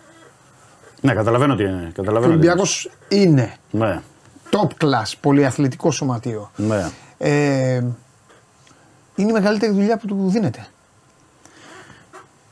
ναι, 1.02 1.14
καταλαβαίνω 1.14 1.56
τι 1.56 1.64
είναι. 1.64 1.86
Ο 1.90 1.92
Καταλαβαίνω 1.96 2.32
τι 2.32 2.38
Ολυμπιακός 2.38 2.90
είναι 3.08 3.22
είναι. 3.32 3.54
Ναι, 3.72 4.02
top 4.50 4.68
class 4.86 5.12
πολυαθλητικό 5.22 5.92
σωματείο. 5.92 6.52
ναι. 6.56 6.90
Ε, 7.18 7.76
είναι 9.16 9.30
η 9.30 9.34
μεγαλύτερη 9.34 9.72
δουλειά 9.72 9.98
που 9.98 10.08
του 10.08 10.30
δίνεται. 10.30 10.66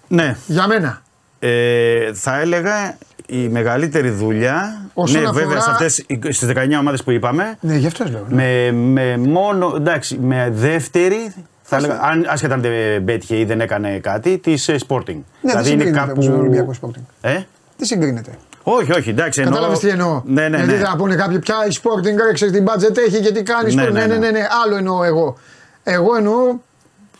ναι. 0.07 0.37
Για 0.47 0.67
μένα. 0.67 1.01
Ε, 1.39 2.13
θα 2.13 2.39
έλεγα 2.39 2.97
η 3.25 3.47
μεγαλύτερη 3.49 4.09
δουλειά. 4.09 4.89
Όσον 4.93 5.21
ναι, 5.21 5.27
αφορά- 5.27 5.45
βέβαια, 5.45 5.61
σε 5.61 5.71
αυτές, 5.71 5.93
στις 6.29 6.47
19 6.47 6.77
ομάδες 6.79 7.03
που 7.03 7.11
είπαμε. 7.11 7.57
Ναι, 7.61 7.75
γι' 7.75 7.87
αυτός 7.87 8.09
λέω. 8.11 8.25
ναι. 8.29 8.35
Με, 8.71 8.71
με 8.71 9.17
μόνο, 9.17 9.73
εντάξει, 9.75 10.17
με 10.19 10.49
δεύτερη, 10.53 11.33
θα 11.71 11.77
έλεγα, 11.77 11.99
αν, 12.01 12.25
άσχετα 12.29 12.53
αν 12.53 12.61
δεν 12.61 13.03
πέτυχε 13.03 13.35
ή 13.37 13.45
δεν 13.45 13.61
έκανε 13.61 13.99
κάτι, 13.99 14.37
της 14.37 14.67
ε, 14.67 14.75
Sporting. 14.87 15.17
Ναι, 15.41 15.53
δεν 15.53 15.63
συγκρίνεται 15.65 16.11
όμως 16.11 16.25
με 16.27 16.31
τον 16.31 16.39
Ολυμπιακός 16.39 16.79
Sporting. 16.81 17.01
Ε; 17.21 17.31
Δεν 17.77 17.87
συγκρίνεται. 17.87 18.31
Όχι, 18.63 18.91
όχι, 18.91 19.09
εντάξει. 19.09 19.39
εννοώ- 19.41 19.55
Κατάλαβες 19.55 19.79
τι 19.83 19.89
εννοώ; 19.89 20.21
Ναι, 20.25 20.47
ναι, 20.47 20.57
Γιατί 20.57 20.71
ναι. 20.73 20.77
θα 20.77 20.95
πούνε 20.97 21.15
κάποιοι 21.15 21.39
πια 21.39 21.55
η 21.69 21.73
Sporting 21.81 22.29
έξε 22.29 22.51
την 22.51 22.65
budget 22.67 22.97
έχει 22.97 23.19
και 23.21 23.31
τι 23.31 23.43
κάνεις. 23.43 23.75
Ναι, 23.75 23.83
Ναι, 23.83 23.89
ναι, 23.89 23.99
ναι, 23.99 24.05
ναι, 24.05 24.13
ναι. 24.17 24.31
ναι, 24.31 24.39
ναι, 24.39 24.47
άλλο 24.65 24.75
εννοώ 24.75 25.03
εγώ. 25.03 25.37
Εγώ 25.83 26.15
εννοώ 26.15 26.33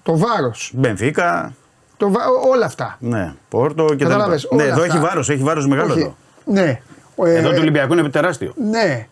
το 0.04 0.18
βάρος. 0.18 0.72
Μπενφίκα, 0.76 1.54
Το 1.98 2.10
βα... 2.12 2.20
όλα 2.52 2.66
αυτά. 2.66 2.98
ναι, 3.00 3.34
Πόρτο 3.50 3.86
και 3.86 4.04
τα 4.04 4.10
Κατάλαβες, 4.10 4.42
λοιπά. 4.44 4.56
Ναι, 4.56 4.62
όλα 4.64 4.72
εδώ 4.72 4.82
αυτά. 4.82 4.94
έχει 4.94 5.04
βάρος, 5.06 5.30
έχει 5.30 5.44
βάρος 5.44 5.68
μεγάλο 5.68 5.92
Όχι. 5.94 6.02
εδώ. 6.02 6.16
Ναι. 6.46 6.80
Ε, 7.26 7.36
Εδώ 7.38 7.50
του 7.50 7.58
Ολυμπιακού 7.60 7.94
είναι 7.94 8.10
τεράστιο. 8.10 8.54
Ναι. 8.70 9.08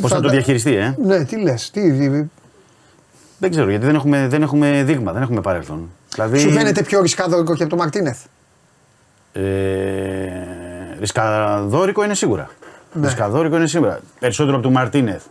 Πώς 0.00 0.10
θα 0.10 0.16
το 0.20 0.22
τα- 0.26 0.32
διαχειριστεί, 0.32 0.74
ε; 0.76 0.94
Ναι, 1.04 1.24
τι 1.24 1.36
λες. 1.40 1.70
Τι... 1.70 1.80
Δεν 3.42 3.50
ξέρω, 3.50 3.70
γιατί 3.70 3.86
δεν 3.86 3.94
έχουμε, 3.94 4.28
δεν 4.28 4.42
έχουμε 4.42 4.82
δείγμα, 4.84 5.12
δεν 5.12 5.22
έχουμε 5.22 5.40
παρέλθον. 5.40 5.90
Δηλαδή, 6.14 6.38
Σου 6.38 6.50
φαίνεται 6.50 6.82
πιο 6.82 7.00
ρισκάδο 7.00 7.44
και 7.44 7.62
από 7.62 7.70
το 7.70 7.76
Μαρτίνεθ; 7.76 8.24
Ε, 9.32 9.42
ρισκαδόρικο 11.00 12.04
είναι 12.04 12.14
σίγουρα. 12.14 12.50
Ναι. 12.92 13.06
Ρισκαδόρικο 13.06 13.56
είναι 13.56 13.66
σίγουρα. 13.66 14.00
Περισσότερο 14.18 14.56
από 14.56 14.66
του 14.66 14.72
Μαρτίνεθ. 14.72 15.24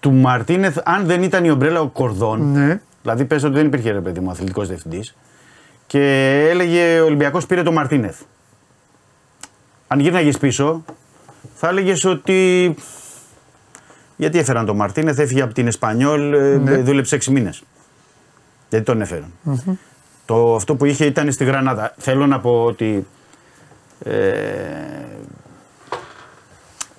Του 0.00 0.12
Μαρτίνεθ, 0.12 0.78
αν 0.84 1.06
δεν 1.06 1.22
ήταν 1.22 1.44
η 1.44 1.50
ομπρέλα 1.50 1.80
ο 1.80 1.86
Κορδόν, 1.88 2.52
Ναι. 2.52 2.80
δηλαδή 3.02 3.24
πες 3.24 3.42
ότι 3.44 3.54
δεν 3.54 3.66
υπήρχε 3.66 3.90
ρε 3.90 4.00
παιδί 4.00 4.20
μου 4.20 4.30
αθλητικός 4.30 4.68
διευθυντής 4.68 5.14
και 5.86 6.00
έλεγε 6.50 7.00
ο 7.00 7.04
Ολυμπιακός 7.04 7.46
πήρε 7.46 7.62
τον 7.62 7.72
Μαρτίνεθ. 7.72 8.20
Αν 9.88 10.00
γύρναγες 10.00 10.38
πίσω, 10.38 10.84
θα 11.54 11.68
έλεγες 11.68 12.04
ότι. 12.04 12.74
Γιατί 14.20 14.38
έφεραν 14.38 14.66
τον 14.66 14.76
Μαρτίνεθ, 14.76 15.18
έφυγε 15.18 15.42
από 15.42 15.54
την 15.54 15.66
Εσπανιόλ, 15.66 16.32
ε, 16.32 16.56
Ναι. 16.56 16.76
δούλεψε 16.76 17.14
6 17.16 17.30
μήνες. 17.30 17.62
Γιατί 18.68 18.84
τον 18.84 19.00
εφεραν 19.00 19.32
Το, 20.26 20.54
αυτό 20.54 20.74
που 20.74 20.84
είχε 20.84 21.04
ήταν 21.04 21.32
στη 21.32 21.44
Γρανάδα. 21.44 21.94
Θέλω 21.98 22.26
να 22.26 22.40
πω 22.40 22.64
ότι. 22.64 23.06
Ε, 24.04 24.20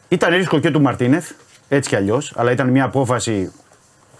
ήταν 0.07 0.33
ρίσκο 0.35 0.59
και 0.59 0.71
του 0.71 0.81
Μαρτίνεθ, 0.81 1.31
έτσι 1.67 1.89
κι 1.89 1.95
αλλιώς, 1.95 2.33
αλλά 2.35 2.51
ήταν 2.51 2.69
μια 2.69 2.83
απόφαση 2.83 3.51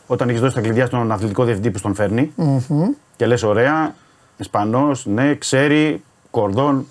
όταν 0.07 0.29
έχεις 0.29 0.41
δώσει 0.41 0.55
τα 0.55 0.61
κλειδιά 0.61 0.85
στον 0.85 1.11
αθλητικό 1.11 1.43
διευθυντή 1.43 1.71
που 1.71 1.77
στον 1.77 1.95
φερνει 1.95 2.31
και 3.15 3.25
λες: 3.25 3.43
Ωραία, 3.43 3.95
Ισπανό, 4.37 4.91
ναι, 5.03 5.35
ξέρει, 5.35 6.03
κορδόν, 6.31 6.87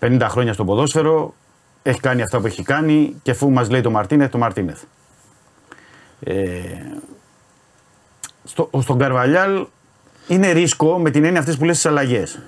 50 0.00 0.26
χρόνια 0.28 0.52
στο 0.52 0.64
ποδόσφαιρο, 0.64 1.34
έχει 1.86 2.00
κάνει 2.00 2.22
αυτά 2.22 2.40
που 2.40 2.46
έχει 2.46 2.62
κάνει 2.62 3.14
και 3.22 3.30
αφού 3.30 3.50
μας 3.50 3.70
λέει 3.70 3.80
το 3.80 3.90
Μαρτίνεθ, 3.90 4.30
το 4.30 4.38
Μαρτίνεθ. 4.38 4.82
Ε, 6.20 6.34
στο, 8.44 8.70
στον 8.80 8.98
Καρβαλιάλ 8.98 9.66
είναι 10.28 10.50
ρίσκο 10.50 10.98
με 10.98 11.10
την 11.10 11.24
έννοια 11.24 11.40
αυτέ 11.40 11.52
που 11.52 11.64
λες 11.64 11.74
τις 11.74 11.86
αλλαγές. 11.86 12.38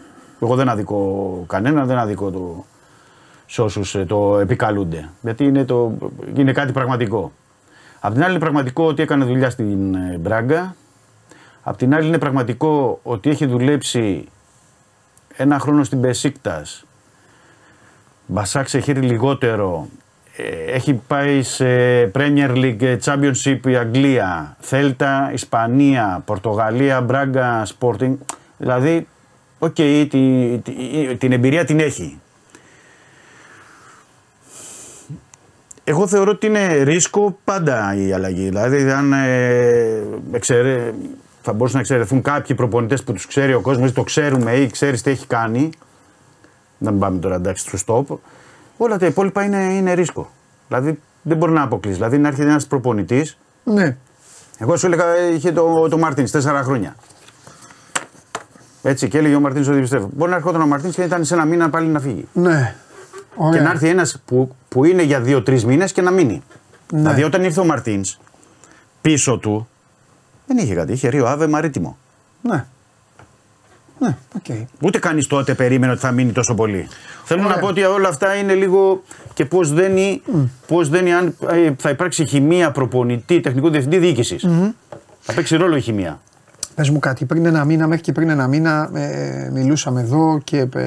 Εγώ 0.40 0.54
δεν 0.54 0.68
αδικώ 0.68 1.44
κανένα, 1.48 1.84
δεν 1.84 1.98
αδικώ 1.98 2.30
το, 2.30 2.64
σε 3.46 3.62
όσους 3.62 3.96
το 4.06 4.38
επικαλούνται. 4.38 5.08
Γιατί 5.20 5.44
είναι, 5.44 5.64
το, 5.64 5.92
είναι 6.34 6.52
κάτι 6.52 6.72
πραγματικό. 6.72 7.32
Απ' 8.00 8.12
την 8.12 8.22
άλλη 8.22 8.30
είναι 8.30 8.40
πραγματικό 8.40 8.86
ότι 8.86 9.02
έκανε 9.02 9.24
δουλειά 9.24 9.50
στην 9.50 9.94
ε, 9.94 10.16
Μπράγκα. 10.18 10.76
Απ' 11.62 11.76
την 11.76 11.94
άλλη 11.94 12.06
είναι 12.06 12.18
πραγματικό 12.18 13.00
ότι 13.02 13.30
έχει 13.30 13.46
δουλέψει 13.46 14.28
ένα 15.36 15.58
χρόνο 15.58 15.84
στην 15.84 16.00
Μπεσίκτας. 16.00 16.85
Μπασακσεχίρ 18.26 19.00
λιγότερο. 19.00 19.88
Ε, 20.36 20.72
Έχει 20.74 21.00
πάει 21.06 21.42
σε 21.42 21.66
Premier 22.14 22.50
League, 22.50 22.96
Championship 23.04 23.58
η 23.66 23.76
Αγγλία, 23.76 24.56
Θέλτα, 24.60 25.30
Ισπανία, 25.32 26.22
Πορτογαλία, 26.24 27.00
Μπράγκα, 27.00 27.66
Sporting. 27.78 28.14
Δηλαδή, 28.58 29.06
οκ, 29.58 29.74
τη- 29.74 30.06
τη- 30.62 31.16
την 31.18 31.32
εμπειρία 31.32 31.64
την 31.64 31.80
έχει. 31.80 32.20
Εγώ 35.84 36.06
θεωρώ 36.06 36.30
ότι 36.30 36.46
είναι 36.46 36.82
ρίσκο 36.82 37.38
πάντα 37.44 37.94
η 37.96 38.12
αλλαγή. 38.12 38.48
Δηλαδή, 38.48 38.90
αν 38.90 39.12
ε, 39.12 40.02
εξαιρε- 40.32 40.92
θα 41.42 41.52
μπορούσαν 41.52 41.74
να 41.74 41.80
εξαιρεθούν 41.80 42.22
κάποιοι 42.22 42.56
προπονητές 42.56 43.02
που 43.04 43.12
τους 43.12 43.26
ξέρει 43.26 43.54
ο 43.54 43.60
κόσμος 43.60 43.90
ή 43.90 43.92
το 43.92 44.02
ξέρουμε 44.02 44.52
ή 44.52 44.66
ξέρεις 44.66 45.02
τι 45.02 45.10
έχει 45.10 45.26
κάνει. 45.26 45.70
Να 46.78 46.90
μην 46.90 47.00
πάμε 47.00 47.18
τώρα 47.18 47.34
εντάξει 47.34 47.76
στο 47.76 48.04
stop. 48.08 48.16
Όλα 48.76 48.98
τα 48.98 49.06
υπόλοιπα 49.06 49.42
είναι, 49.42 49.74
είναι 49.74 49.92
ρίσκο. 49.92 50.28
Δηλαδή 50.68 50.98
δεν 51.22 51.36
μπορεί 51.36 51.52
να 51.52 51.62
αποκλείσει. 51.62 51.96
Δηλαδή 51.96 52.18
να 52.18 52.28
έρχεται 52.28 52.48
ένας 52.48 52.66
προπονητής. 52.66 53.38
Ναι. 53.64 53.96
Εγώ 54.58 54.76
σου 54.76 54.86
έλεγα 54.86 55.04
είχε 55.32 55.52
το, 55.52 55.88
το 55.88 55.98
Μαρτίνς 55.98 56.30
τέσσερα 56.30 56.62
χρόνια. 56.62 56.96
Έτσι 58.82 59.08
και 59.08 59.18
έλεγε 59.18 59.34
ο 59.34 59.40
Μαρτίνς 59.40 59.68
ότι 59.68 59.80
πιστεύω. 59.80 60.10
Μπορεί 60.12 60.30
να 60.30 60.36
έρχονταν 60.36 60.60
ο 60.60 60.66
Μαρτίνς 60.66 60.94
και 60.94 61.02
ήταν 61.02 61.24
σε 61.24 61.34
ένα 61.34 61.44
μήνα 61.44 61.70
πάλι 61.70 61.88
να 61.88 62.00
φύγει. 62.00 62.28
Ναι. 62.32 62.74
Ωραία. 63.36 63.58
Και 63.58 63.64
να 63.64 63.70
έρθει 63.70 63.88
ένας 63.88 64.22
που, 64.24 64.56
που 64.68 64.84
είναι 64.84 65.02
για 65.02 65.20
δύο-τρεις 65.20 65.64
μήνες 65.64 65.92
και 65.92 66.02
να 66.02 66.10
μείνει. 66.10 66.42
Ναι. 66.92 66.98
Δηλαδή 67.00 67.22
όταν 67.22 67.44
ήρθε 67.44 67.60
ο 67.60 67.64
Μαρτίνς 67.64 68.18
πίσω 69.00 69.38
του 69.38 69.68
δεν 70.46 70.56
είχε 70.56 70.74
κάτι. 70.74 70.92
Είχε 70.92 71.08
Ρίο 71.08 71.26
Άβε 71.26 71.46
Μαρίτιμο. 71.46 71.96
Ναι. 72.42 72.66
Ναι, 73.98 74.16
οκ. 74.36 74.56
Ούτε 74.80 74.98
κανείς 74.98 75.26
τότε 75.26 75.54
περίμενε 75.54 75.92
ότι 75.92 76.00
θα 76.00 76.10
μείνει 76.10 76.32
τόσο 76.32 76.54
πολύ. 76.54 76.88
Θέλω 77.24 77.42
Ωραία. 77.42 77.54
να 77.54 77.60
πω 77.60 77.66
ότι 77.66 77.82
όλα 77.82 78.08
αυτά 78.08 78.34
είναι 78.34 78.54
λίγο 78.54 79.02
και 79.34 79.44
πώς 79.44 79.72
δένει, 79.72 80.22
πώς 80.66 80.88
δένει 80.88 81.14
αν 81.14 81.36
ε, 81.50 81.70
θα 81.78 81.90
υπάρξει 81.90 82.26
χημεία 82.26 82.70
προπονητή, 82.70 83.40
τεχνικού 83.40 83.70
διευθυντή 83.70 83.98
διοίκησης. 83.98 84.46
Θα 85.20 85.32
παίξει 85.32 85.56
ρόλο 85.56 85.76
η 85.76 85.80
χημεία. 85.80 86.20
Πες 86.74 86.90
μου 86.90 86.98
κάτι, 86.98 87.24
πριν 87.24 87.46
ένα 87.46 87.64
μήνα, 87.64 87.86
μέχρι 87.86 88.02
και 88.02 88.12
πριν 88.12 88.28
ένα 88.28 88.46
μήνα 88.46 88.90
ε, 88.94 89.50
μιλούσαμε 89.52 90.00
εδώ 90.00 90.40
και 90.44 90.66
ε, 90.74 90.84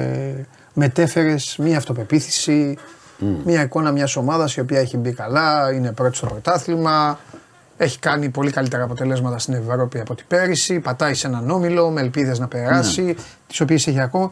μετέφερες 0.74 1.56
μία 1.58 1.76
αυτοπεποίθηση, 1.76 2.76
μία 3.44 3.62
εικόνα 3.62 3.92
μιας 3.92 4.16
ομάδας 4.16 4.56
η 4.56 4.60
οποία 4.60 4.80
έχει 4.80 4.96
μπει 4.96 5.12
καλά, 5.12 5.72
είναι 5.72 5.92
πρώτη 5.92 6.16
στο 6.16 6.26
πρωτάθλημα, 6.26 7.18
έχει 7.82 7.98
κάνει 7.98 8.28
πολύ 8.28 8.50
καλύτερα 8.50 8.82
αποτελέσματα 8.84 9.38
στην 9.38 9.54
Ευρώπη 9.54 10.00
από 10.00 10.14
την 10.14 10.24
πέρυσι, 10.28 10.80
πατάει 10.80 11.14
σε 11.14 11.26
έναν 11.26 11.50
όμιλο 11.50 11.90
με 11.90 12.00
ελπίδες 12.00 12.38
να 12.38 12.48
περάσει, 12.48 13.02
Ναι. 13.02 13.14
τις 13.48 13.60
οποίες 13.60 13.86
έχει 13.86 14.00
ακόμα. 14.00 14.30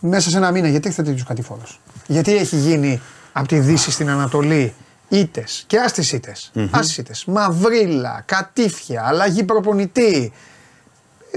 Μέσα 0.00 0.30
σε 0.30 0.36
ένα 0.36 0.50
μήνα, 0.50 0.68
γιατί 0.68 0.88
έχετε 0.88 1.02
τέτοιους 1.02 1.24
κατηφόρους; 1.24 1.80
Γιατί 2.06 2.36
έχει 2.36 2.56
γίνει 2.56 3.00
από 3.32 3.48
τη 3.48 3.58
Δύση 3.58 3.90
στην 3.90 4.10
Ανατολή 4.10 4.74
ήττες 5.08 5.64
και 5.66 5.78
α 5.78 5.84
τι 5.84 6.10
ήττε. 6.16 6.32
Ας 6.70 6.96
ήττες. 6.98 7.24
Μαυρίλα, 7.24 8.22
κατήφια, 8.26 9.02
αλλαγή 9.06 9.42
προπονητή. 9.44 10.32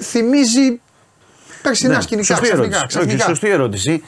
Θυμίζει 0.02 0.80
περσινά 1.62 1.96
Ναι, 1.96 2.02
σκηνικά. 2.02 2.36
σωστή 2.36 2.44
Ξαφνικά, 2.48 2.78
ερώτηση. 2.78 2.88
ξαφνικά. 2.98 3.24
Όχι, 3.24 3.30
σωστή 3.30 3.50
ερώτηση. 3.50 4.02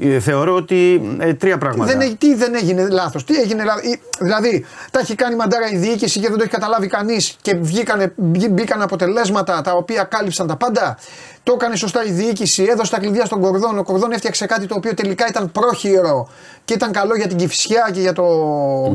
Ε, 0.00 0.20
θεωρώ 0.20 0.54
ότι 0.54 1.02
ε, 1.20 1.34
τρία 1.34 1.58
πράγματα. 1.58 1.92
Δεν, 1.96 2.00
έ- 2.10 2.18
τι 2.18 2.34
δεν 2.34 2.54
έγινε 2.54 2.88
λάθος, 2.88 3.24
τι 3.24 3.34
έγινε 3.40 3.64
λάθο. 3.64 3.80
Δηλαδή, 4.18 4.64
τα 4.90 5.00
έχει 5.00 5.14
κάνει 5.14 5.36
μαντάρα 5.36 5.70
η 5.70 5.76
διοίκηση 5.76 6.20
και 6.20 6.28
δεν 6.28 6.36
το 6.36 6.42
έχει 6.42 6.52
καταλάβει 6.52 6.86
κανείς 6.86 7.36
και 7.42 7.54
βγήκανε, 7.54 8.12
μπή- 8.16 8.50
μπήκαν 8.50 8.82
αποτελέσματα 8.82 9.60
τα 9.62 9.72
οποία 9.72 10.02
κάλυψαν 10.02 10.46
τα 10.46 10.56
πάντα. 10.56 10.98
Το 11.42 11.52
έκανε 11.52 11.76
σωστά 11.76 12.04
η 12.04 12.10
διοίκηση, 12.10 12.66
έδωσε 12.70 12.90
τα 12.90 12.98
κλειδιά 12.98 13.24
στον 13.24 13.40
Κορδόν. 13.40 13.78
Ο 13.78 13.82
Κορδόν 13.82 14.12
έφτιαξε 14.12 14.46
κάτι 14.46 14.66
το 14.66 14.74
οποίο 14.74 14.94
τελικά 14.94 15.26
ήταν 15.28 15.52
πρόχειρο 15.52 16.28
και 16.64 16.74
ήταν 16.74 16.92
καλό 16.92 17.14
για 17.16 17.26
την 17.26 17.36
κυφσιά 17.36 17.88
και 17.92 18.00
για 18.00 18.12
το. 18.12 18.24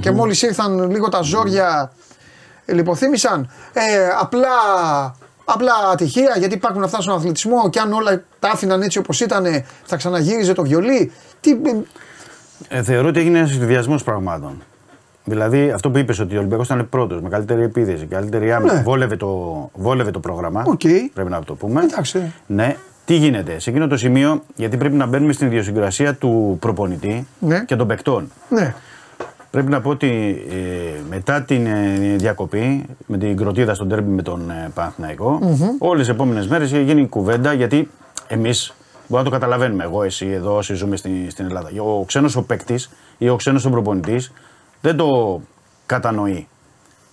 και 0.02 0.12
μόλις 0.12 0.42
ήρθαν 0.42 0.92
λίγο 0.92 1.10
τα 1.10 1.22
ζόρια. 1.22 1.92
ε, 2.66 2.74
Λιποθύμησαν. 2.74 3.50
Ε, 3.74 4.08
απλά, 4.20 4.48
απλά 5.46 5.72
ατυχία 5.92 6.36
γιατί 6.38 6.54
υπάρχουν 6.56 6.84
αυτά 6.84 7.02
στον 7.02 7.16
αθλητισμό 7.16 7.70
και 7.70 7.80
αν 7.80 7.94
όλα 7.94 8.24
τα 8.40 8.50
άφηναν 8.50 8.82
έτσι 8.82 8.98
όπως 8.98 9.20
ήταν 9.22 9.46
θα 9.86 9.96
ξαναγύριζε 9.96 10.54
το 10.54 10.62
βιολί. 10.62 11.12
Τι, 11.42 11.52
ε, 11.52 12.78
Ε, 12.78 12.84
θεωρώ 12.84 13.08
ότι 13.08 13.20
έγινε 13.20 13.38
ένα 13.38 13.48
συνδυασμός 13.48 14.04
πραγμάτων. 14.04 14.62
Δηλαδή 15.26 15.72
αυτό 15.72 15.90
που 15.92 15.98
είπες 15.98 16.20
ότι 16.20 16.36
ο 16.36 16.40
Ολυμπιακός 16.40 16.66
ήταν 16.66 16.90
πρώτος 16.90 17.22
με 17.22 17.30
καλύτερη 17.30 17.64
επίθεση, 17.64 18.06
καλύτερη 18.06 18.54
άμυνα. 18.54 18.74
Ναι. 18.74 18.82
Βόλευε, 18.82 19.16
το, 19.16 19.70
βόλευε 19.74 20.12
το 20.12 20.20
πρόγραμμα. 20.20 20.64
Οκ. 20.68 20.80
Πρέπει 21.14 21.30
να 21.30 21.44
το 21.44 21.54
πούμε. 21.56 21.82
Εντάξει. 21.84 22.34
Ναι. 22.48 22.76
Τι 23.06 23.14
γίνεται, 23.16 23.60
σε 23.60 23.70
εκείνο 23.70 23.88
το 23.88 23.98
σημείο, 23.98 24.44
γιατί 24.56 24.78
πρέπει 24.78 24.96
να 24.96 25.06
μπαίνουμε 25.06 25.34
στην 25.34 25.48
ιδιοσυγκρασία 25.48 26.16
του 26.16 26.58
προπονητή 26.60 27.28
Ναι. 27.40 27.64
και 27.66 27.76
των 27.76 27.88
παικτών. 27.88 28.32
ναι. 28.50 28.76
Πρέπει 29.54 29.70
να 29.70 29.82
πω 29.82 29.90
ότι 29.90 30.44
ε, 30.50 31.00
μετά 31.10 31.42
την 31.44 31.66
ε, 31.66 32.16
διακοπή, 32.16 32.86
με 33.06 33.18
την 33.18 33.38
κροτίδα 33.38 33.74
στο 33.74 33.90
ντέρμπι 33.90 34.10
με 34.10 34.22
τον 34.22 34.50
ε, 34.50 34.72
Παναθηναϊκό 34.74 35.40
όλες 35.80 36.06
τις 36.06 36.16
επόμενες 36.16 36.48
μέρες 36.48 36.72
είχε 36.72 36.82
γίνει 36.82 37.08
κουβέντα 37.08 37.54
γιατί 37.54 37.90
εμείς 38.28 38.74
μπορεί 39.08 39.24
να 39.24 39.30
το 39.30 39.30
καταλαβαίνουμε, 39.30 39.84
εγώ, 39.84 40.04
εσύ, 40.04 40.28
εδώ, 40.28 40.56
όσοι 40.56 40.74
ζούμε 40.74 40.96
στην, 40.96 41.32
στην 41.32 41.46
Ελλάδα. 41.46 41.70
Ο 41.82 42.06
ξένος 42.06 42.36
ο 42.36 42.44
παίκτης 42.44 42.90
ή 43.18 43.30
ο 43.30 43.36
ξένος 43.36 43.66
ο 43.66 43.70
προπονητής 43.70 44.32
δεν 44.82 44.96
το 44.96 45.42
κατανοεί. 45.86 46.48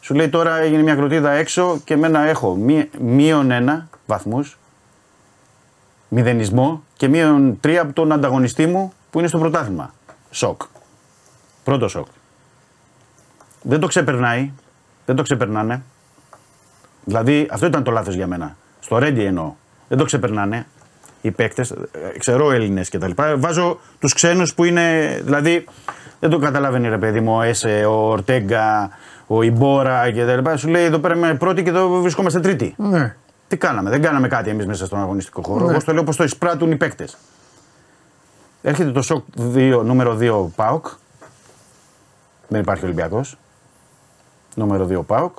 Σου 0.00 0.14
λέει 0.14 0.28
τώρα 0.28 0.56
έγινε 0.60 0.82
μια 0.82 0.94
κροτίδα 0.94 1.30
έξω 1.30 1.80
και 1.84 1.94
εμένα 1.94 2.20
έχω 2.28 2.54
μη- 2.54 2.90
μείον 3.00 3.50
ένα 3.50 3.88
βαθμούς, 4.06 4.58
μηδενισμό 6.08 6.82
και 6.96 7.08
μείον 7.08 7.58
τρία 7.60 7.82
από 7.82 7.92
τον 7.92 8.12
ανταγωνιστή 8.12 8.66
μου 8.66 8.92
που 9.10 9.18
είναι 9.18 9.28
στο 9.28 9.38
πρωτάθλημα. 9.38 9.94
Σοκ. 10.30 10.62
Πρώτο 11.64 11.88
σοκ. 11.88 12.06
Δεν 13.62 13.80
το 13.80 13.86
ξεπερνάει. 13.86 14.50
Δεν 15.06 15.16
το 15.16 15.22
ξεπερνάνε. 15.22 15.82
Δηλαδή 17.04 17.48
αυτό 17.50 17.66
ήταν 17.66 17.82
το 17.82 17.90
λάθος 17.90 18.14
για 18.14 18.26
μένα. 18.26 18.56
Στο 18.80 18.98
Ρέντι 18.98 19.24
εννοώ. 19.24 19.52
Δεν 19.88 19.98
το 19.98 20.04
ξεπερνάνε 20.04 20.66
οι 21.20 21.30
παίκτες. 21.30 21.74
Ξέρω 22.18 22.50
Έλληνες 22.50 22.88
κτλ. 22.88 23.10
Βάζω 23.36 23.80
τους 23.98 24.12
ξένους 24.14 24.54
που 24.54 24.64
είναι. 24.64 25.18
Δηλαδή 25.24 25.64
δεν 26.20 26.30
το 26.30 26.38
καταλαβαίνει 26.38 26.88
ρε 26.88 26.98
παιδί 26.98 27.20
μου 27.20 27.36
ο 27.36 27.42
Έσε, 27.42 27.84
ο 27.84 28.08
Ορτέγκα, 28.08 28.90
ο 29.26 29.42
Ιμπόρα 29.42 30.12
κτλ. 30.12 30.54
Σου 30.56 30.68
λέει 30.68 30.84
εδώ 30.84 30.98
πέρα 30.98 31.14
είμαι 31.14 31.34
πρώτη 31.34 31.62
και 31.62 31.68
εδώ 31.68 32.00
βρισκόμαστε 32.00 32.40
τρίτη. 32.40 32.74
ναι. 32.76 33.14
Τι 33.48 33.56
κάναμε, 33.56 33.90
δεν 33.90 34.02
κάναμε 34.02 34.28
κάτι 34.28 34.50
εμείς 34.50 34.66
μέσα 34.66 34.86
στον 34.86 35.00
αγωνιστικό 35.00 35.42
χώρο. 35.42 35.70
Εγώ 35.70 35.80
στο 35.80 35.92
λέω 35.92 36.04
πώ 36.04 36.14
το 36.14 36.24
εισπράττουν 36.24 36.70
οι 36.70 36.76
παίκτες. 36.76 37.16
Έρχεται 38.62 38.90
το 38.90 39.02
σοκ 39.02 39.24
2, 39.54 39.80
νούμερο 39.84 40.16
2 40.20 40.50
ΠΑΟΚ. 40.56 40.86
Δεν 42.48 42.60
υπάρχει 42.60 42.84
Ολυμπιακός. 42.84 43.38
Νούμερο 44.60 44.86
2 44.86 45.02
ΠΑΟΚ. 45.06 45.38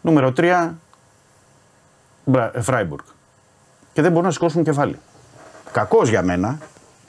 Νούμερο 0.00 0.32
3 0.32 0.74
Μπρα- 2.24 2.50
ε, 2.54 2.60
Φράιμπουργκ. 2.60 3.04
Και 3.92 4.02
δεν 4.02 4.10
μπορούν 4.10 4.26
να 4.26 4.32
σηκώσουν 4.32 4.62
κεφάλι. 4.64 4.98
κακός 5.72 6.08
για 6.08 6.22
μένα, 6.22 6.58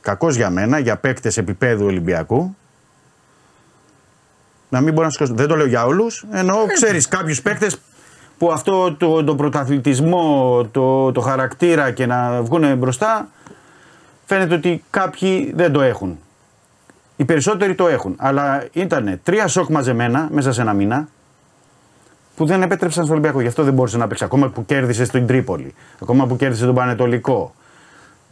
κακός 0.02 0.36
για 0.36 0.50
μένα, 0.50 0.80
για 0.80 0.98
παίκτες 0.98 1.38
επίπεδου 1.38 1.86
Ολυμπιακού, 1.86 2.56
να 4.70 4.82
μην 4.82 4.94
μπορεί 4.94 5.06
να 5.06 5.12
σηκώσει. 5.12 5.34
Δεν 5.34 5.48
το 5.48 5.56
λέω 5.56 5.66
για 5.66 5.86
όλους. 5.86 6.26
Εννοώ, 6.32 6.66
ξέρεις, 6.66 7.08
κάποιους 7.08 7.41
παίκτες 7.41 7.78
που 8.38 8.52
αυτό 8.52 8.94
το, 8.95 9.24
το 9.24 9.36
πρωταθλητισμό, 9.36 10.64
το, 10.72 11.12
το 11.12 11.22
χαρακτήρα 11.22 11.91
και 11.91 12.06
να 12.06 12.41
βγουν 12.41 12.78
μπροστά, 12.78 13.28
φαίνεται 14.26 14.56
ότι 14.56 14.84
κάποιοι 14.90 15.54
δεν 15.56 15.72
το 15.72 15.82
έχουν. 15.82 16.20
Οι 17.15 17.26
περισσότεροι 17.26 17.76
το 17.76 17.88
έχουν. 17.88 18.15
Αλλά 18.18 18.64
ήταν 18.72 19.19
τρία 19.23 19.48
σοκ 19.48 19.69
μαζεμένα 19.69 20.27
μέσα 20.31 20.52
σε 20.52 20.61
ένα 20.61 20.73
μήνα 20.73 21.07
που 22.35 22.45
δεν 22.45 22.61
επέτρεψαν 22.61 23.03
στο 23.03 23.14
Ολυμπιακό. 23.14 23.41
Γι' 23.41 23.48
αυτό 23.48 23.64
δεν 23.64 23.73
μπορούσε 23.73 23.98
να 23.98 24.07
παίξει. 24.07 24.23
Ακόμα 24.23 24.49
που 24.49 24.65
κέρδισε 24.65 25.06
στην 25.06 25.27
Τρίπολη, 25.27 25.73
ακόμα 26.02 26.27
που 26.27 26.35
κέρδισε 26.35 26.65
τον 26.65 26.76
Πανετολικό, 26.76 27.53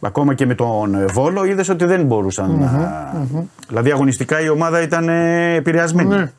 ακόμα 0.00 0.34
και 0.34 0.46
με 0.46 0.54
τον 0.54 1.06
Βόλο, 1.12 1.44
είδες 1.44 1.68
ότι 1.68 1.84
δεν 1.84 2.04
μπορουσαν 2.04 2.58
να. 2.58 3.12
Δηλαδή 3.68 3.90
αγωνιστικά 3.90 4.40
η 4.40 4.48
ομάδα 4.48 4.82
ήταν 4.82 5.08
ε, 5.08 5.54
επηρεασμένη. 5.54 6.08
Ναι. 6.08 6.32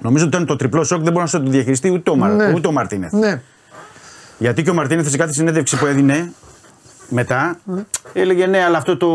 Νομίζω 0.00 0.24
ότι 0.24 0.34
ήταν 0.34 0.46
το 0.46 0.56
τριπλό 0.56 0.84
σοκ, 0.84 1.02
δεν 1.02 1.12
μπορεί 1.12 1.28
να 1.32 1.40
το 1.40 1.50
διαχειριστεί 1.50 1.90
ούτε 1.90 2.10
ο, 2.10 2.16
Μαρ... 2.16 2.32
Ναι. 2.32 2.52
ούτε 2.54 2.68
ο 2.68 2.72
Μαρτίνεθ. 2.72 3.12
Ναι. 3.12 3.40
Γιατί 4.38 4.62
και 4.62 4.70
ο 4.70 4.74
Μαρτίνεθ 4.74 5.08
σε 5.08 5.16
κάθε 5.16 5.32
συνέντευξη 5.32 5.78
που 5.78 5.86
έδινε 5.86 6.32
μετά 7.08 7.58
έλεγε 8.12 8.46
ναι, 8.46 8.64
αλλά 8.64 8.78
αυτό 8.78 8.96
το 8.96 9.08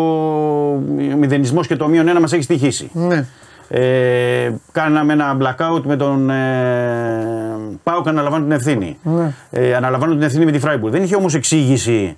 μηδενισμός 1.18 1.68
και 1.68 1.76
το 1.76 1.88
μείον 1.88 2.08
ένα 2.08 2.20
μας 2.20 2.34
έχει 2.34 2.44
στοιχήσει. 2.44 2.90
Ναι. 2.94 3.26
Ε, 3.68 4.54
κάναμε 4.72 5.14
ένα 5.14 5.38
blackout 5.42 5.82
με 5.84 5.96
τον 5.96 6.30
ε, 6.30 7.58
Πάο 7.84 8.02
και 8.04 8.10
αναλαμβάνω 8.10 8.44
την 8.44 8.52
ευθύνη. 8.52 8.98
Ναι. 9.04 9.34
Ε, 9.50 9.76
αναλαμβάνω 9.76 10.14
την 10.14 10.22
ευθύνη 10.22 10.46
με 10.46 10.52
τη 10.52 10.60
Φράιμπουργκ. 10.60 10.92
Δεν 10.92 11.04
είχε 11.04 11.16
όμως 11.16 11.34
εξήγηση 11.34 12.18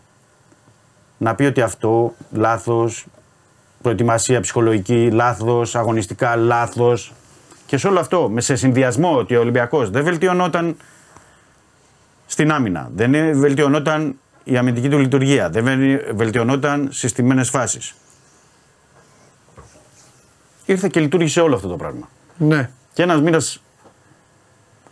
να 1.18 1.36
πει 1.36 1.44
ότι 1.44 1.62
αυτό 1.62 2.14
λάθος, 2.32 3.06
προετοιμασία 3.82 4.40
ψυχολογική 4.40 5.12
λάθος, 5.12 5.76
αγωνιστικά 5.76 6.36
λάθος. 6.36 7.14
Και 7.66 7.78
σε 7.78 7.88
όλο 7.88 8.00
αυτό, 8.00 8.30
με 8.30 8.42
σε 8.42 8.56
συνδυασμό 8.56 9.18
ότι 9.18 9.36
ο 9.36 9.40
Ολυμπιακός 9.40 9.90
δεν 9.90 10.04
βελτιωνόταν 10.04 10.78
στην 12.26 12.52
άμυνα, 12.52 12.90
δεν 12.96 13.40
βελτιωνόταν 13.40 14.16
η 14.48 14.58
αμυντική 14.58 14.90
του 14.90 14.98
λειτουργία, 15.00 15.50
δεν 15.50 15.64
βελ- 15.64 16.14
βελτιωνόταν 16.16 16.88
στις 16.92 17.12
στιμένε 17.12 17.44
φάσεις. 17.44 17.96
Ήρθε 20.66 20.88
και 20.88 21.00
λειτουργήσε 21.00 21.42
όλο 21.42 21.56
αυτό 21.56 21.68
το 21.68 21.76
πράγμα. 21.76 22.10
Ναι. 22.38 22.70
Και 22.94 23.04
ένας 23.04 23.22
μήνας 23.22 23.62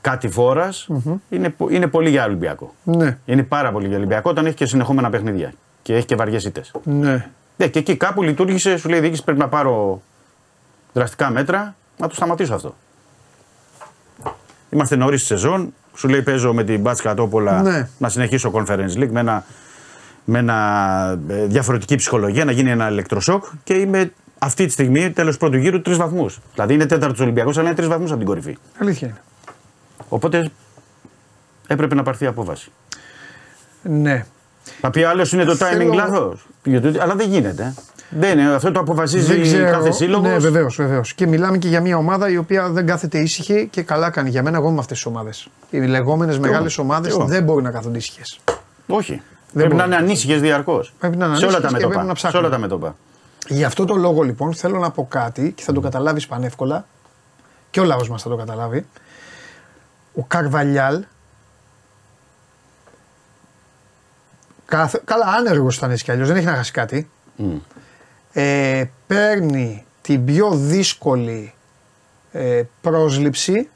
κάτι 0.02 0.30
φοράς, 0.30 0.88
είναι, 1.30 1.50
πο- 1.50 1.70
είναι 1.70 1.88
πολύ 1.88 2.10
για 2.10 2.26
Ολυμπιακό. 2.26 2.74
Ναι. 2.84 3.18
Είναι 3.26 3.44
πάρα 3.44 3.72
πολύ 3.72 3.88
για 3.88 3.98
Ολυμπιακό 3.98 4.30
όταν 4.30 4.46
έχει 4.46 4.56
και 4.56 4.66
συνεχόμενα 4.66 5.10
παιχνίδια 5.10 5.54
και 5.82 5.96
έχει 5.96 6.06
και 6.06 6.16
βαριές 6.16 6.44
ήττες. 6.46 6.72
Ναι. 6.84 7.30
Ναι, 7.58 7.68
και 7.68 7.80
εκεί 7.80 7.98
κάπου 7.98 8.24
λειτουργήσε, 8.24 8.78
σου 8.78 8.90
λέει 8.90 9.00
η 9.00 9.02
διοίκηση 9.02 9.24
πρέπει 9.24 9.40
να 9.40 9.48
πάρω 9.50 10.02
δραστικά 10.94 11.30
μέτρα 11.30 11.76
να 11.98 12.08
το 12.08 12.16
σταματήσω 12.16 12.54
αυτό. 12.54 12.76
Είμαστε 14.70 14.96
νωρίς 14.96 15.20
στη 15.20 15.28
σεζόν. 15.28 15.74
Σου 15.96 16.08
λέει 16.08 16.22
παίζω 16.22 16.54
με 16.54 16.64
την 16.64 16.80
Μπάτσκα 16.82 17.14
Τόπολα 17.14 17.62
Ναι. 17.62 17.88
να 17.98 18.10
συνεχίσω 18.10 18.52
Conference 18.56 18.98
League 18.98 19.10
με, 19.12 19.20
ένα, 19.20 19.46
με 20.24 20.40
ένα 20.40 21.20
ε, 21.28 21.46
διαφορετική 21.46 21.96
ψυχολογία, 21.96 22.46
να 22.46 22.52
γίνει 22.52 22.70
ένα 22.70 22.90
ηλεκτροσόκ 22.90 23.46
και 23.64 23.74
είμαι 23.74 24.12
αυτή 24.40 24.66
τη 24.66 24.72
στιγμή, 24.72 25.12
τέλος 25.12 25.38
πρώτου 25.38 25.58
γύρου, 25.58 25.82
τρεις 25.82 25.98
βαθμούς. 25.98 26.40
Δηλαδή 26.54 26.74
είναι 26.74 26.86
τέταρτος 26.86 27.20
Ολυμπιακός, 27.20 27.58
αλλά 27.58 27.68
είναι 27.68 27.76
τρεις 27.76 27.88
βαθμούς 27.88 28.10
από 28.10 28.18
την 28.20 28.28
κορυφή. 28.28 28.58
Αλήθεια 28.80 29.08
είναι. 29.08 29.22
Οπότε 30.10 30.52
έπρεπε 31.68 31.96
να 31.96 32.04
πάρθει 32.04 32.24
η 32.24 32.28
απόφαση. 32.28 32.72
Ναι. 33.82 34.26
Θα 34.82 34.90
πει 34.90 35.04
άλλος 35.04 35.32
είναι 35.32 35.44
το 35.44 35.52
timing 35.54 35.58
Θέλω- 35.58 35.94
λάθο. 35.94 36.38
Αλλά 37.02 37.16
δεν 37.16 37.30
γίνεται. 37.30 37.74
Δεν 38.18 38.40
είναι. 38.40 38.54
Αυτό 38.54 38.68
το 38.68 38.74
Δεν 38.74 38.82
αποφασίζει 38.82 39.42
ξέρω. 39.42 39.72
κάθε 39.72 39.92
σύλλογος. 39.92 40.30
Ναι, 40.30 40.38
βεβαίως, 40.38 40.76
βεβαίως. 40.76 41.14
Και 41.14 41.28
μιλάμε 41.28 41.58
και 41.58 41.68
για 41.68 41.82
μια 41.82 41.98
ομάδα 41.98 42.30
η 42.30 42.38
οποία 42.38 42.70
δεν 42.70 42.86
κάθεται 42.86 43.20
ήσυχη 43.20 43.68
και 43.72 43.82
καλά 43.82 44.10
κάνει. 44.10 44.30
Για 44.30 44.44
μένα, 44.44 44.58
εγώ 44.58 44.70
είμαι 44.70 44.80
αυτές 44.80 44.98
τις 44.98 45.06
ομάδες. 45.06 45.48
Οι 45.70 45.80
λεγόμενες 45.80 46.40
μεγάλες 46.40 46.78
ομάδες 46.78 47.12
εγώ. 47.12 47.26
δεν 47.26 47.44
μπορεί 47.44 47.64
να 47.64 47.72
κάθονται 47.72 47.98
ήσυχες. 47.98 48.40
Όχι. 48.88 49.22
πρέπει 49.54 49.68
μπορεί. 49.68 49.80
να 49.80 49.86
είναι 49.86 49.96
ανήσυχες 49.96 50.42
διαρκώς. 50.42 50.94
Πρέπει 51.00 51.18
να 51.18 51.26
είναι 51.26 51.36
σε 51.36 51.46
όλα 51.46 51.58
ανήσυχες 51.58 51.72
τα 51.72 51.78
και 51.78 51.88
πρέπει 51.88 52.06
μέτωπα. 52.06 52.14
να 52.14 52.20
σε 52.20 52.28
ψάχνουν. 52.28 52.44
όλα 52.44 52.54
τα 52.54 52.60
μέτωπα. 52.60 52.96
Γι' 53.48 53.64
αυτό 53.64 53.86
το 53.86 53.96
λόγο 53.96 54.22
λοιπόν 54.22 54.54
θέλω 54.54 54.80
να 54.80 54.92
πω 54.92 55.08
κάτι 55.10 55.52
και 55.52 55.64
θα 55.64 55.74
το 55.74 55.80
καταλάβεις 55.80 56.28
πανεύκολα 56.28 56.86
και 57.70 57.80
ο 57.80 57.84
λαός 57.84 58.10
μας 58.10 58.22
θα 58.22 58.30
το 58.30 58.36
καταλάβει. 58.36 58.86
Ο 60.16 60.24
Καρβαλιάλ 60.24 61.04
κάθε, 64.66 65.02
καλά 65.06 65.26
άνεργος 65.26 65.78
ήταν 65.78 65.92
έτσι 65.92 66.04
κι 66.04 66.12
αλλιώς, 66.12 66.28
δεν 66.28 66.38
έχει 66.38 66.46
να 66.46 66.54
χάσει 66.56 66.72
κάτι. 66.72 67.10
Ε, 68.34 68.84
παίρνει 69.08 69.86
την 70.02 70.26
πιο 70.26 70.52
δύσκολη 70.52 71.54
ε, 72.32 72.64
πρόσληψη 72.82 73.70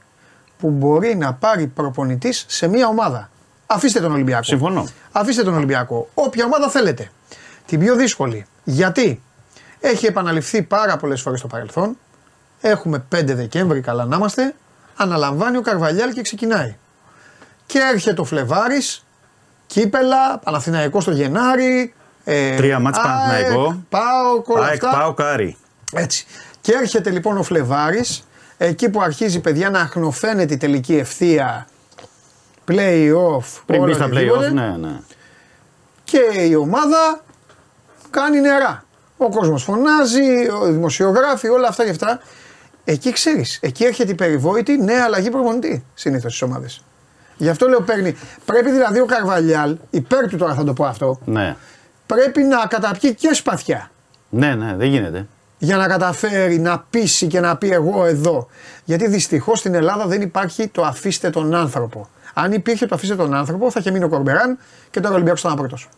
που 0.59 0.69
μπορεί 0.69 1.15
να 1.15 1.33
πάρει 1.33 1.67
προπονητής 1.67 2.45
σε 2.47 2.67
μια 2.67 2.87
ομάδα. 2.87 3.29
Αφήστε 3.67 3.99
τον 3.99 4.11
Ολυμπιακό. 4.11 4.43
Συμφωνώ. 4.43 4.87
Αφήστε 5.11 5.43
τον 5.43 5.55
Ολυμπιακό. 5.55 6.09
Όποια 6.13 6.45
ομάδα 6.45 6.69
θέλετε. 6.69 7.11
Την 7.65 7.79
πιο 7.79 7.95
δύσκολη. 7.95 8.45
Γιατί; 8.63 9.21
Έχει 9.79 10.05
επαναληφθεί 10.05 10.61
πάρα 10.61 10.97
πολλές 10.97 11.21
φορές 11.21 11.39
στο 11.39 11.47
παρελθόν. 11.47 11.97
Έχουμε 12.61 13.05
5 13.15 13.23
Δεκέμβρη, 13.35 13.81
καλά 13.81 14.05
να 14.05 14.15
είμαστε. 14.15 14.55
Αναλαμβάνει 14.95 15.57
ο 15.57 15.61
Καρβαλιάλ 15.61 16.13
και 16.13 16.21
ξεκινάει. 16.21 16.75
Και 17.65 17.79
έρχεται 17.93 18.21
ο 18.21 18.23
Φλεβάρης, 18.23 19.05
κύπελα, 19.67 20.37
Παναθηναϊκός 20.43 21.03
στο 21.03 21.11
Γενάρη. 21.11 21.93
Ε, 22.29 22.55
Τρία 22.55 22.79
μάτς 22.79 22.99
Παναθηναϊκό. 22.99 23.83
Πάω, 23.89 24.43
όλα 24.45 24.65
ΑΕΚ, 24.65 24.83
αυτά. 24.83 24.97
πάω 24.97 25.13
κάρι. 25.13 25.57
Έτσι. 25.93 26.25
Και 26.61 26.71
έρχεται 26.81 27.09
λοιπόν 27.09 27.37
ο 27.37 27.43
Φλεβάρης, 27.43 28.27
εκεί 28.57 28.89
που 28.89 29.01
αρχίζει 29.01 29.39
παιδιά 29.39 29.69
να 29.69 29.79
αχνοφαίνεται 29.79 30.53
η 30.53 30.57
τελική 30.57 30.95
ευθεία. 30.95 31.67
Play-off. 32.67 33.61
Πριν 33.65 33.81
όλα 33.81 33.85
μπει 33.85 33.93
στα 33.93 34.09
και 34.09 34.19
τίποτε. 34.19 34.47
playoff, 34.47 34.53
ναι, 34.53 34.75
ναι. 34.77 34.99
Και 36.03 36.19
η 36.49 36.55
ομάδα 36.55 37.23
κάνει 38.09 38.39
νερά. 38.39 38.83
Ο 39.17 39.29
κόσμος 39.29 39.63
φωνάζει, 39.63 40.49
ο 40.61 40.65
δημοσιογράφοι, 40.65 41.47
όλα 41.47 41.67
αυτά 41.67 41.83
και 41.83 41.89
αυτά. 41.89 42.19
Εκεί 42.83 43.11
ξέρεις, 43.11 43.59
εκεί 43.61 43.83
έρχεται 43.83 44.11
η 44.11 44.15
περιβόητη 44.15 44.77
νέα 44.77 45.03
αλλαγή 45.03 45.29
προπονητή 45.29 45.85
συνήθως 45.93 46.35
στις 46.35 46.47
ομάδες. 46.47 46.83
Γι' 47.37 47.49
αυτό 47.49 47.67
λέω 47.67 47.81
παίρνει. 47.81 48.15
Πρέπει 48.45 48.71
δηλαδή 48.71 48.99
ο 48.99 49.05
Καρβαλιάλ, 49.05 49.77
υπέρ 49.89 50.27
του 50.27 50.37
τώρα 50.37 50.53
θα 50.53 50.63
το 50.63 50.73
πω 50.73 50.85
αυτό, 50.85 51.19
ναι. 51.25 51.55
Πρέπει 52.07 52.43
να 52.43 52.65
καταπιεί 52.69 53.13
και 53.15 53.33
σπαθιά. 53.33 53.91
Ναι, 54.29 54.55
ναι, 54.55 54.75
δεν 54.77 54.87
γίνεται. 54.89 55.27
Για 55.57 55.77
να 55.77 55.87
καταφέρει 55.87 56.59
να 56.59 56.85
πείσει 56.89 57.27
και 57.27 57.39
να 57.39 57.57
πει 57.57 57.69
εγώ 57.71 58.05
εδώ. 58.05 58.47
Γιατί 58.85 59.07
δυστυχώς 59.07 59.59
στην 59.59 59.73
Ελλάδα 59.73 60.05
δεν 60.07 60.21
υπάρχει 60.21 60.67
το 60.67 60.81
αφήστε 60.83 61.29
τον 61.29 61.55
άνθρωπο. 61.55 62.07
Αν 62.33 62.51
υπήρχε 62.51 62.85
το 62.85 62.95
αφήστε 62.95 63.15
τον 63.15 63.33
άνθρωπο, 63.33 63.71
θα 63.71 63.79
είχε 63.79 63.91
μείνει 63.91 64.03
ο 64.03 64.09
Κορμπεράν 64.09 64.57
και 64.91 64.99
τώρα 64.99 65.11
ο 65.11 65.13
Ολυμπιακός 65.13 65.41
ήταν 65.41 65.55
πρώτος. 65.55 65.89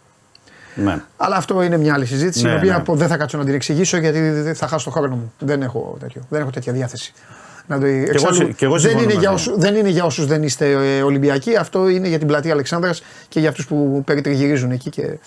Ναι. 0.75 1.01
Αλλά 1.17 1.35
αυτό 1.35 1.61
είναι 1.61 1.77
μια 1.77 1.93
άλλη 1.93 2.05
συζήτηση, 2.05 2.43
Ναι, 2.45 2.51
η 2.51 2.55
οποία 2.55 2.77
ναι. 2.77 2.83
που 2.83 2.95
δεν 2.95 3.07
θα 3.07 3.17
κάτσω 3.17 3.37
να 3.37 3.45
την 3.45 3.53
εξηγήσω 3.53 3.97
γιατί 3.97 4.19
δεν 4.29 4.55
θα 4.55 4.67
χάσω 4.67 4.85
το 4.85 4.91
χρόνο 4.91 5.15
μου. 5.15 5.33
Δεν 5.39 5.61
έχω, 5.61 5.97
τέτοιο, 5.99 6.21
δεν 6.29 6.41
έχω 6.41 6.49
τέτοια 6.49 6.73
διάθεση. 6.73 7.13
Να 7.67 7.79
το, 7.79 7.85
εξάλλου, 7.85 8.35
συ- 8.35 8.55
και 8.55 8.65
εγώ 8.65 8.73
δεν, 8.79 8.89
συμφωνώ 8.89 9.03
είναι 9.03 9.19
για 9.19 9.31
μαζί. 9.31 9.49
όσου, 9.49 9.59
δεν 9.59 9.75
είναι 9.75 9.89
για 9.89 10.05
όσους 10.05 10.25
δεν 10.25 10.43
είστε 10.43 10.71
ε, 10.97 11.01
Ολυμπιακοί, 11.01 11.55
αυτό 11.55 11.87
είναι 11.89 12.07
για 12.07 12.17
την 12.17 12.27
πλατεία 12.27 12.51
Αλεξάνδρας 12.51 13.01
και 13.27 13.39
για 13.39 13.49
αυτούς 13.49 13.67
που 13.67 14.01
περιτριγυρίζουν 14.05 14.71
εκεί 14.71 14.89
και 14.89 15.17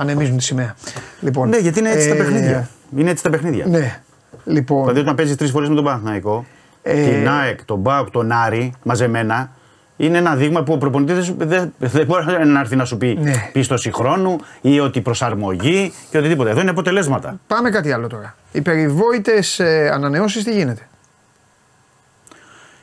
ανεμίζουν 0.00 0.36
τη 0.36 0.42
σημαία. 0.42 0.74
Λοιπόν, 1.20 1.48
Ναι, 1.48 1.56
γιατί 1.56 1.78
είναι 1.78 1.90
έτσι 1.90 2.08
τα 2.08 2.14
ε, 2.14 2.18
παιχνίδια. 2.18 2.68
Είναι 2.96 3.10
έτσι 3.10 3.22
τα 3.22 3.30
παιχνίδια. 3.30 3.66
Ναι. 3.66 4.00
Λοιπόν, 4.44 4.80
Δηλαδή 4.82 5.00
όταν 5.00 5.14
παίζεις 5.14 5.36
τρεις 5.36 5.50
φορές 5.50 5.68
με 5.68 5.74
τον 5.74 5.84
Παναθηναϊκό, 5.84 6.44
Ε, 6.82 7.04
την 7.04 7.28
ΑΕΚ, 7.28 7.64
τον 7.64 7.78
ΜΠΑΟΚ, 7.80 8.10
τον 8.10 8.32
Άρη 8.32 8.72
μαζεμένα, 8.82 9.50
είναι 9.96 10.18
ένα 10.18 10.34
δείγμα 10.36 10.62
που 10.62 10.72
ο 10.72 10.76
προπονητής 10.78 11.14
δεν, 11.14 11.24
σου- 11.24 11.36
δεν, 11.38 11.72
δεν 11.78 12.06
μπορεί 12.06 12.24
να 12.46 12.60
έρθει 12.60 12.76
να 12.76 12.84
σου 12.84 12.96
πει 12.96 13.18
Ναι. 13.22 13.32
πίστοση 13.52 13.92
χρόνου 13.92 14.36
ή 14.60 14.80
ότι 14.80 15.00
προσαρμογή 15.00 15.92
και 16.10 16.18
οτιδήποτε. 16.18 16.50
Εδώ 16.50 16.60
είναι 16.60 16.70
αποτελέσματα. 16.70 17.40
πάμε 17.46 17.70
κάτι 17.70 17.92
άλλο 17.92 18.06
τώρα. 18.06 18.34
Οι 18.52 18.60
περιβόητες 18.60 19.58
ε, 19.60 19.90
ανανεώσεις 19.92 20.44
τι 20.44 20.52
γίνεται; 20.52 20.88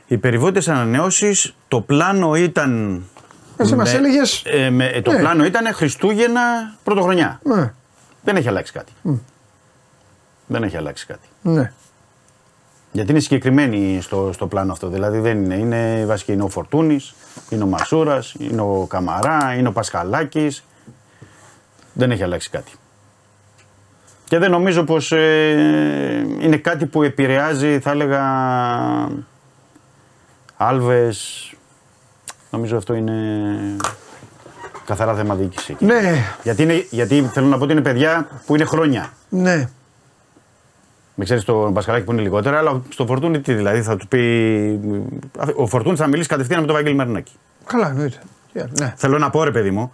Οι 0.07 0.17
περιβόητες 0.17 0.67
ανανεώσεις, 0.67 1.55
το 1.67 1.81
πλάνο 1.81 2.35
ήταν. 2.35 3.03
Εσύ 3.57 3.75
μας 3.75 3.93
έλεγες- 3.93 4.41
ε, 4.45 4.69
με- 4.69 4.85
ε, 4.87 5.01
το 5.01 5.11
Ναι. 5.11 5.17
πλάνο 5.19 5.45
ήταν 5.45 5.73
Χριστούγεννα 5.73 6.41
πρωτοχρονιά. 6.83 7.39
Ναι, 7.43 7.73
Δεν 8.23 8.35
έχει 8.35 8.47
αλλάξει 8.47 8.71
κάτι. 8.73 8.91
Δεν 10.47 10.63
έχει 10.63 10.77
αλλάξει 10.77 11.05
κάτι. 11.05 11.27
ναι. 11.41 11.71
Γιατί 12.91 13.11
είναι 13.11 13.19
συγκεκριμένη 13.19 13.99
στο, 14.01 14.29
στο 14.33 14.47
πλάνο 14.47 14.71
αυτό. 14.71 14.87
Δηλαδή 14.87 15.19
δεν 15.19 15.43
είναι. 15.43 15.55
είναι 15.55 16.05
βασική 16.05 16.31
είναι 16.31 16.43
ο 16.43 16.47
Φορτούνης, 16.49 17.13
είναι 17.49 17.63
ο 17.63 17.67
Μασούρας, 17.67 18.35
είναι 18.39 18.61
ο 18.61 18.85
Καμαρά, 18.89 19.53
είναι 19.57 19.67
ο 19.67 19.71
Πασχαλάκης. 19.71 20.63
Δεν 21.93 22.11
έχει 22.11 22.23
αλλάξει 22.23 22.49
κάτι. 22.49 22.71
Και 24.27 24.37
δεν 24.37 24.51
νομίζω 24.51 24.83
πως 24.83 25.11
ε, 25.11 26.25
είναι 26.39 26.57
κάτι 26.57 26.85
που 26.85 27.03
επηρεάζει, 27.03 27.79
θα 27.79 27.91
έλεγα, 27.91 28.23
Άλβες. 30.57 31.51
Νομίζω 32.49 32.77
αυτό 32.77 32.93
είναι 32.93 33.13
καθαρά 34.85 35.13
θέμα 35.15 35.35
διοίκησης. 35.35 35.69
εκεί. 35.69 35.85
Ναι, 35.85 36.15
Γιατί, 36.43 36.63
είναι, 36.63 36.85
γιατί 36.89 37.29
θέλω 37.33 37.47
να 37.47 37.57
πω 37.57 37.63
ότι 37.63 37.71
είναι 37.71 37.81
παιδιά 37.81 38.27
που 38.45 38.55
είναι 38.55 38.65
χρόνια. 38.65 39.09
ναι. 39.29 39.69
Με 41.19 41.23
ξέρεις 41.23 41.43
το 41.43 41.69
Μπασκαλάκι 41.69 42.05
που 42.05 42.11
είναι 42.11 42.21
λιγότερα, 42.21 42.57
αλλά 42.57 42.81
στο 42.89 43.05
Φορτούνι 43.05 43.39
τι 43.41 43.53
δηλαδή 43.53 43.81
θα 43.81 43.95
τους 43.95 44.07
πει. 44.07 44.79
Ο 45.55 45.67
Φορτούνι 45.67 45.95
θα 45.97 46.07
μιλήσει 46.07 46.27
κατευθείαν 46.29 46.59
με 46.59 46.65
τον 46.65 46.75
Βαγγέλη 46.75 46.95
Μερνάκη. 46.95 47.31
Καλά, 47.65 47.87
εννοείται. 47.89 48.17
Ναι. 48.79 48.93
Θέλω 48.97 49.17
να 49.17 49.29
πω 49.29 49.43
ρε 49.43 49.51
παιδί 49.51 49.71
μου. 49.71 49.91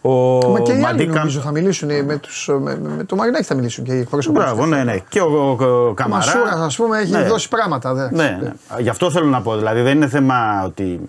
Ο 0.00 0.10
Μα 0.50 0.60
και 0.60 0.70
οι 0.70 0.74
άλλοι 0.74 0.82
Μαντίκαμ- 0.82 1.16
νομίζω 1.16 1.40
θα 1.40 1.50
μιλήσουν 1.50 1.90
ε, 1.90 2.02
με, 2.02 2.16
τους, 2.16 2.46
με, 2.60 2.76
με, 2.78 2.88
με 2.96 3.04
το 3.04 3.16
Μαρινάκη 3.16 3.44
θα 3.44 3.54
μιλήσουν 3.54 3.84
και 3.84 3.92
οι 3.92 3.98
εκπρόσωποι. 3.98 4.38
Μπράβο, 4.38 4.66
ναι, 4.66 4.84
ναι. 4.84 4.96
Και 5.08 5.20
ο, 5.20 5.56
ο, 5.60 5.64
ο 5.64 5.86
Ο 5.88 5.94
Καμαρά. 5.94 6.24
Μασούρας, 6.24 6.54
ας 6.60 6.76
πούμε, 6.76 6.98
έχει 6.98 7.10
Ναι. 7.10 7.22
δώσει 7.22 7.48
πράγματα. 7.48 7.94
Δε. 7.94 8.08
Ναι, 8.10 8.38
ναι. 8.42 8.52
Γι' 8.80 8.88
αυτό 8.88 9.10
θέλω 9.10 9.26
να 9.26 9.40
πω. 9.42 9.56
Δηλαδή 9.56 9.80
δεν 9.82 9.96
είναι 9.96 10.08
θέμα 10.08 10.62
ότι. 10.64 11.00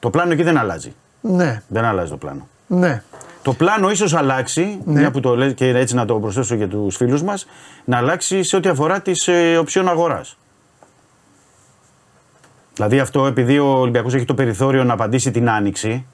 Το 0.00 0.10
πλάνο 0.10 0.32
εκεί 0.32 0.42
δεν 0.42 0.56
αλλάζει. 0.56 0.92
ναι, 1.20 1.62
Δεν 1.68 1.84
αλλάζει 1.84 2.10
το 2.10 2.16
πλάνο. 2.16 2.48
ναι. 2.66 3.02
Το 3.42 3.52
πλάνο 3.52 3.90
ίσως 3.90 4.14
αλλάξει, 4.14 4.78
Ναι. 4.84 5.00
μια 5.00 5.10
που 5.10 5.20
το 5.20 5.36
λέει 5.36 5.54
και 5.54 5.68
έτσι 5.68 5.94
να 5.94 6.04
το 6.04 6.14
προσθέσω 6.14 6.54
για 6.54 6.68
τους 6.68 6.96
φίλους 6.96 7.22
μας, 7.22 7.46
να 7.84 7.96
αλλάξει 7.96 8.42
σε 8.42 8.56
ό,τι 8.56 8.68
αφορά 8.68 9.00
τις 9.00 9.28
ε, 9.28 9.56
οψιών 9.56 9.88
αγοράς. 9.88 10.36
Δηλαδή 12.74 12.98
αυτό 13.00 13.26
επειδή 13.26 13.58
ο 13.58 13.66
Ολυμπιακός 13.78 14.14
έχει 14.14 14.24
το 14.24 14.34
περιθώριο 14.34 14.84
να 14.84 14.92
απαντήσει 14.92 15.30
την 15.30 15.50
άνοιξη, 15.50 16.04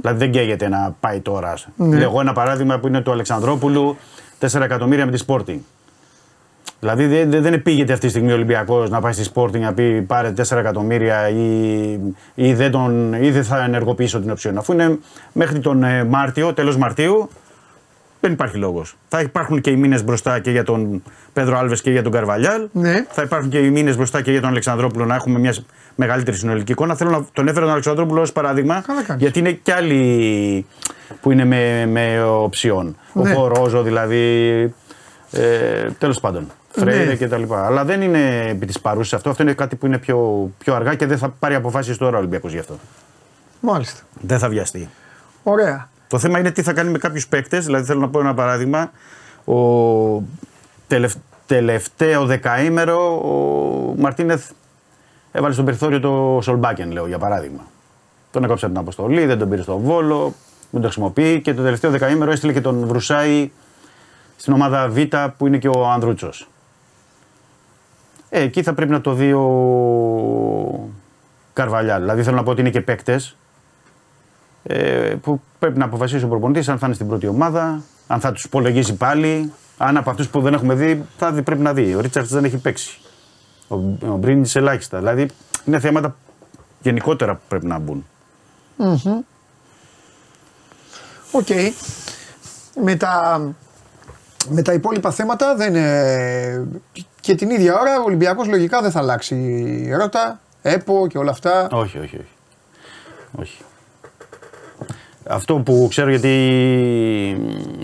δηλαδή 0.00 0.18
δεν 0.18 0.30
καίγεται 0.30 0.68
να 0.68 0.94
πάει 1.00 1.20
τώρα. 1.20 1.54
Ναι. 1.76 1.96
Λέγω 1.96 2.20
ένα 2.20 2.32
παράδειγμα 2.32 2.78
που 2.78 2.86
είναι 2.86 3.00
του 3.00 3.10
Αλεξανδρόπουλου, 3.12 3.96
4 4.40 4.60
εκατομμύρια 4.60 5.06
με 5.06 5.12
τη 5.12 5.24
Sporting. 5.26 5.58
Δηλαδή 6.80 7.06
δεν, 7.06 7.30
δεν, 7.30 7.42
δεν 7.42 7.62
πήγεται 7.62 7.92
αυτή 7.92 8.04
τη 8.04 8.10
στιγμή 8.12 8.30
ο 8.30 8.34
Ολυμπιακός 8.34 8.90
να 8.90 9.00
πάει 9.00 9.12
στη 9.12 9.30
Sporting 9.34 9.58
να 9.58 9.72
πει 9.74 10.02
πάρε 10.02 10.32
4 10.48 10.56
εκατομμύρια 10.56 11.28
ή, 11.28 11.90
ή, 12.34 12.54
δεν, 12.54 12.70
τον, 12.70 13.12
ή 13.12 13.30
δεν 13.30 13.44
θα 13.44 13.64
ενεργοποιήσω 13.64 14.20
την 14.20 14.30
οψιόν. 14.30 14.58
Αφού 14.58 14.72
είναι 14.72 14.98
μέχρι 15.32 15.58
τον 15.58 15.82
ε, 15.82 16.04
Μάρτιο, 16.04 16.52
τέλος 16.54 16.76
Μαρτίου, 16.76 17.28
δεν 18.20 18.32
υπάρχει 18.32 18.56
λόγος. 18.56 18.96
Θα 19.08 19.20
υπάρχουν 19.20 19.60
και 19.60 19.70
οι 19.70 19.76
μήνες 19.76 20.04
μπροστά 20.04 20.38
και 20.38 20.50
για 20.50 20.64
τον 20.64 21.02
Πέδρο 21.32 21.58
Άλβες 21.58 21.80
και 21.80 21.90
για 21.90 22.02
τον 22.02 22.12
Καρβαλιάλ. 22.12 22.68
Ναι. 22.72 23.04
Θα 23.10 23.22
υπάρχουν 23.22 23.50
και 23.50 23.58
οι 23.58 23.70
μήνες 23.70 23.96
μπροστά 23.96 24.22
και 24.22 24.30
για 24.30 24.40
τον 24.40 24.50
Αλεξανδρόπουλο 24.50 25.04
να 25.04 25.14
έχουμε 25.14 25.38
μια 25.38 25.54
μεγαλύτερη 25.94 26.36
συνολική 26.36 26.72
εικόνα. 26.72 26.94
Θέλω 26.94 27.10
να 27.10 27.26
τον 27.32 27.48
έφερα 27.48 27.60
τον 27.64 27.70
Αλεξανδρόπουλο 27.72 28.20
ως 28.20 28.32
παράδειγμα, 28.32 28.82
Καλά 28.86 29.02
κάνεις. 29.02 29.22
γιατί 29.22 29.38
είναι 29.38 29.52
κι 29.52 29.70
άλλοι 29.70 30.66
που 31.20 31.30
είναι 31.32 31.44
με, 31.44 31.86
με 31.86 32.22
οψιόν. 32.22 32.96
Ναι. 33.12 33.30
Ο 33.30 33.34
Πορόζο 33.34 33.82
δηλαδή. 33.82 34.24
Ε, 35.30 35.90
Τέλος 35.98 36.20
πάντων. 36.20 36.46
Φρέιρε 36.76 37.04
Ναι. 37.04 37.14
και 37.14 37.28
τα 37.28 37.36
λοιπά. 37.36 37.66
Αλλά 37.66 37.84
δεν 37.84 38.02
είναι 38.02 38.46
επί 38.48 38.66
της 38.66 38.80
παρούσης 38.80 39.12
αυτό. 39.12 39.30
Αυτό 39.30 39.42
είναι 39.42 39.52
κάτι 39.52 39.76
που 39.76 39.86
είναι 39.86 39.98
πιο, 39.98 40.50
πιο 40.58 40.74
αργά 40.74 40.94
και 40.94 41.06
δεν 41.06 41.18
θα 41.18 41.28
πάρει 41.28 41.54
αποφάσεις 41.54 41.96
τώρα 41.96 42.16
ο 42.16 42.18
Ολυμπιακός 42.18 42.52
γι' 42.52 42.58
αυτό. 42.58 42.78
Μάλιστα. 43.60 44.00
Δεν 44.20 44.38
θα 44.38 44.48
βιαστεί. 44.48 44.88
Ωραία. 45.42 45.88
Το 46.08 46.18
θέμα 46.18 46.38
είναι 46.38 46.50
τι 46.50 46.62
θα 46.62 46.72
κάνει 46.72 46.90
με 46.90 46.98
κάποιους 46.98 47.28
παίκτες. 47.28 47.64
Δηλαδή, 47.64 47.84
θέλω 47.84 48.00
να 48.00 48.08
πω 48.08 48.20
ένα 48.20 48.34
παράδειγμα. 48.34 48.90
Ο 49.44 50.22
τελευ... 50.86 51.12
τελευταίο 51.46 52.26
δεκαήμερο 52.26 52.98
ο 53.16 53.94
Μαρτίνεθ 54.00 54.50
έβαλε 55.32 55.54
στο 55.54 55.62
περιθώριο 55.62 56.00
το 56.00 56.38
Σολμπάκεν, 56.42 56.90
λέω 56.90 57.06
για 57.06 57.18
παράδειγμα. 57.18 57.60
Τον 58.30 58.44
έκοψε 58.44 58.64
από 58.64 58.74
την 58.74 58.82
αποστολή, 58.82 59.26
δεν 59.26 59.38
τον 59.38 59.48
πήρε 59.48 59.62
στο 59.62 59.78
βόλο, 59.78 60.34
δεν 60.70 60.80
το 60.80 60.86
χρησιμοποιεί 60.86 61.40
και 61.40 61.54
το 61.54 61.62
τελευταίο 61.62 61.90
δεκαήμερο 61.90 62.30
έστειλε 62.30 62.52
και 62.52 62.60
τον 62.60 62.86
Βρουσάη 62.86 63.50
στην 64.36 64.52
ομάδα 64.52 64.88
Β 64.88 64.98
που 65.36 65.46
είναι 65.46 65.58
και 65.58 65.68
ο 65.68 65.86
Ανδρούτσος. 65.88 66.48
Ε, 68.36 68.42
εκεί 68.42 68.62
θα 68.62 68.74
πρέπει 68.74 68.92
να 68.92 69.00
το 69.00 69.12
δει 69.12 69.32
ο 69.32 70.90
Καρβαλιάλ. 71.52 72.00
Δηλαδή 72.00 72.22
θέλω 72.22 72.36
να 72.36 72.42
πω 72.42 72.50
ότι 72.50 72.60
είναι 72.60 72.70
και 72.70 72.80
παίκτες 72.80 73.36
ε, 74.62 75.14
που 75.22 75.40
πρέπει 75.58 75.78
να 75.78 75.84
αποφασίσει 75.84 76.24
ο 76.24 76.28
προπονητής 76.28 76.68
αν 76.68 76.78
θα 76.78 76.86
είναι 76.86 76.94
στην 76.94 77.08
πρώτη 77.08 77.26
ομάδα, 77.26 77.82
αν 78.06 78.20
θα 78.20 78.32
τους 78.32 78.44
υπολογίζει 78.44 78.94
πάλι. 78.94 79.52
Αν 79.78 79.96
από 79.96 80.10
αυτούς 80.10 80.28
που 80.28 80.40
δεν 80.40 80.54
έχουμε 80.54 80.74
δει, 80.74 81.04
θα 81.16 81.32
δει, 81.32 81.42
πρέπει 81.42 81.62
να 81.62 81.72
δει. 81.72 81.94
Ο 81.94 82.00
Ρίτσαρτς 82.00 82.30
δεν 82.30 82.44
έχει 82.44 82.56
παίξει. 82.56 82.98
Ο, 83.68 83.74
ο 84.08 84.16
Μπρίνιτς 84.16 84.56
ελάχιστα. 84.56 84.98
Δηλαδή 84.98 85.28
είναι 85.64 85.80
θέματα 85.80 86.16
γενικότερα 86.80 87.34
που 87.34 87.42
πρέπει 87.48 87.66
να 87.66 87.78
μπουν. 87.78 88.06
Οκ. 91.30 91.48
Με 92.84 92.96
τα, 92.96 93.40
με 94.48 94.62
τα 94.62 94.72
υπόλοιπα 94.72 95.10
θέματα 95.10 95.54
δεν 95.56 95.74
είναι... 95.74 96.66
Και 97.26 97.34
την 97.34 97.50
ίδια 97.50 97.80
ώρα 97.80 98.00
ο 98.00 98.02
Ολυμπιακός 98.04 98.48
λογικά 98.48 98.80
δεν 98.82 98.90
θα 98.90 98.98
αλλάξει 98.98 99.36
ρότα, 99.98 100.40
ΕΠΟ 100.62 101.06
και 101.06 101.18
όλα 101.18 101.30
αυτά. 101.30 101.68
Όχι, 101.72 101.98
όχι, 101.98 102.16
όχι. 102.16 102.26
όχι. 103.40 103.62
Αυτό 105.28 105.54
που 105.54 105.86
ξέρω 105.88 106.10
γιατί 106.10 106.28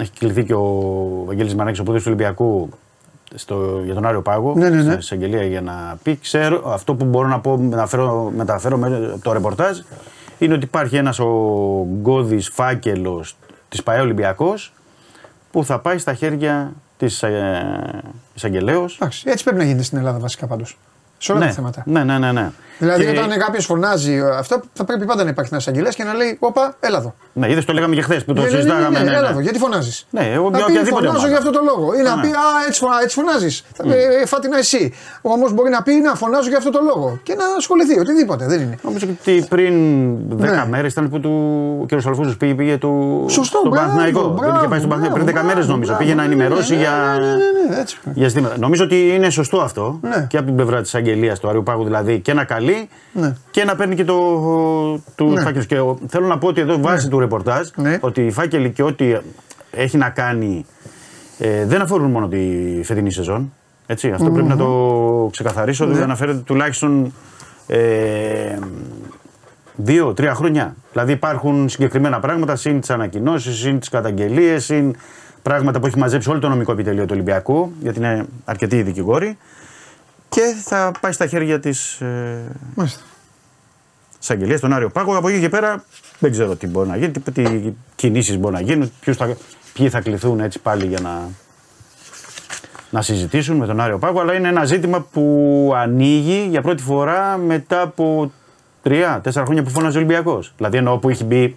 έχει 0.01 0.11
κληθεί 0.19 0.45
και 0.45 0.55
ο 0.55 0.65
Βαγγέλης 1.27 1.55
Μανάκης, 1.55 1.81
ο 1.81 1.83
ποδής 1.83 2.03
του 2.03 2.13
Ολυμπιακού, 2.13 2.69
στο, 3.35 3.81
για 3.85 3.95
τον 3.95 4.07
Άριο 4.07 4.23
Πάγο, 4.23 4.55
Ναι, 4.57 4.69
ναι, 4.69 4.77
ναι. 4.77 4.83
στην 4.83 4.99
εισαγγελία 4.99 5.45
για 5.45 5.61
να 5.61 5.99
πει, 6.03 6.17
ξέρω, 6.17 6.73
αυτό 6.73 6.95
που 6.95 7.05
μπορώ 7.05 7.29
να 7.29 7.41
πω, 7.41 7.57
μεταφέρω, 7.57 8.33
μεταφέρω 8.37 8.77
με 8.77 8.87
από 8.87 9.23
το 9.23 9.33
ρεπορτάζ, 9.33 9.79
είναι 10.39 10.55
ότι 10.55 10.65
υπάρχει 10.65 10.97
ένας 10.97 11.19
ο 11.19 11.29
Γκώδης 12.01 12.49
φάκελος 12.49 13.37
της 13.69 13.83
ΠαΕ 13.83 14.01
Ολυμπιακός, 14.01 14.73
που 15.51 15.65
θα 15.65 15.79
πάει 15.79 15.99
στα 15.99 16.15
χέρια 16.15 16.73
της 17.07 17.23
ε, 17.23 18.03
εισαγγελέως. 18.35 18.95
Εντάξει, 18.95 19.23
έτσι 19.27 19.45
πρέπει 19.45 19.59
να 19.59 19.65
γίνεται 19.65 19.83
στην 19.83 19.99
Ελλάδα 19.99 20.19
βασικά 20.19 20.47
πάντως. 20.47 20.79
Σε 21.19 21.33
όλα 21.33 21.41
ναι, 21.41 21.47
τα 21.47 21.53
θέματα. 21.53 21.83
ναι, 21.87 22.05
ναι, 22.05 22.19
ναι, 22.19 22.33
ναι. 22.33 22.51
Δηλαδή, 22.83 23.05
Και- 23.05 23.19
όταν 23.19 23.39
κάποιος 23.39 23.65
φωνάζει 23.65 24.13
ε, 24.13 24.37
αυτό, 24.39 24.61
θα 24.73 24.85
πρέπει 24.85 25.05
πάντα 25.05 25.23
να 25.25 25.31
υπάρχει 25.31 25.51
ένας 25.53 25.63
εισαγγελέα 25.65 25.91
και 25.91 26.05
να 26.05 26.15
λέει: 26.15 26.37
Όπα, 26.41 26.75
έλα 26.81 26.99
εδώ. 26.99 27.15
Ναι, 27.33 27.51
είδες 27.51 27.65
το 27.65 27.73
λέγαμε 27.73 27.95
και 27.95 28.03
χθες 28.03 28.25
που 28.25 28.33
το 28.33 28.41
Ναι, 28.41 28.47
ναι, 28.47 28.53
ναι, 28.53 28.57
συζητάγαμε. 28.57 28.99
ναι, 28.99 29.05
ναι, 29.05 29.11
ναι. 29.11 29.17
έλα 29.17 29.29
εδώ, 29.31 29.41
γιατί 29.41 29.59
φωνάζεις; 29.59 30.07
Ναι, 30.11 30.21
εγώ 30.35 30.51
να 30.51 30.57
για 30.57 30.67
πει 30.67 30.73
οποιαδήποτε 30.73 31.07
φωνάζω 31.07 31.17
ομάδα. 31.19 31.29
για 31.29 31.39
αυτό 31.39 31.51
το 31.51 31.61
λόγο. 31.71 31.87
Ή 31.99 32.03
να 32.03 32.15
Ναι. 32.17 32.23
πει 32.23 32.29
Α, 32.29 32.47
έτσι, 32.67 32.81
φω- 32.81 33.03
έτσι 33.03 33.15
φωνάζεις. 33.21 33.65
Ε, 34.23 34.27
φάτινα 34.27 34.59
εσύ. 34.59 34.93
Όμως 35.23 35.53
μπορεί 35.53 35.71
να 35.71 35.83
πει 35.83 35.93
Να 35.95 36.15
φωνάζω 36.15 36.49
για 36.49 36.59
αυτό 36.59 36.71
το 36.71 36.81
λόγο. 36.95 37.19
Και 37.23 37.35
να 37.35 37.45
ασχοληθεί, 37.57 37.99
οτιδήποτε. 38.01 38.47
Δεν 38.47 38.61
είναι. 38.61 38.79
Νομίζω 38.83 39.07
ότι 39.11 39.45
πριν 39.49 39.75
10 40.29 40.65
Ναι. 40.65 40.67
μέρες 40.71 40.93
ήταν 40.93 41.09
που 41.11 41.21
του, 41.21 41.33
ο 41.83 41.87
κ. 41.87 41.93
Αλφούζο 42.07 42.35
πήγε, 42.39 42.55
πήγε 42.55 42.77
του, 42.79 43.25
Σωστό, 43.29 43.59
στον 43.59 43.71
μπράβο, 43.71 43.87
Παναθηναϊκό. 43.87 44.21
Δεν 44.23 44.31
μπράβο, 44.33 44.57
είχε 44.59 44.69
πάει 44.69 44.79
στον 44.79 44.91
Παναθηναϊκό 44.91 45.15
πριν 45.15 45.27
10 45.27 45.33
μπράβο, 45.33 45.47
μέρες 45.49 45.67
νομίζω. 45.69 45.91
μπράβο, 45.91 46.05
πήγε 46.05 46.15
να 46.15 46.23
ναι, 46.27 46.33
ενημερώσει 46.33 46.73
ναι, 46.75 46.81
για, 46.81 46.91
ναι, 47.21 47.27
ναι, 47.27 47.75
ναι, 47.75 47.81
έτσι. 47.81 47.99
για 48.15 48.29
ζητήματα. 48.29 48.55
Νομίζω 48.59 48.85
ότι 48.85 48.99
είναι 49.15 49.31
σωστό 49.31 49.59
αυτό 49.61 49.99
Ναι. 50.03 50.27
και 50.29 50.37
από 50.37 50.47
την 50.47 50.55
πλευρά 50.57 50.81
της 50.83 50.95
αγγελίας 50.95 51.39
του 51.41 51.49
Αριού 51.49 51.63
Πάγου 51.63 51.85
δηλαδή 51.85 52.21
και 52.21 52.33
να 52.33 52.45
καλεί 52.45 52.72
Ναι. 53.13 53.35
και 53.51 53.65
να 53.65 53.77
παίρνει 53.77 53.95
και 53.95 54.05
το, 54.05 54.15
του 55.15 55.25
Ναι. 55.33 55.41
φάκελου. 55.41 55.65
Και 55.65 55.79
ο- 55.81 55.99
θέλω 56.09 56.27
να 56.27 56.39
πω 56.39 56.49
ότι 56.49 56.61
εδώ 56.61 56.81
βάσει 56.81 57.09
του 57.09 57.19
ρεπορτάζ 57.19 57.69
Ναι. 57.77 57.99
ότι 58.01 58.27
οι 58.27 58.31
φάκελοι 58.31 58.71
και 58.71 58.83
ό,τι 58.83 59.17
έχει 59.71 59.97
να 59.97 60.11
κάνει 60.11 60.67
ε, 61.39 61.67
δεν 61.67 61.81
αφορούν 61.81 62.11
μόνο 62.11 62.29
τη 62.29 62.41
φετινή 62.83 63.11
σεζόν. 63.13 63.53
Έτσι, 63.87 64.11
αυτό 64.11 64.31
πρέπει 64.31 64.49
να 64.49 64.57
το 64.57 65.29
ξεκαθαρίσω. 65.33 65.85
Ναι. 65.87 65.93
ότι 65.93 66.03
αναφέρεται 66.03 66.39
τουλάχιστον 66.39 67.13
ε, 67.67 68.59
δύο-τρία 69.77 70.35
χρόνια. 70.35 70.75
Δηλαδή 70.93 71.13
υπάρχουν 71.13 71.69
συγκεκριμένα 71.69 72.21
πράγματα, 72.21 72.57
συν 72.57 72.81
τις 72.81 72.91
ανακοινώσεις, 72.91 73.59
συν 73.59 73.79
τις 73.79 73.89
καταγγελίες, 73.89 74.65
συν 74.65 74.95
πράγματα 75.43 75.81
που 75.81 75.87
έχει 75.87 75.99
μαζέψει 75.99 76.31
όλο 76.31 76.39
το 76.39 76.49
νομικό 76.49 76.73
επιτελείο 76.73 77.03
του 77.03 77.11
Ολυμπιακού, 77.13 77.73
γιατί 77.81 77.99
είναι 77.99 78.25
αρκετοί 78.45 78.77
οι 78.77 78.83
δικηγόροι. 78.83 79.37
Και 80.35 80.55
θα 80.63 80.93
πάει 81.01 81.13
στα 81.13 81.27
χέρια 81.27 81.61
της 81.61 82.01
ε, 82.01 82.41
Μάλιστα. 82.75 83.01
εισαγγελία, 84.21 84.61
τον 84.61 84.73
Άριο 84.73 84.91
Πάγο. 84.91 85.17
Από 85.17 85.29
εκεί 85.29 85.41
και 85.41 85.49
πέρα 85.49 85.85
δεν 86.19 86.31
ξέρω 86.31 86.57
τι 86.57 86.67
μπορεί 86.67 86.89
να 86.89 86.97
γίνει, 86.97 87.11
τι, 87.11 87.33
τι 87.33 87.73
κινήσεις 87.95 88.39
μπορεί 88.39 88.55
να 88.55 88.61
γίνουν, 88.61 88.93
ποιους 89.01 89.17
θα, 89.17 89.37
ποιοι 89.73 89.89
θα 89.89 90.01
κληθούν 90.01 90.41
έτσι 90.41 90.59
πάλι 90.59 90.87
για 90.87 91.01
να, 91.01 91.29
να 92.91 93.03
συζητήσουν 93.03 93.57
με 93.57 93.67
τον 93.67 93.81
Άριο 93.81 93.99
Πάγο. 93.99 94.21
Αλλά 94.21 94.35
είναι 94.35 94.49
ένα 94.49 94.65
ζήτημα 94.65 95.01
που 95.01 95.73
ανοίγει 95.75 96.47
για 96.51 96.63
πρώτη 96.63 96.83
φορά 96.83 97.37
μετά 97.37 97.81
από 97.81 98.33
τρία-τέσσερα 98.83 99.45
χρόνια 99.45 99.63
που 99.63 99.71
φώναζε 99.71 99.97
ο 99.97 100.01
Ολυμπιακός. 100.01 100.53
Δηλαδή 100.57 100.77
εννοώ 100.77 100.99
που 100.99 101.09
έχει 101.09 101.25
μπει 101.25 101.57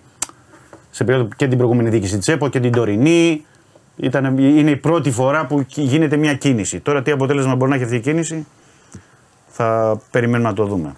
σε 0.92 1.04
περίοδο 1.04 1.30
και 1.36 1.48
την 1.48 1.58
προηγούμενη 1.58 1.90
διοίκηση 1.90 2.18
της 2.18 2.28
ΕΠΟ 2.28 2.48
και 2.48 2.60
την 2.60 2.72
τωρινή. 2.72 3.46
Ήταν, 3.98 4.38
είναι 4.38 4.72
η 4.72 4.76
πρώτη 4.76 5.12
φορά 5.12 5.46
που 5.46 5.66
γίνεται 5.68 6.18
μια 6.18 6.34
κίνηση. 6.34 6.80
Τώρα 6.80 7.02
τι 7.02 7.12
αποτέλεσμα 7.12 7.56
μπορεί 7.56 7.70
να 7.70 7.76
έχει 7.76 7.84
αυτή 7.84 7.96
η 7.96 8.00
κίνηση; 8.00 8.46
Θα 9.58 10.00
περιμένουμε 10.12 10.50
να 10.50 10.56
το 10.56 10.66
δούμε. 10.66 10.94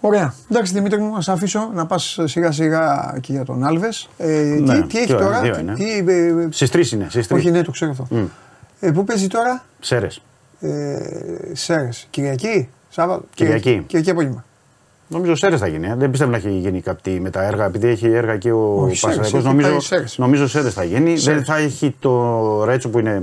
Ωραία. 0.00 0.34
Εντάξει, 0.50 0.72
Δημήτρη 0.72 1.00
μου, 1.00 1.12
να 1.14 1.20
σε 1.20 1.32
αφήσω 1.32 1.70
να 1.74 1.86
πας 1.86 2.18
σιγά 2.24 2.52
σιγά 2.52 3.16
και 3.20 3.32
για 3.32 3.44
τον 3.44 3.64
Άλβες. 3.64 4.08
Ε, 4.16 4.26
Ναι, 4.60 4.80
τι, 4.80 4.86
τι 4.86 4.98
έχει 4.98 5.06
δύο 5.06 5.16
είναι, 5.16 5.24
τώρα; 5.24 5.40
δύο 5.40 5.58
είναι. 5.58 5.74
Τι, 5.74 5.98
ε, 6.12 6.48
Στις 6.50 6.70
τρεις 6.70 6.92
είναι. 6.92 7.06
Στις 7.10 7.26
τρεις. 7.26 7.40
όχι, 7.40 7.50
ναι, 7.50 7.62
το 7.62 7.70
ξέρω 7.70 7.90
αυτό. 7.90 8.08
Ε, 8.80 8.90
πού 8.90 9.04
παίζει 9.04 9.26
τώρα, 9.26 9.64
Σέρες. 9.80 10.22
ε, 10.60 10.98
Σέρες. 11.52 12.06
Κυριακή, 12.10 12.68
Σάββατο. 12.88 13.24
Κυριακή. 13.34 13.84
Κυριακή 13.86 14.10
απόγευμα. 14.10 14.44
Νομίζω 15.08 15.34
Σέρες 15.34 15.60
θα 15.60 15.66
γίνει. 15.66 15.86
ε. 15.86 15.94
Δεν 15.94 16.10
πιστεύω 16.10 16.30
να 16.30 16.36
έχει 16.36 16.50
γίνει 16.50 16.80
κάτι 16.80 17.20
με 17.20 17.30
τα 17.30 17.42
έργα. 17.42 17.64
Επειδή 17.64 17.88
έχει 17.88 18.06
έργα 18.06 18.32
εκεί 18.32 18.50
ο 18.50 18.80
Όχι, 18.82 18.96
Σέρres, 18.96 19.16
Πασαραϊκός, 19.16 19.34
έχει 19.38 19.46
νομίζω, 19.46 19.68
πάει 19.68 19.78
Σέρres. 19.80 20.14
νομίζω 20.16 20.48
Σέρες 20.48 20.74
θα 20.74 20.84
γίνει. 20.84 21.16
Σέρες. 21.16 21.24
Δεν 21.36 21.44
θα 21.44 21.56
έχει 21.62 21.96
το 21.98 22.64
Ρέτσο 22.64 22.88
που 22.88 22.98
είναι 22.98 23.22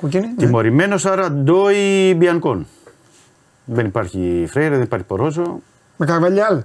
Κοκκίνη. 0.00 0.26
Ναι. 0.26 0.34
τιμωρημένος. 0.36 1.06
Άρα 1.06 1.30
Ντόι 1.32 2.14
Μπιανκόν. 2.16 2.66
Δεν 3.64 3.86
υπάρχει 3.86 4.46
Φρέιρε, 4.50 4.74
δεν 4.74 4.82
υπάρχει 4.84 5.06
Πορόζο. 5.06 5.60
Με 5.96 6.06
Καρβαλιάλ. 6.06 6.62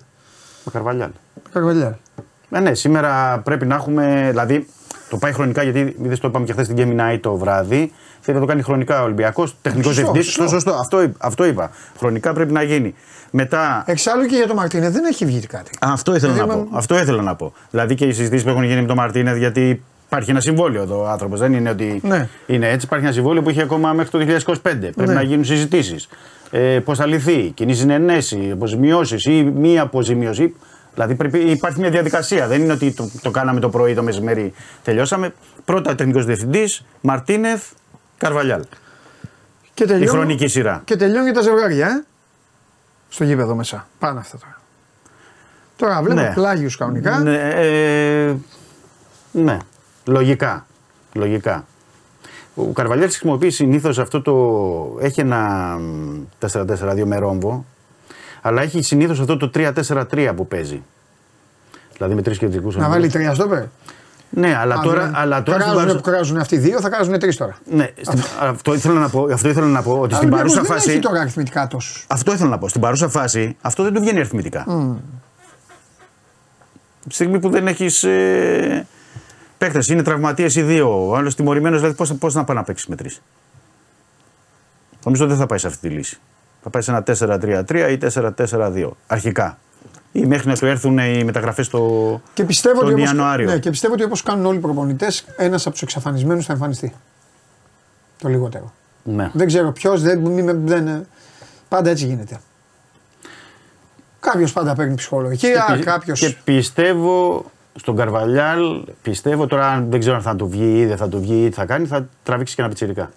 Ο 0.64 0.72
Καρβαλιάλ. 0.72 1.10
Με 1.36 1.50
Καρβαλιάλ. 1.54 1.92
Ε, 2.50 2.60
ναι, 2.60 2.74
σήμερα 2.74 3.40
πρέπει 3.44 3.66
να 3.66 3.76
έχουμε. 3.76 4.28
Δηλαδή, 4.30 4.68
το 5.10 5.18
πάει 5.18 5.32
χρονικά 5.32 5.64
γιατί 5.64 5.96
δεν 6.00 6.20
το 6.20 6.28
είπαμε 6.28 6.46
και 6.46 6.52
χθες 6.52 6.66
στην 6.66 6.78
Game 6.80 7.02
Night 7.02 7.20
το 7.22 7.36
βράδυ. 7.36 7.92
Θέλει 8.22 8.38
να 8.38 8.44
το 8.44 8.50
κάνει 8.50 8.62
χρονικά 8.62 9.02
ο 9.02 9.04
Ολυμπιακός. 9.04 9.56
Τεχνικός 9.62 9.94
Σωστό, 9.96 10.12
διευθυντής. 10.12 10.34
σωστό. 10.34 10.50
Σωστό, 10.56 10.70
σωστό. 10.70 10.82
Αυτό, 10.82 11.02
είπα- 11.02 11.18
αυτό 11.28 11.46
είπα. 11.46 11.72
Χρονικά 11.98 12.34
πρέπει 12.34 12.52
να 12.54 12.62
γίνει. 12.62 12.96
Μετά. 13.32 13.84
Εξάλλου 13.88 14.26
και 14.26 14.36
για 14.36 14.48
τον 14.48 14.56
Μαρτίνε 14.56 14.90
δεν 14.90 15.04
έχει 15.06 15.26
βγει 15.26 15.40
κάτι. 15.48 15.72
Αυτό 15.82 16.16
ήθελα 16.16 16.34
Δηλαδή, 16.34 16.50
να 16.52 16.58
με- 16.58 16.64
πω. 16.64 16.78
Αυτό 16.78 16.96
ήθελα 17.00 17.22
να 17.22 17.36
πω. 17.36 17.54
Δηλαδή 17.72 17.96
και 17.96 18.06
οι 18.06 18.14
συζητήσεις 18.14 18.44
που 18.44 18.50
έχουν 18.50 18.64
γίνει 18.64 18.82
με 18.82 18.88
τον 18.88 18.96
Μαρτίνεθ, 18.96 19.38
γιατί 19.38 19.84
υπάρχει 20.06 20.30
ένα 20.30 20.40
συμβόλαιο 20.40 20.82
εδώ 20.82 21.02
ο 21.02 21.08
άνθρωπος. 21.08 21.40
Δεν 21.40 21.54
είναι 21.54 21.70
ότι 21.70 22.00
Ναι. 22.04 22.30
είναι 22.48 22.70
έτσι. 22.70 22.86
Υπάρχει 22.86 23.06
ένα 23.06 23.14
συμβόλαιο 23.14 23.42
που 23.42 23.50
έχει 23.50 23.62
ακόμα 23.62 23.94
μέχρι 23.94 24.12
το 24.12 24.18
2025. 24.18 24.60
Πρέπει 24.62 25.02
Ναι. 25.08 25.14
να 25.14 25.22
γίνουν 25.22 25.46
συζητήσεις. 25.46 26.08
Ε, 26.52 26.80
Πώς 26.80 26.98
θα 26.98 27.06
λυθεί, 27.06 27.52
κοινή 27.56 27.76
συνενέση, 27.76 28.50
αποζημιώσεις 28.54 29.26
ή 29.26 29.44
μη 29.44 29.80
αποζημίωση. 29.80 30.56
Δηλαδή 30.94 31.16
πρέπει, 31.16 31.40
υπάρχει 31.40 31.80
μια 31.80 31.90
διαδικασία. 31.90 32.48
Δεν 32.48 32.62
είναι 32.62 32.74
ότι 32.74 32.92
το, 32.94 33.10
το 33.22 33.32
κάναμε 33.32 33.60
το 33.60 33.70
πρωί, 33.70 33.94
το 33.94 34.04
μεσημέρι 34.04 34.54
τελειώσαμε. 34.84 35.34
Πρώτα 35.66 35.96
τεχνικός 35.96 36.26
διευθυντής, 36.26 36.86
Μαρτίνεθ, 37.02 37.64
Καρβαλιάλ. 38.18 38.62
Και 39.74 39.84
Η 39.84 39.88
τελειώνει, 39.88 40.08
χρονική 40.08 40.48
σειρά. 40.48 40.82
και 40.86 40.96
τελειώνει 40.96 41.32
τα 41.32 41.42
ζευγάρια, 41.42 41.88
ε. 41.88 42.04
Στο 43.10 43.24
γήπεδο 43.24 43.56
μέσα. 43.56 43.88
Πάνε 44.00 44.20
αυτά 44.20 44.38
τώρα. 44.38 44.60
Τώρα 45.76 46.02
βλέπω 46.02 46.22
Ναι. 46.22 46.32
πλάγιους 46.36 46.78
κανονικά. 46.78 47.20
Ναι, 47.20 47.36
ε, 47.56 48.34
ναι, 49.32 49.58
λογικά. 50.06 50.66
Λογικά. 51.14 51.66
Ο 52.56 52.64
Καρβαλιέρης 52.64 53.16
χρησιμοποιεί 53.18 53.50
συνήθως 53.50 54.00
αυτό 54.00 54.22
το. 54.22 54.98
Έχει 55.00 55.20
ένα 55.20 55.38
μ, 55.80 56.22
4-4-2 56.40 57.04
με 57.06 57.18
ρόμβο, 57.18 57.66
αλλά 58.42 58.62
έχει 58.62 58.82
συνήθως 58.82 59.20
αυτό 59.20 59.38
το 59.38 59.52
3-4-3 59.54 60.32
που 60.36 60.48
παίζει. 60.48 60.84
Δηλαδή 61.94 62.14
με 62.16 62.22
τρεις 62.22 62.38
κεντρικούς 62.38 62.76
Να 62.76 62.90
βάλει 62.90 63.10
τρία 63.10 63.34
στόπερ. 63.34 63.64
Ναι, 64.30 64.56
αλλά 64.58 64.76
Α, 64.76 64.80
τώρα. 64.82 64.96
δηλαδή, 65.00 65.14
Αλλά 65.18 65.44
τώρα 65.44 65.60
στην 65.60 65.72
κράζουν 65.72 65.76
παρούσα- 65.76 65.96
που 65.96 66.02
κράζουν 66.12 66.38
αυτοί 66.38 66.56
οι 66.56 66.58
δύο, 66.58 66.80
θα 66.82 66.90
κράζουν 66.90 67.20
τρεις 67.20 67.38
τώρα. 67.38 67.58
ναι, 67.66 67.90
στην- 68.02 68.24
αυτό, 68.42 68.74
ήθελα 68.74 69.00
να 69.00 69.10
πω, 69.10 69.28
αυτό 69.34 69.50
ήθελα 69.50 69.66
να 69.68 69.82
πω 69.82 69.92
ότι 70.00 70.14
στην 70.14 70.28
Αλλά 70.28 70.36
ο 70.36 70.38
παρούσα 70.38 70.56
Ολυμπιακός 70.60 70.68
φάση. 70.84 70.86
Δεν 70.90 70.98
έχει 71.00 71.08
τώρα 71.08 71.20
αριθμητικά 71.22 71.68
τόσους. 71.68 72.06
Αυτό 72.10 72.34
ήθελα 72.34 72.50
να 72.50 72.58
πω. 72.58 72.68
Στην 72.68 72.82
παρούσα 72.82 73.08
φάση 73.10 73.58
αυτό 73.62 73.84
δεν 73.84 73.94
του 73.94 74.02
βγαίνει 74.02 74.18
αριθμητικά. 74.20 74.66
Στη 77.02 77.14
στιγμή 77.14 77.40
που 77.40 77.50
δεν 77.50 77.68
έχεις 77.68 78.04
ε, 78.04 78.88
παίκτε, 79.58 79.84
είναι 79.94 80.02
τραυματίες 80.04 80.56
οι 80.56 80.62
δύο. 80.62 81.08
Ο 81.10 81.16
άλλος 81.16 81.36
τιμωρημένος, 81.36 81.80
δηλαδή 81.80 81.98
πώς 81.98 82.14
πώς 82.14 82.34
να 82.34 82.44
πάει 82.44 82.58
να 82.58 82.64
παίξει 82.64 82.86
με 82.90 82.96
τρεις. 82.96 83.22
Νομίζω 85.06 85.28
δεν 85.28 85.38
θα 85.38 85.46
πάει 85.46 85.58
σε 85.60 85.68
αυτή 85.68 85.88
τη 85.88 85.94
λύση. 85.96 86.18
Θα 86.64 86.70
πάει 86.70 86.82
σε 86.82 86.92
ένα 86.92 87.04
4-3-3 87.04 87.90
ή 87.92 87.98
4-4-2. 87.98 88.90
Αρχικά. 89.08 89.58
Ή 90.12 90.26
μέχρι 90.26 90.48
να 90.48 90.56
του 90.56 90.66
έρθουν 90.66 90.98
οι 90.98 91.24
μεταγραφές 91.24 91.66
στο 91.66 92.22
Και 92.34 92.44
πιστεύω, 92.44 92.80
τον 92.80 92.86
ότι 92.86 92.94
όπως, 92.94 93.06
Ιανουάριο. 93.06 93.50
ναι, 93.50 93.58
και 93.60 93.70
πιστεύω 93.70 93.94
ότι 93.94 94.04
όπως 94.04 94.24
κάνουν 94.24 94.46
όλοι 94.46 94.58
οι 94.58 94.62
προπονητές, 94.62 95.26
ένας 95.38 95.62
από 95.62 95.72
τους 95.72 95.82
εξαφανισμένους 95.82 96.46
θα 96.46 96.54
εμφανιστεί. 96.54 96.94
Το 98.22 98.30
λιγότερο. 98.30 98.74
Ναι. 99.04 99.30
Δεν 99.34 99.48
ξέρω 99.48 99.72
ποιος, 99.72 100.02
δεν, 100.02 100.20
μη 100.20 100.42
με- 100.44 100.54
δεν, 100.54 101.06
πάντα 101.70 101.90
έτσι 101.90 102.06
γίνεται. 102.06 102.40
Κάποιος 104.20 104.54
πάντα 104.54 104.76
παίρνει 104.76 104.96
ψυχολογία, 104.96 105.66
πι- 105.74 105.84
κάποιο. 105.84 106.14
και 106.14 106.36
πιστεύω 106.44 107.46
στον 107.76 107.96
Καρβαλιάλ, 107.96 108.84
πιστεύω 109.02 109.48
τώρα 109.48 109.68
αν 109.68 109.90
δεν 109.90 110.00
ξέρω 110.00 110.16
αν 110.16 110.22
θα 110.22 110.36
του 110.36 110.48
βγει 110.50 110.80
ή 110.80 110.86
δεν 110.86 110.98
θα 110.98 111.10
του 111.10 111.20
βγει 111.20 111.46
ή 111.46 111.50
τι 111.50 111.56
θα 111.56 111.66
κάνει, 111.66 111.86
θα 111.86 112.08
τραβήξει 112.24 112.56
και 112.56 112.62
ένα 112.62 112.70
πιτσιρικά. 112.70 113.12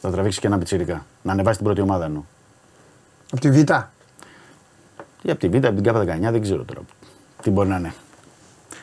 Θα 0.00 0.10
τραβήξει 0.10 0.40
και 0.40 0.46
ένα 0.46 0.58
πιτσιρικά. 0.58 1.06
Να 1.22 1.32
ανεβάσει 1.32 1.56
την 1.56 1.66
πρώτη 1.66 1.80
ομάδα 1.80 2.04
εννοώ. 2.04 2.22
Από 3.32 3.40
τη 3.40 3.50
Β; 3.50 3.56
Ή 5.22 5.30
από 5.30 5.38
τη 5.38 5.48
Β, 5.48 5.54
από 5.54 5.74
την 5.74 5.82
ΚΑΠΑ 5.82 6.00
19, 6.00 6.04
δεν 6.20 6.42
ξέρω 6.42 6.64
τώρα 6.64 6.80
τι 7.42 7.50
μπορεί 7.50 7.68
να 7.68 7.76
είναι. 7.76 7.94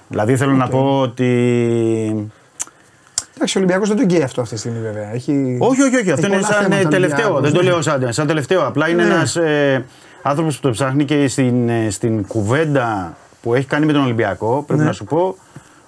Δηλαδή 0.07 0.37
θέλω 0.37 0.53
να 0.53 0.67
πω 0.67 0.99
ότι. 0.99 2.31
Εντάξει, 3.35 3.57
ο 3.57 3.61
Ολυμπιακός 3.61 3.87
δεν 3.87 3.97
τον 3.97 4.07
καίει 4.07 4.21
αυτό 4.21 4.41
αυτή 4.41 4.53
τη 4.53 4.59
στιγμή 4.59 4.79
βέβαια. 4.79 5.13
Έχει, 5.13 5.57
Όχι, 5.59 5.81
όχι, 5.81 5.95
όχι. 5.95 6.11
Αυτό 6.11 6.25
έχει 6.25 6.35
είναι 6.35 6.41
πολλά 6.41 6.53
σαν 6.53 6.63
θέματα 6.63 6.87
ε, 6.87 6.91
τελευταίο. 6.91 7.33
Ολυμπιακός, 7.33 7.41
Δεν 7.41 7.53
το 7.53 7.61
ναι. 7.61 7.69
λέω 7.69 7.81
σαν, 7.81 8.13
σαν 8.13 8.27
τελευταίο. 8.27 8.67
Απλά 8.67 8.89
είναι 8.89 9.03
Ναι. 9.03 9.13
ένας 9.13 9.35
ε, 9.35 9.85
άνθρωπος 10.29 10.55
που 10.55 10.61
το 10.61 10.69
ψάχνει 10.69 11.05
και 11.05 11.27
στην, 11.27 11.69
ε, 11.69 11.89
στην 11.89 12.27
κουβέντα 12.27 13.17
που 13.41 13.53
έχει 13.53 13.65
κάνει 13.67 13.85
με 13.85 13.93
τον 13.93 14.01
Ολυμπιακό. 14.03 14.63
Πρέπει 14.67 14.79
Ναι. 14.81 14.85
να 14.87 14.93
σου 14.93 15.03
πω 15.03 15.35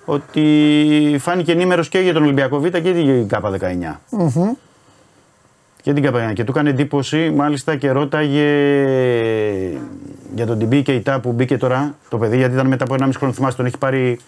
ότι 0.06 1.16
φάνηκε 1.20 1.52
ενήμερος 1.52 1.90
και 1.90 2.00
για 2.00 2.14
τον 2.14 2.24
Ολυμπιακό 2.24 2.60
Β 2.60 2.68
και 2.68 2.78
για 2.78 2.94
την 2.94 3.28
ΚΑΠΑ 3.28 3.50
19. 3.50 4.00
Και 5.82 5.94
την 5.94 6.04
ΚΑΠΑ 6.04 6.18
19. 6.30 6.34
Και 6.34 6.44
του 6.44 6.52
έκανε 6.52 6.70
εντύπωση, 6.70 7.32
μάλιστα 7.36 7.76
και 7.76 7.92
ρώταγε 7.92 8.48
για 10.36 10.46
τον 10.46 10.60
Τιμπή 10.60 10.82
και 10.82 10.94
η 10.94 11.00
ΤΑ 11.02 11.20
που 11.20 11.32
μπήκε 11.32 11.58
τώρα 11.58 11.96
το 12.10 12.18
παιδί, 12.18 12.38
γιατί 12.38 12.54
ήταν 12.54 12.68
μετά 12.68 12.84
από 12.84 12.94
1,5 12.94 13.18
χρόνο. 13.18 13.34
Θυμάστε, 13.34 13.58
τον 13.58 13.66
έχει 13.66 13.78
πάρει 13.78 14.20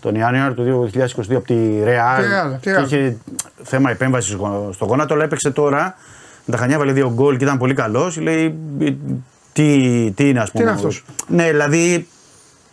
τον 0.00 0.14
Ιανουάριο 0.14 0.54
του 0.54 0.90
2022 0.94 1.36
από 1.36 1.46
τη 1.46 1.54
Ρεάλ. 1.84 2.22
Τη 2.22 2.28
Real, 2.28 2.52
τη 2.54 2.60
Και 2.60 2.76
Real. 2.80 2.84
είχε 2.84 3.16
θέμα 3.62 3.90
επέμβασης 3.90 4.36
στο 4.70 4.84
γόνατο, 4.84 5.14
αλλά 5.14 5.24
έπαιξε 5.24 5.50
τώρα. 5.50 5.94
Με 6.44 6.54
τα 6.54 6.60
Χανιά 6.60 6.78
βάλε 6.78 6.92
δύο 6.92 7.12
γκολ 7.14 7.36
και 7.36 7.44
ήταν 7.44 7.58
πολύ 7.58 7.74
καλός. 7.74 8.16
Λέει 8.20 8.56
τι, 9.56 10.12
τι 10.16 10.28
είναι, 10.28 10.40
ας 10.40 10.50
πούμε. 10.50 10.62
είναι 10.62 10.72
αυτός; 10.72 11.04
Ναι, 11.28 11.50
δηλαδή 11.50 12.08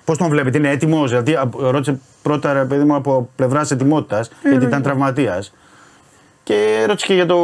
πώς 0.06 0.18
τον 0.18 0.30
βλέπετε, 0.30 0.58
είναι 0.58 0.70
έτοιμος. 0.70 1.10
Δηλαδή, 1.10 1.34
α- 1.34 1.50
ρώτησε 1.58 2.00
πρώτα 2.22 2.54
ρε 2.54 2.66
παιδί 2.66 2.84
μου 2.84 2.96
από 2.96 3.30
πλευράς 3.36 3.72
ετοιμότητας, 3.72 4.32
γιατί 4.50 4.66
ήταν 4.66 4.82
τραυματίας. 4.82 5.54
Και 6.44 6.84
ρώτησε 6.88 7.06
και 7.08 7.14
για 7.14 7.26
το. 7.26 7.38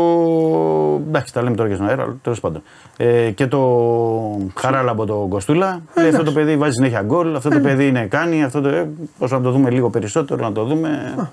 Εντάξει, 1.08 1.34
τα 1.34 1.42
λέμε 1.44 1.56
τώρα 1.56 1.70
και 1.70 1.76
στον 1.76 1.88
αέρα, 1.88 2.18
τέλος 2.22 2.40
πάντων. 2.40 2.62
Ε, 2.98 3.32
και 3.32 3.48
το 3.48 3.62
Χαράλα 4.56 4.92
από 4.92 5.06
τον 5.06 5.30
Κοστούλα. 5.30 5.82
Λέει 5.98 6.10
αυτό 6.10 6.24
το 6.24 6.32
παιδί 6.32 6.58
βάζει 6.58 6.72
συνέχεια 6.74 7.02
γκολ, 7.02 7.36
αυτό 7.36 7.50
το 7.50 7.60
παιδί 7.60 7.88
είναι 7.88 8.06
κάνει, 8.06 8.44
αυτό 8.44 8.62
το. 8.62 8.70
Ε, 8.70 8.90
πώς 9.18 9.32
να 9.32 9.42
το 9.42 9.52
δούμε 9.52 9.70
λίγο 9.70 9.90
περισσότερο, 9.90 10.44
να 10.44 10.52
το 10.52 10.64
δούμε. 10.64 11.16
Α 11.18 11.24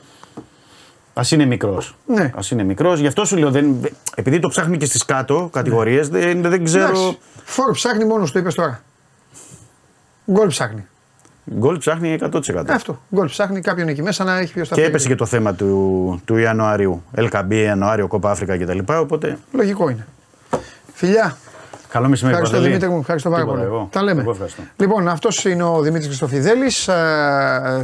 είναι 1.30 1.44
μικρός. 1.44 1.97
Ναι. 2.06 2.22
Α 2.22 2.40
είναι 2.52 2.62
μικρός. 2.64 3.01
Γι' 3.01 3.06
αυτό 3.06 3.24
σου 3.24 3.36
λέω, 3.36 3.51
δεν, 3.51 3.74
επειδή 4.14 4.38
το 4.38 4.48
ψάχνει 4.48 4.76
και 4.76 4.86
στις 4.86 5.05
κάτω 5.05 5.48
κατηγορίες, 5.52 6.09
δεν, 6.09 6.43
δεν 6.43 6.64
ξέρω. 6.64 6.86
Εντάξει, 6.86 7.18
Φόρ 7.44 7.70
ψάχνει 7.72 8.05
μόνος 8.05 8.32
το 8.32 8.38
είπες 8.38 8.55
τώρα. 8.55 8.82
Γκολ 10.32 10.48
ψάχνει. 10.48 10.86
Γκολ 11.59 11.78
ψάχνει 11.78 12.18
100%. 12.20 12.68
Ε, 12.68 12.72
Αυτό. 12.72 13.01
Γκολ 13.14 13.26
ψάχνει 13.26 13.60
κάποιον 13.60 13.88
εκεί 13.88 14.02
μέσα 14.02 14.24
να 14.24 14.38
έχει 14.38 14.52
πιο 14.52 14.60
Και 14.60 14.66
σταθερή. 14.66 14.86
έπεσε 14.86 15.09
και 15.09 15.14
το 15.14 15.26
θέμα 15.26 15.55
του, 15.55 16.20
του 16.24 16.36
Ιανουαρίου. 16.36 17.02
LKB, 17.16 17.51
Ιανουάριο, 17.55 18.06
Κόπα 18.06 18.30
Αφρικα 18.30 18.59
κτλ. 18.59 18.78
Οπότε. 18.93 19.38
Λογικό 19.52 19.88
είναι. 19.90 20.06
Φιλιά. 20.94 21.36
Καλό 21.89 22.09
μεσημέρι, 22.09 22.35
Ευχαριστώ 22.37 22.57
Παντελή. 22.57 22.67
Δημήτρη 22.69 22.89
μου, 22.95 23.01
ευχαριστώ 23.01 23.31
πάρα 23.31 23.43
Τίποτα, 23.43 23.61
πολύ. 23.61 23.73
εγώ. 23.75 23.89
Τα 23.93 24.03
λέμε. 24.03 24.21
Εγώ 24.21 24.31
ευχαριστώ. 24.31 24.63
Λοιπόν, 24.77 25.09
αυτός 25.09 25.45
είναι 25.45 25.63
ο 25.63 25.81
Δημήτρης 25.81 26.07
Χριστοφιδέλης. 26.07 26.89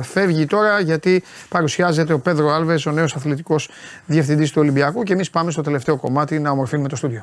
φεύγει 0.02 0.46
τώρα 0.46 0.80
γιατί 0.80 1.22
παρουσιάζεται 1.48 2.12
ο 2.12 2.18
Πέδρο 2.18 2.48
Άλβες, 2.54 2.86
ο 2.86 2.90
νέος 2.90 3.14
αθλητικός 3.16 3.68
διευθυντής 4.06 4.50
του 4.50 4.60
Ολυμπιακού. 4.60 5.02
Και 5.02 5.12
εμείς 5.12 5.30
πάμε 5.30 5.50
στο 5.50 5.62
τελευταίο 5.62 5.96
κομμάτι 5.96 6.38
να 6.38 6.50
ομορφύνουμε 6.50 6.88
το 6.88 6.96
στούντιο. 6.96 7.22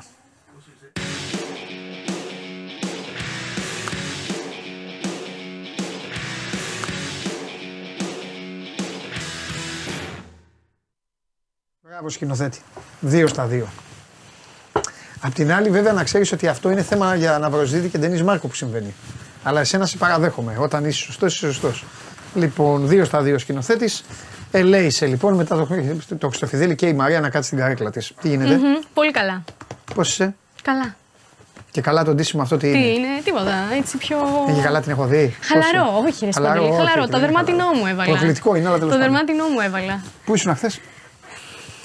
Μπράβο 11.82 12.08
σκηνοθέτη. 12.08 12.60
Δύο 13.00 13.26
στα 13.26 13.46
δύο. 13.46 13.66
Απ' 15.20 15.32
την 15.34 15.52
άλλη, 15.52 15.70
βέβαια, 15.70 15.92
να 15.92 16.04
ξέρεις 16.04 16.32
ότι 16.32 16.46
αυτό 16.48 16.70
είναι 16.70 16.82
θέμα 16.82 17.14
για 17.14 17.38
να 17.38 17.50
προσδίδει 17.50 17.88
και 17.88 17.98
Ντενής 17.98 18.22
Μάρκο 18.22 18.46
που 18.48 18.54
συμβαίνει. 18.54 18.94
Αλλά 19.42 19.60
εσένα 19.60 19.86
σε 19.86 19.96
παραδέχομαι. 19.96 20.56
Όταν 20.58 20.84
είσαι 20.84 21.02
σωστός, 21.02 21.34
είσαι 21.34 21.46
σωστός. 21.46 21.84
Λοιπόν, 22.34 22.88
δύο 22.88 23.04
στα 23.04 23.22
δύο 23.22 23.38
σκηνοθέτης. 23.38 24.04
Ελέησε 24.50 25.06
λοιπόν 25.06 25.34
μετά 25.34 25.56
το, 25.56 25.68
το 26.18 26.28
Χριστοφιδέλη 26.28 26.74
και 26.74 26.86
η 26.86 26.92
Μαρία 26.92 27.20
να 27.20 27.28
κάτσει 27.30 27.46
στην 27.48 27.58
καρέκλα 27.60 27.90
της. 27.90 28.12
Τι 28.20 28.28
γίνεται, 28.28 28.54
Μμμ, 28.54 28.62
Πολύ 28.94 29.10
καλά. 29.10 29.44
πώς 29.94 30.08
είσαι, 30.10 30.34
Καλά. 30.62 30.94
και 31.70 31.80
καλά 31.80 32.04
το 32.04 32.14
ντύσιμο 32.14 32.42
αυτό 32.42 32.56
τι, 32.56 32.70
Τι 32.72 32.78
είναι; 32.78 32.86
είναι, 32.86 33.08
τίποτα. 33.24 33.54
Έτσι 33.78 33.96
πιο. 33.96 34.16
Έχει 34.48 34.60
καλά 34.60 34.80
την 34.80 34.90
έχω 34.90 35.04
δει. 35.06 35.36
Πώς 35.38 35.46
Χαλαρό, 35.48 35.98
είναι; 35.98 36.08
όχι 36.08 36.24
ρε 36.24 36.30
Χαλαρό, 36.32 36.52
Σπαντελή, 36.54 36.72
όχι, 36.74 36.76
χαλαρό. 36.86 37.00
δεν 37.02 37.10
Το 37.10 37.16
είναι 37.16 37.26
δερμάτινό 37.26 37.58
χαλαρό. 37.58 37.78
μου 37.78 37.86
έβαλα. 37.86 38.08
Προκλητικό 38.08 38.54
είναι, 38.54 38.66
αλλά 38.68 38.78
τέλο 38.78 38.90
Το 38.90 38.96
πάντων. 38.96 39.12
δερμάτινό 39.12 39.44
μου 39.48 39.60
έβαλα. 39.60 40.02
Πού 40.24 40.34
ήσουν 40.34 40.54
χθες, 40.56 40.80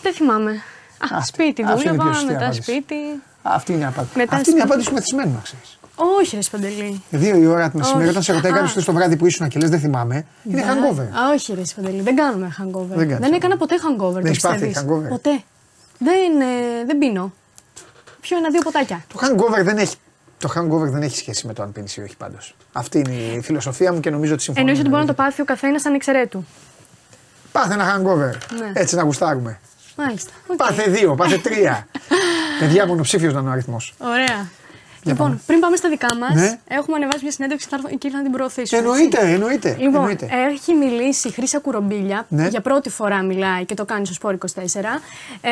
Δεν 0.01 0.13
θυμάμαι. 0.13 0.51
Α, 0.99 1.17
Αυτή- 1.17 1.25
σπίτι 1.27 1.63
αυτή 1.63 1.73
είναι 1.73 1.81
η 1.81 1.97
δούλευα, 1.97 2.03
πιο 2.03 2.13
σωστή 2.13 2.25
μετά 2.31 2.39
απάντηση. 2.45 2.61
σπίτι. 2.61 2.95
Αυτή 3.41 3.71
είναι 3.73 3.81
η 3.81 3.85
απάντηση. 3.85 4.17
Μετά 4.17 4.35
Αυτή 4.35 4.49
είναι 4.49 4.57
η 4.57 4.61
σπίτι. 4.61 4.61
απάντηση 4.61 4.87
του 4.87 4.93
μεθυσμένου, 4.93 5.31
να 5.33 5.39
ξέρεις. 5.43 5.77
Όχι 6.19 6.35
ρε 6.35 6.41
Σπαντελή. 6.41 7.03
Δύο 7.09 7.37
η 7.37 7.45
ώρα 7.45 7.69
τη 7.69 7.77
μεσημέρι, 7.77 8.01
Όχι. 8.03 8.09
όταν 8.11 8.23
σε 8.23 8.33
ρωτάει 8.33 8.51
Α. 8.51 8.55
κάποιος 8.55 8.85
το 8.85 8.93
βράδυ 8.93 9.15
που 9.15 9.25
ήσουν 9.25 9.47
και 9.47 9.59
λες 9.59 9.69
δεν 9.69 9.79
θυμάμαι, 9.79 10.25
είναι 10.43 10.61
hangover. 10.67 11.01
Α, 11.17 11.29
όχι 11.33 11.53
ρε 11.53 11.65
Σπαντελή, 11.65 12.01
δεν 12.01 12.15
κάνουμε 12.15 12.55
hangover. 12.59 12.85
Δεν 12.95 13.07
κάνεις 13.09 13.17
Δεν 13.19 13.33
έκανα 13.33 13.57
ποτέ 13.57 13.75
hangover. 13.75 14.11
Δεν 14.13 14.21
το 14.23 14.27
έχεις 14.29 14.41
πάθει 14.41 14.65
πιστεύεις. 14.67 14.91
hangover? 14.91 15.09
Ποτέ. 15.09 15.43
Δεν, 15.99 16.41
ε, 16.41 16.85
δεν 16.85 16.97
πίνω. 16.97 17.33
Πιο 18.21 18.37
ένα-δύο 18.37 18.61
ποτάκια. 18.61 19.03
Το 19.13 19.19
hangover 19.21 19.63
δεν 19.63 19.77
έχει. 19.77 19.95
Το 20.37 20.49
hangover 20.55 20.87
δεν 20.91 21.01
έχει 21.01 21.17
σχέση 21.17 21.47
με 21.47 21.53
το 21.53 21.63
αν 21.63 21.71
πίνεις 21.71 21.95
ή 21.97 22.01
όχι 22.01 22.17
πάντως. 22.17 22.55
Αυτή 22.73 22.97
είναι 22.99 23.13
η 23.37 23.41
φιλοσοφία 23.41 23.93
μου 23.93 23.99
και 23.99 24.09
νομίζω 24.09 24.33
ότι 24.33 24.41
συμφωνώ. 24.43 24.65
Εννοείς 24.65 24.79
ότι 24.83 24.89
μπορεί 24.93 25.01
να 25.01 25.07
το 25.15 25.23
πάθει 25.23 25.41
ο 25.41 25.45
καθένας 25.45 25.85
ανεξαιρέτου. 25.85 26.45
Πάθε 27.51 27.73
ένα 27.73 27.95
hangover. 27.95 28.37
Ναι. 28.59 28.71
Έτσι 28.73 28.95
να 28.95 29.03
γουστάρουμε. 29.03 29.59
Μάλιστα. 29.95 30.31
Οκ. 30.47 30.57
Πάθε 30.57 30.83
δύο, 30.89 31.15
πάθε 31.15 31.37
τρία. 31.37 31.87
Παιδιά, 32.59 32.87
μονοψήφιος 32.87 33.33
να 33.33 33.39
είναι 33.39 33.49
ο 33.49 33.51
αριθμός. 33.51 33.93
Ωραία. 33.99 34.49
Λοιπόν, 35.03 35.41
πριν 35.45 35.59
πάμε 35.59 35.75
στα 35.75 35.89
δικά 35.89 36.15
μας, 36.15 36.33
Ναι. 36.33 36.59
έχουμε 36.67 36.95
ανεβάσει 36.95 37.19
μια 37.23 37.31
συνέντευξη 37.31 37.67
θα 37.69 37.75
έρθω- 37.75 37.97
και 37.97 38.07
ήρθα 38.07 38.17
να 38.17 38.23
την 38.23 38.31
προωθήσουμε. 38.31 38.81
Εννοείται, 38.81 39.17
έτσι. 39.19 39.31
εννοείται. 39.33 39.75
Λοιπόν, 39.79 39.95
εννοείται. 39.95 40.29
έχει 40.53 40.73
μιλήσει 40.73 41.27
η 41.27 41.31
Χρύσα 41.31 41.59
Κουρομπίλια, 41.59 42.25
Ναι. 42.29 42.47
για 42.47 42.61
πρώτη 42.61 42.89
φορά 42.89 43.21
μιλάει 43.23 43.65
και 43.65 43.73
το 43.73 43.85
κάνει 43.85 44.05
στο 44.05 44.13
Sport 44.13 44.33
24. 44.33 45.01
Ε, 45.41 45.49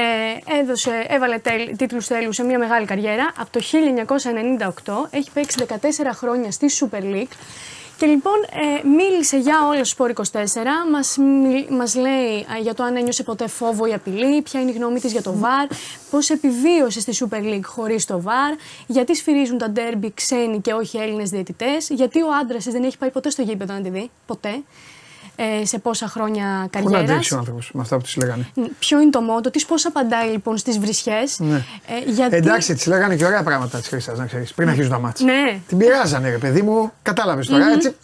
έδωσε, 0.62 1.06
έβαλε 1.08 1.38
τέλ, 1.38 1.76
τίτλους 1.78 2.08
τέλους 2.08 2.36
σε 2.36 2.44
μια 2.44 2.58
μεγάλη 2.60 2.86
καριέρα. 2.86 3.32
Από 3.38 3.50
το 3.52 3.60
1998 3.60 5.08
έχει 5.10 5.32
παίξει 5.34 5.58
14 5.68 6.14
χρόνια 6.14 6.52
στη 6.52 6.66
Super 6.80 7.02
League. 7.04 7.34
Και 8.04 8.10
λοιπόν 8.10 8.34
ε, 8.44 8.88
μίλησε 8.88 9.38
για 9.38 9.68
όλο 9.68 9.80
το 9.80 9.86
Σπόρ 9.86 10.12
24, 10.16 10.22
μας, 10.92 11.18
μιλ- 11.18 11.70
μας 11.70 11.96
λέει 11.96 12.36
α, 12.38 12.58
για 12.62 12.74
το 12.74 12.84
αν 12.84 12.96
ένιωσε 12.96 13.24
ποτέ 13.24 13.48
φόβο 13.48 13.86
ή 13.86 13.94
απειλή, 13.94 14.42
ποια 14.42 14.62
είναι 14.62 14.72
η 14.72 14.74
γνώμη 14.74 15.00
της 15.00 15.12
για 15.12 15.22
το 15.22 15.36
VAR, 15.42 15.76
πώς 16.10 16.30
επιβίωσε 16.30 17.00
στη 17.00 17.18
Super 17.20 17.42
League 17.42 17.64
χωρίς 17.64 18.06
το 18.06 18.22
VAR, 18.26 18.58
γιατί 18.88 19.16
σφυρίζουν 19.16 19.58
τα 19.58 19.70
ντέρμπι 19.70 20.12
ξένοι 20.14 20.62
και 20.62 20.74
όχι 20.74 20.98
Έλληνες 20.98 21.30
διαιτητές, 21.30 21.90
γιατί 21.90 22.22
ο 22.22 22.28
άντρας 22.42 22.64
της 22.64 22.74
δεν 22.74 22.84
έχει 22.84 22.98
πάει 22.98 23.10
ποτέ 23.10 23.30
στο 23.30 23.42
γήπεδο 23.42 23.74
να 23.74 23.82
τη 23.82 23.90
δει, 23.90 24.12
ποτέ, 24.26 24.64
ε, 25.36 25.66
σε 25.66 25.80
πόσα 25.80 26.08
χρόνια 26.08 26.68
Πού 26.72 26.78
να 26.78 26.84
καριέρας. 26.84 27.10
αντέξει 27.10 27.34
ο 27.34 27.38
άνθρωπος 27.38 27.70
με 27.74 27.82
αυτά 27.82 27.96
που 27.98 28.02
της 28.04 28.16
λέγανε; 28.16 28.48
Ποιο 28.80 29.00
είναι 29.02 29.10
το 29.10 29.22
μότο 29.22 29.52
της, 29.52 29.66
πώς 29.66 29.86
απαντάει 29.86 30.30
λοιπόν 30.30 30.58
στις 30.58 30.80
βρισιές. 30.80 31.40
Ναι. 31.40 31.56
Ε, 31.56 32.12
γιατί... 32.12 32.36
Εντάξει, 32.36 32.74
της 32.74 32.86
λέγανε 32.86 33.16
και 33.16 33.26
ωραία 33.26 33.44
πράγματα 33.44 33.78
της 33.80 33.88
Χρυσάς, 33.88 34.18
να 34.18 34.26
ξέρεις, 34.26 34.54
πριν 34.54 34.70
αρχίσουν 34.70 34.92
τα 34.92 35.00
μάτια. 35.00 35.26
Ναι. 35.26 35.60
Την 35.68 35.78
πειράζανε, 35.78 36.30
ρε 36.30 36.38
παιδί 36.38 36.62
μου, 36.62 36.92
κατάλαβες 37.02 37.48
τώρα. 37.48 37.72
έτσι. 37.72 37.96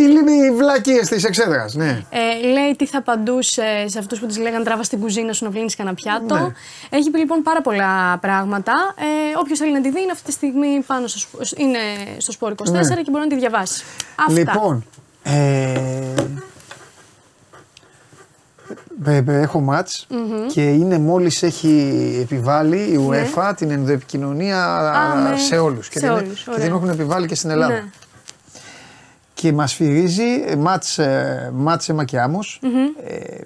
Οι 0.00 0.02
λίγοι 0.06 0.50
βλακίες 0.56 1.08
της 1.08 1.24
εξέδρας, 1.24 1.74
ναι. 1.74 2.02
Ε, 2.10 2.46
λέει 2.46 2.74
τι 2.76 2.86
θα 2.86 2.98
απαντούσε 2.98 3.84
σε 3.86 3.98
αυτούς 3.98 4.18
που 4.20 4.26
της 4.26 4.38
λέγανε 4.38 4.64
τράβα 4.64 4.82
στην 4.82 5.00
κουζίνα 5.00 5.32
σου 5.32 5.44
να 5.44 5.50
πλύνει 5.50 5.70
κανένα 5.70 5.94
πιάτο. 5.96 6.34
Ναι. 6.34 6.52
Έχει 6.90 7.10
πει 7.10 7.18
λοιπόν 7.18 7.42
πάρα 7.42 7.60
πολλά 7.62 8.18
πράγματα. 8.20 8.72
Ε, 8.98 9.38
Όποιος 9.38 9.58
θέλει 9.58 9.72
να 9.72 9.80
τη 9.80 9.90
δει 9.90 10.00
είναι 10.00 10.12
αυτή 10.12 10.24
τη 10.24 10.32
στιγμή 10.32 10.80
πάνω 10.86 11.06
στο, 11.06 11.18
σπ- 11.18 11.58
είναι 11.58 11.78
στο 12.18 12.32
Σπόρ 12.32 12.52
24 12.56 12.70
Ναι. 12.70 12.80
και 12.80 13.10
μπορεί 13.10 13.22
να 13.24 13.26
τη 13.28 13.36
διαβάσει. 13.36 13.84
Αυτά. 14.28 14.32
Λοιπόν, 14.32 14.84
ε, 15.28 15.72
ε, 19.04 19.16
ε, 19.26 19.40
έχω 19.40 19.60
μάτς 19.60 20.06
και 20.52 20.62
είναι 20.62 20.98
μόλις 20.98 21.42
έχει 21.42 22.18
επιβάλει 22.22 22.76
η 22.76 23.08
UEFA 23.10 23.52
την 23.56 23.70
ενδοεπικοινωνία 23.70 24.56
Ναι. 25.14 25.22
Α, 25.26 25.30
με- 25.30 25.38
σε 25.38 25.58
όλους. 25.58 25.88
Και, 25.88 25.98
σε 25.98 26.06
την, 26.06 26.14
όλους, 26.14 26.42
και 26.44 26.50
ωραία. 26.50 26.64
την 26.64 26.74
έχουν 26.74 26.88
επιβάλει 26.88 27.26
και 27.26 27.34
στην 27.34 27.50
Ελλάδα. 27.50 27.72
Ναι. 27.74 27.84
Και 29.34 29.52
μας 29.52 29.74
σφυρίζει 29.74 30.42
ε, 30.46 30.56
μάτς, 30.56 30.98
ε, 30.98 31.50
μάτς 31.54 31.88
αίμα 31.88 32.04
και 32.04 32.20
άμμος 32.20 32.60
Ε, 33.06 33.40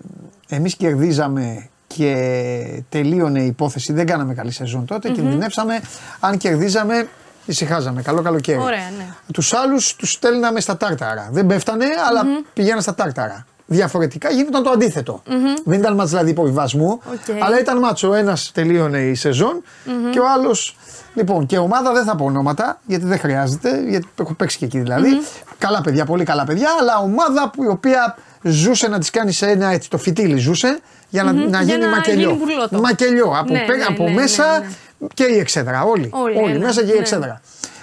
εμείς 0.57 0.75
κερδίζαμε 0.77 1.69
και 1.87 2.83
τελείωνε 2.89 3.43
η 3.43 3.47
υπόθεση. 3.47 3.93
Δεν 3.93 4.07
κάναμε 4.07 4.35
καλή 4.35 4.51
σεζόν 4.51 4.85
τότε. 4.85 5.11
Κινδυνεύσαμε. 5.11 5.81
Αν 6.21 6.37
κερδίζαμε, 6.37 7.09
ησυχάζαμε. 7.51 8.03
Καλό 8.03 8.23
καλοκαίρι. 8.23 8.59
Ωραία, 8.59 8.91
ναι. 8.99 9.05
Τους 9.33 9.53
άλλους 9.53 9.97
τους 9.97 10.13
στέλναμε 10.13 10.61
στα 10.61 10.77
τάρταρα. 10.77 11.29
Δεν 11.33 11.47
πέφτανε, 11.47 11.85
αλλά 12.09 12.23
πηγαίναν 12.53 12.83
στα 12.83 12.95
τάρταρα. 12.95 13.47
Διαφορετικά 13.67 14.31
γινόταν 14.31 14.63
το 14.63 14.71
αντίθετο 14.71 15.23
Δεν 15.65 15.79
ήταν 15.79 15.95
μάτς 15.95 16.11
δηλαδή 16.11 16.31
υποβιβασμού, 16.31 16.87
Οκ. 16.91 17.43
αλλά 17.45 17.61
ήταν 17.61 17.79
μάτς. 17.79 18.03
Ο 18.03 18.15
ένας 18.15 18.51
τελείωνε 18.55 18.99
η 18.99 19.15
σεζόν 19.15 19.63
και 20.13 20.19
ο 20.19 20.25
άλλος. 20.33 20.77
Λοιπόν, 21.15 21.47
και 21.47 21.59
ομάδα 21.59 21.93
δεν 21.93 22.05
θα 22.05 22.17
πω 22.17 22.25
ονόματα, 22.25 22.81
γιατί 22.87 23.05
δεν 23.05 23.19
χρειάζεται, 23.19 23.83
γιατί 23.89 24.09
έχω 24.21 24.35
παίξει 24.35 24.59
και 24.59 24.65
εκεί 24.65 24.79
δηλαδή. 24.79 25.09
Καλά 25.59 25.81
παιδιά, 25.81 26.05
πολύ 26.05 26.25
καλά 26.25 26.45
παιδιά, 26.45 26.69
αλλά 26.81 26.99
ομάδα 26.99 27.51
που, 27.51 27.63
η 27.65 27.67
οποία 27.69 28.17
ζούσε 28.43 28.89
να 28.89 28.99
της 28.99 29.11
κάνει 29.11 29.33
σε 29.33 29.47
ένα 29.47 29.69
έτσι 29.73 29.91
το 29.91 29.99
φυτίλι 29.99 30.39
ζούσε 30.39 30.81
για 31.09 31.23
να, 31.23 31.33
να 31.33 31.43
Για 31.45 31.61
γίνει 31.75 31.85
να 31.85 31.89
μακελιό. 31.91 32.29
γίνει 32.31 32.39
μπουρλότο. 32.45 32.81
Μακελιό. 32.81 33.33
Από, 33.39 33.53
Ναι, 33.53 33.65
πέ- 33.67 33.77
ναι, 33.77 33.85
από 33.89 34.05
ναι, 34.05 34.13
μέσα 34.15 34.53
ναι, 34.53 34.59
ναι. 34.59 34.73
Και 35.15 35.25
η 35.25 35.39
εξέδρα. 35.39 35.83
Όλοι. 35.83 36.11
Όλοι, 36.13 36.37
όλοι 36.37 36.55
ένα, 36.55 36.67
μέσα 36.67 36.81
και 36.85 36.91
η 36.91 36.95
ναι. 36.95 37.01
εξέδρα. 37.01 37.41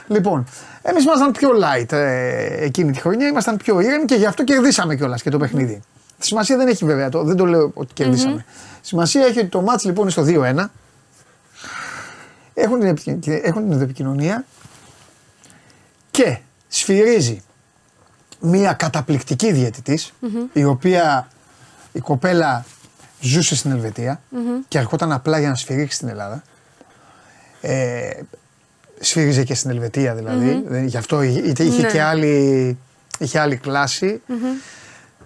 Λοιπόν, 0.07 0.45
εμείς 0.81 1.03
ήμασταν 1.03 1.31
πιο 1.31 1.49
light 1.49 1.91
ε, 1.91 2.63
εκείνη 2.63 2.91
τη 2.91 2.99
χρονιά, 2.99 3.27
ήμασταν 3.27 3.57
πιο 3.57 3.79
ήρεμοι 3.79 4.05
και 4.05 4.15
γι' 4.15 4.25
αυτό 4.25 4.43
κερδίσαμε 4.43 4.95
κιόλας 4.95 5.21
και 5.21 5.29
το 5.29 5.37
παιχνίδι. 5.37 5.81
Σημασία 6.19 6.57
δεν 6.57 6.67
έχει 6.67 6.85
βέβαια, 6.85 7.09
το, 7.09 7.23
δεν 7.23 7.35
το 7.35 7.45
λέω 7.45 7.71
ότι 7.73 7.93
κερδίσαμε. 7.93 8.45
Σημασία 8.81 9.25
έχει 9.25 9.39
ότι 9.39 9.47
το 9.47 9.61
μάτς 9.61 9.83
λοιπόν 9.83 10.01
είναι 10.01 10.11
στο 10.11 10.23
2-1. 10.27 10.65
Έχουν 12.53 12.79
την, 12.79 12.87
επικοι- 12.87 13.27
έχουν 13.27 13.69
την 13.69 13.81
επικοινωνία 13.81 14.45
και 16.11 16.37
σφυρίζει 16.67 17.41
μια 18.39 18.73
καταπληκτική 18.73 19.51
διαιτητής, 19.51 20.13
η 20.53 20.63
οποία 20.63 21.27
η 21.91 21.99
κοπέλα 21.99 22.65
ζούσε 23.21 23.55
στην 23.55 23.71
ελβετια 23.71 24.21
και 24.67 24.77
ερχόταν 24.77 25.11
απλά 25.11 25.39
για 25.39 25.49
να 25.49 25.55
σφυρίξει 25.55 25.95
στην 25.95 26.07
Ελλάδα. 26.07 26.43
Ε, 27.69 28.09
σφύριζε 28.99 29.43
και 29.43 29.53
στην 29.55 29.69
Ελβετία 29.69 30.15
δηλαδή, 30.15 30.63
δεν- 30.67 30.85
γι' 30.85 30.97
αυτό 30.97 31.21
είχε, 31.21 31.39
είχε 31.63 31.81
Ναι. 31.81 31.87
και 31.91 32.01
άλλη, 32.01 32.77
είχε 33.19 33.39
άλλη 33.39 33.55
κλάση. 33.57 34.21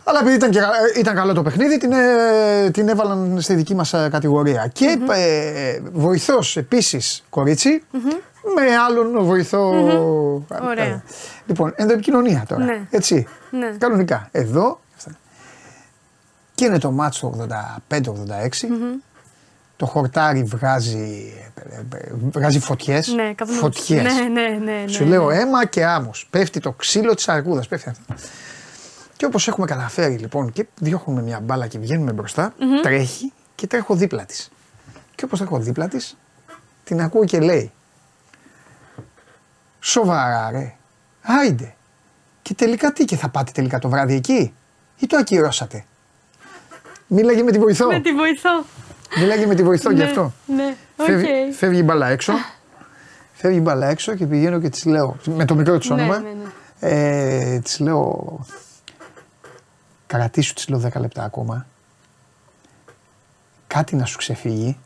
Αλλά 0.04 0.20
επειδή 0.20 0.36
ήταν, 0.36 0.50
και, 0.52 0.60
ήταν 1.00 1.16
καλό 1.16 1.34
το 1.34 1.42
παιχνίδι, 1.42 1.78
την, 1.78 1.92
ε, 1.92 2.70
την 2.72 2.88
έβαλαν 2.90 3.42
στη 3.42 3.54
δική 3.54 3.76
μας 3.76 3.94
ε, 3.94 4.08
κατηγορία. 4.12 4.68
Και 4.74 4.98
ε, 5.12 5.80
βοηθός 5.94 6.58
επίσης 6.58 7.24
κορίτσι, 7.30 7.84
με 8.56 8.76
άλλον 8.88 9.24
βοηθό. 9.26 9.70
Ωραία. 10.64 10.84
Ε, 10.86 11.04
Λοιπόν, 11.46 11.74
ενδοεπικοινωνία 11.76 12.44
τώρα. 12.48 12.64
Ναι. 12.64 12.82
Έτσι. 12.90 13.28
Ναι. 13.52 13.72
Κανονικά. 13.78 14.28
Εδώ. 14.32 14.80
Και 16.56 16.66
είναι 16.66 16.78
το 16.78 16.92
μάτσο 16.92 17.34
το 17.38 17.48
85-86. 17.90 18.68
Το 19.82 19.88
χορτάρι 19.88 20.44
βγάζει, 20.44 21.34
ε, 21.56 21.98
ε, 21.98 22.12
βγάζει 22.32 22.60
φωτιές. 22.60 23.08
Ναι, 23.08 23.34
καπνούς. 23.34 23.58
Φωτιές. 23.58 24.04
Ναι, 24.04 24.22
ναι, 24.22 24.48
ναι, 24.48 24.82
ναι, 24.82 24.88
Σου 24.88 25.04
ναι. 25.04 25.10
λέω 25.10 25.30
αίμα 25.30 25.66
και 25.66 25.86
άμμος. 25.86 26.28
Πέφτει 26.30 26.60
το 26.60 26.72
ξύλο 26.72 27.14
της 27.14 27.28
αρκούδας. 27.28 27.68
Πέφτει 27.68 27.90
αυτό. 27.90 28.14
Και 29.18 29.26
όπως 29.26 29.48
έχουμε 29.48 29.68
καταφέρει 29.68 30.18
λοιπόν 30.18 30.52
και 30.52 30.66
διώχνουμε 30.80 31.22
μια 31.22 31.40
μπάλα 31.40 31.68
και 31.68 31.80
βγαίνουμε 31.80 32.12
μπροστά, 32.12 32.54
τρέχει 32.82 33.34
και 33.56 33.68
τρέχω 33.68 33.96
δίπλα 33.96 34.26
της. 34.26 34.52
Και 35.16 35.26
όπως 35.26 35.40
τρέχω 35.40 35.60
δίπλα 35.60 35.88
της, 35.88 36.18
την 36.84 37.02
ακούω 37.02 37.26
και 37.26 37.40
λέει 37.40 37.72
Σοβαρά 39.80 40.52
ρε, 40.52 40.76
άιντε. 41.22 41.76
Και 42.42 42.54
τελικά 42.54 42.94
τι 42.94 43.06
και 43.06 43.16
θα 43.16 43.30
πάτε 43.30 43.52
τελικά 43.54 43.80
το 43.80 43.90
βράδυ 43.90 44.16
εκεί; 44.16 44.54
Ή 44.98 45.08
το 45.08 45.18
ακυρώσατε; 45.18 45.86
Μίλαγε 47.08 47.44
με 47.44 47.52
τη 47.52 47.60
βοηθό. 47.60 47.88
Με 47.88 48.00
τη 48.00 48.14
βοηθό. 48.14 48.64
Μίλαγε 49.20 49.46
με 49.46 49.56
τη 49.56 49.64
βοηθό 49.64 49.92
γι' 49.92 49.98
Ναι, 49.98 50.04
αυτό. 50.04 50.34
Ναι, 50.56 50.76
οκ. 50.98 51.06
Φεύγει, 51.06 51.28
φεύγει 51.58 51.80
η 51.80 51.84
μπαλά 51.86 52.08
έξω. 52.10 52.34
φεύγει 53.34 53.58
η 53.58 53.62
μπαλά 53.62 53.88
έξω 53.88 54.16
και 54.16 54.26
πηγαίνω 54.26 54.60
και 54.60 54.70
της 54.70 54.86
λέω. 54.86 55.18
Με 55.26 55.46
το 55.46 55.56
μικρό 55.56 55.78
της 55.78 55.90
Ναι, 55.90 55.96
όνομα. 56.02 56.20
ναι, 56.20 56.30
ναι. 56.30 56.96
Ε, 57.56 57.60
της 57.60 57.80
λέω. 57.80 58.40
Κρατήσου 60.08 60.54
της 60.54 60.68
λέω 60.68 60.80
10 60.94 61.00
λεπτά 61.00 61.24
ακόμα. 61.24 61.66
Κάτι 63.68 63.96
να 63.96 64.06
σου 64.06 64.18
ξεφύγει. 64.18 64.78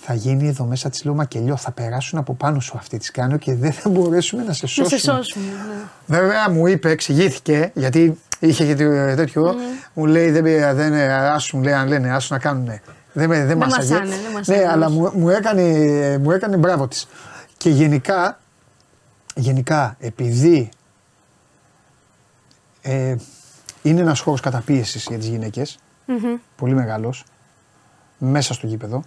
Θα 0.00 0.14
γίνει 0.14 0.48
εδώ 0.48 0.64
μέσα 0.64 0.90
της 0.90 1.04
λέω 1.04 1.14
μακελιό. 1.14 1.56
Θα 1.56 1.70
περάσουν 1.70 2.18
από 2.18 2.34
πάνω 2.34 2.60
σου 2.60 2.74
αυτή 2.76 2.98
τη 2.98 3.10
κάνω 3.10 3.36
και 3.36 3.54
δεν 3.54 3.72
θα 3.72 3.88
μπορέσουμε 3.88 4.42
να 4.42 4.52
σε 4.52 4.58
Να 4.62 4.68
σώσουμε. 4.68 4.88
σε 4.88 4.98
σώσουμε. 4.98 5.44
ναι. 5.44 6.18
Βέβαια 6.18 6.50
μου 6.50 6.66
είπε, 6.66 6.90
εξηγήθηκε, 6.90 7.70
γιατί 7.74 8.18
είχε 8.38 8.66
και 8.66 8.74
το- 8.84 9.14
τέτοιο. 9.16 9.54
Μου 9.94 10.06
λέει, 10.06 10.30
δεν, 10.30 10.42
πήρα, 10.42 10.74
δεν 10.74 10.92
ε, 10.94 11.12
άσου, 11.12 11.56
μου 11.56 11.62
λέει, 11.62 11.72
αν 11.72 11.88
λένε, 11.88 12.14
άσου 12.14 12.32
να 12.34 12.38
κάνουν. 12.40 12.80
Δεν, 13.18 13.28
με- 13.28 13.44
δεν 13.44 13.56
μάσαγε. 13.56 13.92
μασάνε, 13.92 14.16
δεν 14.22 14.32
μασάνε, 14.32 14.58
Ναι, 14.58 14.68
αλλά 14.68 14.86
όχι. 14.86 14.94
μου, 14.96 15.10
μου, 15.14 15.28
έκανε, 15.28 15.62
μου 16.18 16.30
έκανε 16.30 16.56
μπράβο 16.56 16.88
της. 16.88 17.08
Και 17.56 17.70
γενικά, 17.70 18.38
γενικά, 19.34 19.96
επειδή 20.00 20.68
ε, 22.82 23.16
είναι 23.82 24.00
ένας 24.00 24.20
χώρος 24.20 24.40
καταπίεσης 24.40 25.04
για 25.08 25.18
τις 25.18 25.26
γυναικες 25.26 25.78
πολύ 26.56 26.74
μεγάλος, 26.74 27.24
μέσα 28.18 28.54
στο 28.54 28.66
γήπεδο, 28.66 29.02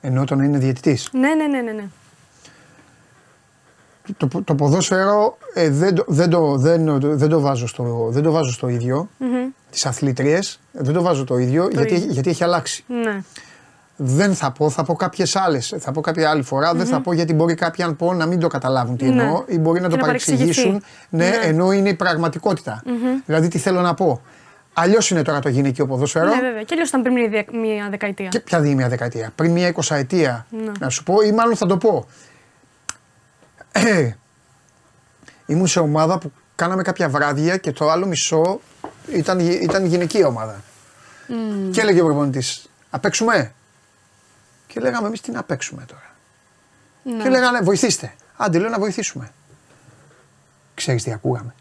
ενώ 0.00 0.20
όταν 0.22 0.40
είναι 0.40 0.58
διαιτητής. 0.58 1.08
Ναι, 1.12 1.34
ναι, 1.34 1.46
ναι, 1.46 1.60
ναι, 1.60 1.72
ναι. 1.72 1.84
Το, 4.16 4.28
το 4.44 4.54
ποδόσφαιρο 4.54 5.38
ε, 5.54 5.70
δεν, 5.70 5.94
το, 5.94 6.04
δεν, 6.06 6.30
το, 6.30 6.56
δεν, 6.56 7.00
δεν, 7.00 7.28
το 7.28 7.40
βάζω 7.40 7.66
στο, 7.66 8.08
δεν 8.10 8.22
το 8.22 8.30
βάζω 8.30 8.52
στο 8.52 8.68
ίδιο. 8.68 9.08
Τις 9.70 9.86
αθλητρίες 9.86 10.60
δεν 10.72 10.94
το 10.94 11.02
βάζω 11.02 11.24
το 11.24 11.38
ίδιο 11.38 11.68
γιατί, 11.72 11.94
ίδιο. 11.94 12.12
γιατί 12.12 12.30
έχει 12.30 12.44
αλλάξει. 12.44 12.84
ναι. 13.02 13.20
Δεν 13.98 14.34
θα 14.34 14.50
πω, 14.52 14.70
θα 14.70 14.84
πω 14.84 14.94
κάποιες 14.94 15.36
άλλες. 15.36 15.74
Θα 15.78 15.92
πω 15.92 16.00
κάποια 16.00 16.30
άλλη 16.30 16.42
φορά. 16.42 16.74
Δεν 16.74 16.86
θα 16.86 17.00
πω 17.00 17.12
γιατί 17.12 17.32
μπορεί 17.34 17.54
κάποιοι 17.54 17.84
αν 17.84 17.96
πω 17.96 18.14
να 18.14 18.26
μην 18.26 18.38
το 18.40 18.46
καταλάβουν 18.48 18.96
τι 18.96 19.04
Ναι. 19.04 19.22
εννοώ 19.22 19.42
ή 19.46 19.58
μπορεί 19.58 19.80
να 19.80 19.86
Και 19.86 19.90
το 19.94 20.00
να 20.00 20.06
παρεξηγήσουν. 20.06 20.64
παρεξηγηθεί. 20.64 20.84
Ναι, 21.08 21.28
Ναι. 21.28 21.36
ενώ 21.48 21.72
είναι 21.72 21.88
η 21.88 21.94
πραγματικότητα. 21.94 22.82
Δηλαδή 23.26 23.48
τι 23.48 23.58
θέλω 23.58 23.80
να 23.80 23.94
πω. 23.94 24.20
Αλλιώς 24.74 25.10
είναι 25.10 25.22
τώρα 25.22 25.38
το 25.40 25.48
γυναικείο 25.48 25.86
ποδόσφαιρο. 25.86 26.24
Ναι, 26.24 26.40
βέβαια. 26.40 26.62
Και 26.62 26.68
αλλιώς 26.72 26.88
ήταν 26.88 27.02
πριν 27.02 27.14
μια 27.14 27.28
δια- 27.28 27.44
μια 27.60 27.86
δεκαετία. 27.90 28.28
Και 28.28 28.40
ποια 28.40 28.60
δει 28.60 28.74
μια 28.74 28.88
δεκαετία. 28.88 29.32
Πριν 29.34 29.50
μια 29.52 29.66
εικοσαετία. 29.68 30.46
Ναι. 30.50 30.72
Να 30.80 30.88
σου 30.88 31.02
πω, 31.02 31.14
ή 31.20 31.32
μάλλον 31.32 31.56
θα 31.56 31.66
το 31.66 31.76
πω. 31.76 32.06
Ε, 33.84 34.16
ήμουν 35.46 35.66
σε 35.66 35.78
ομάδα 35.80 36.18
που 36.18 36.32
κάναμε 36.54 36.82
κάποια 36.82 37.08
βράδια 37.08 37.56
και 37.56 37.72
το 37.72 37.90
άλλο 37.90 38.06
μισό 38.06 38.60
ήταν, 39.12 39.40
γυ- 39.40 39.62
ήταν 39.62 39.84
γυναικεία 39.86 40.26
ομάδα. 40.26 40.62
Και 41.72 41.80
έλεγε 41.80 42.00
ο 42.00 42.04
προπονητής, 42.04 42.68
Α 42.90 42.98
παίξουμε; 42.98 43.52
Και 44.66 44.80
λέγαμε 44.80 45.06
εμείς 45.06 45.20
τι 45.20 45.30
να 45.30 45.42
παίξουμε 45.42 45.84
τώρα; 45.86 46.14
Ναι. 47.02 47.22
Και 47.22 47.28
λέγανε 47.28 47.60
βοηθήστε. 47.60 48.14
Άντε, 48.36 48.58
λέω 48.58 48.68
να 48.68 48.78
βοηθήσουμε. 48.78 49.32
Ξέρεις 50.74 51.02
τι 51.02 51.12
ακούγαμε; 51.12 51.54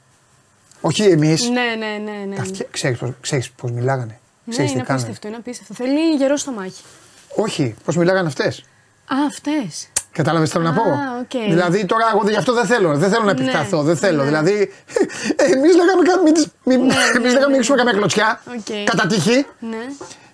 Όχι 0.82 1.04
εμείς. 1.04 1.50
Ναι, 1.50 1.76
ναι, 1.78 2.12
ναι. 2.12 2.26
ναι. 2.26 2.36
Ξέρεις 2.72 2.98
πώς 3.00 3.10
ξέρεις 3.22 3.50
πώς 3.52 3.72
μιλάγανε. 3.72 4.20
Ναι, 4.44 4.52
Ξέρεις 4.52 4.72
τι 4.72 4.78
είναι 4.78 4.86
κάνανε. 4.86 5.04
απίστευτο, 5.06 5.28
είναι 5.28 5.38
απίστευτο. 5.38 5.74
Θέλει 5.74 6.16
γερό 6.16 6.38
στο 6.38 6.52
μάχη. 6.52 6.84
Όχι, 7.36 7.76
πώς 7.86 7.96
μιλάγανε 7.98 8.28
αυτές. 8.28 8.60
Α, 9.06 9.16
αυτές. 9.28 9.90
Κατάλαβες 10.20 10.50
τι 10.50 10.56
θέλω 10.58 10.70
να 10.70 10.74
Α, 10.74 10.74
πω. 10.74 10.84
οκ. 11.22 11.50
Δηλαδή 11.50 11.86
τώρα 11.86 12.06
εγώ 12.14 12.30
γι' 12.30 12.36
αυτό 12.36 12.54
δεν 12.54 12.66
θέλω, 12.66 12.98
δεν 12.98 13.10
θέλω 13.10 13.24
να 13.24 13.34
Ναι, 13.34 13.42
επεκταθώ. 13.42 13.82
Δεν 13.84 13.98
θέλω. 13.98 14.18
ναι. 14.18 14.24
Δηλαδή, 14.26 14.54
εμείς 15.54 15.76
λέγαμε 15.76 16.02
κάτι. 16.10 16.24
Μην, 16.24 16.34
τις- 16.34 16.48
μην, 16.64 16.80
Ναι, 16.86 16.94
εμείς 17.18 17.28
ναι, 17.28 17.34
λέγαμε 17.34 17.52
ναι. 17.52 17.56
ρίξουμε 17.58 17.78
καμιά 17.78 17.94
κλωτσιά. 17.94 18.42
Οκ. 18.58 18.86
Κατά 18.90 19.08
τύχη. 19.08 19.46
Ναι. 19.60 19.84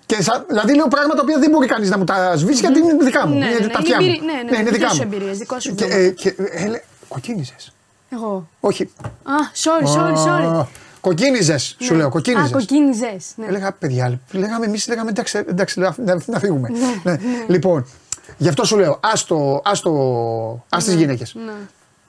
Και 0.06 0.22
σα, 0.22 0.40
δηλαδή 0.40 0.74
λέω 0.74 0.88
πράγματα 0.88 1.14
τα 1.16 1.22
οποία 1.22 1.38
δεν 1.38 1.50
μπορεί 1.50 1.66
κανείς 1.66 1.90
να 1.90 1.98
μου 1.98 2.04
τα 2.04 2.36
σβήσει 2.36 2.60
γιατί 2.60 2.78
είναι 2.78 2.96
δικά 3.04 3.26
μου. 3.26 3.38
Ναι, 3.38 3.44
είναι 3.44 3.54
ναι, 3.54 3.58
τα 3.58 3.64
είναι 3.64 3.72
αυτιά 3.78 4.00
μου. 4.00 4.06
εμπειρία- 4.06 4.22
ναι, 4.24 4.50
ναι, 4.50 4.58
είναι 4.58 4.70
δικές 4.70 4.78
δικά 4.78 4.88
σου 4.88 4.96
μου. 4.96 5.02
εμπειρίες, 5.12 5.38
δικό 5.38 5.60
σου 5.60 5.74
Και, 5.74 5.84
βίωμα. 5.84 6.02
ε, 6.02 6.08
και, 6.08 6.34
ε, 6.50 6.66
λέ- 6.66 6.82
κοκκίνιζες. 7.08 7.72
Εγώ. 8.14 8.48
Όχι. 8.60 8.82
Α, 9.22 9.32
sorry, 9.64 9.86
sorry, 9.96 10.14
sorry. 10.26 10.66
Κοκκίνιζε, 11.00 11.58
σου 11.58 11.74
Ναι. 11.90 11.96
λέω, 11.96 12.06
Α, 12.06 12.10
κοκκίνιζε. 12.10 12.52
κοκκίνιζε. 12.52 13.16
Ναι. 13.36 13.46
Έλεγα, 13.46 13.72
παιδιά, 13.72 14.20
λέγαμε 14.32 14.66
εμείς, 14.66 14.88
λέγαμε 14.88 15.10
εντάξει, 15.10 15.44
εντάξει 15.48 15.80
να, 15.80 15.94
να, 16.04 16.16
να 16.26 16.38
φύγουμε. 16.38 16.68
Ναι. 17.02 17.16
Λοιπόν, 17.46 17.86
γι' 18.36 18.48
αυτό 18.48 18.64
σου 18.64 18.76
λέω, 18.78 19.00
άστο, 19.02 19.60
άστο, 19.64 20.64
ας 20.68 20.84
τις 20.84 20.94
γυναίκες. 20.94 21.34
Ναι. 21.34 21.52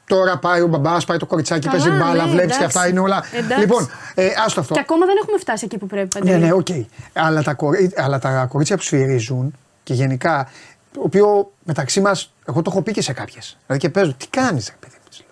Τώρα 0.08 0.38
πάει 0.38 0.62
ο 0.62 0.68
μπαμπάς, 0.68 1.06
πάει 1.06 1.18
το 1.18 1.26
κοριτσάκι, 1.26 1.68
Καλά, 1.68 1.84
παίζει 1.84 1.98
μπάλα, 2.04 2.24
ναι, 2.26 2.32
βλέπεις 2.32 2.38
και 2.58 2.64
εντάξει. 2.64 2.64
αυτά 2.64 2.88
είναι 2.88 3.00
όλα. 3.00 3.24
Εντάξει. 3.32 3.60
Λοιπόν, 3.60 3.90
ε, 4.16 4.28
άστο 4.46 4.60
αυτό. 4.60 4.74
Και 4.74 4.80
ακόμα 4.80 5.06
δεν 5.06 5.16
έχουμε 5.22 5.38
φτάσει 5.38 5.66
εκεί 5.66 5.78
που 5.78 5.88
πρέπει. 5.88 6.20
Ναι, 6.20 6.20
Παντελή. 6.32 6.46
ναι, 6.46 6.54
οκ. 6.54 6.68
Αλλά, 7.14 7.44
τα 7.44 7.54
κορί- 7.54 8.00
αλλά 8.00 8.20
τα 8.20 8.46
κορίτσια 8.50 8.76
που 8.78 8.84
σφυρίζουν 8.84 9.54
και 9.84 9.94
γενικά, 9.94 10.50
το 10.94 11.02
οποίο 11.04 11.52
μεταξύ 11.64 12.02
μας, 12.02 12.34
εγώ 12.48 12.62
το 12.62 12.70
έχω 12.74 12.82
πει 12.82 12.92
και 12.92 13.02
σε 13.02 13.14
κάποιες. 13.14 13.58
Δηλαδή 13.66 13.86
και 13.88 13.92
παίζω, 13.94 14.14
τι 14.14 14.28
κάνεις, 14.28 14.68
ρε 14.68 14.76
παιδί 14.80 14.96
μου. 15.04 15.10
της 15.10 15.20
λέω. 15.20 15.28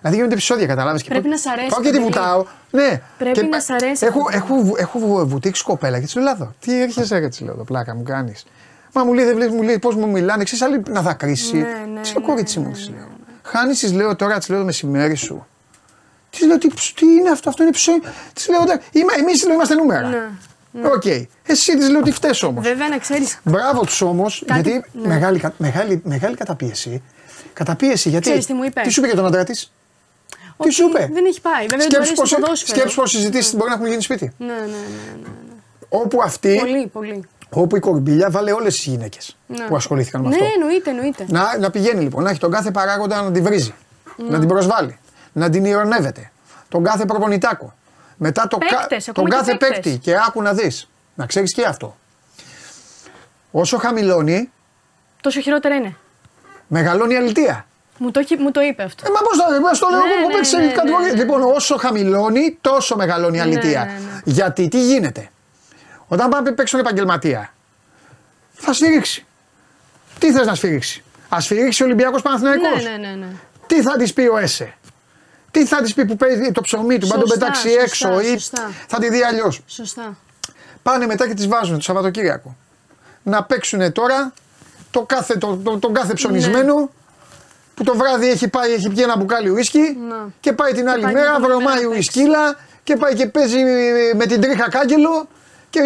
Δηλαδή 0.00 0.16
γίνονται 0.16 0.34
επεισόδια, 0.34 0.66
κατάλαβε. 0.66 0.98
Πρέπει 1.08 1.28
να 1.28 1.36
σ' 1.36 1.46
αρέσει, 1.46 1.68
Πάω 1.68 1.80
και 1.80 1.86
τη 1.90 1.92
παιδί. 1.96 2.04
βουτάω. 2.04 2.44
Ναι. 2.70 3.00
Πρέπει 3.18 3.32
Και 3.38 3.42
να 3.42 3.48
πα- 3.48 3.60
σ' 3.60 3.70
αρέσει 3.70 4.06
Έχω, 4.06 4.18
αυτό. 4.26 4.36
έχω, 4.36 4.54
βου- 4.62 4.78
έχω 4.78 4.98
βου- 4.98 5.28
βουτήξει 5.28 5.64
κοπέλα 5.64 5.98
και 5.98 6.04
της 6.04 6.14
λέω, 6.14 6.24
«Λάδο, 6.24 6.54
Τι 6.60 6.82
έρχεσαι, 6.82 7.18
ρε, 7.18 7.28
της 7.28 7.40
λέω, 7.40 7.54
το 7.54 7.64
πλάκα 7.64 7.94
μου 7.94 8.02
κάνεις. 8.02 8.44
Μα 8.92 9.04
μου 9.04 9.12
λέει, 9.12 9.24
δεν 9.24 9.34
βλέπεις, 9.34 9.54
μου 9.54 9.62
λέει 9.62 9.78
πώς 9.78 9.94
μου 9.94 10.10
μιλάνε, 10.10 10.44
ξέρεις 10.44 10.64
άλλη 10.64 10.82
να 10.88 11.02
δακρύσει. 11.02 11.56
Ναι, 11.56 11.60
ναι, 11.60 12.00
Τι 12.00 12.12
λέω, 12.12 12.20
ναι, 12.20 12.26
κορίτσι 12.26 12.60
ναι, 12.60 12.66
μου, 12.66 12.72
τη 12.72 12.80
λέω. 12.90 13.08
Χάνεις, 13.42 13.78
της 13.78 13.92
λέω 13.92 14.16
τώρα, 14.16 14.38
της 14.38 14.48
λέω 14.48 14.58
το 14.58 14.64
μεσημέρι 14.64 15.14
σου. 15.14 15.46
Της 16.30 16.46
λέω, 16.46 16.58
τι, 16.58 16.68
ψ- 16.68 16.94
τι 16.96 17.06
είναι 17.06 17.30
αυτό, 17.30 17.48
αυτό 17.48 17.62
είναι 17.62 17.72
ψωμί. 17.72 17.98
Της 18.32 18.48
λέω, 18.48 18.60
εμείς 19.18 19.42
είμαστε 19.42 19.74
νούμερα. 19.74 20.08
Ναι, 20.08 20.86
Οκ. 20.88 21.04
Εσύ 21.46 21.76
της 21.76 21.88
λέω 21.90 22.02
τι 22.02 22.10
φταίει 22.10 22.30
όμως. 22.42 22.64
Βέβαια 22.64 22.88
να 22.88 22.98
ξέρεις. 22.98 23.38
Μπράβο 23.44 23.80
τους 23.84 24.00
όμως, 24.00 24.42
Κάτι- 24.46 24.70
γιατί 24.70 24.84
ναι. 24.92 25.06
μεγάλη, 25.08 25.38
κα- 25.38 25.54
μεγάλη, 25.58 26.00
μεγάλη 26.04 26.36
καταπίεση. 26.36 27.02
Καταπίεση 27.52 28.08
γιατί. 28.08 28.24
Ξέρεις 28.24 28.46
τι 28.46 28.52
μου 28.52 28.64
είπες; 28.64 28.82
Τι 28.86 28.90
σου 28.90 28.98
είπε 29.00 29.08
για 29.08 29.16
τον 29.16 29.26
άντρα 29.26 29.44
της; 29.44 29.72
Τι 30.62 30.70
σου 30.70 30.88
είπε; 30.88 31.08
Δεν 31.12 31.24
έχει 31.24 31.40
πάει. 31.40 31.66
Βέβαια 31.66 31.76
δεν 31.76 31.78
του 31.78 31.82
Σκέψου 31.82 31.96
αρέσει 31.96 32.14
το 32.14 32.20
πως- 32.22 32.34
ποδόσφαιρο. 32.34 32.76
σκέψου 32.78 32.96
πως 33.00 33.10
συζητήσεις 33.10 33.54
μπορεί 33.54 33.68
να 33.68 33.74
έχουν 33.74 33.86
γίνει 33.86 34.02
σπίτι. 34.02 34.32
Ναι, 34.38 34.46
ναι, 34.46 34.52
ναι. 34.52 34.66
ναι. 35.22 35.28
Όπου 35.88 36.22
αυτή, 36.22 36.56
Πολύ, 36.58 36.86
πολύ. 36.86 37.24
Όπου 37.54 37.76
η 37.76 37.80
κορμπίλια 37.80 38.30
βάλε 38.30 38.52
όλες 38.52 38.74
τις 38.76 38.84
γυναίκες 38.84 39.36
Ναι. 39.46 39.64
που 39.64 39.76
ασχολήθηκαν 39.76 40.20
με 40.20 40.28
Ναι, 40.28 40.34
αυτό. 40.34 40.46
εννοείται, 40.54 40.90
εννοείται. 40.90 41.24
Να, 41.28 41.58
να 41.58 41.70
πηγαίνει 41.70 42.02
λοιπόν, 42.02 42.22
να 42.22 42.30
έχει 42.30 42.38
τον 42.38 42.50
κάθε 42.50 42.70
παράγοντα 42.70 43.22
να 43.22 43.30
τη 43.32 43.40
βρίζει, 43.40 43.74
να 44.28 44.38
την 44.38 44.48
προσβάλλει, 44.48 44.98
να 45.32 45.50
την 45.50 45.64
ειρωνεύεται. 45.64 46.30
Τον 46.68 46.84
κάθε 46.84 47.04
προπονητάκο. 47.04 47.74
Μετά 48.16 48.48
το 48.48 48.58
κα- 48.58 48.66
Παίκτες, 48.76 49.04
τον 49.04 49.14
ακόμα 49.16 49.28
και 49.28 49.34
κάθε 49.36 49.50
παίκτες. 49.56 49.68
παίκτη. 49.80 49.98
Και 49.98 50.14
άκου 50.26 50.42
να 50.42 50.52
δεις. 50.52 50.88
Να 51.14 51.26
ξέρεις 51.26 51.54
και 51.54 51.64
αυτό. 51.64 51.96
Όσο 53.50 53.78
χαμηλώνει, 53.78 54.50
Τόσο 55.20 55.40
χειρότερα 55.40 55.74
είναι. 55.74 55.96
μεγαλώνει 56.66 57.14
η 57.14 57.16
αλητία. 57.16 57.66
Μου 57.98 58.10
το, 58.10 58.20
έχει- 58.20 58.36
μου 58.36 58.50
το 58.50 58.60
είπε 58.60 58.82
αυτό. 58.82 59.02
Ε, 59.06 59.10
μα 59.10 59.18
πώς 59.20 59.36
το 59.38 59.44
λέω, 59.50 59.58
το 59.78 59.88
λέω 59.90 59.98
Ναι, 60.06 60.12
εγώ 60.20 60.28
ναι, 60.28 60.34
παίξει 60.34 60.56
ναι, 60.56 60.62
σε 60.62 60.68
ναι, 60.68 60.72
κατηγορία. 60.72 61.06
ναι. 61.12 61.14
Λοιπόν, 61.14 61.42
όσο 61.42 61.76
χαμηλώνει, 61.76 62.58
τόσο 62.60 62.96
μεγαλώνει 62.96 63.36
η 63.36 63.40
αλητία. 63.40 63.84
ναι, 63.84 63.90
ναι. 63.92 64.20
Γιατί 64.24 64.68
τι 64.68 64.84
γίνεται; 64.84 65.30
Όταν 66.12 66.28
πάμε 66.28 66.48
να 66.50 66.54
παίξει 66.54 66.72
τον 66.72 66.80
επαγγελματία, 66.80 67.52
θα 68.52 68.72
σφυρίξει. 68.72 69.26
Τι 70.18 70.32
θες 70.32 70.46
να 70.46 70.54
σφυρίξει; 70.54 71.04
Α 71.34 71.40
σφυρίξει 71.40 71.82
ο 71.82 71.86
Ολυμπιακός 71.86 72.22
Παναθηναϊκός. 72.22 72.82
Ναι, 72.84 72.90
ναι, 72.90 72.96
ναι, 72.96 73.14
ναι. 73.14 73.26
Τι 73.66 73.82
θα 73.82 73.96
της 73.96 74.12
πει 74.12 74.20
ο 74.26 74.36
ΕΣΕ. 74.38 74.74
Τι 75.50 75.66
θα 75.66 75.82
της 75.82 75.94
πει 75.94 76.04
που 76.04 76.16
παίζει 76.16 76.52
το 76.52 76.60
ψωμί 76.60 76.98
του, 76.98 77.06
να 77.06 77.12
τον 77.18 77.28
Σωστά, 77.28 77.38
πετάξει 77.38 77.68
σωστά, 77.68 77.82
έξω 77.82 78.20
ή 78.20 78.26
σωστά. 78.38 78.70
θα 78.88 78.98
τη 78.98 79.08
δει 79.10 79.22
αλλιώς; 79.22 79.60
Σωστά. 79.66 80.16
Πάνε 80.82 81.06
μετά 81.06 81.28
και 81.28 81.34
τις 81.34 81.46
βάζουν 81.46 81.74
το 81.76 81.82
Σαββατοκύριακο. 81.82 82.56
Να 83.22 83.44
παίξουν 83.44 83.92
τώρα 83.92 84.32
το 84.90 85.02
κάθε, 85.02 85.36
το, 85.38 85.56
το, 85.56 85.78
τον 85.78 85.94
κάθε 85.94 86.12
ψωνισμένο 86.12 86.74
Ναι. 86.78 86.86
που 87.74 87.84
το 87.84 87.96
βράδυ 87.96 88.28
έχει 88.30 88.48
πάει, 88.48 88.72
έχει 88.72 88.88
πιει 88.88 89.02
ένα 89.02 89.16
μπουκάλι 89.16 89.48
ουίσκι 89.48 89.78
Ναι. 89.80 90.14
και 90.40 90.52
πάει 90.52 90.72
την 90.72 90.88
άλλη 90.88 91.02
πάει 91.02 91.12
μέρα, 91.12 91.24
την 91.26 91.34
άλλη 91.34 91.40
μέρα 91.42 91.54
βρωμάει 91.58 91.74
να 91.74 91.80
παίξει. 91.80 91.94
ουισκίλα 91.96 92.56
και 92.82 92.96
πάει 92.96 93.14
και 93.14 93.26
παίζει 93.26 93.58
με 94.16 94.26
την 94.26 94.40
τρίχα 94.40 94.68
κάγκελο 94.68 95.28
και 95.72 95.80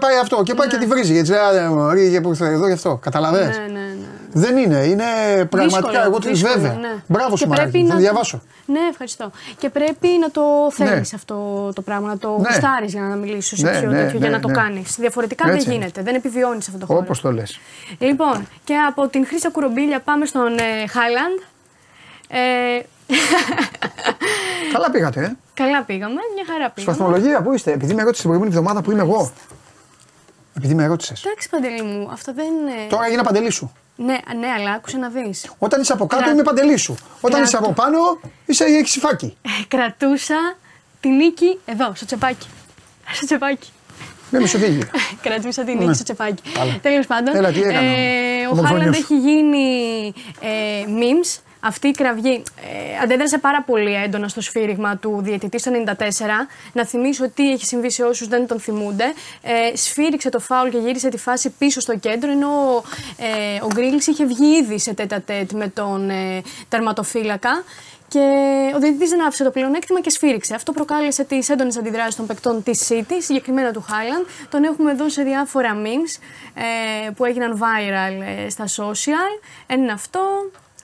πάει 0.00 0.16
αυτό 0.22 0.42
και 0.42 0.54
πάει 0.54 0.68
και 0.68 0.76
τη 0.76 0.86
βρίζει. 0.86 1.12
Γιατί 1.12 1.30
λέει, 1.30 1.38
«Άντε, 1.40 1.68
μωρή, 1.68 2.10
και 2.10 2.20
που 2.20 2.28
ήρθε 2.28 2.46
εδώ 2.46 2.66
γι' 2.66 2.72
αυτό. 2.72 2.96
Καταλαβαίνεις. 3.02 3.56
Ναι, 3.58 3.62
ναι, 3.64 3.78
ναι. 3.80 4.06
Δεν 4.32 4.56
είναι, 4.56 4.76
είναι 4.84 5.04
πραγματικά. 5.50 5.64
Δύσκολο, 5.64 6.02
εγώ 6.04 6.18
τη 6.18 6.28
δύσκολο, 6.28 6.52
βέβαια. 6.54 6.72
ναι. 6.72 6.88
Μπράβο 7.06 7.30
Και 7.30 7.36
σου, 7.36 7.48
Μαράκη. 7.48 7.70
πρέπει 7.70 7.86
Θα 7.86 7.92
να- 7.94 8.00
διαβάσω. 8.00 8.42
Ναι, 8.66 8.78
ευχαριστώ. 8.90 9.30
Και 9.58 9.68
πρέπει 9.70 10.08
να 10.20 10.30
το 10.30 10.42
θέλεις 10.72 10.92
Ναι. 11.12 11.14
αυτό 11.14 11.70
το 11.74 11.82
πράγμα, 11.82 12.08
να 12.08 12.18
το 12.18 12.28
Ναι. 12.28 12.34
γουστάρεις 12.36 12.92
για 12.92 13.02
να 13.02 13.14
μιλήσεις 13.16 13.58
σε 13.58 13.64
Ναι, 13.70 13.78
πιο 13.80 13.90
ναι, 13.90 13.96
τέτοιο, 14.02 14.18
για 14.18 14.28
ναι, 14.28 14.34
να 14.34 14.40
το 14.40 14.48
ναι. 14.48 14.54
κάνεις. 14.54 14.96
Διαφορετικά 14.98 15.44
Έτσι 15.48 15.58
δεν 15.58 15.66
είναι. 15.74 15.74
γίνεται. 15.80 16.02
Δεν 16.02 16.14
επιβιώνεις 16.14 16.64
σε 16.64 16.70
αυτό 16.74 16.86
το 16.86 16.92
χώρο. 16.92 17.04
Όπως 17.04 17.20
το 17.20 17.32
λες. 17.32 17.58
Λοιπόν, 17.98 18.48
και 18.64 18.74
από 18.88 19.08
την 19.08 19.26
Χρύσα 19.26 19.50
Κουρομπίλια 19.50 20.00
πάμε 20.00 20.26
στον 20.26 20.58
ε, 20.58 20.62
Highland. 20.94 21.42
Ε, 22.28 22.82
Καλά 24.72 24.90
πήγατε, 24.90 25.20
ε. 25.24 25.32
καλά 25.54 25.82
πήγαμε, 25.82 26.20
μια 26.34 26.44
χαρά 26.46 26.64
Στη 26.64 26.72
πήγαμε. 26.74 26.96
βαθμολογία 26.98 27.42
που 27.42 27.52
είστε, 27.52 27.72
επειδή 27.72 27.94
με 27.94 28.00
ρώτησες 28.02 28.20
την 28.20 28.30
προηγούμενη 28.30 28.56
εβδομάδα 28.56 28.82
που 28.82 28.90
είμαι 28.90 29.00
εγώ. 29.02 29.32
Επειδή 30.56 30.74
με 30.74 30.86
ρώτησες. 30.86 31.24
Εντάξει, 31.24 31.48
Παντελή 31.48 31.82
μου, 31.82 32.08
αυτό 32.12 32.34
δεν 32.34 32.44
είναι. 32.46 32.72
Τώρα 32.88 33.06
έγινα 33.06 33.22
παντελή 33.22 33.50
σου. 33.50 33.72
Ναι, 33.96 34.16
ναι, 34.38 34.46
αλλά 34.58 34.70
άκουσε 34.72 34.96
να 34.96 35.08
δεις. 35.08 35.50
Όταν 35.58 35.80
είσαι 35.80 35.92
από 35.92 36.06
κάτω 36.06 36.22
Κρα- 36.22 36.32
είμαι 36.32 36.42
παντελή 36.42 36.76
σου. 36.76 36.94
Όταν 37.20 37.30
Κρατώ. 37.30 37.46
είσαι 37.46 37.56
από 37.56 37.72
πάνω 37.72 37.98
είσαι 38.46 38.64
έχεις 38.64 38.96
υφάκι. 38.96 39.36
κρατούσα 39.68 40.56
τη 41.00 41.08
νίκη 41.08 41.58
εδώ, 41.64 41.92
στο 41.94 42.06
τσεπάκι. 42.06 42.46
Στο 43.12 43.26
τσεπάκι. 43.26 43.68
Δεν 44.30 44.40
με 44.40 44.46
σου 44.46 44.58
φύγει. 44.58 44.82
Κρατούσα 45.22 45.64
τη 45.64 45.72
νίκη 45.72 45.84
Ναι. 45.86 45.92
στο 45.94 46.02
τσεπάκι. 46.02 46.42
Καλά. 46.54 46.78
Τέλος 46.82 47.06
πάντων. 47.06 47.36
Έλα, 47.36 47.52
τι 47.52 47.60
έκανε 47.62 47.86
ε, 47.88 48.46
ο 48.46 48.48
ο 48.48 48.50
ομοφωνιός 48.52 48.68
Χάλαντ 48.80 48.94
σου. 48.94 49.00
έχει 49.00 49.18
γίνει 49.18 49.66
ε, 50.40 50.84
memes. 50.86 51.38
Αυτή 51.60 51.88
η 51.88 51.90
κραυγή 51.90 52.42
ε, 52.56 52.98
αντέδρασε 53.02 53.38
πάρα 53.38 53.62
πολύ 53.62 53.94
έντονα 53.94 54.28
στο 54.28 54.40
σφύριγμα 54.40 54.96
του 54.96 55.20
διαιτητή 55.22 55.58
στο 55.58 55.72
94. 55.86 55.92
Να 56.72 56.86
θυμίσω 56.86 57.30
τι 57.30 57.50
έχει 57.50 57.64
συμβεί 57.66 57.90
σε 57.90 58.02
όσους 58.02 58.28
δεν 58.28 58.46
τον 58.46 58.60
θυμούνται. 58.60 59.04
Ε, 59.42 59.76
σφύριξε 59.76 60.28
το 60.28 60.38
φάουλ 60.38 60.68
και 60.68 60.78
γύρισε 60.78 61.08
τη 61.08 61.16
φάση 61.18 61.50
πίσω 61.58 61.80
στο 61.80 61.96
κέντρο, 61.96 62.30
ενώ 62.30 62.82
ε, 63.16 63.62
ο 63.62 63.66
Γκρίλης 63.74 64.06
είχε 64.06 64.24
βγει 64.24 64.56
ήδη 64.56 64.78
σε 64.78 64.94
τέτα 64.94 65.20
τέτ 65.20 65.52
με 65.52 65.68
τον 65.68 66.10
ε, 66.10 66.42
τερματοφύλακα. 66.68 67.64
Και 68.08 68.18
ο 68.74 68.78
διαιτητής 68.78 69.10
δεν 69.10 69.26
άφησε 69.26 69.44
το 69.44 69.50
πλεονέκτημα 69.50 70.00
και 70.00 70.10
σφύριξε. 70.10 70.54
Αυτό 70.54 70.72
προκάλεσε 70.72 71.24
τις 71.24 71.48
έντονες 71.48 71.76
αντιδράσεις 71.76 72.14
των 72.14 72.26
παικτών 72.26 72.62
της 72.62 72.88
City, 72.88 73.14
συγκεκριμένα 73.18 73.72
του 73.72 73.84
Highland. 73.88 74.26
Τον 74.50 74.64
έχουμε 74.64 74.94
δώσει 74.94 75.10
σε 75.10 75.22
διάφορα 75.22 75.76
memes 75.82 76.22
ε, 76.54 77.10
που 77.10 77.24
έγιναν 77.24 77.60
viral 77.62 78.22
ε, 78.44 78.48
στα 78.48 78.64
social. 78.66 79.42
Ένα 79.66 79.82
είναι 79.82 79.92
αυτό. 79.92 80.20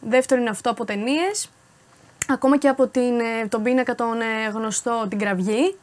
Δεύτερο 0.09 0.41
είναι 0.41 0.51
αυτό 0.51 0.71
από 0.71 0.85
ταινίες. 0.85 1.49
Ακόμα 2.29 2.59
και 2.59 2.69
από 2.69 2.87
την, 2.87 3.21
ε, 3.21 3.47
τον 3.49 3.63
πίνακα 3.63 3.95
τον 3.95 4.21
ε, 4.21 4.49
γνωστό 4.53 5.07
την 5.09 5.19
κραυγή. 5.19 5.77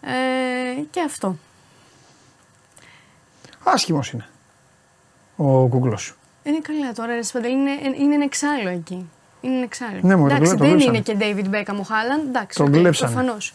Ε, 0.00 0.80
και 0.90 1.00
αυτό. 1.06 1.36
Άσχημος 3.64 4.10
είναι. 4.10 4.26
Ο 5.36 5.66
κούκλο. 5.66 5.98
Είναι 6.42 6.58
καλά 6.62 6.92
τώρα, 6.92 7.14
ρε 7.14 7.22
Σπαντελή, 7.22 7.52
είναι, 7.52 7.70
είναι 7.98 8.14
ένα 8.14 8.24
εξάλλου 8.24 8.68
εκεί. 8.68 9.08
Είναι 9.40 9.54
ένα 9.54 9.62
εξάλλου. 9.64 9.98
Ναι, 10.02 10.16
μωρέ, 10.16 10.34
Εντάξει, 10.34 10.52
το 10.56 10.58
δεν 10.64 10.68
κλέψανε. 10.76 10.96
είναι 10.96 11.00
και 11.02 11.16
David 11.20 11.54
Beckham 11.54 11.78
ο 11.78 11.82
Χάλαντ. 11.82 12.26
Εντάξει, 12.28 12.58
Τον 12.58 12.66
οκ, 12.66 12.72
κλέψανε. 12.72 13.12
προφανώς. 13.12 13.54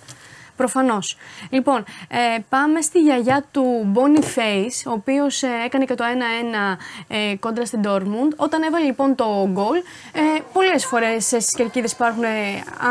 Προφανώς. 0.55 1.17
Λοιπόν, 1.49 1.83
ε, 2.07 2.17
πάμε 2.49 2.81
στη 2.81 2.99
γιαγιά 2.99 3.43
του 3.51 3.91
Boniface, 3.95 4.83
ο 4.87 4.91
οποίος 4.91 5.43
ε, 5.43 5.47
έκανε 5.65 5.85
και 5.85 5.95
το 5.95 6.03
1-1 6.03 6.77
ε, 7.07 7.35
κόντρα 7.39 7.65
στην 7.65 7.81
Dortmund. 7.85 8.35
Όταν 8.35 8.61
έβαλε 8.63 8.85
λοιπόν 8.85 9.15
το 9.15 9.47
γκολ, 9.51 9.77
ε, 10.13 10.21
πολλές 10.53 10.85
φορές 10.85 11.31
ε, 11.31 11.39
στις 11.39 11.55
κερκίδες 11.55 11.91
υπάρχουν 11.91 12.23
ε, 12.23 12.27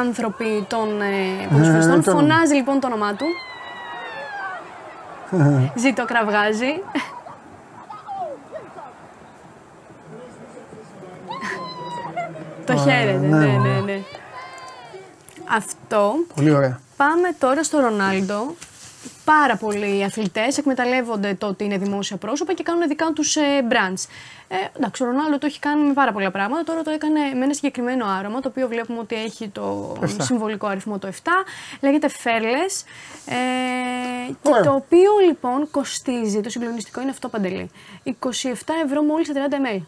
άνθρωποι 0.00 0.64
των 0.68 1.00
ε, 1.00 1.46
ποδοσφαιριστών. 1.50 1.96
Ναι, 1.96 2.02
τον- 2.02 2.14
Φωνάζει 2.14 2.54
λοιπόν 2.54 2.80
το 2.80 2.86
όνομά 2.86 3.14
του. 3.14 3.26
Ζήτω 5.76 6.04
κραυγάζει. 6.04 6.80
το 12.66 12.76
χαίρεται, 12.76 13.26
ναι, 13.26 13.46
ναι, 13.46 13.80
ναι. 13.84 13.98
Αυτό. 15.48 16.14
Πολύ 16.34 16.50
ωραία. 16.50 16.80
Πάμε 16.96 17.36
τώρα 17.38 17.62
στο 17.62 17.80
Ρονάλντο. 17.80 18.54
πάρα 19.24 19.56
πολλοί 19.56 20.04
αθλητές 20.04 20.58
εκμεταλλεύονται 20.58 21.34
το 21.34 21.46
ότι 21.46 21.64
είναι 21.64 21.78
δημόσια 21.78 22.16
πρόσωπα 22.16 22.52
και 22.52 22.62
κάνουν 22.62 22.88
δικά 22.88 23.12
τους 23.14 23.36
ε, 23.36 23.40
brands. 23.70 24.04
Ε, 24.48 24.56
εντάξει, 24.76 25.02
ο 25.02 25.06
Ρονάλντο 25.06 25.38
το 25.38 25.46
έχει 25.46 25.58
κάνει 25.58 25.86
με 25.86 25.92
πάρα 25.92 26.12
πολλά 26.12 26.30
πράγματα. 26.30 26.64
Τώρα 26.64 26.82
το 26.82 26.90
έκανε 26.90 27.20
με 27.34 27.44
ένα 27.44 27.54
συγκεκριμένο 27.54 28.06
άρωμα, 28.06 28.40
το 28.40 28.48
οποίο 28.48 28.68
βλέπουμε 28.68 28.98
ότι 28.98 29.14
έχει 29.14 29.48
το 29.48 29.96
συμβολικό 30.18 30.66
αριθμό 30.66 30.98
το 30.98 31.08
7. 31.08 31.28
Λέγεται 31.80 32.08
Fairless. 32.24 32.84
Ε, 33.26 34.32
και 34.42 34.50
το 34.64 34.72
οποίο 34.74 35.10
λοιπόν 35.26 35.70
κοστίζει, 35.70 36.40
το 36.40 36.50
συγκλονιστικό 36.50 37.00
είναι 37.00 37.10
αυτό 37.10 37.28
παντελή. 37.28 37.70
27 38.04 38.12
ευρώ 38.84 39.02
μόλις 39.02 39.26
σε 39.26 39.32
30 39.50 39.76
ml. 39.76 39.80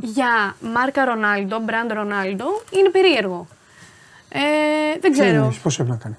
Για 0.00 0.56
μάρκα 0.60 1.04
Ρονάλντο, 1.04 1.60
brand 1.66 1.92
Ρονάλντο, 1.92 2.62
είναι 2.70 2.88
περίεργο. 2.88 3.46
Ε, 4.28 4.40
δεν 5.00 5.12
ξέρω. 5.12 5.54
Πώς 5.62 5.74
πρέπει 5.74 5.90
να 5.90 5.96
κάνει; 5.96 6.16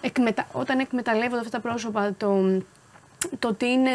Εκμετα... 0.00 0.46
Όταν 0.52 0.78
εκμεταλλεύονται 0.78 1.40
αυτά 1.40 1.50
τα 1.50 1.60
πρόσωπα 1.60 2.14
το, 2.16 2.62
το 3.38 3.48
ότι 3.48 3.66
είναι 3.66 3.90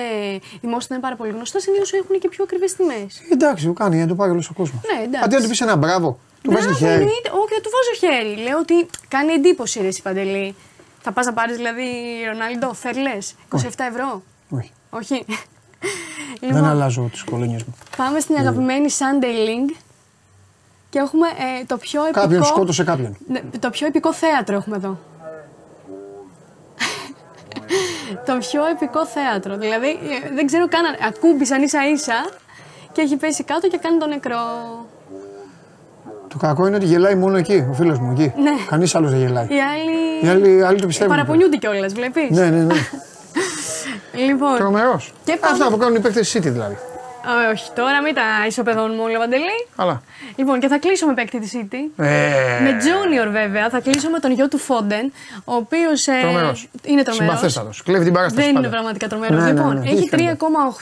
δημόσια 0.62 0.88
είναι 0.92 1.00
πάρα 1.00 1.16
πολύ 1.16 1.32
γνωστά, 1.32 1.60
συνήθως 1.60 1.94
έχουν 1.94 2.20
και 2.20 2.30
πιο 2.30 2.44
ακριβές 2.44 2.76
τιμές. 2.76 3.22
Εντάξει, 3.32 3.66
το 3.66 3.74
κάνει, 3.74 3.98
να 3.98 4.08
το 4.08 4.16
πάρει 4.16 4.32
όλος 4.32 4.50
ο 4.50 4.54
κόσμος. 4.54 4.82
Ναι, 4.94 5.04
εντάξει. 5.04 5.24
Αντί 5.24 5.36
να 5.36 5.42
του 5.42 5.48
πεις 5.48 5.62
ένα 5.62 5.76
μπράβο, 5.76 6.20
του 6.42 6.52
βάζεις 6.52 6.78
χέρι. 6.78 6.94
Εννοείται. 6.94 7.30
Όχι, 7.30 7.50
δεν 7.50 7.62
του 7.62 7.70
βάζω 7.76 8.14
χέρι. 8.14 8.42
Λέω 8.42 8.58
ότι 8.58 8.88
κάνει 9.08 9.34
εντύπωση 9.34 9.82
ρε 9.82 9.90
Παντελή. 10.04 10.56
Θα 11.02 11.12
πας 11.12 11.26
να 11.26 11.34
πάρεις 11.34 11.56
δηλαδή 11.56 11.84
Ρονάλντο, 12.32 12.74
θέλει 12.74 13.22
27 13.50 13.60
ευρώ. 13.90 14.22
Όχι. 14.50 14.72
Όχι. 14.90 15.26
Δεν 16.40 16.50
λοιπόν, 16.50 16.66
αλλάζω 16.66 17.10
τις 17.12 17.24
κολονιές 17.24 17.64
μου. 17.64 17.76
Πάμε 17.98 18.20
στην 18.20 18.36
αγαπημένη 18.36 18.88
Sunday 18.90 19.48
Link. 19.48 19.76
Και 20.90 21.00
έχουμε 21.00 21.28
ε, 21.28 21.66
το 21.66 21.78
πιο 21.78 22.04
επικό... 22.04 22.20
Κάποιον 22.22 22.44
σκότωσε 22.44 22.84
κάποιον. 22.84 23.18
Ναι, 23.28 23.40
το 23.60 23.70
πιο 23.70 23.88
επικό 23.88 24.14
θέατρο 24.14 24.56
έχουμε 24.56 24.76
εδώ. 24.76 24.98
το 28.26 28.38
πιο 28.38 28.66
επικό 28.66 29.06
θέατρο. 29.06 29.58
Δηλαδή, 29.58 29.88
ε, 29.90 30.34
δεν 30.36 30.46
ξέρω 30.46 30.68
καν, 30.68 30.84
ακούμπησαν 31.08 31.62
ίσα 31.62 31.90
ίσα 31.90 32.30
και 32.92 33.02
έχει 33.02 33.16
πέσει 33.18 33.44
κάτω 33.44 33.68
και 33.68 33.78
κάνει 33.78 33.98
τον 33.98 34.10
νεκρό. 34.10 34.36
Το 36.28 36.38
κακό 36.38 36.68
είναι 36.68 36.76
ότι 36.76 36.86
γελάει 36.86 37.16
μόνο 37.16 37.38
εκεί, 37.38 37.68
ο 37.70 37.74
φίλος 37.74 38.00
μου 38.00 38.12
εκεί. 38.12 38.34
Ναι. 38.42 38.52
Κανείς 38.70 38.96
άλλος 38.96 39.12
δεν 39.12 39.20
γελάει. 39.20 39.46
Οι 39.46 39.62
άλλοι, 39.62 40.26
Οι 40.26 40.28
άλλοι, 40.30 40.64
άλλοι 40.66 40.80
το 40.82 40.88
πιστεύουν. 40.88 41.16
παραπονιούνται 41.16 41.58
κιόλας, 41.58 41.94
βλέπεις; 41.94 42.30
Ναι, 42.30 42.50
ναι, 42.50 42.64
ναι. 42.64 42.74
λοιπόν, 44.26 44.56
Τρομερός. 44.58 45.14
Και 45.24 45.38
πάμε- 45.42 45.54
Αυτά 45.54 45.70
που 45.70 45.78
κάνουν 45.78 45.96
οι 45.96 46.00
παίκτες 46.00 46.38
City 46.38 46.42
δηλαδή. 46.42 46.78
Α, 47.30 47.50
όχι, 47.52 47.72
τώρα 47.76 48.02
μην 48.02 48.14
τα 48.16 48.22
ισοπεδώνουμε 48.48 49.02
όλα, 49.02 49.18
Παντελή. 49.20 49.68
Αλλά. 49.76 50.02
Λοιπόν, 50.36 50.60
και 50.60 50.68
θα 50.68 50.78
κλείσω 50.78 51.06
με 51.08 51.14
παίκτη 51.14 51.40
της 51.40 51.52
City. 51.56 52.04
Ε, 52.04 52.06
Με 52.62 52.78
Junior 52.82 53.28
βέβαια, 53.32 53.70
θα 53.70 53.80
κλείσω 53.80 54.10
με 54.10 54.20
τον 54.20 54.32
γιο 54.32 54.48
του 54.48 54.58
Φόντεν, 54.58 55.14
ο 55.46 55.54
οποίος 55.56 56.08
ε, 56.08 56.20
Τρομερός. 56.22 56.70
είναι 56.86 57.04
τρομερός. 57.04 57.28
Συμπαθέστατος. 57.30 57.84
Κλέβει 57.84 58.04
την 58.04 58.14
παράσταση. 58.14 58.42
Δεν 58.42 58.50
είναι 58.50 58.60
πάντα. 58.60 58.70
πραγματικά 58.74 59.08
τρομερός. 59.08 59.38
Ναι, 59.38 59.44
ναι, 59.46 59.52
λοιπόν, 59.52 59.78
ναι, 59.80 59.90
έχει 59.90 60.10
τι 60.10 60.10
φαίνεται. 60.10 60.38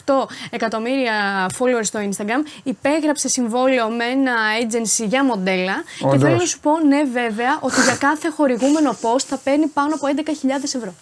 3,8 0.05 0.13
εκατομμύρια 0.49 1.13
followers 1.59 1.83
στο 1.85 1.99
Instagram. 2.09 2.47
Υπέγραψε 2.63 3.27
συμβόλαιο 3.27 3.87
με 3.89 4.03
ένα 4.05 4.33
agency 4.61 5.07
για 5.07 5.23
μοντέλα. 5.23 5.73
Και 5.99 6.05
Όντως. 6.05 6.21
θέλω 6.21 6.35
να 6.35 6.45
σου 6.45 6.59
πω, 6.59 6.71
ναι, 6.87 7.03
βέβαια, 7.03 7.57
ότι 7.59 7.81
για 7.81 7.95
κάθε 7.99 8.29
χορηγούμενο 8.29 8.91
post 9.01 9.23
θα 9.27 9.37
παίρνει 9.43 9.67
πάνω 9.67 9.93
από 9.95 10.07
11.000 10.07 10.75
ευρώ. 10.75 10.93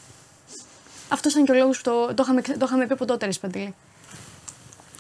Αυτό 1.10 1.30
ήταν 1.30 1.46
και 1.46 1.52
ο 1.52 1.56
λόγος 1.56 1.82
που 1.82 1.84
το, 1.84 2.14
το, 2.14 2.24
είχαμε, 2.24 2.42
το 2.42 2.66
είχαμε 2.66 2.86
πει 2.86 2.94
από 2.94 3.06
τότε, 3.06 3.26
ρε 3.26 3.32
Σπαντήλη. 3.32 3.74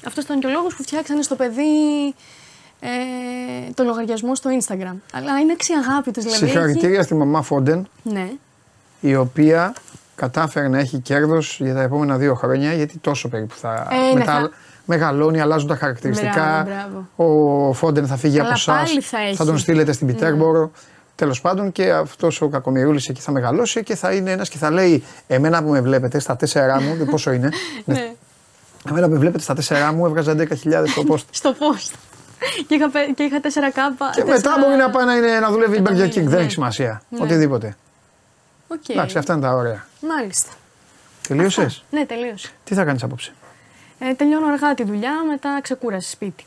Αυτός 0.07 0.23
ήταν 0.23 0.39
και 0.39 0.47
ο 0.47 0.49
λόγος 0.49 0.75
που 0.75 0.83
φτιάξανε 0.83 1.21
στο 1.21 1.35
παιδί 1.35 1.61
ε, 2.79 2.87
το 3.73 3.83
λογαριασμό 3.83 4.35
στο 4.35 4.49
Instagram. 4.59 4.95
Αλλά 5.13 5.39
είναι 5.41 5.51
αξιαγάπητο, 5.51 6.21
δηλαδή. 6.21 6.37
Συγχαρητήρια 6.45 7.03
στη 7.03 7.15
μαμά 7.15 7.41
Φόντεν, 7.41 7.87
έχει- 8.05 8.15
Ναι. 8.15 8.29
η 8.99 9.15
οποία 9.15 9.73
κατάφερε 10.15 10.67
να 10.67 10.79
έχει 10.79 10.97
κέρδος 10.99 11.59
για 11.61 11.73
τα 11.73 11.81
επόμενα 11.81 12.17
δύο 12.17 12.33
χρόνια, 12.35 12.73
γιατί 12.73 12.97
τόσο 12.97 13.27
περίπου 13.29 13.55
θα, 13.55 13.87
Ε, 13.91 13.95
ναι, 14.13 14.13
μετά 14.19 14.31
θα- 14.39 14.49
μεγαλώνει, 14.85 15.39
αλλάζουν 15.41 15.67
τα 15.67 15.75
χαρακτηριστικά. 15.75 16.63
Μπράβο, 16.65 17.07
μπράβο. 17.15 17.69
Ο 17.69 17.73
Φόντεν 17.73 18.07
θα 18.07 18.15
φύγει 18.15 18.35
Αλλά 18.39 18.45
από 18.47 18.53
εσάς. 18.57 18.87
πάλι 18.87 19.01
θα 19.01 19.17
έχει. 19.19 19.35
Ναι. 19.39 19.45
τον 19.45 19.57
στείλετε 19.57 19.91
στην 19.91 20.07
Πιτέρμπορο. 20.07 20.71
Τέλος 21.15 21.41
πάντων 21.41 21.71
και 21.71 21.91
αυτός 21.91 22.41
ο 22.41 22.47
κακομοιρούλης 22.47 23.09
εκεί 23.09 23.21
θα 23.21 23.31
μεγαλώσει 23.31 23.83
και 23.83 23.95
θα 23.95 24.11
είναι 24.13 24.31
ένας 24.31 24.49
και 24.49 24.57
θα 24.57 24.71
λέει: 24.71 25.03
Εμένα 25.27 25.63
που 25.63 25.69
με 25.69 25.81
βλέπετε 25.81 26.19
στα 26.19 26.35
τέσσερα 26.35 26.81
μου, 26.81 26.97
και 26.97 27.03
πόσο 27.03 27.31
είναι. 27.31 27.49
ναι. 27.85 28.13
Εμένα 28.89 29.05
που 29.07 29.11
με 29.13 29.17
βλέπετε 29.19 29.43
στα 29.43 29.53
τέσσερα 29.53 29.93
μου 29.93 30.05
έβγαζα 30.05 30.35
11.000 30.37 30.83
στο 30.87 31.03
post. 31.09 31.23
Στο 31.31 31.53
post. 31.59 31.93
και, 32.67 32.75
είχα, 32.75 32.89
πε- 32.89 33.13
και 33.15 33.23
είχα 33.23 33.39
4 33.41 33.47
κάπα. 33.73 34.09
και 34.13 34.23
μετά 34.23 34.55
μπορεί 34.59 34.75
να 34.75 34.89
πάει 34.89 35.05
να, 35.05 35.15
είναι, 35.15 35.39
να 35.39 35.51
δουλεύει 35.51 35.81
Burger 35.85 36.05
King. 36.07 36.13
Δεν 36.13 36.25
Ναι. 36.29 36.37
έχει 36.37 36.49
σημασία. 36.51 37.01
Ναι. 37.09 37.19
Οτιδήποτε. 37.23 37.75
Οκ. 38.67 38.89
Εντάξει, 38.89 39.17
αυτά 39.17 39.33
είναι 39.33 39.41
τα 39.41 39.53
ωραία. 39.53 39.85
Μάλιστα. 40.07 40.51
Τελείωσες; 41.27 41.83
Ναι, 41.91 42.05
τελείωσε. 42.05 42.49
Τι 42.63 42.73
θα 42.75 42.83
κάνεις 42.83 43.03
απόψε; 43.03 43.33
Ε, 43.99 44.13
τελειώνω 44.13 44.47
αργά 44.47 44.73
τη 44.73 44.83
δουλειά, 44.83 45.11
μετά 45.29 45.59
ξεκούραση 45.61 46.09
σπίτι. 46.09 46.45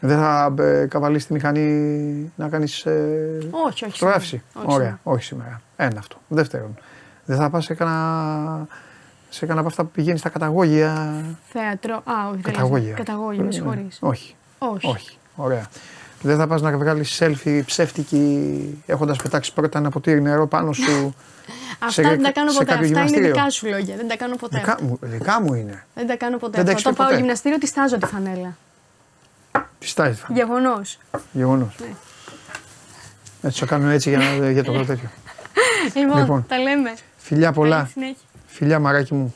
Δεν 0.00 0.18
θα 0.18 0.54
ε, 0.58 0.86
καβαλήσεις 0.86 1.26
τη 1.26 1.32
μηχανή 1.32 2.32
να 2.36 2.48
κάνεις 2.48 2.84
ε, 2.86 3.38
Όχι, 3.50 3.84
όχι. 3.84 3.92
φωτογράφηση. 3.92 4.28
σήμερα. 4.52 4.68
Όχι 4.68 4.74
Ωραία, 4.74 4.86
σήμερα. 4.86 4.98
όχι 5.02 5.24
σήμερα. 5.24 5.60
Ένα 5.76 5.98
αυτό. 5.98 6.16
Δεύτερον, 6.28 6.74
δεν 7.24 7.36
θα 7.36 7.50
πας 7.50 7.64
σε 7.64 7.74
κανένα. 7.74 8.66
Σε 9.36 9.42
κανένα 9.46 9.60
από 9.60 9.68
αυτά 9.68 9.82
που 9.84 9.90
πηγαίνει 9.90 10.18
στα 10.18 10.28
καταγόγια. 10.28 11.22
Θέατρο. 11.52 11.94
Α, 11.94 12.28
όχι. 12.30 12.40
δεν 12.42 12.52
Καταγόγια. 12.52 12.88
λες. 12.88 12.96
Καταγόγια, 12.96 13.42
με 13.42 13.48
Ε, 13.48 13.52
συγχωρείς. 13.52 13.98
Όχι. 14.00 14.34
Όχι. 14.58 14.86
Όχι. 14.86 15.18
Ωραία. 15.36 15.66
Δεν 16.22 16.36
θα 16.36 16.46
πας 16.46 16.60
να 16.62 16.76
βγάλεις 16.78 17.22
selfie 17.22 17.60
ψεύτικη 17.66 18.82
έχοντας 18.86 19.16
πετάξει 19.22 19.52
πρώτα 19.52 19.78
ένα 19.78 19.90
ποτήρι 19.90 20.22
νερό 20.22 20.46
πάνω 20.46 20.72
σου. 20.72 21.14
Αυτά 21.78 21.90
σε- 21.90 22.02
δεν 22.02 22.22
τα 22.22 22.32
κάνω 22.32 22.50
σε 22.50 22.58
ποτέ. 22.58 22.70
κάποιο 22.72 22.86
Αυτά 22.86 22.98
είναι 23.00 23.08
γυμναστήριο. 23.08 23.34
δικά 23.34 23.50
σου 23.50 23.66
λόγια. 23.66 23.96
Δεν 23.96 24.08
τα 24.08 24.16
κάνω 24.16 24.36
ποτέ. 24.36 24.58
Δικά 24.58 24.78
μου, 24.82 24.98
δικά 25.00 25.40
μου 25.42 25.54
είναι. 25.54 25.84
Δεν 25.94 26.06
τα 26.06 26.16
κάνω 26.16 26.36
ποτέ. 26.38 26.56
Δεν 26.56 26.66
τα 26.66 26.72
αυτά. 26.72 26.72
έχεις 26.72 26.80
Όταν 26.82 26.92
πει 26.92 26.96
πάω 26.98 27.06
ποτέ. 27.06 27.18
γυμναστήριο, 27.20 27.58
τη 27.58 27.66
στάζω 27.66 27.98
τη 27.98 28.06
φανέλα. 28.06 28.56
Τι 29.78 29.86
στάζει. 29.88 30.20
Γεγονός. 30.28 30.98
Γεγονός. 31.32 31.74
Ναι. 31.80 31.86
Έτσι 33.42 33.60
το 33.60 33.66
κάνω 33.66 33.88
έτσι 33.88 34.08
για, 34.08 34.18
να, 34.18 34.50
για 34.50 34.64
το 34.64 34.72
τέτοιο. 34.72 35.08
Λοιπόν, 35.94 36.18
Λοιπόν. 36.18 36.44
τα 36.48 36.58
λέμε. 36.58 36.94
Φιλιά 37.16 37.52
πολλά. 37.52 37.76
Καλή 37.76 37.88
συνέχεια. 37.92 38.25
Φιλιά 38.56 38.78
μαράκι 38.78 39.14
μου. 39.14 39.34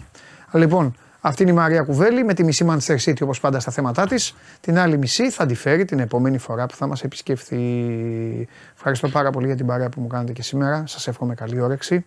Λοιπόν, 0.53 0.97
αυτή 1.21 1.43
είναι 1.43 1.51
η 1.51 1.55
Μαρία 1.55 1.83
Κουβέλη 1.83 2.25
με 2.25 2.35
τη 2.35 2.45
μισή 2.45 2.67
Manchester 2.69 2.97
City 2.97 3.23
όπως 3.23 3.41
πάντα 3.41 3.61
στα 3.61 3.71
θέματά 3.71 4.07
της. 4.07 4.35
Την 4.61 4.79
άλλη 4.79 4.99
μισή 4.99 5.31
θα 5.31 5.47
τη 5.47 5.55
φέρει 5.55 5.85
την 5.85 5.99
επόμενη 5.99 6.39
φορά 6.39 6.67
που 6.67 6.75
θα 6.77 6.87
μας 6.87 7.03
επισκεφθεί. 7.03 8.49
Ευχαριστώ 8.75 9.09
πάρα 9.09 9.31
πολύ 9.31 9.47
για 9.47 9.57
την 9.57 9.67
παρέα 9.67 9.89
που 9.89 10.01
μου 10.01 10.07
κάνετε 10.07 10.33
και 10.33 10.43
σήμερα. 10.43 10.83
Σας 10.87 11.09
εύχομαι 11.09 11.35
καλή 11.35 11.61
όρεξη. 11.61 12.07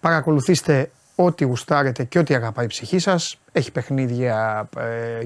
Παρακολουθήστε 0.00 0.90
ό,τι 1.14 1.44
γουστάρετε 1.44 2.04
και 2.04 2.18
ό,τι 2.18 2.34
αγαπάει 2.34 2.64
η 2.64 2.68
ψυχή 2.68 2.98
σας. 2.98 3.38
Έχει 3.52 3.72
παιχνίδια 3.72 4.68
ε, 4.76 5.24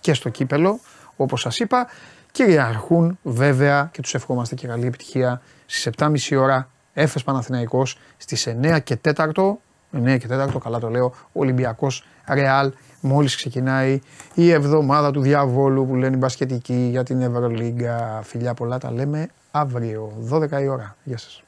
και 0.00 0.14
στο 0.14 0.28
κύπελο, 0.28 0.80
όπως 1.16 1.40
σας 1.40 1.58
είπα. 1.58 1.86
Κυριαρχούν 2.32 3.18
βέβαια 3.22 3.88
και 3.92 4.00
τους 4.00 4.14
ευχόμαστε 4.14 4.54
και 4.54 4.66
καλή 4.66 4.86
επιτυχία 4.86 5.42
στις 5.66 5.88
7.30 5.96 6.38
ώρα 6.38 6.68
Έφες 6.94 7.24
Παναθηναϊκός 7.24 7.98
στις 8.16 8.48
9 8.62 8.78
και 8.84 8.98
4 9.02 9.56
9 9.94 10.18
και 10.18 10.26
4, 10.30 10.58
καλά 10.62 10.78
το 10.78 10.88
λέω, 10.88 11.12
Ολυμπιακός 11.32 12.06
Ρεάλ. 12.28 12.72
Μόλις 13.00 13.36
ξεκινάει 13.36 14.00
η 14.34 14.50
εβδομάδα 14.50 15.10
του 15.10 15.20
διαβόλου 15.20 15.86
που 15.86 15.94
λένε 15.94 16.14
οι 16.14 16.18
μπασκετικοί 16.18 16.88
για 16.90 17.02
την 17.02 17.20
Ευρωλίγκα. 17.20 18.20
Φιλιά 18.22 18.54
πολλά 18.54 18.78
τα 18.78 18.92
λέμε 18.92 19.28
αύριο, 19.50 20.12
12 20.30 20.62
η 20.62 20.68
ώρα. 20.68 20.96
Γεια 21.04 21.18
σας. 21.18 21.43